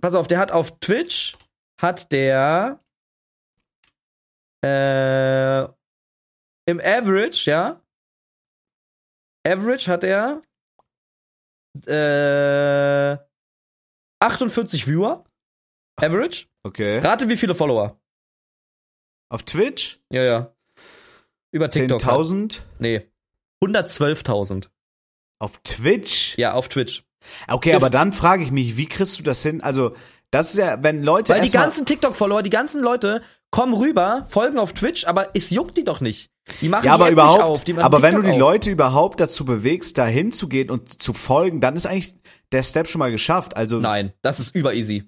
pass 0.00 0.14
auf, 0.14 0.28
der 0.28 0.38
hat 0.38 0.52
auf 0.52 0.78
Twitch, 0.78 1.32
hat 1.80 2.12
der, 2.12 2.78
äh, 4.64 5.62
im 6.66 6.80
Average, 6.80 7.50
ja, 7.50 7.80
Average 9.48 9.90
hat 9.90 10.04
er, 10.04 10.40
äh, 11.86 13.16
48 14.20 14.86
Viewer. 14.86 15.24
Average. 15.96 16.46
Okay. 16.62 16.98
Rate, 16.98 17.28
wie 17.28 17.36
viele 17.36 17.54
Follower? 17.54 17.98
Auf 19.30 19.42
Twitch? 19.44 20.00
Ja, 20.10 20.22
ja. 20.22 20.54
Über 21.52 21.70
TikTok. 21.70 22.04
halt. 22.04 22.20
10.000? 22.26 22.62
Nee. 22.78 23.10
112.000. 23.64 24.68
Auf 25.40 25.58
Twitch? 25.62 26.36
Ja, 26.36 26.52
auf 26.54 26.68
Twitch. 26.68 27.04
Okay, 27.48 27.70
Ist- 27.70 27.76
aber 27.82 27.90
dann 27.90 28.12
frage 28.12 28.42
ich 28.42 28.50
mich, 28.52 28.76
wie 28.76 28.86
kriegst 28.86 29.18
du 29.18 29.22
das 29.22 29.42
hin? 29.42 29.60
Also, 29.60 29.94
das 30.30 30.50
ist 30.52 30.58
ja, 30.58 30.82
wenn 30.82 31.02
Leute 31.02 31.32
Weil 31.32 31.42
die 31.42 31.50
ganzen 31.50 31.86
TikTok-Follower, 31.86 32.42
die 32.42 32.50
ganzen 32.50 32.82
Leute 32.82 33.22
kommen 33.50 33.74
rüber, 33.74 34.26
folgen 34.28 34.58
auf 34.58 34.72
Twitch, 34.72 35.06
aber 35.06 35.30
es 35.34 35.50
juckt 35.50 35.76
die 35.76 35.84
doch 35.84 36.00
nicht. 36.00 36.30
Die 36.60 36.68
machen 36.68 36.86
ja, 36.86 36.92
aber 36.94 37.10
überhaupt, 37.10 37.42
auf. 37.42 37.78
Aber 37.78 38.02
wenn 38.02 38.14
du 38.16 38.22
die 38.22 38.30
auf. 38.32 38.38
Leute 38.38 38.70
überhaupt 38.70 39.20
dazu 39.20 39.44
bewegst, 39.44 39.98
da 39.98 40.06
hinzugehen 40.06 40.70
und 40.70 41.02
zu 41.02 41.12
folgen, 41.12 41.60
dann 41.60 41.76
ist 41.76 41.86
eigentlich 41.86 42.14
der 42.52 42.62
Step 42.62 42.88
schon 42.88 42.98
mal 43.00 43.10
geschafft. 43.10 43.56
Also, 43.56 43.78
Nein, 43.78 44.12
das 44.22 44.40
ist 44.40 44.54
über 44.54 44.74
easy. 44.74 45.04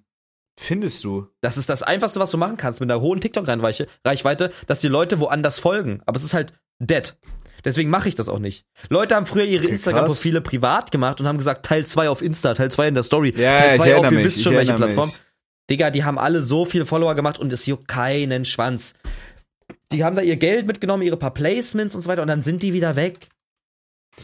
findest 0.59 1.03
du? 1.05 1.27
Das 1.41 1.57
ist 1.57 1.69
das 1.71 1.83
Einfachste, 1.83 2.21
was 2.21 2.31
du 2.31 2.39
machen 2.39 2.57
kannst 2.57 2.81
mit 2.81 2.91
einer 2.91 3.01
hohen 3.01 3.21
TikTok-Reichweite, 3.21 3.87
Reichweite, 4.05 4.53
dass 4.67 4.81
die 4.81 4.89
Leute 4.89 5.19
woanders 5.21 5.59
folgen. 5.59 6.03
Aber 6.07 6.17
es 6.17 6.25
ist 6.25 6.35
halt 6.35 6.53
dead. 6.79 7.17
Deswegen 7.65 7.91
mache 7.91 8.09
ich 8.09 8.15
das 8.15 8.29
auch 8.29 8.39
nicht. 8.39 8.65
Leute 8.89 9.15
haben 9.15 9.27
früher 9.27 9.45
ihre 9.45 9.65
Okay, 9.65 9.73
Instagram-Profile 9.75 10.41
privat 10.41 10.91
gemacht 10.91 11.21
und 11.21 11.29
haben 11.29 11.37
gesagt, 11.39 11.67
Teil 11.67 11.85
2 11.87 12.09
auf 12.09 12.23
Insta, 12.23 12.55
Teil 12.55 12.71
2 12.71 12.89
in 12.89 12.95
der 12.95 13.03
Story, 13.03 13.35
Ja, 13.37 13.59
Teil 13.59 13.71
ich 13.71 13.77
2 13.77 13.97
auf, 13.97 14.05
ihr 14.05 14.11
mich, 14.13 14.25
wisst 14.27 14.43
schon 14.43 14.55
welche 14.55 14.73
Plattform. 14.75 15.09
mich. 15.09 15.21
Digga, 15.69 15.91
die 15.91 16.03
haben 16.05 16.19
alle 16.19 16.43
so 16.43 16.65
viele 16.65 16.85
Follower 16.87 17.15
gemacht 17.15 17.39
und 17.39 17.53
es 17.53 17.67
juckt 17.67 17.87
keinen 17.87 18.45
Schwanz. 18.45 18.95
Die 19.93 20.05
haben 20.05 20.17
da 20.17 20.23
ihr 20.23 20.37
Geld 20.37 20.67
mitgenommen, 20.67 21.03
ihre 21.03 21.17
paar 21.17 21.35
Placements 21.35 21.95
und 21.95 22.03
so 22.03 22.09
weiter 22.09 22.23
und 22.23 22.29
dann 22.29 22.43
sind 22.43 22.63
die 22.63 22.73
wieder 22.73 22.97
weg. 22.97 23.29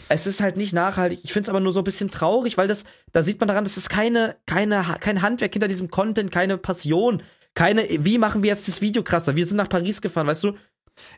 Es 0.09 0.26
ist 0.26 0.40
halt 0.40 0.57
nicht 0.57 0.72
nachhaltig. 0.72 1.20
Ich 1.22 1.32
finde 1.32 1.47
es 1.47 1.49
aber 1.49 1.61
nur 1.61 1.72
so 1.72 1.80
ein 1.80 1.84
bisschen 1.84 2.11
traurig, 2.11 2.59
weil 2.59 2.68
das, 2.68 2.84
da 3.12 3.22
sieht 3.22 3.40
man 3.40 3.49
daran, 3.49 3.64
das 3.64 3.76
ist 3.76 3.88
keine, 3.88 4.36
keine, 4.47 4.84
kein 5.01 5.22
Handwerk 5.22 5.53
hinter 5.53 5.68
diesem 5.68 5.90
Content, 5.90 6.30
keine 6.30 6.59
Passion. 6.59 7.22
Keine, 7.55 7.86
wie 8.05 8.18
machen 8.18 8.42
wir 8.42 8.51
jetzt 8.51 8.68
das 8.68 8.82
Video 8.82 9.03
krasser? 9.03 9.36
Wir 9.36 9.47
sind 9.47 9.57
nach 9.57 9.68
Paris 9.68 10.03
gefahren, 10.03 10.26
weißt 10.26 10.44
du? 10.44 10.59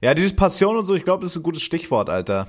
Ja, 0.00 0.14
dieses 0.14 0.36
Passion 0.36 0.76
und 0.76 0.84
so, 0.84 0.94
ich 0.94 1.04
glaube, 1.04 1.22
das 1.22 1.32
ist 1.32 1.38
ein 1.38 1.42
gutes 1.42 1.62
Stichwort, 1.62 2.10
Alter. 2.10 2.48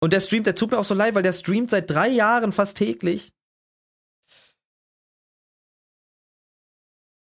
Und 0.00 0.12
der 0.12 0.20
streamt, 0.20 0.46
der 0.46 0.54
tut 0.54 0.70
mir 0.70 0.78
auch 0.78 0.84
so 0.84 0.94
leid, 0.94 1.14
weil 1.14 1.22
der 1.22 1.32
streamt 1.32 1.70
seit 1.70 1.90
drei 1.90 2.08
Jahren 2.08 2.52
fast 2.52 2.76
täglich. 2.76 3.32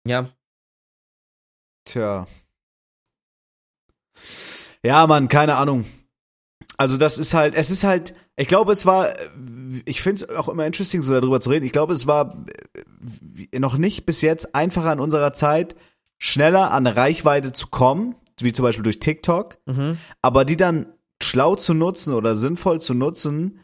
Ja, 0.07 0.31
Tja. 1.87 2.27
Ja, 4.83 5.07
Mann, 5.07 5.29
keine 5.29 5.57
Ahnung. 5.57 5.85
Also 6.77 6.97
das 6.97 7.19
ist 7.19 7.35
halt, 7.35 7.55
es 7.55 7.71
ist 7.71 7.85
halt, 7.85 8.15
ich 8.37 8.49
glaube, 8.49 8.73
es 8.73 8.85
war, 8.85 9.15
ich 9.85 10.03
finde 10.03 10.25
es 10.25 10.29
auch 10.31 10.49
immer 10.49 10.67
interesting, 10.67 11.03
so 11.03 11.13
darüber 11.13 11.41
zu 11.41 11.51
reden. 11.51 11.65
Ich 11.65 11.73
glaube, 11.73 11.95
es 11.95 12.07
war 12.07 12.45
äh, 13.53 13.59
noch 13.59 13.79
nicht 13.79 14.07
bis 14.07 14.21
jetzt 14.21 14.55
einfacher 14.55 14.93
in 14.93 15.01
unserer 15.01 15.33
Zeit, 15.33 15.75
schneller 16.19 16.71
an 16.71 16.87
Reichweite 16.87 17.53
zu 17.53 17.69
kommen, 17.69 18.15
wie 18.41 18.53
zum 18.53 18.65
Beispiel 18.65 18.85
durch 18.85 19.01
TikTok, 19.01 19.59
mhm. 19.67 19.99
aber 20.23 20.45
die 20.45 20.57
dann 20.57 20.87
schlau 21.23 21.57
zu 21.57 21.73
nutzen 21.73 22.13
oder 22.13 22.37
sinnvoll 22.37 22.81
zu 22.81 22.95
nutzen 22.95 23.61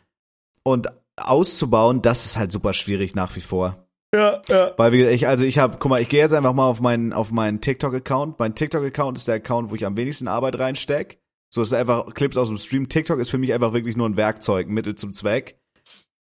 und 0.63 0.89
auszubauen, 1.17 2.01
das 2.01 2.25
ist 2.25 2.39
halt 2.39 2.53
super 2.53 2.73
schwierig 2.73 3.15
nach 3.15 3.37
wie 3.37 3.41
vor. 3.41 3.82
Ja, 4.15 4.43
ja. 4.49 4.73
Weil 4.77 4.93
wie, 4.93 5.07
ich, 5.07 5.27
also 5.27 5.45
ich 5.45 5.59
habe, 5.59 5.77
guck 5.79 5.89
mal, 5.91 6.01
ich 6.01 6.09
gehe 6.09 6.21
jetzt 6.21 6.35
einfach 6.35 6.53
mal 6.53 6.67
auf 6.67 6.81
meinen, 6.81 7.13
auf 7.13 7.31
meinen 7.31 7.61
TikTok-Account. 7.61 8.39
Mein 8.39 8.55
TikTok-Account 8.55 9.17
ist 9.19 9.27
der 9.29 9.37
Account, 9.37 9.71
wo 9.71 9.75
ich 9.75 9.87
am 9.87 9.97
wenigsten 9.97 10.29
Arbeit 10.29 10.59
reinsteck. 10.59 11.19
So 11.53 11.63
es 11.63 11.69
ist 11.69 11.75
einfach 11.75 12.13
Clips 12.15 12.37
aus 12.37 12.49
dem 12.49 12.59
Stream. 12.59 12.89
TikTok 12.89 13.19
ist 13.19 13.31
für 13.31 13.39
mich 13.39 13.53
einfach 13.55 13.73
wirklich 13.73 13.97
nur 13.97 14.09
ein 14.09 14.17
Werkzeug, 14.17 14.69
ein 14.69 14.75
Mittel 14.75 14.95
zum 14.97 15.13
Zweck. 15.13 15.59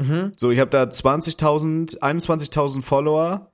Mhm. 0.01 0.33
So, 0.36 0.51
ich 0.51 0.59
habe 0.59 0.71
da 0.71 0.83
20.000, 0.83 1.99
21.000 1.99 2.81
Follower. 2.81 3.51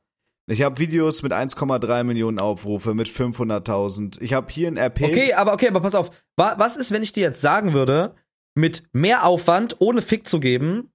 Ich 0.49 0.63
habe 0.63 0.79
Videos 0.79 1.21
mit 1.23 1.33
1,3 1.33 2.03
Millionen 2.03 2.39
Aufrufe, 2.39 2.93
mit 2.93 3.07
500.000. 3.07 4.21
Ich 4.21 4.33
habe 4.33 4.51
hier 4.51 4.67
ein 4.69 4.77
RP. 4.77 5.03
Okay, 5.03 5.33
aber 5.33 5.53
okay, 5.53 5.67
aber 5.67 5.81
pass 5.81 5.95
auf. 5.95 6.09
Wa- 6.35 6.55
Was 6.57 6.77
ist, 6.77 6.91
wenn 6.91 7.03
ich 7.03 7.13
dir 7.13 7.21
jetzt 7.21 7.41
sagen 7.41 7.73
würde, 7.73 8.15
mit 8.55 8.83
mehr 8.91 9.25
Aufwand, 9.25 9.77
ohne 9.79 10.01
Fick 10.01 10.27
zu 10.27 10.39
geben, 10.39 10.91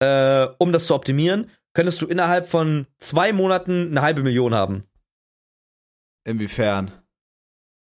äh, 0.00 0.46
um 0.58 0.72
das 0.72 0.86
zu 0.86 0.94
optimieren, 0.94 1.50
könntest 1.78 2.02
du 2.02 2.06
innerhalb 2.06 2.48
von 2.48 2.88
zwei 2.98 3.32
Monaten 3.32 3.90
eine 3.92 4.02
halbe 4.02 4.24
Million 4.24 4.52
haben? 4.52 4.82
Inwiefern? 6.26 6.90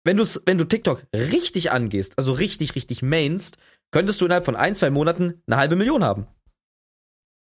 Wenn, 0.05 0.17
du's, 0.17 0.39
wenn 0.45 0.59
du 0.59 0.65
TikTok 0.65 1.07
richtig 1.15 1.71
angehst, 1.71 2.15
also 2.19 2.33
richtig, 2.33 2.75
richtig 2.75 3.01
mainst, 3.01 3.57
könntest 3.89 4.21
du 4.21 4.25
innerhalb 4.25 4.45
von 4.45 4.55
ein, 4.55 4.75
zwei 4.75 4.91
Monaten 4.91 5.41
eine 5.47 5.57
halbe 5.57 5.75
Million 5.75 6.03
haben. 6.03 6.27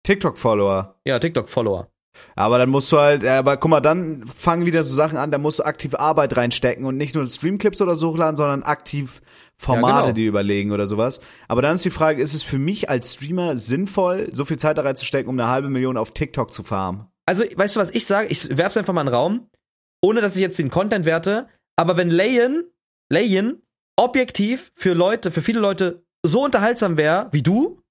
TikTok-Follower. 0.01 0.99
Ja, 1.05 1.19
TikTok-Follower. 1.19 1.93
Aber 2.36 2.57
dann 2.57 2.70
musst 2.70 2.91
du 2.91 2.97
halt, 2.99 3.26
aber 3.26 3.57
guck 3.57 3.72
mal, 3.72 3.82
dann 3.82 4.26
fangen 4.26 4.66
wieder 4.66 4.84
so 4.84 4.93
Sachen 4.93 5.18
an, 5.18 5.32
da 5.32 5.38
musst 5.38 5.59
du 5.59 5.63
aktiv 5.63 5.95
Arbeit 5.95 6.36
reinstecken 6.38 6.86
und 6.86 6.97
nicht 6.97 7.16
nur 7.16 7.26
Streamclips 7.28 7.82
oder 7.82 7.95
so 7.95 8.09
hochladen, 8.11 8.36
sondern 8.36 8.63
aktiv 8.63 9.22
Formate, 9.57 9.93
Ja, 9.93 10.01
genau. 10.01 10.13
die 10.13 10.26
überlegen 10.26 10.72
oder 10.72 10.86
sowas. 10.86 11.22
Aber 11.47 11.61
dann 11.61 11.76
ist 11.76 11.86
die 11.86 11.89
Frage, 11.89 12.22
ist 12.22 12.34
es 12.34 12.43
für 12.43 12.59
mich 12.59 12.89
als 12.89 13.13
Streamer 13.13 13.57
sinnvoll, 13.57 14.30
so 14.34 14.43
viel 14.43 14.57
Zeit 14.57 14.78
da 14.78 14.82
reinzustecken, 14.82 15.30
um 15.30 15.39
eine 15.39 15.49
halbe 15.49 15.70
Million 15.70 15.95
auf 15.97 16.11
TikTok 16.13 16.51
zu 16.51 16.63
farmen? 16.63 17.05
Also, 17.26 17.43
weißt 17.55 17.76
du, 17.76 17.80
was 17.80 17.91
ich 17.91 18.05
sage? 18.05 18.28
Ich 18.28 18.55
werf's 18.57 18.78
einfach 18.78 18.93
mal 18.93 19.01
in 19.01 19.07
den 19.07 19.16
Raum, 19.16 19.49
ohne 20.01 20.22
dass 20.22 20.36
ich 20.36 20.41
jetzt 20.41 20.59
den 20.59 20.70
Content 20.70 21.05
werte. 21.05 21.47
Aber 21.78 21.97
wenn 21.97 22.09
Layen, 22.09 22.66
Layen 23.09 23.61
objektiv 23.97 24.72
für 24.76 24.93
Leute, 24.93 25.32
für 25.32 25.41
viele 25.41 25.59
Leute 25.59 26.03
so 26.24 26.43
unterhaltsam 26.43 26.97
wäre 26.97 27.30
wie 27.32 27.41
du, 27.41 27.82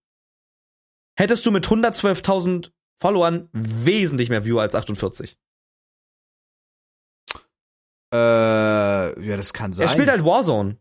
hättest 1.19 1.47
du 1.47 1.51
mit 1.51 1.67
112.000 1.67 2.71
Followern 3.05 3.51
wesentlich 3.53 4.31
mehr 4.31 4.47
Viewer 4.47 4.63
als 4.63 4.75
48. 4.75 5.37
Äh, 8.15 8.17
ja, 8.17 9.37
das 9.37 9.53
kann 9.53 9.75
sein. 9.75 9.87
Er 9.87 9.91
spielt 9.91 10.09
halt 10.09 10.25
Warzone. 10.25 10.79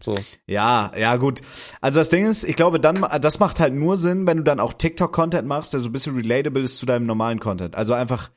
So. 0.00 0.14
Ja, 0.46 0.92
ja, 0.96 1.16
gut. 1.16 1.40
Also 1.80 1.98
das 1.98 2.08
Ding 2.08 2.24
ist, 2.24 2.44
ich 2.44 2.54
glaube, 2.54 2.78
dann, 2.78 3.04
das 3.20 3.40
macht 3.40 3.58
halt 3.58 3.74
nur 3.74 3.98
Sinn, 3.98 4.28
wenn 4.28 4.36
du 4.36 4.42
dann 4.44 4.60
auch 4.60 4.74
TikTok-Content 4.74 5.48
machst, 5.48 5.72
der 5.72 5.80
so 5.80 5.88
ein 5.88 5.92
bisschen 5.92 6.14
relatable 6.14 6.62
ist 6.62 6.76
zu 6.76 6.86
deinem 6.86 7.04
normalen 7.04 7.40
Content. 7.40 7.74
Also 7.74 7.94
einfach, 7.94 8.30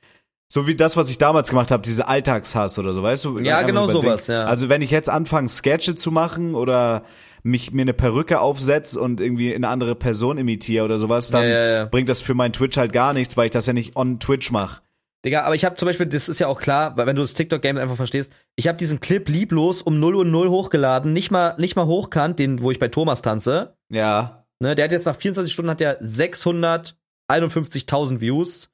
so 0.52 0.66
wie 0.66 0.74
das, 0.74 0.98
was 0.98 1.12
ich 1.12 1.20
damals 1.20 1.50
gemacht 1.50 1.70
habe, 1.70 1.84
diese 1.84 2.08
Alltagshass 2.08 2.80
oder 2.80 2.94
so, 2.94 3.04
weißt 3.04 3.26
du? 3.26 3.38
Ja, 3.42 3.62
genau 3.62 3.88
sowas, 3.88 4.26
ja. 4.26 4.46
Also 4.46 4.70
wenn 4.70 4.82
ich 4.82 4.90
jetzt 4.90 5.08
anfange, 5.08 5.50
Sketche 5.50 5.94
zu 5.94 6.10
machen 6.10 6.56
oder 6.56 7.06
mich 7.44 7.72
mir 7.72 7.84
eine 7.84 7.94
Perücke 7.94 8.42
aufsetze 8.42 9.00
und 9.00 9.22
irgendwie 9.22 9.54
eine 9.54 9.68
andere 9.68 9.96
Person 9.96 10.38
imitiere 10.38 10.86
oder 10.86 10.98
sowas, 10.98 11.32
dann 11.32 11.44
Ja, 11.44 11.68
ja, 11.68 11.86
bringt 11.86 12.10
das 12.10 12.22
für 12.22 12.34
meinen 12.34 12.54
Twitch 12.54 12.78
halt 12.78 12.94
gar 12.94 13.14
nichts, 13.14 13.38
weil 13.38 13.46
ich 13.46 13.52
das 13.52 13.66
ja 13.66 13.74
nicht 13.74 13.96
on 13.96 14.20
Twitch 14.20 14.52
mache. 14.52 14.82
Digga, 15.26 15.44
aber 15.44 15.56
ich 15.56 15.66
habe 15.66 15.76
zum 15.76 15.86
Beispiel, 15.86 16.06
das 16.06 16.30
ist 16.30 16.40
ja 16.40 16.48
auch 16.48 16.62
klar, 16.62 16.96
weil 16.96 17.06
wenn 17.06 17.18
du 17.18 17.22
das 17.22 17.34
TikTok-Game 17.34 17.78
einfach 17.78 17.98
verstehst, 17.98 18.32
ich 18.56 18.70
habe 18.70 18.78
diesen 18.78 19.02
Clip 19.02 19.28
lieblos 19.28 19.82
um 19.82 20.00
0 20.00 20.16
und 20.16 20.32
0 20.32 20.48
hochgeladen, 20.50 21.12
nicht 21.12 21.30
mal, 21.30 21.56
nicht 21.58 21.76
mal 21.76 21.88
hochkant, 21.88 22.40
den, 22.40 22.62
wo 22.62 22.72
ich 22.72 22.80
bei 22.80 22.88
Thomas 22.88 23.22
tanze. 23.22 23.76
Ja. 23.90 24.46
Ne, 24.62 24.76
der 24.76 24.86
hat 24.86 24.92
jetzt 24.92 25.06
nach 25.06 25.18
24 25.18 25.52
Stunden 25.52 25.72
hat 25.72 25.82
der 25.82 26.02
651.000 26.02 28.22
Views, 28.22 28.70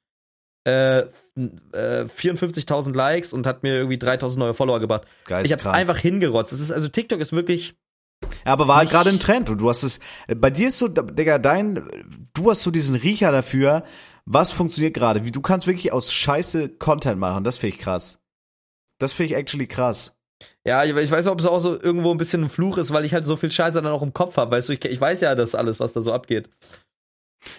äh, 0.64 1.00
äh, 1.00 1.06
54.000 2.06 2.94
Likes 2.94 3.32
und 3.32 3.46
hat 3.46 3.62
mir 3.62 3.74
irgendwie 3.74 3.98
3.000 3.98 4.38
neue 4.38 4.54
Follower 4.54 4.80
gebracht. 4.80 5.06
Ich 5.42 5.52
hab's 5.52 5.66
einfach 5.66 5.98
hingerotzt. 5.98 6.52
Es 6.52 6.60
ist, 6.60 6.70
also 6.70 6.88
TikTok 6.88 7.20
ist 7.20 7.32
wirklich, 7.32 7.74
Ja, 8.44 8.52
aber 8.52 8.68
war 8.68 8.76
halt 8.76 8.90
gerade 8.90 9.10
ein 9.10 9.20
Trend 9.20 9.50
und 9.50 9.60
du 9.60 9.68
hast 9.68 9.82
es, 9.82 10.00
bei 10.28 10.50
dir 10.50 10.68
ist 10.68 10.78
so, 10.78 10.88
Digga, 10.88 11.38
dein, 11.38 11.82
du 12.34 12.50
hast 12.50 12.62
so 12.62 12.70
diesen 12.70 12.96
Riecher 12.96 13.32
dafür, 13.32 13.84
was 14.24 14.52
funktioniert 14.52 14.94
gerade, 14.94 15.24
wie 15.24 15.30
du 15.30 15.40
kannst 15.40 15.66
wirklich 15.66 15.92
aus 15.92 16.12
Scheiße 16.12 16.70
Content 16.70 17.18
machen, 17.18 17.44
das 17.44 17.58
finde 17.58 17.76
ich 17.76 17.82
krass. 17.82 18.18
Das 18.98 19.12
finde 19.12 19.32
ich 19.32 19.38
actually 19.38 19.66
krass. 19.66 20.16
ja, 20.64 20.84
ich, 20.84 20.96
ich 20.96 21.10
weiß 21.10 21.24
nicht, 21.24 21.32
ob 21.32 21.40
es 21.40 21.46
auch 21.46 21.60
so 21.60 21.80
irgendwo 21.80 22.10
ein 22.10 22.18
bisschen 22.18 22.44
ein 22.44 22.50
Fluch 22.50 22.78
ist, 22.78 22.92
weil 22.92 23.04
ich 23.04 23.14
halt 23.14 23.24
so 23.24 23.36
viel 23.36 23.52
Scheiße 23.52 23.80
dann 23.80 23.92
auch 23.92 24.02
im 24.02 24.12
Kopf 24.12 24.36
habe. 24.36 24.50
Weißt 24.50 24.68
du, 24.68 24.72
ich, 24.72 24.84
ich 24.84 25.00
weiß 25.00 25.20
ja 25.20 25.34
das 25.34 25.54
alles, 25.54 25.80
was 25.80 25.92
da 25.92 26.00
so 26.00 26.12
abgeht. 26.12 26.50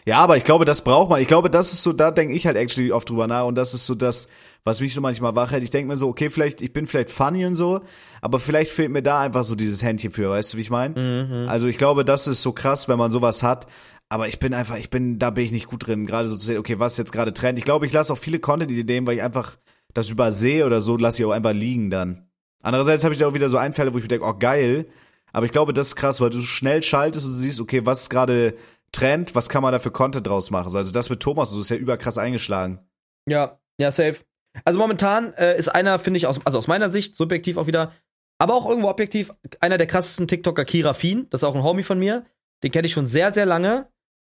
Ja, 0.06 0.18
aber 0.18 0.38
ich 0.38 0.44
glaube, 0.44 0.66
das 0.66 0.84
braucht 0.84 1.10
man. 1.10 1.22
Ich 1.22 1.28
glaube, 1.28 1.50
das 1.50 1.74
ist 1.74 1.84
so, 1.84 1.94
da 1.94 2.12
denke 2.12 2.34
ich 2.34 2.46
halt 2.46 2.58
actually 2.58 2.92
oft 2.92 3.10
drüber 3.10 3.28
nach 3.28 3.46
und 3.46 3.56
das 3.56 3.74
ist 3.74 3.86
so 3.86 3.96
das, 3.96 4.28
was 4.68 4.82
mich 4.82 4.94
so 4.94 5.02
manchmal 5.02 5.34
wach 5.36 5.52
hält. 5.52 5.64
Ich 5.64 5.70
denke 5.70 5.88
mir 5.88 5.98
so, 5.98 6.10
okay, 6.10 6.30
vielleicht, 6.30 6.62
ich 6.62 6.74
bin 6.74 6.86
vielleicht 6.86 7.10
funny 7.10 7.46
und 7.46 7.56
so, 7.56 7.82
aber 8.22 8.40
vielleicht 8.40 8.72
fehlt 8.72 8.92
mir 8.92 9.02
da 9.02 9.22
einfach 9.22 9.44
so 9.44 9.56
dieses 9.56 9.82
Händchen 9.82 10.12
für, 10.12 10.30
weißt 10.30 10.54
du, 10.54 10.58
wie 10.58 10.62
ich 10.62 10.70
meine? 10.70 11.00
Mhm. 11.00 11.50
Also 11.50 11.68
ich 11.68 11.78
glaube, 11.78 12.04
das 12.04 12.28
ist 12.28 12.42
so 12.42 12.52
krass, 12.52 12.88
wenn 12.90 12.98
man 12.98 13.10
sowas 13.10 13.44
hat. 13.44 13.68
Aber 14.10 14.28
ich 14.28 14.40
bin 14.40 14.54
einfach, 14.54 14.78
ich 14.78 14.90
bin, 14.90 15.20
da 15.20 15.30
bin 15.30 15.46
ich 15.46 15.52
nicht 15.52 15.68
gut 15.68 15.88
drin, 15.88 16.06
gerade 16.06 16.28
so 16.28 16.36
zu 16.36 16.46
sehen, 16.46 16.58
okay, 16.58 16.80
was 16.80 16.94
ist 16.94 16.98
jetzt 16.98 17.12
gerade 17.12 17.34
Trend. 17.34 17.58
Ich 17.58 17.66
glaube, 17.66 17.86
ich 17.86 17.94
lasse 17.94 18.12
auch 18.12 18.18
viele 18.18 18.40
Content-Ideen, 18.40 19.08
weil 19.08 19.16
ich 19.16 19.22
einfach 19.22 19.58
das 19.94 20.10
übersehe 20.10 20.66
oder 20.66 20.82
so, 20.82 20.98
lasse 20.98 21.22
ich 21.22 21.26
auch 21.26 21.32
einfach 21.32 21.54
liegen 21.54 21.90
dann. 21.90 22.28
Andererseits 22.62 23.04
habe 23.04 23.14
ich 23.14 23.20
da 23.20 23.28
auch 23.28 23.34
wieder 23.34 23.50
so 23.50 23.58
Einfälle, 23.58 23.94
wo 23.94 23.98
ich 23.98 24.04
mir 24.04 24.10
denke, 24.10 24.26
oh 24.26 24.36
geil. 24.38 24.88
Aber 25.32 25.46
ich 25.46 25.52
glaube, 25.52 25.74
das 25.74 25.90
ist 25.90 25.96
krass, 25.96 26.20
weil 26.22 26.30
du 26.30 26.42
schnell 26.42 26.84
schaltest 26.84 27.26
und 27.26 27.34
siehst, 27.34 27.60
okay, 27.60 27.86
was 27.86 28.04
ist 28.04 28.10
gerade 28.10 28.56
Trend, 28.92 29.36
was 29.36 29.50
kann 29.50 29.62
man 29.62 29.72
da 29.72 29.80
für 29.80 29.92
Content 29.92 30.28
draus 30.28 30.52
machen? 30.52 30.70
So, 30.70 30.78
Also 30.78 30.92
das 30.92 31.10
mit 31.10 31.20
Thomas, 31.20 31.52
so 31.52 31.60
ist 31.60 31.70
ja 31.70 31.78
überkrass 31.78 32.18
eingeschlagen. 32.18 32.80
Ja, 33.28 33.60
ja, 33.80 33.92
safe. 33.92 34.27
Also 34.66 34.80
momentan 34.80 35.34
äh, 35.34 35.58
ist 35.58 35.70
einer, 35.70 36.00
finde 36.00 36.18
ich, 36.18 36.28
aus, 36.28 36.40
also 36.46 36.58
aus 36.58 36.68
meiner 36.68 36.90
Sicht, 36.90 37.16
subjektiv 37.16 37.58
auch 37.58 37.68
wieder, 37.68 37.92
aber 38.40 38.54
auch 38.54 38.70
irgendwo 38.70 38.90
objektiv, 38.90 39.32
einer 39.60 39.78
der 39.78 39.88
krassesten 39.88 40.28
TikToker, 40.28 40.66
Kira 40.66 40.94
Fien. 40.94 41.28
Das 41.30 41.42
ist 41.42 41.44
auch 41.44 41.56
ein 41.56 41.64
Homie 41.64 41.84
von 41.84 41.98
mir. 42.00 42.26
Den 42.64 42.72
kenne 42.72 42.88
ich 42.88 42.94
schon 42.94 43.06
sehr, 43.08 43.32
sehr 43.34 43.46
lange. 43.46 43.88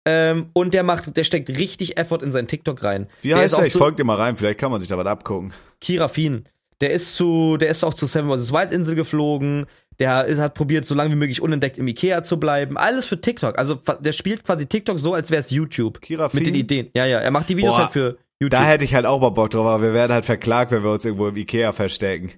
Ähm, 0.07 0.51
und 0.53 0.75
der 0.75 0.83
macht, 0.83 1.17
der 1.17 1.25
steckt 1.25 1.49
richtig 1.49 1.97
Effort 1.97 2.21
in 2.23 2.31
seinen 2.31 2.47
TikTok 2.47 2.83
rein. 2.85 3.09
Wie 3.23 3.29
der 3.29 3.39
heißt 3.39 3.57
der? 3.57 3.65
Ich 3.67 3.73
zu- 3.73 3.79
folge 3.79 3.97
dir 3.97 4.05
mal 4.05 4.17
rein, 4.17 4.37
vielleicht 4.37 4.59
kann 4.61 4.71
man 4.71 4.81
sich 4.81 4.89
da 4.89 4.99
was 4.99 5.07
abgucken. 5.07 5.55
Kira 5.81 6.09
Fien. 6.09 6.47
Der 6.81 6.91
ist 6.91 7.17
zu, 7.17 7.57
der 7.57 7.69
ist 7.69 7.85
auch 7.85 7.95
zu 7.95 8.05
Seven 8.05 8.31
vs. 8.31 8.53
Wild 8.53 8.73
Insel 8.73 8.95
geflogen. 8.97 9.65
Der 10.01 10.25
ist, 10.25 10.41
hat 10.41 10.55
probiert, 10.55 10.85
so 10.85 10.95
lange 10.95 11.13
wie 11.13 11.17
möglich 11.17 11.41
unentdeckt 11.41 11.79
im 11.79 11.87
Ikea 11.87 12.23
zu 12.25 12.39
bleiben. 12.39 12.77
Alles 12.77 13.07
für 13.07 13.21
TikTok. 13.21 13.57
Also 13.59 13.77
der 14.01 14.13
spielt 14.13 14.45
quasi 14.45 14.67
TikTok 14.67 14.99
so, 14.99 15.15
als 15.15 15.31
wäre 15.31 15.41
es 15.41 15.51
YouTube. 15.51 16.01
Kira 16.03 16.29
Mit 16.33 16.45
den 16.45 16.47
Fien? 16.47 16.55
Ideen. 16.57 16.91
Ja, 16.95 17.07
ja. 17.07 17.21
Er 17.21 17.31
macht 17.31 17.49
die 17.49 17.57
Videos 17.57 17.77
Boah, 17.77 17.83
halt 17.85 17.93
für 17.93 18.19
YouTube. 18.41 18.51
Da 18.61 18.65
hätte 18.65 18.85
ich 18.85 18.95
halt 18.95 19.07
auch 19.07 19.21
mal 19.21 19.31
Bock 19.31 19.51
drauf, 19.51 19.67
aber 19.67 19.83
wir 19.83 19.93
werden 19.95 20.13
halt 20.13 20.25
verklagt, 20.25 20.71
wenn 20.73 20.83
wir 20.83 20.91
uns 20.91 21.05
irgendwo 21.05 21.29
im 21.29 21.37
Ikea 21.37 21.73
verstecken. 21.73 22.33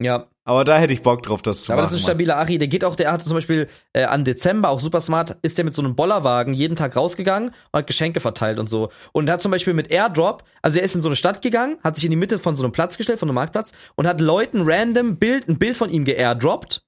ja. 0.00 0.26
Aber 0.46 0.64
da 0.64 0.76
hätte 0.76 0.92
ich 0.92 1.00
Bock 1.00 1.22
drauf, 1.22 1.40
das 1.40 1.62
zu 1.64 1.72
Aber 1.72 1.80
machen. 1.80 1.92
das 1.94 1.98
ist 1.98 2.04
ein 2.04 2.10
stabiler 2.10 2.36
Ari. 2.36 2.58
Der 2.58 2.68
geht 2.68 2.84
auch, 2.84 2.96
der 2.96 3.10
hat 3.10 3.22
zum 3.22 3.32
Beispiel 3.32 3.66
äh, 3.94 4.04
an 4.04 4.24
Dezember, 4.24 4.68
auch 4.68 4.78
super 4.78 5.00
smart, 5.00 5.38
ist 5.40 5.56
der 5.56 5.64
mit 5.64 5.72
so 5.72 5.80
einem 5.80 5.96
Bollerwagen 5.96 6.52
jeden 6.52 6.76
Tag 6.76 6.96
rausgegangen 6.96 7.48
und 7.48 7.78
hat 7.78 7.86
Geschenke 7.86 8.20
verteilt 8.20 8.58
und 8.58 8.68
so. 8.68 8.90
Und 9.12 9.26
er 9.26 9.32
hat 9.34 9.40
zum 9.40 9.50
Beispiel 9.50 9.72
mit 9.72 9.90
Airdrop, 9.90 10.44
also 10.60 10.78
er 10.78 10.84
ist 10.84 10.94
in 10.94 11.00
so 11.00 11.08
eine 11.08 11.16
Stadt 11.16 11.40
gegangen, 11.40 11.78
hat 11.82 11.96
sich 11.96 12.04
in 12.04 12.10
die 12.10 12.18
Mitte 12.18 12.38
von 12.38 12.56
so 12.56 12.62
einem 12.62 12.72
Platz 12.72 12.98
gestellt, 12.98 13.20
von 13.20 13.30
einem 13.30 13.36
Marktplatz, 13.36 13.72
und 13.94 14.06
hat 14.06 14.20
Leuten 14.20 14.64
random 14.66 15.16
Bild, 15.16 15.48
ein 15.48 15.58
Bild 15.58 15.78
von 15.78 15.88
ihm 15.88 16.04
geairdroppt, 16.04 16.82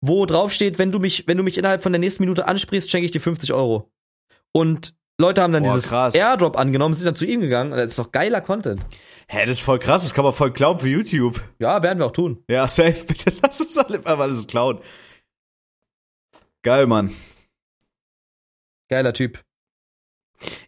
wo 0.00 0.24
drauf 0.24 0.52
steht, 0.52 0.78
wenn 0.78 0.92
du 0.92 1.00
mich, 1.00 1.24
wenn 1.26 1.36
du 1.36 1.42
mich 1.42 1.58
innerhalb 1.58 1.82
von 1.82 1.90
der 1.92 1.98
nächsten 1.98 2.22
Minute 2.22 2.46
ansprichst, 2.46 2.92
schenke 2.92 3.06
ich 3.06 3.10
dir 3.10 3.20
50 3.20 3.52
Euro. 3.52 3.90
Und 4.52 4.94
Leute 5.20 5.42
haben 5.42 5.52
dann 5.52 5.62
Boah, 5.62 5.74
dieses 5.74 5.88
krass. 5.88 6.14
Airdrop 6.14 6.58
angenommen, 6.58 6.94
sind 6.94 7.06
dann 7.06 7.14
zu 7.14 7.26
ihm 7.26 7.40
gegangen, 7.40 7.72
und 7.72 7.78
das 7.78 7.88
ist 7.88 7.98
doch 7.98 8.10
geiler 8.10 8.40
Content. 8.40 8.80
Hä, 9.28 9.40
das 9.42 9.58
ist 9.58 9.60
voll 9.60 9.78
krass, 9.78 10.02
das 10.02 10.14
kann 10.14 10.24
man 10.24 10.32
voll 10.32 10.52
klauen 10.52 10.78
für 10.78 10.88
YouTube. 10.88 11.42
Ja, 11.58 11.82
werden 11.82 11.98
wir 11.98 12.06
auch 12.06 12.12
tun. 12.12 12.42
Ja, 12.48 12.66
safe, 12.66 13.04
bitte 13.06 13.32
lass 13.42 13.60
uns 13.60 13.76
alle 13.78 13.98
einfach 13.98 14.18
alles 14.18 14.46
klauen. 14.46 14.80
Geil, 16.62 16.86
Mann. 16.86 17.12
Geiler 18.88 19.12
Typ. 19.12 19.40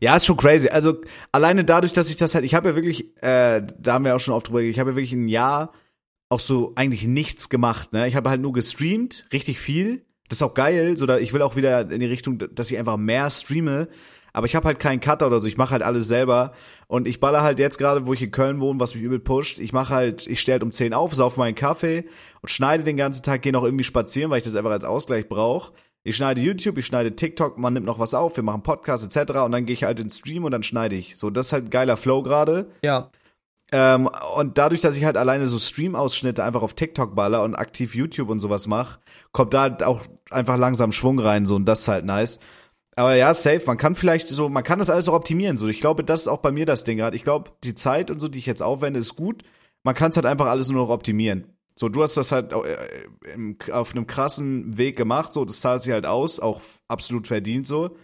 Ja, 0.01 0.17
ist 0.17 0.27
schon 0.27 0.37
crazy. 0.37 0.69
Also 0.69 1.01
alleine 1.33 1.65
dadurch, 1.65 1.93
dass 1.93 2.11
ich 2.11 2.17
das 2.17 2.35
halt, 2.35 2.45
ich 2.45 2.55
habe 2.55 2.71
ja 2.71 2.75
wirklich, 2.75 3.17
äh, 3.23 3.63
da 3.79 3.95
haben 3.95 4.05
wir 4.05 4.15
auch 4.15 4.21
schon 4.21 4.35
oft 4.35 4.49
drüber 4.49 4.61
geredet, 4.61 4.77
ich 4.77 4.81
habe 4.81 4.91
ja 4.91 4.97
wirklich 4.97 5.13
ein 5.13 5.29
Jahr 5.29 5.73
auch 6.29 6.41
so 6.41 6.73
eigentlich 6.77 7.07
nichts 7.07 7.49
gemacht. 7.49 7.93
Ne? 7.93 8.07
Ich 8.07 8.17
habe 8.17 8.31
halt 8.31 8.41
nur 8.41 8.53
gestreamt, 8.53 9.27
richtig 9.33 9.59
viel. 9.59 10.05
Das 10.29 10.39
ist 10.39 10.43
auch 10.43 10.55
geil, 10.55 10.97
so 10.97 11.05
da 11.05 11.19
ich 11.19 11.33
will 11.33 11.43
auch 11.43 11.57
wieder 11.57 11.91
in 11.91 12.01
die 12.01 12.07
Richtung, 12.07 12.39
dass 12.39 12.71
ich 12.71 12.79
einfach 12.79 12.97
mehr 12.97 13.31
streame. 13.31 13.89
Aber 14.33 14.47
ich 14.47 14.57
habe 14.57 14.67
halt 14.67 14.79
keinen 14.79 15.01
Cutter 15.01 15.27
oder 15.27 15.41
so. 15.41 15.47
Ich 15.47 15.57
mache 15.57 15.73
halt 15.73 15.83
alles 15.83 16.09
selber 16.09 16.53
und 16.87 17.07
ich 17.07 17.21
baller 17.21 17.43
halt 17.43 17.59
jetzt 17.59 17.79
gerade, 17.79 18.07
wo 18.07 18.15
ich 18.15 18.23
in 18.23 18.31
Köln 18.31 18.61
wohne, 18.61 18.81
was 18.81 18.95
mich 18.95 19.05
übel 19.05 19.19
pusht. 19.19 19.59
Ich 19.59 19.73
mache 19.73 19.95
halt, 19.95 20.27
ich 20.27 20.41
stehe 20.41 20.55
halt 20.55 20.63
um 20.63 20.73
10 20.73 20.95
auf, 20.95 21.15
sauf 21.15 21.37
meinen 21.37 21.55
Kaffee 21.55 22.05
und 22.41 22.49
schneide 22.49 22.85
den 22.85 22.97
ganzen 22.97 23.23
Tag, 23.23 23.43
gehe 23.43 23.53
noch 23.53 23.65
irgendwie 23.65 23.85
spazieren, 23.85 24.31
weil 24.31 24.39
ich 24.39 24.45
das 24.45 24.57
einfach 24.57 24.71
als 24.71 24.85
Ausgleich 24.85 25.29
brauche. 25.29 25.73
Ich 26.05 26.17
schneide 26.17 26.41
YouTube, 26.41 26.79
ich 26.79 26.87
schneide 26.87 27.15
TikTok, 27.15 27.59
man 27.59 27.75
nimmt 27.75 27.87
noch 27.87 28.01
was 28.01 28.15
auf, 28.15 28.37
wir 28.37 28.43
machen 28.43 28.63
Podcasts 28.63 29.05
etc. 29.05 29.41
und 29.41 29.53
dann 29.53 29.67
gehe 29.67 29.75
ich 29.75 29.85
halt 29.85 30.01
ins 30.01 30.19
Stream 30.19 30.45
und 30.45 30.51
dann 30.51 30.65
schneide 30.65 30.97
ich. 30.97 31.17
So, 31.17 31.31
das 31.31 31.47
ist 31.47 31.53
halt 31.53 31.67
ein 31.67 31.71
geiler 31.71 31.97
Flow 31.97 32.23
gerade. 32.23 32.71
Ja. 32.83 33.11
Ähm, 33.71 34.09
und 34.37 34.59
dadurch, 34.59 34.81
dass 34.81 34.97
ich 34.97 35.05
halt 35.05 35.17
alleine 35.17 35.47
so 35.47 35.59
Stream-Ausschnitte 35.59 36.43
einfach 36.43 36.63
auf 36.63 36.75
TikTok 36.75 37.15
baller 37.15 37.43
und 37.43 37.55
aktiv 37.55 37.95
YouTube 37.95 38.29
und 38.29 38.41
sowas 38.41 38.67
mache, 38.67 38.99
kommt 39.33 39.55
da 39.55 39.63
halt 39.63 39.83
auch 39.83 40.03
einfach 40.31 40.59
langsam 40.59 40.93
Schwung 40.93 41.19
rein, 41.19 41.47
so 41.47 41.55
und 41.55 41.67
das 41.67 41.81
ist 41.81 41.89
halt 41.89 42.05
nice. 42.05 42.41
Aber 42.95 43.15
ja, 43.15 43.33
safe, 43.33 43.63
man 43.67 43.79
kann 43.79 43.95
vielleicht 43.95 44.29
so, 44.29 44.49
man 44.49 44.65
kann 44.65 44.79
das 44.79 44.91
alles 44.91 45.09
auch 45.09 45.15
optimieren. 45.15 45.57
So, 45.57 45.69
ich 45.69 45.81
glaube, 45.81 46.05
das 46.05 46.23
ist 46.23 46.29
auch 46.29 46.39
bei 46.39 46.53
mir 46.53 46.67
das 46.67 46.85
Ding 46.85 46.99
gerade. 46.99 47.17
Ich 47.17 47.25
glaube, 47.25 47.53
die 47.65 47.75
Zeit 47.75 48.11
und 48.11 48.21
so, 48.21 48.29
die 48.29 48.39
ich 48.39 48.47
jetzt 48.47 48.63
aufwende, 48.63 49.01
ist 49.01 49.17
gut. 49.17 49.43
Man 49.83 49.95
kann 49.95 50.11
es 50.11 50.17
halt 50.17 50.27
einfach 50.27 50.47
alles 50.47 50.69
nur 50.69 50.83
noch 50.83 50.93
optimieren. 50.93 51.57
So, 51.75 51.89
du 51.89 52.03
hast 52.03 52.17
das 52.17 52.33
halt 52.33 52.53
äh, 52.53 53.09
im, 53.33 53.57
auf 53.73 53.93
einem 53.93 54.07
krassen 54.07 54.77
Weg 54.77 54.97
gemacht, 54.97 55.33
so, 55.33 55.45
das 55.45 55.61
zahlt 55.61 55.83
sich 55.83 55.93
halt 55.93 56.05
aus, 56.05 56.39
auch 56.39 56.61
absolut 56.89 57.27
verdient, 57.27 57.67
so. 57.67 57.97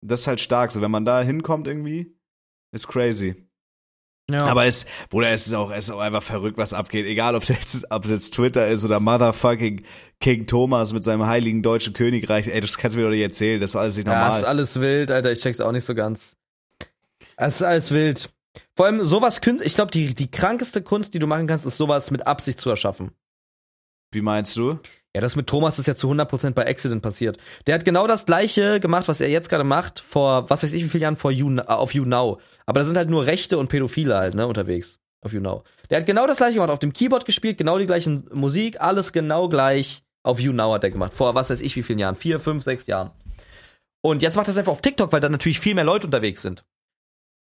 Das 0.00 0.20
ist 0.20 0.26
halt 0.28 0.40
stark, 0.40 0.70
so, 0.70 0.80
wenn 0.80 0.92
man 0.92 1.04
da 1.04 1.20
hinkommt 1.20 1.66
irgendwie, 1.66 2.16
ist 2.70 2.86
crazy. 2.86 3.47
Ja. 4.30 4.44
Aber 4.46 4.66
es, 4.66 4.86
Bruder, 5.10 5.30
es 5.30 5.46
ist 5.46 5.54
auch, 5.54 5.70
es 5.70 5.88
ist 5.88 5.90
auch 5.90 6.00
einfach 6.00 6.22
verrückt, 6.22 6.58
was 6.58 6.74
abgeht. 6.74 7.06
Egal, 7.06 7.34
ob 7.34 7.42
es 7.42 7.48
jetzt, 7.48 7.86
ob 7.90 8.04
es 8.04 8.10
jetzt 8.10 8.34
Twitter 8.34 8.68
ist 8.68 8.84
oder 8.84 9.00
motherfucking 9.00 9.82
King 10.20 10.46
Thomas 10.46 10.92
mit 10.92 11.04
seinem 11.04 11.26
heiligen 11.26 11.62
deutschen 11.62 11.94
Königreich. 11.94 12.48
Ey, 12.48 12.60
das 12.60 12.76
kannst 12.76 12.94
du 12.96 13.00
mir 13.00 13.06
doch 13.06 13.12
nicht 13.12 13.22
erzählen. 13.22 13.60
Das 13.60 13.74
war 13.74 13.82
alles 13.82 13.96
nicht 13.96 14.06
Ja, 14.06 14.18
normal. 14.20 14.38
ist 14.38 14.44
alles 14.44 14.80
wild, 14.80 15.10
Alter. 15.10 15.32
Ich 15.32 15.40
check's 15.40 15.60
auch 15.60 15.72
nicht 15.72 15.84
so 15.84 15.94
ganz. 15.94 16.36
Es 17.36 17.56
ist 17.56 17.62
alles 17.62 17.90
wild. 17.90 18.30
Vor 18.74 18.86
allem 18.86 19.04
sowas, 19.04 19.40
ich 19.62 19.74
glaube, 19.74 19.90
die, 19.92 20.14
die 20.14 20.30
krankeste 20.30 20.82
Kunst, 20.82 21.14
die 21.14 21.18
du 21.20 21.26
machen 21.26 21.46
kannst, 21.46 21.64
ist 21.64 21.76
sowas 21.76 22.10
mit 22.10 22.26
Absicht 22.26 22.60
zu 22.60 22.70
erschaffen. 22.70 23.12
Wie 24.10 24.20
meinst 24.22 24.56
du? 24.56 24.78
Ja, 25.14 25.22
das 25.22 25.36
mit 25.36 25.46
Thomas 25.46 25.78
ist 25.78 25.86
ja 25.86 25.94
zu 25.94 26.10
100% 26.10 26.50
bei 26.50 26.68
Accident 26.68 27.02
passiert. 27.02 27.38
Der 27.66 27.74
hat 27.74 27.84
genau 27.84 28.06
das 28.06 28.26
gleiche 28.26 28.78
gemacht, 28.78 29.08
was 29.08 29.20
er 29.20 29.30
jetzt 29.30 29.48
gerade 29.48 29.64
macht, 29.64 30.00
vor, 30.00 30.50
was 30.50 30.62
weiß 30.62 30.72
ich 30.72 30.84
wie 30.84 30.88
vielen 30.88 31.02
Jahren, 31.02 31.16
vor 31.16 31.32
you, 31.32 31.56
äh, 31.56 31.60
auf 31.62 31.94
YouNow. 31.94 32.40
Aber 32.66 32.80
da 32.80 32.84
sind 32.84 32.96
halt 32.96 33.08
nur 33.08 33.26
Rechte 33.26 33.58
und 33.58 33.68
Pädophile 33.68 34.16
halt, 34.16 34.34
ne, 34.34 34.46
unterwegs. 34.46 34.98
Auf 35.24 35.32
YouNow. 35.32 35.64
Der 35.90 35.98
hat 35.98 36.06
genau 36.06 36.26
das 36.26 36.36
gleiche 36.36 36.54
gemacht, 36.54 36.70
auf 36.70 36.78
dem 36.78 36.92
Keyboard 36.92 37.24
gespielt, 37.24 37.58
genau 37.58 37.78
die 37.78 37.86
gleichen 37.86 38.28
Musik, 38.32 38.80
alles 38.80 39.12
genau 39.12 39.48
gleich. 39.48 40.02
Auf 40.22 40.40
YouNow 40.40 40.74
hat 40.74 40.84
er 40.84 40.90
gemacht. 40.90 41.14
Vor, 41.14 41.34
was 41.34 41.48
weiß 41.48 41.62
ich 41.62 41.74
wie 41.74 41.82
vielen 41.82 41.98
Jahren. 41.98 42.16
Vier, 42.16 42.38
fünf, 42.38 42.62
sechs 42.62 42.86
Jahren. 42.86 43.10
Und 44.02 44.22
jetzt 44.22 44.36
macht 44.36 44.46
er 44.46 44.50
es 44.50 44.58
einfach 44.58 44.72
auf 44.72 44.82
TikTok, 44.82 45.10
weil 45.12 45.20
da 45.20 45.28
natürlich 45.28 45.58
viel 45.58 45.74
mehr 45.74 45.84
Leute 45.84 46.06
unterwegs 46.06 46.42
sind. 46.42 46.64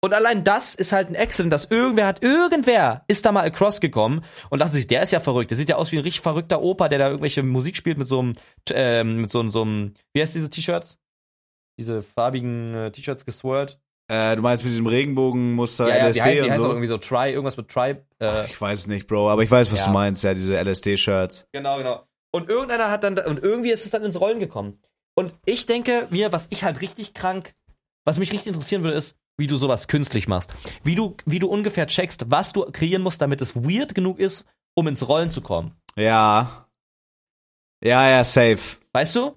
Und 0.04 0.12
allein 0.12 0.44
das 0.44 0.74
ist 0.74 0.92
halt 0.92 1.08
ein 1.08 1.16
Accident, 1.16 1.50
dass 1.52 1.64
irgendwer 1.64 2.06
hat, 2.06 2.22
irgendwer 2.22 3.04
ist 3.08 3.24
da 3.24 3.32
mal 3.32 3.44
across 3.46 3.80
gekommen 3.80 4.22
und 4.50 4.58
dachte 4.60 4.74
sich, 4.74 4.86
der 4.86 5.02
ist 5.02 5.12
ja 5.12 5.20
verrückt. 5.20 5.50
Der 5.50 5.56
sieht 5.56 5.70
ja 5.70 5.76
aus 5.76 5.92
wie 5.92 5.96
ein 5.96 6.02
richtig 6.02 6.20
verrückter 6.20 6.60
Opa, 6.60 6.88
der 6.90 6.98
da 6.98 7.06
irgendwelche 7.08 7.42
Musik 7.42 7.74
spielt 7.76 7.96
mit 7.96 8.06
so 8.06 8.20
einem, 8.20 8.34
ähm, 8.72 9.22
mit 9.22 9.30
so, 9.30 9.40
einem- 9.40 9.50
so 9.50 9.62
einem, 9.62 9.94
wie 10.12 10.20
heißt 10.20 10.34
diese 10.34 10.50
T-Shirts? 10.50 10.98
Diese 11.78 12.02
farbigen 12.02 12.74
äh, 12.74 12.90
T-Shirts 12.92 13.24
geswirrt. 13.24 13.80
Äh, 14.12 14.36
du 14.36 14.42
meinst 14.42 14.62
mit 14.62 14.70
diesem 14.72 14.86
Regenbogenmuster 14.86 15.88
ja, 15.88 15.96
ja, 15.96 16.02
die 16.12 16.18
LSD 16.18 16.20
heißt, 16.22 16.36
die 16.36 16.42
und 16.44 16.50
heißt 16.50 16.60
so? 16.60 16.68
irgendwie 16.68 16.86
so 16.86 16.98
Try, 16.98 17.30
irgendwas 17.30 17.56
mit 17.56 17.68
Tribe. 17.68 18.04
Äh, 18.20 18.44
ich 18.46 18.60
weiß 18.60 18.80
es 18.80 18.86
nicht, 18.86 19.06
Bro, 19.06 19.30
aber 19.30 19.42
ich 19.42 19.50
weiß, 19.50 19.72
was 19.72 19.80
Ja. 19.80 19.86
du 19.86 19.92
meinst, 19.92 20.22
ja, 20.22 20.34
diese 20.34 20.54
LSD-Shirts. 20.62 21.46
Genau, 21.52 21.78
genau. 21.78 22.06
Und 22.34 22.50
irgendeiner 22.50 22.90
hat 22.90 23.02
dann, 23.04 23.18
und 23.18 23.42
irgendwie 23.42 23.70
ist 23.70 23.84
es 23.86 23.90
dann 23.90 24.04
ins 24.04 24.20
Rollen 24.20 24.38
gekommen. 24.38 24.78
Und 25.16 25.34
ich 25.46 25.64
denke 25.64 26.06
mir, 26.10 26.30
was 26.32 26.46
ich 26.50 26.62
halt 26.64 26.82
richtig 26.82 27.14
krank, 27.14 27.54
was 28.04 28.18
mich 28.18 28.30
richtig 28.32 28.48
interessieren 28.48 28.82
würde, 28.84 28.96
ist, 28.98 29.16
wie 29.36 29.46
du 29.46 29.56
sowas 29.56 29.88
künstlich 29.88 30.28
machst. 30.28 30.52
Wie 30.82 30.94
du, 30.94 31.16
wie 31.26 31.38
du 31.38 31.48
ungefähr 31.48 31.86
checkst, 31.86 32.30
was 32.30 32.52
du 32.52 32.64
kreieren 32.72 33.02
musst, 33.02 33.20
damit 33.20 33.40
es 33.40 33.56
weird 33.56 33.94
genug 33.94 34.18
ist, 34.18 34.44
um 34.74 34.86
ins 34.88 35.08
Rollen 35.08 35.30
zu 35.30 35.40
kommen. 35.40 35.72
Ja. 35.96 36.68
Ja, 37.82 38.08
ja, 38.08 38.24
safe. 38.24 38.78
Weißt 38.92 39.16
du? 39.16 39.36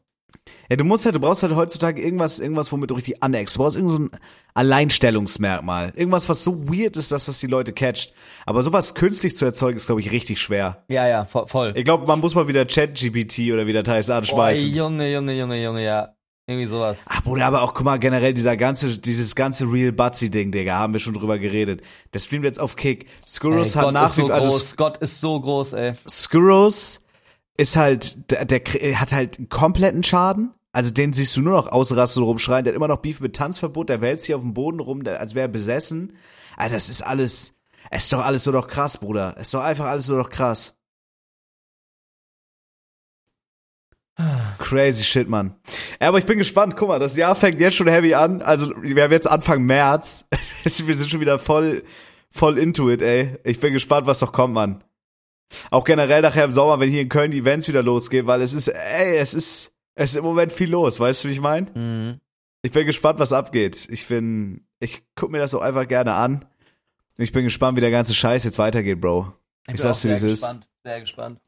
Ja, 0.69 0.75
du 0.75 0.83
musst 0.83 1.05
halt, 1.05 1.15
du 1.15 1.19
brauchst 1.19 1.43
halt 1.43 1.55
heutzutage 1.55 2.01
irgendwas, 2.01 2.39
irgendwas, 2.39 2.71
womit 2.71 2.91
du 2.91 2.95
richtig 2.95 3.23
aneckst. 3.23 3.55
Du 3.55 3.59
brauchst 3.59 3.75
irgend 3.75 3.91
so 3.91 3.99
ein 3.99 4.11
Alleinstellungsmerkmal. 4.53 5.93
Irgendwas, 5.95 6.29
was 6.29 6.43
so 6.43 6.67
weird 6.67 6.97
ist, 6.97 7.11
dass 7.11 7.25
das 7.25 7.39
die 7.39 7.47
Leute 7.47 7.73
catcht. 7.73 8.13
Aber 8.45 8.63
sowas 8.63 8.93
künstlich 8.93 9.35
zu 9.35 9.45
erzeugen, 9.45 9.77
ist, 9.77 9.87
glaube 9.87 10.01
ich, 10.01 10.11
richtig 10.11 10.39
schwer. 10.39 10.83
Ja, 10.89 11.07
ja, 11.07 11.25
vo 11.25 11.47
voll. 11.47 11.73
Ich 11.75 11.85
glaube, 11.85 12.05
man 12.05 12.19
muss 12.19 12.35
mal 12.35 12.47
wieder 12.47 12.65
ChatGPT 12.65 13.51
oder 13.53 13.65
wie 13.67 13.73
das 13.73 13.87
heißt 13.87 14.11
anschmeißen. 14.11 14.71
Oh, 14.71 14.75
Junge, 14.75 15.11
Junge, 15.11 15.33
Junge, 15.33 15.63
Junge, 15.63 15.83
ja. 15.83 16.16
Irgendwie 16.49 16.67
sowas. 16.67 17.03
Ach, 17.09 17.21
Bruder, 17.23 17.45
aber 17.45 17.61
auch, 17.61 17.73
guck 17.73 17.83
mal, 17.83 17.99
generell 17.99 18.33
dieser 18.33 18.55
ganze, 18.55 18.97
dieses 18.99 19.35
ganze 19.35 19.65
Real 19.65 19.91
Butsy-Ding, 19.91 20.53
Digga, 20.53 20.77
haben 20.77 20.93
wir 20.93 21.01
schon 21.01 21.13
drüber 21.13 21.39
geredet. 21.39 21.81
Der 22.13 22.19
streamt 22.19 22.45
jetzt 22.45 22.57
auf 22.57 22.77
Kick. 22.77 23.07
Skurrus 23.27 23.75
hat 23.75 23.83
Gott 23.83 23.93
nach 23.93 24.05
ist 24.07 24.15
so 24.15 24.27
wie 24.29 24.31
also 24.31 24.49
groß. 24.49 24.75
Gott 24.77 24.97
ist 24.99 25.19
so 25.19 25.41
groß, 25.41 25.73
ey. 25.73 25.93
Skurrus 26.07 27.01
ist 27.57 27.75
halt, 27.75 28.31
der, 28.31 28.45
der 28.45 28.61
hat 28.97 29.11
halt 29.11 29.37
einen 29.37 29.49
kompletten 29.49 30.03
Schaden. 30.03 30.53
Also 30.71 30.91
den 30.91 31.11
siehst 31.11 31.35
du 31.35 31.41
nur 31.41 31.53
noch 31.53 31.69
ausrasten 31.69 32.23
und 32.23 32.29
rumschreien. 32.29 32.63
Der 32.63 32.71
hat 32.71 32.77
immer 32.77 32.87
noch 32.87 33.01
Beef 33.01 33.19
mit 33.19 33.35
Tanzverbot. 33.35 33.89
Der 33.89 33.99
wälzt 33.99 34.25
hier 34.25 34.37
auf 34.37 34.41
dem 34.41 34.53
Boden 34.53 34.79
rum, 34.79 35.03
der, 35.03 35.19
als 35.19 35.35
wäre 35.35 35.47
er 35.47 35.51
besessen. 35.51 36.13
Alter, 36.55 36.75
das 36.75 36.87
ist 36.87 37.01
alles, 37.01 37.55
es 37.91 38.03
ist 38.05 38.13
doch 38.13 38.23
alles 38.23 38.45
so 38.45 38.53
doch 38.53 38.67
krass, 38.67 38.99
Bruder. 38.99 39.33
Es 39.35 39.47
ist 39.47 39.53
doch 39.53 39.63
einfach 39.63 39.87
alles 39.87 40.05
so 40.05 40.15
doch 40.15 40.29
krass. 40.29 40.76
Crazy 44.57 45.03
shit, 45.03 45.29
Mann. 45.29 45.55
Aber 45.99 46.17
ich 46.17 46.25
bin 46.25 46.37
gespannt. 46.37 46.75
Guck 46.75 46.87
mal, 46.89 46.99
das 46.99 47.15
Jahr 47.15 47.35
fängt 47.35 47.59
jetzt 47.59 47.75
schon 47.75 47.87
heavy 47.87 48.15
an. 48.15 48.41
Also, 48.41 48.73
wir 48.81 49.03
haben 49.03 49.11
jetzt 49.11 49.29
Anfang 49.29 49.63
März. 49.63 50.27
wir 50.63 50.95
sind 50.95 51.09
schon 51.09 51.19
wieder 51.19 51.37
voll, 51.37 51.83
voll 52.31 52.57
into 52.57 52.89
it, 52.89 53.01
ey. 53.01 53.37
Ich 53.43 53.59
bin 53.59 53.73
gespannt, 53.73 54.07
was 54.07 54.21
noch 54.21 54.33
kommt, 54.33 54.53
Mann. 54.53 54.83
Auch 55.69 55.83
generell 55.83 56.21
nachher 56.21 56.45
im 56.45 56.51
Sommer, 56.51 56.79
wenn 56.79 56.89
hier 56.89 57.01
in 57.01 57.09
Köln 57.09 57.31
die 57.31 57.39
Events 57.39 57.67
wieder 57.67 57.83
losgehen, 57.83 58.27
weil 58.27 58.41
es 58.41 58.53
ist, 58.53 58.67
ey, 58.67 59.17
es 59.17 59.33
ist, 59.33 59.73
es 59.95 60.11
ist 60.11 60.15
im 60.15 60.23
Moment 60.23 60.51
viel 60.51 60.69
los. 60.69 60.99
Weißt 60.99 61.23
du, 61.23 61.29
wie 61.29 61.33
ich 61.33 61.41
meine? 61.41 61.71
Mhm. 61.73 62.19
Ich 62.63 62.71
bin 62.71 62.85
gespannt, 62.85 63.19
was 63.19 63.31
abgeht. 63.31 63.87
Ich 63.89 64.07
bin, 64.07 64.65
ich 64.79 65.03
guck 65.15 65.31
mir 65.31 65.39
das 65.39 65.51
so 65.51 65.59
einfach 65.59 65.87
gerne 65.87 66.13
an. 66.13 66.45
Und 67.17 67.23
ich 67.23 67.31
bin 67.31 67.43
gespannt, 67.43 67.77
wie 67.77 67.81
der 67.81 67.91
ganze 67.91 68.13
Scheiß 68.13 68.43
jetzt 68.43 68.59
weitergeht, 68.59 68.99
Bro. 68.99 69.33
Ich 69.61 69.67
bin 69.67 69.77
sag's 69.77 69.99
auch 69.99 70.01
dir, 70.01 70.09
wie 70.09 70.13
es 70.13 70.23
ist. 70.23 70.53
Sehr 70.83 70.99
gespannt. 70.99 71.39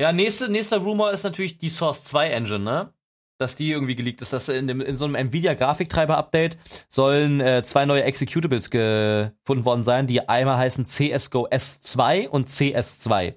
Ja, 0.00 0.12
nächste, 0.12 0.48
nächster 0.48 0.78
Rumor 0.78 1.10
ist 1.12 1.24
natürlich 1.24 1.58
die 1.58 1.68
Source 1.68 2.04
2 2.04 2.28
Engine, 2.30 2.60
ne? 2.60 2.92
Dass 3.40 3.56
die 3.56 3.70
irgendwie 3.70 3.94
geleakt 3.94 4.20
ist. 4.22 4.32
Dass 4.32 4.48
in, 4.48 4.66
dem, 4.66 4.80
in 4.80 4.96
so 4.96 5.04
einem 5.04 5.14
Nvidia-Grafiktreiber-Update 5.16 6.56
sollen 6.88 7.40
äh, 7.40 7.62
zwei 7.64 7.84
neue 7.86 8.02
Executables 8.04 8.70
gefunden 8.70 9.64
worden 9.64 9.82
sein, 9.82 10.06
die 10.06 10.28
einmal 10.28 10.56
heißen 10.58 10.84
CSGO 10.84 11.46
S2 11.48 12.28
und 12.28 12.48
CS2. 12.48 13.34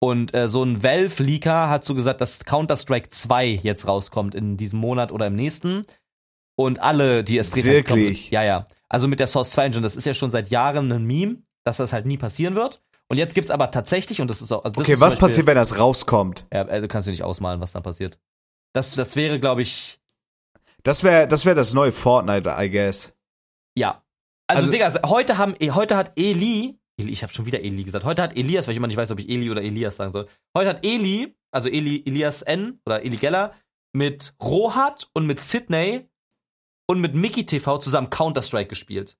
Und 0.00 0.34
äh, 0.34 0.48
so 0.48 0.62
ein 0.64 0.82
Valve-Leaker 0.82 1.68
hat 1.70 1.84
so 1.84 1.94
gesagt, 1.94 2.20
dass 2.20 2.44
Counter-Strike 2.44 3.10
2 3.10 3.46
jetzt 3.62 3.86
rauskommt 3.86 4.34
in 4.34 4.56
diesem 4.56 4.80
Monat 4.80 5.12
oder 5.12 5.28
im 5.28 5.36
nächsten. 5.36 5.82
Und 6.56 6.80
alle, 6.80 7.22
die 7.24 7.38
es 7.38 7.50
dreht, 7.52 7.64
halt 7.66 7.86
kommen- 7.86 8.00
Wirklich? 8.02 8.30
Ja, 8.30 8.42
ja. 8.42 8.64
Also 8.88 9.08
mit 9.08 9.20
der 9.20 9.26
Source 9.26 9.50
2 9.52 9.66
Engine, 9.66 9.82
das 9.82 9.96
ist 9.96 10.04
ja 10.06 10.12
schon 10.14 10.30
seit 10.30 10.48
Jahren 10.50 10.90
ein 10.92 11.04
Meme, 11.04 11.42
dass 11.64 11.76
das 11.78 11.92
halt 11.92 12.04
nie 12.04 12.18
passieren 12.18 12.54
wird. 12.56 12.82
Und 13.12 13.18
jetzt 13.18 13.34
gibt's 13.34 13.50
aber 13.50 13.70
tatsächlich, 13.70 14.22
und 14.22 14.28
das 14.28 14.40
ist 14.40 14.50
auch. 14.52 14.64
Also 14.64 14.74
das 14.76 14.84
Okay, 14.84 14.94
ist 14.94 15.00
was 15.00 15.12
Beispiel- 15.12 15.28
passiert, 15.28 15.46
wenn 15.46 15.54
das 15.56 15.78
rauskommt? 15.78 16.46
Ja, 16.50 16.62
also 16.64 16.88
kannst 16.88 17.06
du 17.08 17.10
nicht 17.10 17.22
ausmalen, 17.22 17.60
was 17.60 17.72
dann 17.72 17.82
passiert. 17.82 18.18
Das, 18.72 18.94
das 18.94 19.16
wäre, 19.16 19.38
glaube 19.38 19.60
ich, 19.60 20.00
Das 20.82 21.04
wäre, 21.04 21.28
das 21.28 21.44
wäre 21.44 21.54
das 21.54 21.74
neue 21.74 21.92
Fortnite, 21.92 22.48
I 22.58 22.70
guess. 22.70 23.12
ja. 23.76 24.02
Also, 24.48 24.62
Also- 24.62 24.72
Digga, 24.72 25.08
heute 25.08 25.36
haben, 25.36 25.54
heute 25.74 25.94
hat 25.96 26.12
Eli, 26.18 26.78
Eli 26.98 27.12
ich 27.12 27.22
habe 27.22 27.32
schon 27.34 27.44
wieder 27.46 27.60
Eli 27.60 27.84
gesagt, 27.84 28.04
heute 28.06 28.22
hat 28.22 28.34
Elias, 28.36 28.66
weil 28.66 28.72
ich 28.72 28.78
immer 28.78 28.86
nicht 28.88 28.96
weiß, 28.96 29.10
ob 29.10 29.18
ich 29.20 29.28
Eli 29.28 29.50
oder 29.50 29.62
Elias 29.62 29.96
sagen 29.98 30.12
soll. 30.12 30.26
Heute 30.56 30.70
hat 30.70 30.84
Eli, 30.84 31.36
also 31.52 31.68
Eli, 31.68 32.02
Elias 32.06 32.40
N 32.42 32.80
oder 32.86 33.02
Eli 33.04 33.16
Geller, 33.18 33.52
mit 33.94 34.34
Rohat 34.42 35.08
und 35.12 35.26
mit 35.26 35.38
Sydney 35.38 36.08
und 36.88 37.00
mit 37.02 37.14
Mickey 37.14 37.44
TV 37.46 37.76
zusammen 37.78 38.08
Counter-Strike 38.10 38.68
gespielt. 38.70 39.18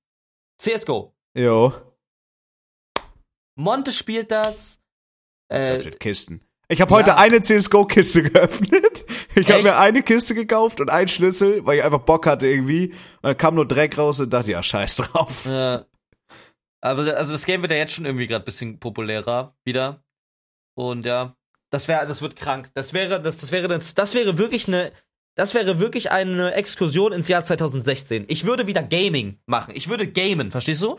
CSGO. 0.58 1.14
Jo. 1.36 1.72
Monte 3.54 3.92
spielt 3.92 4.30
das. 4.30 4.80
Äh, 5.48 5.76
Öffnet 5.76 6.00
Kisten. 6.00 6.40
Ich 6.68 6.80
habe 6.80 6.90
ja. 6.90 6.98
heute 6.98 7.18
eine 7.18 7.40
CSGO-Kiste 7.40 8.22
geöffnet. 8.30 9.04
Ich 9.34 9.50
habe 9.50 9.62
mir 9.62 9.76
eine 9.76 10.02
Kiste 10.02 10.34
gekauft 10.34 10.80
und 10.80 10.88
einen 10.88 11.08
Schlüssel, 11.08 11.64
weil 11.66 11.78
ich 11.78 11.84
einfach 11.84 12.00
Bock 12.00 12.26
hatte 12.26 12.46
irgendwie. 12.46 12.92
Und 12.92 13.24
dann 13.24 13.36
kam 13.36 13.54
nur 13.54 13.68
Dreck 13.68 13.98
raus 13.98 14.20
und 14.20 14.32
dachte, 14.32 14.52
ja, 14.52 14.62
scheiß 14.62 14.96
drauf. 14.96 15.44
Ja. 15.44 15.84
Aber 16.80 17.02
also 17.16 17.32
das 17.32 17.44
Game 17.44 17.62
wird 17.62 17.72
ja 17.72 17.78
jetzt 17.78 17.92
schon 17.92 18.06
irgendwie 18.06 18.26
gerade 18.26 18.42
ein 18.42 18.46
bisschen 18.46 18.80
populärer 18.80 19.54
wieder. 19.64 20.02
Und 20.74 21.04
ja, 21.04 21.36
das 21.70 21.88
wäre, 21.88 22.06
das 22.06 22.22
wird 22.22 22.36
krank. 22.36 22.70
Das 22.74 22.92
wäre, 22.92 23.20
das, 23.20 23.36
das 23.36 23.52
wäre, 23.52 23.68
das, 23.68 23.94
das 23.94 24.14
wäre 24.14 24.38
wirklich 24.38 24.66
eine, 24.66 24.92
das 25.34 25.54
wäre 25.54 25.78
wirklich 25.78 26.10
eine 26.10 26.54
Exkursion 26.54 27.12
ins 27.12 27.28
Jahr 27.28 27.44
2016. 27.44 28.24
Ich 28.28 28.44
würde 28.44 28.66
wieder 28.66 28.82
Gaming 28.82 29.38
machen. 29.46 29.74
Ich 29.76 29.88
würde 29.88 30.08
gamen, 30.08 30.50
verstehst 30.50 30.82
du? 30.82 30.98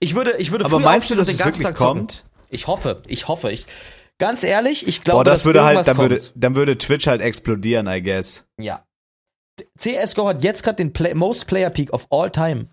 Ich 0.00 0.14
würde, 0.14 0.36
ich 0.38 0.50
würde 0.52 0.64
Aber 0.64 0.78
meinst 0.78 1.10
du, 1.10 1.14
dass 1.14 1.28
es 1.28 1.38
wirklich 1.38 1.62
Tag 1.62 1.78
zocken. 1.78 2.00
kommt? 2.00 2.26
Ich 2.50 2.66
hoffe, 2.66 3.02
ich 3.06 3.28
hoffe. 3.28 3.50
Ich, 3.50 3.66
ganz 4.18 4.42
ehrlich, 4.44 4.86
ich 4.86 5.02
glaube, 5.02 5.20
Boah, 5.20 5.24
das 5.24 5.44
würde 5.44 5.64
halt, 5.64 5.86
dann 5.86 5.96
würde, 5.98 6.16
kommt. 6.18 6.32
dann 6.36 6.54
würde 6.54 6.78
Twitch 6.78 7.06
halt 7.06 7.20
explodieren, 7.22 7.86
I 7.86 8.02
guess. 8.02 8.46
Ja. 8.60 8.84
CSGO 9.78 10.28
hat 10.28 10.44
jetzt 10.44 10.62
gerade 10.62 10.76
den 10.76 10.92
Play 10.92 11.14
Most 11.14 11.46
Player 11.46 11.70
Peak 11.70 11.92
of 11.92 12.06
all 12.10 12.30
time. 12.30 12.68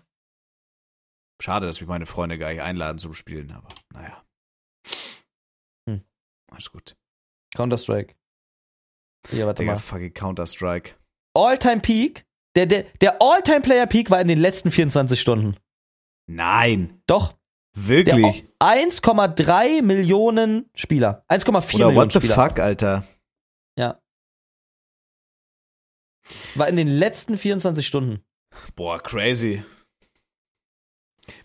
Schade, 1.42 1.66
dass 1.66 1.80
mich 1.80 1.88
meine 1.88 2.06
Freunde 2.06 2.38
gar 2.38 2.50
nicht 2.50 2.60
einladen 2.62 2.98
zum 2.98 3.14
Spielen, 3.14 3.50
aber 3.52 3.68
naja. 3.92 4.22
Hm. 5.88 6.02
Alles 6.50 6.70
gut. 6.70 6.94
Counter-Strike. 7.56 8.14
Ja, 9.32 9.46
warte 9.46 9.62
Digga, 9.62 9.72
mal. 9.72 9.78
fucking 9.78 10.12
Counter-Strike. 10.12 10.92
All-Time 11.36 11.80
Peak, 11.80 12.24
der, 12.54 12.66
der, 12.66 12.84
der 13.00 13.20
All-Time 13.20 13.60
Player 13.62 13.86
Peak 13.86 14.10
war 14.10 14.20
in 14.20 14.28
den 14.28 14.38
letzten 14.38 14.70
24 14.70 15.20
Stunden. 15.20 15.56
Nein. 16.26 17.02
Doch. 17.06 17.34
Wirklich? 17.76 18.46
1,3 18.60 19.82
Millionen 19.82 20.70
Spieler. 20.74 21.24
1,4 21.28 21.48
Oder 21.48 21.66
Millionen 21.88 21.96
what 21.96 22.12
the 22.12 22.18
Spieler. 22.18 22.34
fuck, 22.34 22.58
Alter? 22.60 23.04
Ja. 23.76 24.00
War 26.54 26.68
in 26.68 26.76
den 26.76 26.88
letzten 26.88 27.36
24 27.36 27.86
Stunden. 27.86 28.24
Boah, 28.76 29.00
crazy. 29.02 29.64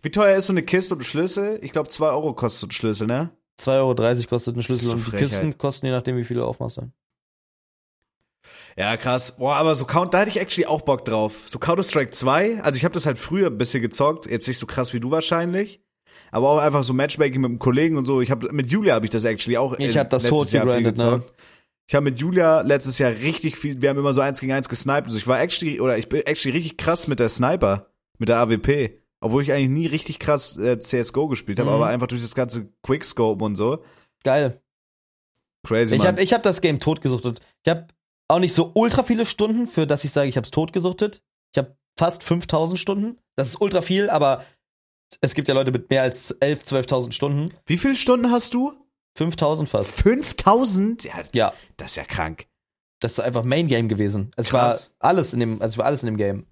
Wie 0.01 0.11
teuer 0.11 0.38
ist 0.38 0.47
so 0.47 0.53
eine 0.53 0.63
Kiste 0.63 0.93
und 0.93 1.01
ein 1.01 1.05
Schlüssel? 1.05 1.59
Ich 1.63 1.71
glaube, 1.71 1.89
2 1.89 2.09
Euro 2.09 2.34
kostet 2.34 2.69
ein 2.69 2.73
Schlüssel, 2.73 3.07
ne? 3.07 3.32
2,30 3.59 3.77
Euro 3.77 4.30
kostet 4.30 4.55
ein 4.55 4.61
Schlüssel 4.63 4.95
und 4.95 5.07
die. 5.07 5.11
Kisten 5.17 5.57
kosten 5.57 5.88
je 5.88 5.91
nachdem, 5.91 6.17
wie 6.17 6.23
viele 6.23 6.41
du 6.41 6.45
aufmachst. 6.45 6.77
Dann. 6.77 6.93
Ja, 8.80 8.95
krass. 8.97 9.36
Boah, 9.38 9.55
aber 9.55 9.75
so 9.75 9.84
Count, 9.86 10.13
da 10.13 10.19
hätte 10.19 10.30
ich 10.30 10.39
actually 10.39 10.65
auch 10.65 10.82
Bock 10.82 11.03
drauf. 11.03 11.43
So 11.47 11.59
Counter-Strike 11.59 12.11
2, 12.11 12.61
also 12.63 12.77
ich 12.77 12.86
habe 12.86 12.93
das 12.93 13.05
halt 13.05 13.19
früher 13.19 13.47
ein 13.47 13.57
bisschen 13.57 13.82
gezockt, 13.82 14.25
jetzt 14.30 14.47
nicht 14.47 14.57
so 14.57 14.65
krass 14.65 14.93
wie 14.93 14.99
du 15.01 15.11
wahrscheinlich. 15.11 15.82
Aber 16.32 16.47
auch 16.49 16.59
einfach 16.59 16.84
so 16.84 16.93
Matchmaking 16.93 17.41
mit 17.41 17.49
einem 17.49 17.59
Kollegen 17.59 17.97
und 17.97 18.05
so. 18.05 18.21
Ich 18.21 18.32
habe 18.32 18.53
mit 18.53 18.71
Julia 18.71 18.93
habe 18.93 19.05
ich 19.05 19.09
das 19.09 19.25
actually 19.25 19.57
auch 19.57 19.73
Ich 19.80 19.93
in- 19.93 19.97
hab 19.99 20.09
das 20.09 20.23
tot 20.23 20.49
gegrindet, 20.49 20.97
ne? 20.97 21.23
Ich 21.88 21.95
habe 21.95 22.03
mit 22.05 22.19
Julia 22.19 22.61
letztes 22.61 22.99
Jahr 22.99 23.09
richtig 23.11 23.57
viel, 23.57 23.82
wir 23.82 23.89
haben 23.89 23.97
immer 23.97 24.13
so 24.13 24.21
eins 24.21 24.39
gegen 24.39 24.53
eins 24.53 24.69
gesniped. 24.69 25.07
Also 25.07 25.17
ich 25.17 25.27
war 25.27 25.41
actually, 25.41 25.82
oder 25.82 25.97
ich 25.97 26.07
bin 26.07 26.21
actually 26.21 26.55
richtig 26.55 26.77
krass 26.77 27.07
mit 27.07 27.19
der 27.19 27.30
Sniper. 27.30 27.88
mit 28.19 28.30
der 28.30 28.38
AWP. 28.38 28.99
Obwohl 29.21 29.41
ich 29.43 29.51
eigentlich 29.51 29.69
nie 29.69 29.88
richtig 29.88 30.19
krass 30.19 30.55
äh, 30.57 30.77
CSGO 30.80 31.27
gespielt 31.27 31.59
habe, 31.59 31.69
Mhm. 31.69 31.75
aber 31.77 31.88
einfach 31.88 32.07
durch 32.07 32.21
das 32.21 32.36
ganze 32.36 32.69
Quickscope 32.84 33.43
und 33.43 33.55
so. 33.55 33.84
Geil. 34.23 34.61
Crazy, 35.67 35.95
Ich 35.95 36.05
habe 36.05 36.21
ich 36.21 36.32
hab 36.34 36.43
das 36.43 36.61
Game 36.61 36.80
totgesuchtet. 36.80 37.39
Ich 37.65 37.69
habe 37.69 37.88
auch 38.30 38.39
nicht 38.39 38.53
so 38.55 38.71
ultra 38.75 39.03
viele 39.03 39.25
Stunden, 39.25 39.67
für 39.67 39.86
dass 39.88 40.03
ich 40.03 40.11
sage, 40.11 40.30
ich 40.30 40.38
habe 40.38 40.45
es 40.45 40.51
totgesuchtet. 40.51 41.21
Ich 41.53 41.57
habe 41.57 41.75
fast 41.97 42.23
5000 42.23 42.80
Stunden. 42.80 43.17
Das 43.36 43.47
ist 43.49 43.59
ultra 43.61 43.82
viel, 43.82 44.09
aber 44.09 44.45
es 45.21 45.34
gibt 45.34 45.47
ja 45.47 45.53
Leute 45.53 45.71
mit 45.71 45.89
mehr 45.89 46.03
als 46.03 46.32
11, 46.32 46.63
12.000 46.63 47.11
Stunden. 47.11 47.53
Wie 47.65 47.77
viele 47.77 47.95
Stunden 47.95 48.32
hast 48.32 48.53
du? 48.53 48.73
5000 49.17 49.67
fast. 49.67 49.91
5000? 49.91 51.03
Ja, 51.03 51.23
Ja, 51.34 51.53
das 51.77 51.91
ist 51.91 51.95
ja 51.97 52.03
krank. 52.05 52.45
das 53.01 53.13
ist 53.13 53.19
einfach 53.19 53.43
Main 53.43 53.67
Game 53.67 53.89
gewesen. 53.89 54.32
Es 54.38 54.49
Krass. 54.49 54.93
war 54.99 55.09
alles 55.09 55.34
in 55.34 55.39
dem, 55.39 55.53
also 55.61 55.73
es 55.73 55.77
war 55.77 55.86
alles 55.86 56.03
in 56.03 56.07
dem 56.07 56.17
Game. 56.17 56.45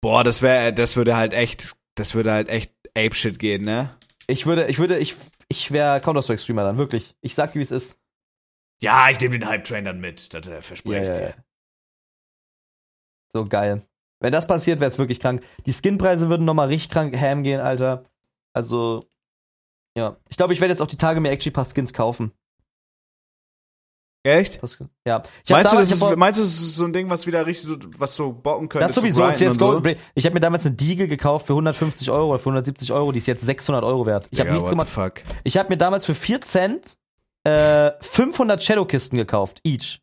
Boah, 0.00 0.24
das 0.24 0.40
wäre, 0.42 0.72
das 0.72 0.96
würde 0.96 1.16
halt 1.16 1.34
echt, 1.34 1.74
das 1.96 2.14
würde 2.14 2.32
halt 2.32 2.48
echt 2.48 2.72
Apeshit 2.96 3.38
gehen, 3.38 3.64
ne? 3.64 3.94
Ich 4.28 4.46
würde, 4.46 4.66
ich 4.68 4.78
würde, 4.78 4.98
ich, 4.98 5.16
ich 5.48 5.70
wäre 5.72 6.00
Counter-Strike 6.00 6.40
Streamer 6.40 6.62
dann, 6.64 6.78
wirklich. 6.78 7.14
Ich 7.20 7.34
sag, 7.34 7.54
wie 7.54 7.60
es 7.60 7.70
ist. 7.70 7.96
Ja, 8.80 9.08
ich 9.10 9.18
nehme 9.20 9.38
den 9.38 9.48
Hype-Train 9.48 9.84
dann 9.84 10.00
mit. 10.00 10.32
Das 10.34 10.46
äh, 10.46 10.62
verspreche 10.62 11.10
ich 11.12 11.18
dir. 11.18 11.34
So 13.32 13.44
geil. 13.44 13.82
Wenn 14.20 14.32
das 14.32 14.46
passiert, 14.46 14.80
wäre 14.80 14.90
es 14.90 14.98
wirklich 14.98 15.20
krank. 15.20 15.42
Die 15.66 15.72
Skinpreise 15.72 16.28
würden 16.28 16.44
nochmal 16.44 16.68
richtig 16.68 16.90
krank 16.90 17.16
ham 17.20 17.42
gehen, 17.42 17.60
Alter. 17.60 18.04
Also, 18.52 19.04
ja. 19.96 20.16
Ich 20.28 20.36
glaube, 20.36 20.52
ich 20.52 20.60
werde 20.60 20.72
jetzt 20.72 20.80
auch 20.80 20.86
die 20.88 20.96
Tage 20.96 21.20
mir 21.20 21.30
actually 21.30 21.50
ein 21.50 21.54
paar 21.54 21.66
Skins 21.72 21.92
kaufen. 21.92 22.32
Echt? 24.24 24.60
Ja. 25.06 25.22
Meinst 25.22 25.28
du, 25.48 25.54
damals- 25.54 25.72
das 25.72 25.96
ich 25.96 26.02
hab- 26.02 26.10
ist, 26.12 26.18
meinst 26.18 26.38
du, 26.38 26.42
das 26.42 26.52
ist 26.52 26.76
so 26.76 26.84
ein 26.84 26.92
Ding, 26.92 27.08
was 27.08 27.26
wieder 27.26 27.46
richtig 27.46 27.68
so, 27.68 27.76
was 27.98 28.14
so 28.14 28.32
bocken 28.32 28.68
könnte? 28.68 28.86
das 28.86 28.94
sowieso, 28.96 29.22
CSGO. 29.32 29.80
so? 29.80 29.82
Ich 30.14 30.24
habe 30.26 30.34
mir 30.34 30.40
damals 30.40 30.66
eine 30.66 30.74
Deagle 30.74 31.06
gekauft 31.06 31.46
für 31.46 31.52
150 31.54 32.10
Euro 32.10 32.30
oder 32.30 32.38
für 32.38 32.50
170 32.50 32.92
Euro, 32.92 33.12
die 33.12 33.18
ist 33.18 33.26
jetzt 33.26 33.42
600 33.46 33.84
Euro 33.84 34.06
wert. 34.06 34.26
Ich 34.30 34.40
habe 34.40 34.50
nichts 34.50 34.64
what 34.64 34.70
gemacht. 34.70 34.88
the 34.88 34.94
fuck? 34.94 35.22
Ich 35.44 35.56
habe 35.56 35.68
mir 35.68 35.76
damals 35.78 36.04
für 36.04 36.14
4 36.16 36.40
Cent 36.42 36.98
äh, 37.48 37.92
500 38.04 38.62
Shadowkisten 38.62 39.18
gekauft, 39.18 39.60
each. 39.64 40.00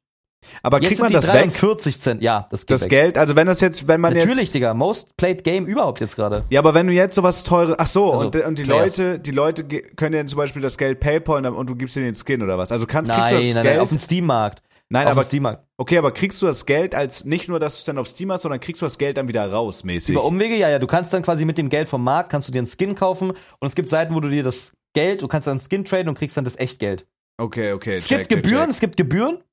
Aber 0.61 0.77
Jetzt 0.77 0.89
kriegt 0.89 0.97
sind 0.99 1.05
man 1.05 1.13
das 1.13 1.27
weg? 1.27 1.41
43 1.53 2.01
Cent. 2.01 2.21
Ja, 2.21 2.47
das 2.51 2.67
Das 2.67 2.83
weg. 2.83 2.89
Geld? 2.91 3.17
Also 3.17 3.35
wenn 3.35 3.47
das 3.47 3.61
jetzt, 3.61 3.87
wenn 3.87 3.99
man 3.99 4.13
Natürlich, 4.13 4.41
jetzt. 4.43 4.53
Digga. 4.53 4.75
Most 4.75 5.17
played 5.17 5.43
Game 5.43 5.65
überhaupt 5.65 6.01
jetzt 6.01 6.15
gerade. 6.15 6.43
Ja, 6.51 6.59
aber 6.59 6.75
wenn 6.75 6.85
du 6.85 6.93
jetzt 6.93 7.15
sowas 7.15 7.43
teures. 7.43 7.75
Ach 7.79 7.87
so, 7.87 8.11
Also, 8.13 8.25
und, 8.27 8.35
und 8.35 8.59
die 8.59 8.63
Players. 8.63 8.97
Leute, 8.97 9.19
die 9.19 9.31
Leute 9.31 9.63
können 9.63 10.11
dir 10.11 10.25
zum 10.27 10.37
Beispiel 10.37 10.61
das 10.61 10.77
Geld 10.77 10.99
PayPal 10.99 11.43
und, 11.47 11.67
du 11.67 11.75
gibst 11.75 11.95
ihnen 11.95 12.05
den 12.05 12.15
Skin 12.15 12.43
oder 12.43 12.59
was? 12.59 12.71
Also 12.71 12.85
kannst, 12.85 13.11
kriegst 13.11 13.31
du 13.31 13.35
Nein, 13.35 13.43
das 13.43 13.53
nein, 13.55 13.63
Geld? 13.63 13.75
nein, 13.75 13.81
auf 13.81 13.89
dem 13.89 13.97
Steam-Markt. 13.97 14.61
nein, 14.89 15.05
auf 15.07 15.13
aber 15.13 15.23
dem 15.23 15.27
Steam-Markt. 15.29 15.63
okay, 15.77 15.97
aber 15.97 16.11
kriegst 16.11 16.39
du 16.43 16.45
das 16.45 16.67
Geld 16.67 16.93
als 16.93 17.25
nicht 17.25 17.49
nur, 17.49 17.59
dass 17.59 17.77
du 17.77 17.79
es 17.79 17.85
dann 17.85 17.97
auf 17.97 18.07
Steam 18.07 18.31
hast, 18.31 18.43
sondern 18.43 18.59
kriegst 18.59 18.83
du 18.83 18.85
das 18.85 18.99
Geld 18.99 19.17
dann 19.17 19.27
wieder 19.27 19.51
raus, 19.51 19.83
mäßig. 19.83 20.13
Über 20.13 20.25
Umwege, 20.25 20.55
ja, 20.57 20.69
ja. 20.69 20.77
Du 20.77 20.85
kannst 20.85 21.11
dann 21.11 21.23
quasi 21.23 21.45
mit 21.45 21.57
dem 21.57 21.69
Geld 21.69 21.89
vom 21.89 22.03
Markt, 22.03 22.29
kannst 22.29 22.47
du 22.47 22.51
dir 22.53 22.59
einen 22.59 22.67
Skin 22.67 22.93
kaufen 22.93 23.31
und 23.31 23.67
es 23.67 23.73
gibt 23.73 23.89
Seiten, 23.89 24.13
wo 24.13 24.19
du 24.19 24.29
dir 24.29 24.43
das 24.43 24.73
Geld, 24.93 25.23
du 25.23 25.27
kannst 25.27 25.47
dann 25.47 25.53
einen 25.57 25.67
Skin 25.67 25.85
traden 25.85 26.07
und 26.07 26.15
kriegst 26.19 26.37
dann 26.37 26.43
das 26.43 26.55
Echtgeld. 26.59 27.07
Okay, 27.38 27.73
okay. 27.73 27.97
Es 27.97 28.07
check, 28.07 28.19
gibt 28.19 28.31
check, 28.31 28.43
Gebühren, 28.43 28.65
check. 28.65 28.73
es 28.75 28.79
gibt 28.79 28.97
Gebühren, 28.97 29.43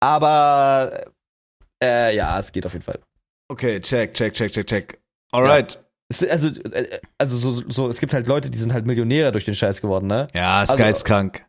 aber 0.00 1.06
äh, 1.82 2.14
ja, 2.16 2.38
es 2.40 2.50
geht 2.52 2.64
auf 2.66 2.72
jeden 2.72 2.84
Fall. 2.84 2.98
Okay, 3.48 3.80
check, 3.80 4.14
check, 4.14 4.32
check, 4.32 4.50
check, 4.52 4.66
check. 4.66 5.00
Alright. 5.32 5.82
Es, 6.08 6.24
also, 6.26 6.48
äh, 6.48 7.00
also 7.18 7.36
so, 7.36 7.70
so, 7.70 7.88
es 7.88 7.98
gibt 8.00 8.14
halt 8.14 8.26
Leute, 8.26 8.48
die 8.50 8.58
sind 8.58 8.72
halt 8.72 8.86
Millionäre 8.86 9.32
durch 9.32 9.44
den 9.44 9.54
Scheiß 9.54 9.80
geworden, 9.80 10.06
ne? 10.06 10.28
Ja, 10.34 10.62
ist 10.62 10.70
Also- 10.70 10.82
geistkrank. 10.82 11.44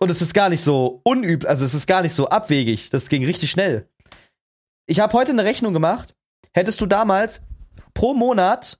Und 0.00 0.10
es 0.12 0.22
ist 0.22 0.32
gar 0.32 0.48
nicht 0.48 0.62
so 0.62 1.00
unüb, 1.04 1.44
also 1.44 1.64
es 1.64 1.74
ist 1.74 1.88
gar 1.88 2.02
nicht 2.02 2.14
so 2.14 2.28
abwegig. 2.28 2.88
Das 2.90 3.08
ging 3.08 3.24
richtig 3.24 3.50
schnell. 3.50 3.88
Ich 4.86 5.00
habe 5.00 5.12
heute 5.12 5.32
eine 5.32 5.42
Rechnung 5.44 5.72
gemacht. 5.72 6.14
Hättest 6.54 6.80
du 6.80 6.86
damals 6.86 7.42
pro 7.94 8.14
Monat 8.14 8.78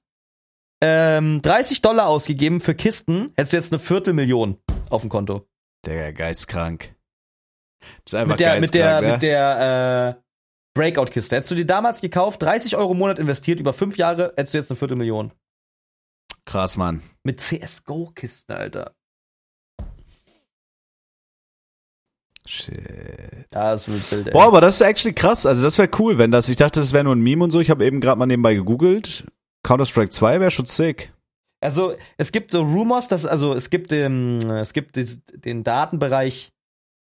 ähm, 0.80 1.42
30 1.42 1.82
Dollar 1.82 2.06
ausgegeben 2.06 2.60
für 2.60 2.76
Kisten, 2.76 3.32
hättest 3.36 3.52
du 3.52 3.56
jetzt 3.56 3.72
eine 3.72 3.80
Viertelmillion 3.80 4.58
auf 4.90 5.00
dem 5.00 5.10
Konto. 5.10 5.44
Digga, 5.86 6.10
geistkrank. 6.10 6.94
Das 8.04 8.12
ist 8.12 8.14
einfach 8.14 8.32
Mit 8.32 8.40
der, 8.40 8.60
mit 8.60 8.74
der, 8.74 8.82
geistkrank, 8.82 9.06
ne? 9.06 9.12
mit 9.12 9.22
der 9.22 10.16
äh, 10.18 10.22
Breakout-Kiste. 10.74 11.36
Hättest 11.36 11.50
du 11.50 11.54
die 11.54 11.66
damals 11.66 12.00
gekauft, 12.00 12.42
30 12.42 12.76
Euro 12.76 12.92
im 12.92 12.98
Monat 12.98 13.18
investiert, 13.18 13.60
über 13.60 13.72
fünf 13.72 13.96
Jahre, 13.96 14.32
hättest 14.36 14.54
du 14.54 14.58
jetzt 14.58 14.70
eine 14.70 14.76
Viertelmillion. 14.76 15.32
Krass, 16.44 16.76
Mann. 16.76 17.02
Mit 17.24 17.40
CSGO-Kisten, 17.40 18.52
Alter. 18.54 18.94
Shit. 22.46 23.46
Das 23.50 23.88
wild, 23.88 24.26
ey. 24.28 24.32
Boah, 24.32 24.46
aber 24.46 24.62
das 24.62 24.76
ist 24.76 24.80
actually 24.80 25.14
krass. 25.14 25.44
Also 25.44 25.62
das 25.62 25.76
wäre 25.76 25.90
cool, 25.98 26.16
wenn 26.16 26.30
das. 26.30 26.48
Ich 26.48 26.56
dachte, 26.56 26.80
das 26.80 26.94
wäre 26.94 27.04
nur 27.04 27.14
ein 27.14 27.20
Meme 27.20 27.44
und 27.44 27.50
so. 27.50 27.60
Ich 27.60 27.68
habe 27.68 27.84
eben 27.84 28.00
gerade 28.00 28.18
mal 28.18 28.24
nebenbei 28.24 28.54
gegoogelt. 28.54 29.26
Counter-Strike 29.64 30.10
2 30.10 30.40
wäre 30.40 30.50
schon 30.50 30.64
sick. 30.64 31.12
Also 31.60 31.96
es 32.16 32.30
gibt 32.32 32.50
so 32.50 32.62
Rumors, 32.62 33.08
dass 33.08 33.26
also 33.26 33.52
es 33.54 33.70
gibt 33.70 33.92
ähm, 33.92 34.38
es 34.50 34.72
gibt 34.72 34.96
den 34.96 35.64
Datenbereich 35.64 36.52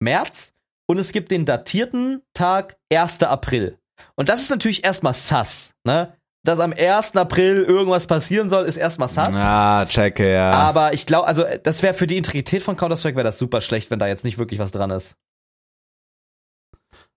März 0.01 0.55
und 0.87 0.99
es 0.99 1.13
gibt 1.13 1.31
den 1.31 1.45
datierten 1.45 2.23
Tag 2.33 2.77
1. 2.93 3.23
April. 3.23 3.79
Und 4.15 4.29
das 4.29 4.43
ist 4.43 4.51
natürlich 4.51 4.85
erstmal 4.85 5.15
sass, 5.15 5.75
ne? 5.85 6.15
Dass 6.45 6.61
am 6.61 6.73
1. 6.73 7.17
April 7.17 7.63
irgendwas 7.65 8.07
passieren 8.07 8.49
soll, 8.49 8.67
ist 8.67 8.77
erstmal 8.77 9.09
sass. 9.09 9.31
Ah, 9.33 9.85
checke, 9.87 10.33
ja. 10.33 10.53
Aber 10.53 10.93
ich 10.93 11.05
glaube, 11.05 11.27
also 11.27 11.45
das 11.65 11.83
wäre 11.83 11.93
für 11.93 12.07
die 12.07 12.17
Integrität 12.17 12.63
von 12.63 12.77
Counter-Strike 12.77 13.17
wäre 13.17 13.25
das 13.25 13.39
super 13.39 13.61
schlecht, 13.61 13.91
wenn 13.91 13.99
da 13.99 14.07
jetzt 14.07 14.23
nicht 14.23 14.39
wirklich 14.39 14.61
was 14.61 14.71
dran 14.71 14.91
ist. 14.91 15.17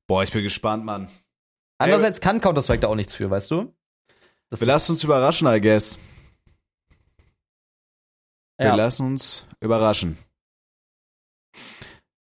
Boah, 0.08 0.24
ich 0.24 0.32
bin 0.32 0.42
gespannt, 0.42 0.84
Mann. 0.84 1.10
Andererseits 1.78 2.22
kann 2.22 2.42
Counter-Strike 2.42 2.80
da 2.80 2.88
auch 2.88 2.96
nichts 2.96 3.14
für, 3.14 3.30
weißt 3.30 3.52
du? 3.52 3.72
Das 4.50 4.62
Wir 4.62 4.68
lassen 4.68 4.94
uns 4.94 5.04
überraschen, 5.04 5.48
I 5.48 5.62
guess. 5.62 6.00
Wir 8.60 8.68
ja. 8.68 8.76
lassen 8.76 9.06
uns 9.06 9.48
überraschen. 9.62 10.18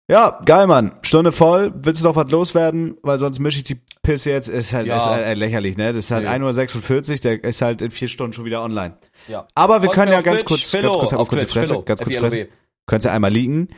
Ja, 0.10 0.42
geil, 0.46 0.68
Mann. 0.68 0.96
Stunde 1.04 1.32
voll. 1.32 1.72
Willst 1.76 2.02
du 2.02 2.06
noch 2.08 2.16
was 2.18 2.30
loswerden? 2.32 2.98
Weil 3.02 3.18
sonst 3.18 3.40
mische 3.40 3.60
ich 3.60 3.64
die 3.64 3.80
Pisse 4.02 4.32
jetzt. 4.32 4.50
Ist 4.50 4.74
halt, 4.74 4.88
Ja. 4.88 4.98
ist 4.98 5.06
halt 5.06 5.38
lächerlich, 5.38 5.78
ne? 5.78 5.88
Das 5.94 6.06
ist 6.06 6.12
halt 6.12 6.24
Nee. 6.24 6.30
1.46 6.32 7.12
Uhr, 7.12 7.18
der 7.20 7.44
ist 7.44 7.62
halt 7.62 7.82
in 7.82 7.92
vier 7.92 8.10
Stunden 8.10 8.34
schon 8.34 8.44
wieder 8.46 8.62
online. 8.62 8.98
ja. 9.28 9.48
Aber 9.56 9.76
wir 9.82 9.88
Folgt 9.88 9.96
können 9.96 10.12
ja 10.12 10.22
ganz 10.22 10.42
Twitch, 10.42 10.48
kurz, 10.48 10.70
Philo, 10.70 10.90
ganz 10.90 11.00
kurz, 11.00 11.14
auf 11.14 11.28
kurz 11.30 11.42
die 11.42 11.48
Fresse, 11.48 11.68
Philo, 11.68 11.84
ganz 11.84 12.00
kurz 12.02 12.10
die. 12.14 12.18
Fresse. 12.20 12.48
Könnt 12.88 13.06
ihr 13.06 13.12
einmal 13.14 13.32
liegen. 13.32 13.70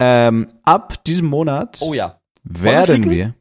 Ähm, 0.00 0.48
ab 0.64 1.04
diesem 1.04 1.26
Monat 1.26 1.78
Oh 1.80 1.92
ja. 1.92 2.18
werden 2.44 3.10
wir. 3.10 3.34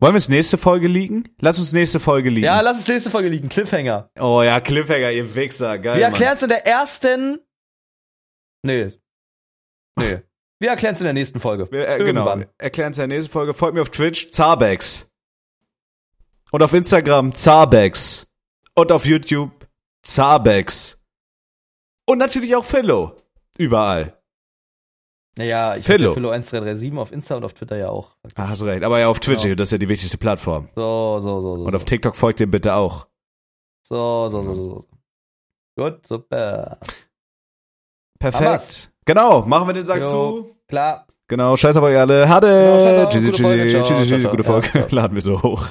Wollen 0.00 0.14
wir 0.14 0.18
es 0.18 0.28
nächste 0.30 0.58
Folge 0.58 0.88
liegen? 0.88 1.24
Lass 1.40 1.58
uns 1.58 1.72
nächste 1.72 2.00
Folge 2.00 2.30
liegen. 2.30 2.44
Ja, 2.46 2.60
lass 2.60 2.78
uns 2.78 2.88
nächste 2.88 3.10
Folge 3.10 3.28
liegen. 3.28 3.48
Cliffhanger. 3.48 4.10
oh 4.18 4.42
ja, 4.42 4.60
Cliffhanger, 4.60 5.12
ihr 5.12 5.34
Wichser, 5.34 5.78
geil. 5.78 5.98
Wir 5.98 6.06
erklären 6.06 6.36
es 6.36 6.42
in 6.42 6.48
der 6.48 6.66
ersten. 6.66 7.38
Nö. 8.62 8.90
Nö. 9.98 10.18
Wir 10.60 10.70
erklären 10.70 10.94
es 10.94 11.00
in 11.00 11.04
der 11.04 11.12
nächsten 11.12 11.40
Folge. 11.40 11.70
Wir, 11.72 11.88
äh, 11.88 11.98
genau. 11.98 12.38
Erklären 12.58 12.92
es 12.92 12.98
in 12.98 13.08
der 13.08 13.16
nächsten 13.16 13.32
Folge. 13.32 13.52
Folgt 13.52 13.74
mir 13.74 13.82
auf 13.82 13.90
Twitch, 13.90 14.30
Zabex. 14.30 15.10
Und 16.52 16.62
auf 16.62 16.72
Instagram, 16.72 17.34
Zabex. 17.34 18.26
Und 18.74 18.92
auf 18.92 19.04
YouTube, 19.04 19.68
Zabex. 20.02 21.02
Und 22.06 22.18
natürlich 22.18 22.54
auch 22.54 22.64
Philo. 22.64 23.16
Überall. 23.58 24.18
Naja, 25.36 25.76
ich 25.76 25.84
Philo. 25.84 25.98
Philo. 25.98 26.14
Philo 26.14 26.30
1337 26.30 26.98
auf 26.98 27.10
Insta 27.12 27.36
und 27.36 27.44
auf 27.44 27.54
Twitter 27.54 27.76
ja 27.76 27.88
auch. 27.88 28.16
Ah, 28.34 28.48
hast 28.48 28.62
du 28.62 28.66
recht. 28.66 28.84
Aber 28.84 29.00
ja, 29.00 29.08
auf 29.08 29.18
Twitch, 29.18 29.42
Genau. 29.42 29.54
das 29.54 29.68
ist 29.68 29.72
ja 29.72 29.78
die 29.78 29.88
wichtigste 29.88 30.18
Plattform. 30.18 30.68
So, 30.74 31.18
so, 31.20 31.40
so, 31.40 31.56
so. 31.56 31.64
Und 31.64 31.74
auf 31.74 31.84
TikTok 31.84 32.14
folgt 32.16 32.38
dem 32.40 32.50
bitte 32.50 32.74
auch. 32.74 33.06
So, 33.86 34.28
so, 34.28 34.42
so, 34.42 34.54
so. 34.54 34.64
so. 34.80 34.86
Gut, 35.76 36.06
super. 36.06 36.78
Perfekt. 38.22 38.44
Hammer's. 38.44 38.90
Genau, 39.04 39.44
machen 39.46 39.68
wir 39.68 39.74
den 39.74 39.84
Sack 39.84 40.00
Jo. 40.02 40.06
zu. 40.06 40.56
Klar. 40.68 41.06
Genau, 41.28 41.56
scheiß 41.56 41.76
auf 41.76 41.82
euch 41.84 41.98
alle. 41.98 42.28
Hatte. 42.28 42.46
Genau, 42.46 43.02
auf, 43.04 43.08
tschüssi, 43.08 43.26
gute 43.30 43.42
Folge, 43.42 43.62
tschüssi, 43.66 43.84
ciao, 43.84 43.98
tschüssi, 43.98 44.20
ciao, 44.20 44.30
gute 44.30 44.42
Ja, 44.42 44.48
Folge. 44.48 44.68
ciao. 44.70 44.86
Laden 44.90 45.14
wir 45.14 45.22
so 45.22 45.42
hoch. 45.42 45.64